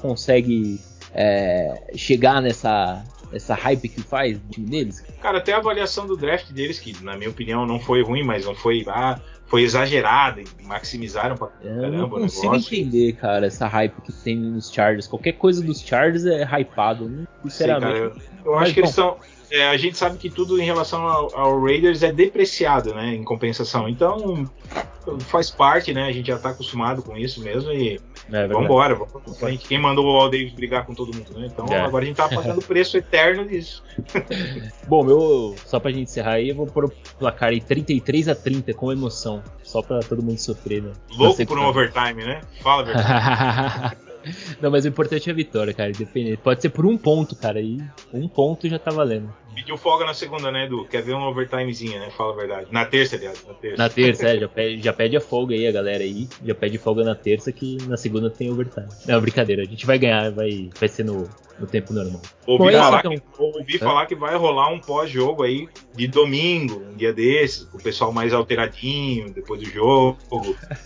conseguem 0.00 0.78
é, 1.14 1.92
chegar 1.94 2.42
nessa, 2.42 3.02
essa 3.32 3.54
hype 3.54 3.88
que 3.88 4.02
faz 4.02 4.38
do 4.38 4.48
time 4.50 4.68
deles? 4.68 5.04
Cara, 5.20 5.38
até 5.38 5.52
a 5.52 5.58
avaliação 5.58 6.06
do 6.06 6.16
draft 6.16 6.50
deles, 6.52 6.78
que 6.78 7.02
na 7.02 7.16
minha 7.16 7.30
opinião 7.30 7.66
não 7.66 7.80
foi 7.80 8.02
ruim, 8.02 8.22
mas 8.22 8.44
não 8.44 8.54
foi. 8.54 8.84
Ah, 8.86 9.20
foi 9.46 9.62
exagerada 9.62 10.40
e 10.40 10.64
maximizaram 10.64 11.36
pra 11.36 11.48
caramba. 11.48 11.86
Eu 11.86 11.90
não 11.92 12.10
consigo 12.10 12.56
entender, 12.56 13.12
cara, 13.14 13.46
essa 13.46 13.66
hype 13.66 14.00
que 14.02 14.12
tem 14.12 14.36
nos 14.36 14.72
Chargers. 14.72 15.06
Qualquer 15.06 15.32
coisa 15.32 15.62
dos 15.62 15.80
Chargers 15.80 16.26
é 16.26 16.42
hypado, 16.42 17.08
né? 17.08 17.26
sinceramente. 17.44 17.92
Sei, 17.92 18.08
cara, 18.08 18.22
eu, 18.44 18.52
eu 18.52 18.58
acho 18.58 18.74
que 18.74 18.80
eles 18.80 18.90
são. 18.90 19.16
É, 19.48 19.68
a 19.68 19.76
gente 19.76 19.96
sabe 19.96 20.18
que 20.18 20.28
tudo 20.28 20.60
em 20.60 20.64
relação 20.64 21.06
ao, 21.06 21.38
ao, 21.38 21.62
Raiders 21.62 22.02
é 22.02 22.12
depreciado, 22.12 22.92
né? 22.92 23.14
Em 23.14 23.22
compensação. 23.22 23.88
Então, 23.88 24.50
faz 25.20 25.50
parte, 25.50 25.94
né? 25.94 26.08
A 26.08 26.12
gente 26.12 26.26
já 26.26 26.38
tá 26.38 26.50
acostumado 26.50 27.00
com 27.00 27.16
isso 27.16 27.40
mesmo 27.40 27.70
e 27.72 28.00
é, 28.32 28.46
vambora, 28.48 28.94
vamos 28.94 29.38
frente. 29.38 29.68
Quem 29.68 29.78
mandou 29.78 30.06
o 30.06 30.28
Davis 30.28 30.52
brigar 30.52 30.84
com 30.84 30.94
todo 30.94 31.14
mundo, 31.14 31.38
né? 31.38 31.46
Então 31.46 31.66
é. 31.70 31.80
agora 31.80 32.04
a 32.04 32.06
gente 32.06 32.16
tá 32.16 32.28
pagando 32.28 32.58
o 32.58 32.62
preço 32.64 32.96
eterno 32.96 33.46
disso. 33.46 33.82
Bom, 34.88 35.04
meu, 35.04 35.54
só 35.64 35.78
pra 35.78 35.90
gente 35.90 36.02
encerrar 36.02 36.32
aí, 36.32 36.48
eu 36.48 36.54
vou 36.54 36.66
pôr 36.66 36.86
o 36.86 36.92
placar 37.18 37.50
aí 37.50 37.60
33 37.60 38.28
a 38.28 38.34
30 38.34 38.74
com 38.74 38.90
emoção. 38.90 39.42
Só 39.62 39.82
pra 39.82 40.00
todo 40.00 40.22
mundo 40.22 40.38
sofrer, 40.38 40.82
né? 40.82 40.92
Louco 41.16 41.44
por 41.46 41.58
um 41.58 41.66
overtime, 41.66 42.24
né? 42.24 42.40
Fala, 42.62 42.84
verdade. 42.84 43.96
Não, 44.60 44.70
mas 44.70 44.84
o 44.84 44.88
importante 44.88 45.28
é 45.28 45.32
a 45.32 45.36
vitória, 45.36 45.72
cara. 45.72 45.90
Independente. 45.90 46.38
Pode 46.38 46.62
ser 46.62 46.70
por 46.70 46.86
um 46.86 46.96
ponto, 46.96 47.36
cara. 47.36 47.60
E 47.60 47.80
um 48.12 48.28
ponto 48.28 48.68
já 48.68 48.78
tá 48.78 48.90
valendo. 48.90 49.32
Pediu 49.54 49.76
folga 49.78 50.04
na 50.04 50.12
segunda, 50.12 50.50
né, 50.50 50.66
Edu? 50.66 50.84
Quer 50.84 51.02
ver 51.02 51.14
um 51.14 51.22
overtimezinha, 51.22 51.98
né? 52.00 52.10
Fala 52.10 52.34
a 52.34 52.36
verdade. 52.36 52.66
Na 52.70 52.84
terça, 52.84 53.16
aliás. 53.16 53.42
Na 53.46 53.54
terça, 53.54 53.76
na 53.82 53.88
terça 53.88 54.28
é. 54.28 54.38
Já 54.46 54.48
pede, 54.48 54.82
já 54.82 54.92
pede 54.92 55.16
a 55.16 55.20
folga 55.20 55.54
aí, 55.54 55.66
a 55.66 55.72
galera 55.72 56.04
aí. 56.04 56.28
Já 56.44 56.54
pede 56.54 56.78
folga 56.78 57.02
na 57.02 57.14
terça 57.14 57.50
que 57.50 57.78
na 57.88 57.96
segunda 57.96 58.28
tem 58.28 58.50
overtime. 58.50 58.88
Não, 59.06 59.20
brincadeira. 59.20 59.62
A 59.62 59.66
gente 59.66 59.86
vai 59.86 59.98
ganhar, 59.98 60.30
vai, 60.30 60.68
vai 60.78 60.88
ser 60.88 61.04
no, 61.04 61.28
no 61.58 61.66
tempo 61.66 61.92
normal. 61.92 62.20
Ouvi, 62.46 62.64
Bom, 62.64 62.72
falar, 62.72 62.98
então... 63.00 63.16
que, 63.16 63.22
ouvi 63.38 63.76
é. 63.76 63.78
falar 63.78 64.06
que 64.06 64.14
vai 64.14 64.36
rolar 64.36 64.68
um 64.68 64.78
pós-jogo 64.78 65.42
aí 65.42 65.68
de 65.94 66.06
domingo, 66.06 66.82
um 66.92 66.94
dia 66.94 67.12
desses, 67.12 67.62
o 67.72 67.78
pessoal 67.78 68.12
mais 68.12 68.32
alteradinho 68.32 69.32
depois 69.32 69.60
do 69.60 69.68
jogo, 69.68 70.18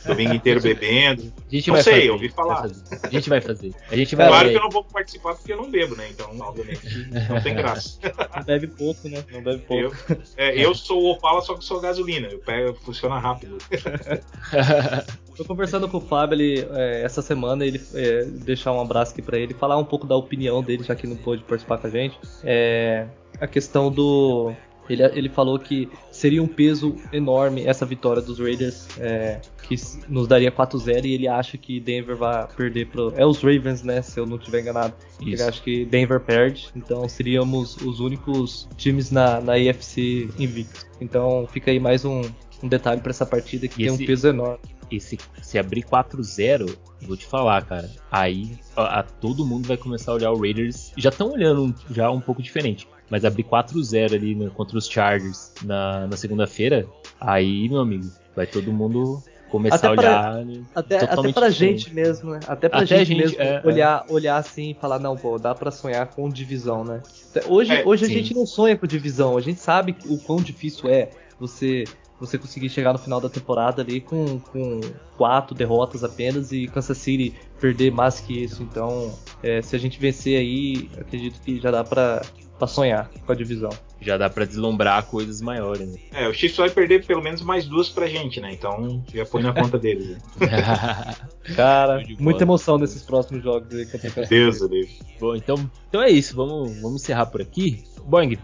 domingo 0.07 0.35
inteiro 0.35 0.61
bebendo. 0.61 1.33
A 1.51 1.55
gente 1.55 1.69
não 1.69 1.75
vai 1.75 1.83
sei, 1.83 1.95
fazer, 1.95 2.11
ouvi 2.11 2.29
falar. 2.29 2.71
A 3.03 3.09
gente 3.09 3.29
vai 3.29 3.41
fazer. 3.41 3.75
A 3.91 3.97
gente 3.97 4.17
vai 4.17 4.29
claro 4.29 4.49
que 4.49 4.57
eu 4.57 4.63
não 4.63 4.71
vou 4.71 4.85
participar 4.85 5.35
porque 5.35 5.53
eu 5.53 5.57
não 5.57 5.71
bebo, 5.71 5.97
né? 5.97 6.09
Então, 6.11 6.31
obviamente, 6.41 7.09
não 7.29 7.41
tem 7.43 7.55
graça. 7.55 7.99
Não 8.37 8.45
bebe 8.45 8.67
pouco, 8.69 9.09
né? 9.09 9.25
Não 9.33 9.43
bebe 9.43 9.63
pouco. 9.67 9.97
Eu, 10.09 10.23
é, 10.37 10.65
eu 10.65 10.75
sou 10.75 11.03
o 11.03 11.11
Opala, 11.11 11.41
só 11.43 11.55
que 11.55 11.65
sou 11.65 11.81
gasolina. 11.81 12.29
Eu 12.29 12.39
pego, 12.39 12.75
funciona 12.75 13.19
rápido. 13.19 13.59
Tô 15.41 15.45
conversando 15.47 15.89
com 15.89 15.97
o 15.97 16.01
Fábio 16.03 16.35
ele, 16.35 16.67
é, 16.73 17.03
essa 17.03 17.23
semana, 17.23 17.65
ele 17.65 17.81
é, 17.95 18.25
deixar 18.25 18.75
um 18.75 18.81
abraço 18.81 19.13
aqui 19.13 19.23
para 19.23 19.39
ele, 19.39 19.55
falar 19.55 19.79
um 19.79 19.85
pouco 19.85 20.07
da 20.07 20.15
opinião 20.15 20.63
dele, 20.63 20.83
já 20.83 20.95
que 20.95 21.07
não 21.07 21.17
pôde 21.17 21.43
participar 21.45 21.79
com 21.79 21.87
a 21.87 21.91
gente. 21.91 22.19
É, 22.45 23.07
a 23.41 23.47
questão 23.47 23.91
do. 23.91 24.53
Ele, 24.87 25.03
ele 25.03 25.29
falou 25.31 25.59
que 25.59 25.89
seria 26.11 26.43
um 26.43 26.47
peso 26.47 26.95
enorme 27.11 27.65
essa 27.65 27.87
vitória 27.87 28.21
dos 28.21 28.39
Raiders, 28.39 28.87
é, 28.99 29.41
que 29.63 29.77
nos 30.11 30.29
daria 30.29 30.53
4-0 30.53 31.07
e 31.07 31.15
ele 31.15 31.27
acha 31.27 31.57
que 31.57 31.81
Denver 31.81 32.17
vai 32.17 32.47
perder 32.55 32.89
pro. 32.89 33.15
É 33.17 33.25
os 33.25 33.39
Ravens, 33.39 33.83
né? 33.83 34.03
Se 34.03 34.21
eu 34.21 34.27
não 34.27 34.37
estiver 34.37 34.61
enganado. 34.61 34.93
Isso. 35.21 35.27
Ele 35.27 35.43
acha 35.43 35.63
que 35.63 35.87
Denver 35.87 36.21
perde, 36.21 36.69
então 36.77 37.09
seríamos 37.09 37.79
os 37.79 37.99
únicos 37.99 38.69
times 38.77 39.11
na, 39.11 39.41
na 39.41 39.55
AFC 39.55 40.29
invictos. 40.39 40.87
Então 41.01 41.49
fica 41.51 41.71
aí 41.71 41.81
mais 41.81 42.05
um, 42.05 42.21
um 42.63 42.69
detalhe 42.69 43.01
para 43.01 43.09
essa 43.09 43.25
partida 43.25 43.67
que 43.67 43.77
tem 43.77 43.91
um 43.91 43.97
peso 43.97 44.29
enorme. 44.29 44.80
E 44.91 44.99
se, 44.99 45.19
se 45.41 45.59
abrir 45.59 45.85
4-0, 45.85 46.77
vou 47.03 47.17
te 47.17 47.27
falar, 47.27 47.65
cara. 47.65 47.89
Aí 48.11 48.59
a, 48.77 49.01
a, 49.01 49.03
todo 49.03 49.47
mundo 49.47 49.69
vai 49.69 49.77
começar 49.77 50.13
a 50.13 50.15
olhar 50.15 50.33
o 50.33 50.41
Raiders. 50.41 50.93
Já 50.97 51.11
estão 51.11 51.33
olhando 51.33 51.75
já 51.91 52.11
um 52.11 52.21
pouco 52.21 52.43
diferente. 52.43 52.89
Mas 53.09 53.25
abrir 53.25 53.45
4-0 53.45 54.15
ali 54.15 54.35
né, 54.35 54.51
contra 54.55 54.79
os 54.79 54.89
Chargers 54.89 55.53
na, 55.65 56.07
na 56.07 56.17
segunda-feira, 56.17 56.87
aí, 57.21 57.69
meu 57.69 57.81
amigo, 57.81 58.09
vai 58.37 58.47
todo 58.47 58.73
mundo 58.73 59.21
começar 59.51 59.77
até 59.77 59.87
a 59.87 59.91
olhar. 59.91 60.33
Pra, 60.33 60.81
até, 60.81 60.97
até 61.05 61.33
pra 61.33 61.51
gente 61.51 61.93
mesmo, 61.93 62.31
né? 62.31 62.41
Até 62.47 62.69
pra 62.69 62.79
até 62.79 63.05
gente, 63.05 63.09
gente, 63.09 63.37
mesmo 63.37 63.43
é, 63.43 63.61
olhar, 63.65 64.07
é. 64.09 64.13
olhar 64.13 64.37
assim 64.37 64.71
e 64.71 64.75
falar, 64.75 64.99
não, 64.99 65.17
pô, 65.17 65.39
dá 65.39 65.55
pra 65.55 65.71
sonhar 65.71 66.07
com 66.07 66.29
divisão, 66.29 66.85
né? 66.85 67.03
Hoje, 67.49 67.73
é, 67.73 67.85
hoje 67.85 68.05
a 68.05 68.09
gente 68.09 68.33
não 68.33 68.47
sonha 68.47 68.77
com 68.77 68.87
divisão, 68.87 69.37
a 69.37 69.41
gente 69.41 69.61
sabe 69.61 69.97
o 70.07 70.17
quão 70.19 70.41
difícil 70.41 70.89
é 70.89 71.11
você 71.39 71.85
você 72.21 72.37
conseguir 72.39 72.69
chegar 72.69 72.93
no 72.93 72.99
final 72.99 73.21
da 73.21 73.29
temporada 73.29 73.83
ali 73.83 74.01
com, 74.01 74.39
com 74.39 74.81
quatro 75.17 75.55
derrotas 75.55 76.05
apenas 76.05 76.53
e 76.53 76.67
Kansas 76.69 76.99
City 76.99 77.35
perder 77.59 77.91
mais 77.91 78.21
que 78.21 78.45
isso. 78.45 78.63
Então, 78.63 79.13
é, 79.43 79.63
se 79.63 79.75
a 79.75 79.79
gente 79.79 79.99
vencer 79.99 80.39
aí, 80.39 80.91
acredito 80.99 81.41
que 81.41 81.59
já 81.59 81.71
dá 81.71 81.83
para 81.83 82.23
sonhar 82.67 83.11
com 83.25 83.33
a 83.33 83.35
divisão. 83.35 83.71
Já 84.01 84.17
dá 84.17 84.31
para 84.31 84.45
deslumbrar 84.45 85.05
coisas 85.07 85.41
maiores. 85.41 85.93
Né? 85.93 85.99
É, 86.13 86.29
o 86.29 86.33
Chiefs 86.33 86.57
vai 86.57 86.71
perder 86.71 87.05
pelo 87.05 87.23
menos 87.23 87.43
mais 87.43 87.67
duas 87.67 87.89
pra 87.89 88.07
gente, 88.07 88.41
né? 88.41 88.53
Então 88.53 89.05
já 89.13 89.27
põe 89.27 89.43
na 89.43 89.53
conta 89.53 89.79
deles. 89.79 90.09
Né? 90.09 90.19
Cara, 91.55 92.03
muita 92.19 92.45
emoção 92.45 92.79
nesses 92.79 93.03
próximos 93.03 93.43
jogos 93.43 93.75
aí. 93.75 93.87
Deus, 94.29 94.61
Deus. 94.61 94.89
Bom, 95.19 95.35
então, 95.37 95.71
então 95.89 96.03
é 96.03 96.11
isso. 96.11 96.35
Vamos, 96.35 96.81
vamos 96.81 97.03
encerrar 97.03 97.27
por 97.27 97.43
aqui. 97.43 97.85
Boing, 98.05 98.37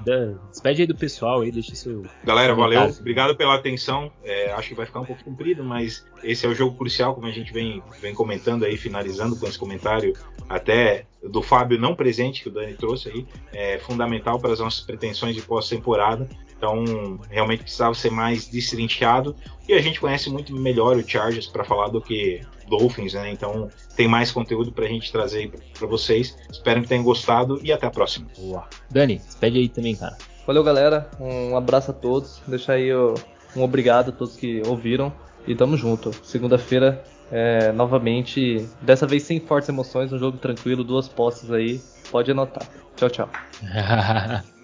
despede 0.50 0.82
aí 0.82 0.86
do 0.86 0.94
pessoal 0.94 1.40
aí, 1.40 1.50
deixa 1.50 1.74
seu. 1.74 2.04
Galera, 2.24 2.54
valeu. 2.54 2.82
Obrigado 3.00 3.34
pela 3.34 3.54
atenção. 3.54 4.12
É, 4.22 4.52
acho 4.52 4.68
que 4.68 4.74
vai 4.74 4.86
ficar 4.86 5.00
um 5.00 5.04
pouco 5.04 5.24
comprido, 5.24 5.64
mas 5.64 6.06
esse 6.22 6.46
é 6.46 6.48
o 6.48 6.54
jogo 6.54 6.76
crucial, 6.76 7.14
como 7.14 7.26
a 7.26 7.32
gente 7.32 7.52
vem, 7.52 7.82
vem 8.00 8.14
comentando 8.14 8.64
aí, 8.64 8.76
finalizando 8.76 9.36
com 9.36 9.46
esse 9.46 9.58
comentário, 9.58 10.14
até 10.48 11.06
do 11.22 11.42
Fábio 11.42 11.78
não 11.78 11.94
presente, 11.94 12.42
que 12.42 12.48
o 12.48 12.52
Dani 12.52 12.74
trouxe 12.74 13.08
aí, 13.08 13.26
é 13.52 13.78
fundamental 13.78 14.38
para 14.38 14.52
as 14.52 14.60
nossas 14.60 14.80
pretensões 14.80 15.34
de 15.34 15.42
pós-temporada. 15.46 16.28
Então, 16.56 17.20
realmente 17.30 17.62
precisava 17.62 17.94
ser 17.94 18.10
mais 18.10 18.48
destrinchado. 18.48 19.36
E 19.68 19.74
a 19.74 19.80
gente 19.80 20.00
conhece 20.00 20.30
muito 20.30 20.54
melhor 20.54 20.96
o 20.96 21.06
Chargers 21.06 21.46
para 21.46 21.64
falar 21.64 21.88
do 21.88 22.00
que 22.00 22.40
Dolphins, 22.68 23.14
né? 23.14 23.30
Então, 23.30 23.68
tem 23.94 24.08
mais 24.08 24.32
conteúdo 24.32 24.72
para 24.72 24.86
a 24.86 24.88
gente 24.88 25.12
trazer 25.12 25.52
para 25.78 25.86
vocês. 25.86 26.36
Espero 26.50 26.80
que 26.82 26.88
tenham 26.88 27.04
gostado 27.04 27.60
e 27.62 27.72
até 27.72 27.86
a 27.86 27.90
próxima. 27.90 28.26
Boa. 28.38 28.66
Dani, 28.90 29.18
despede 29.18 29.58
aí 29.58 29.68
também, 29.68 29.94
cara. 29.94 30.16
Valeu, 30.46 30.64
galera. 30.64 31.10
Um 31.20 31.56
abraço 31.56 31.90
a 31.90 31.94
todos. 31.94 32.40
Deixa 32.46 32.72
aí 32.72 32.90
um 32.94 33.62
obrigado 33.62 34.08
a 34.08 34.12
todos 34.12 34.36
que 34.36 34.62
ouviram. 34.66 35.12
E 35.46 35.54
tamo 35.54 35.76
junto. 35.76 36.12
Segunda-feira, 36.24 37.04
é, 37.30 37.70
novamente, 37.72 38.66
dessa 38.80 39.06
vez 39.06 39.22
sem 39.22 39.40
fortes 39.40 39.68
emoções, 39.68 40.12
um 40.12 40.18
jogo 40.18 40.38
tranquilo, 40.38 40.82
duas 40.82 41.08
postas 41.08 41.52
aí. 41.52 41.80
Pode 42.10 42.30
anotar. 42.30 42.66
Tchau, 42.96 43.10
tchau. 43.10 43.28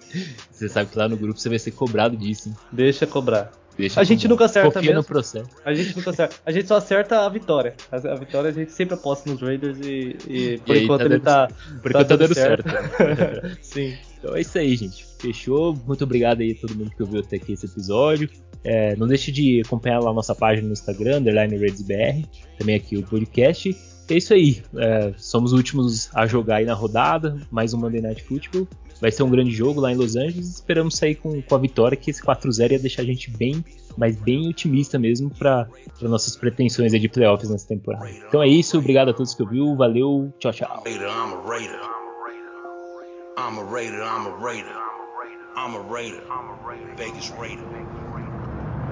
você 0.51 0.69
sabe 0.69 0.89
que 0.89 0.97
lá 0.97 1.07
no 1.07 1.17
grupo 1.17 1.39
você 1.39 1.49
vai 1.49 1.59
ser 1.59 1.71
cobrado 1.71 2.15
disso. 2.15 2.49
Hein? 2.49 2.55
Deixa 2.71 3.07
cobrar. 3.07 3.51
Deixa 3.77 3.99
a 3.99 4.03
gente 4.03 4.27
nunca 4.27 4.45
acerta 4.45 4.71
Confia 4.71 4.81
mesmo. 4.81 4.97
no 4.97 5.03
processo. 5.03 5.49
A 5.65 5.73
gente 5.73 5.95
nunca 5.95 6.11
acerta. 6.11 6.35
A 6.45 6.51
gente 6.51 6.67
só 6.67 6.77
acerta 6.77 7.25
a 7.25 7.29
vitória. 7.29 7.73
A, 7.91 7.95
a 7.95 8.15
vitória 8.15 8.49
a 8.49 8.53
gente 8.53 8.71
sempre 8.71 8.93
aposta 8.93 9.29
nos 9.29 9.41
Raiders 9.41 9.79
e, 9.81 10.15
e 10.27 10.57
por 10.59 10.75
e 10.75 10.83
enquanto 10.83 10.99
tá 10.99 11.05
ele 11.05 11.19
tá. 11.19 11.47
Por 11.47 11.91
tá 11.91 12.01
enquanto 12.01 12.07
tá 12.07 12.15
dando 12.15 12.35
certo. 12.35 12.69
certo. 12.69 13.57
Sim. 13.61 13.97
Então 14.19 14.35
é 14.35 14.41
isso 14.41 14.57
aí, 14.57 14.75
gente. 14.75 15.05
Fechou. 15.19 15.75
Muito 15.87 16.03
obrigado 16.03 16.41
aí 16.41 16.51
a 16.51 16.61
todo 16.61 16.77
mundo 16.77 16.91
que 16.91 17.01
ouviu 17.01 17.21
até 17.21 17.37
aqui 17.37 17.53
esse 17.53 17.65
episódio. 17.65 18.29
É, 18.63 18.95
não 18.95 19.07
deixe 19.07 19.31
de 19.31 19.61
acompanhar 19.65 19.99
lá 19.99 20.11
a 20.11 20.13
nossa 20.13 20.33
página 20.33 20.67
no 20.67 20.73
Instagram, 20.73 21.17
underline 21.17 21.57
RedsBR, 21.57 22.25
também 22.57 22.75
aqui 22.75 22.95
o 22.95 23.03
podcast. 23.03 23.75
É 24.09 24.13
isso 24.15 24.33
aí. 24.33 24.61
É, 24.77 25.13
somos 25.17 25.51
os 25.51 25.57
últimos 25.57 26.09
a 26.13 26.27
jogar 26.27 26.57
aí 26.57 26.65
na 26.65 26.73
rodada. 26.73 27.37
Mais 27.49 27.73
um 27.73 27.79
Monday 27.79 28.01
Night 28.01 28.21
Football. 28.23 28.67
Vai 29.03 29.11
ser 29.11 29.23
um 29.23 29.29
grande 29.29 29.51
jogo 29.51 29.81
lá 29.81 29.91
em 29.91 29.97
Los 29.97 30.15
Angeles. 30.15 30.47
Esperamos 30.47 30.95
sair 30.95 31.15
com, 31.15 31.41
com 31.41 31.55
a 31.55 31.57
vitória, 31.57 31.97
que 31.97 32.09
esse 32.09 32.23
4-0 32.23 32.71
ia 32.71 32.79
deixar 32.79 33.01
a 33.01 33.05
gente 33.05 33.29
bem, 33.29 33.61
mas 33.97 34.15
bem 34.15 34.47
otimista 34.47 34.97
mesmo 34.97 35.29
para 35.29 35.67
nossas 36.01 36.37
pretensões 36.37 36.93
de 36.93 37.09
playoffs 37.09 37.49
nessa 37.49 37.67
temporada. 37.67 38.09
Então 38.09 38.41
é 38.41 38.47
isso. 38.47 38.77
Obrigado 38.77 39.09
a 39.09 39.13
todos 39.13 39.35
que 39.35 39.43
ouviu. 39.43 39.75
Valeu. 39.75 40.33
Tchau, 40.39 40.53
tchau. 40.53 40.83
I'm 43.35 43.59
a 43.59 43.63
Raider, 43.65 44.01
I'm 44.01 44.25
a 44.25 44.37
Raider. 44.41 44.71
I'm 45.57 45.75
a 45.75 45.83
Raider. 45.91 46.23
Vegas 46.95 47.29
Raider. 47.31 48.32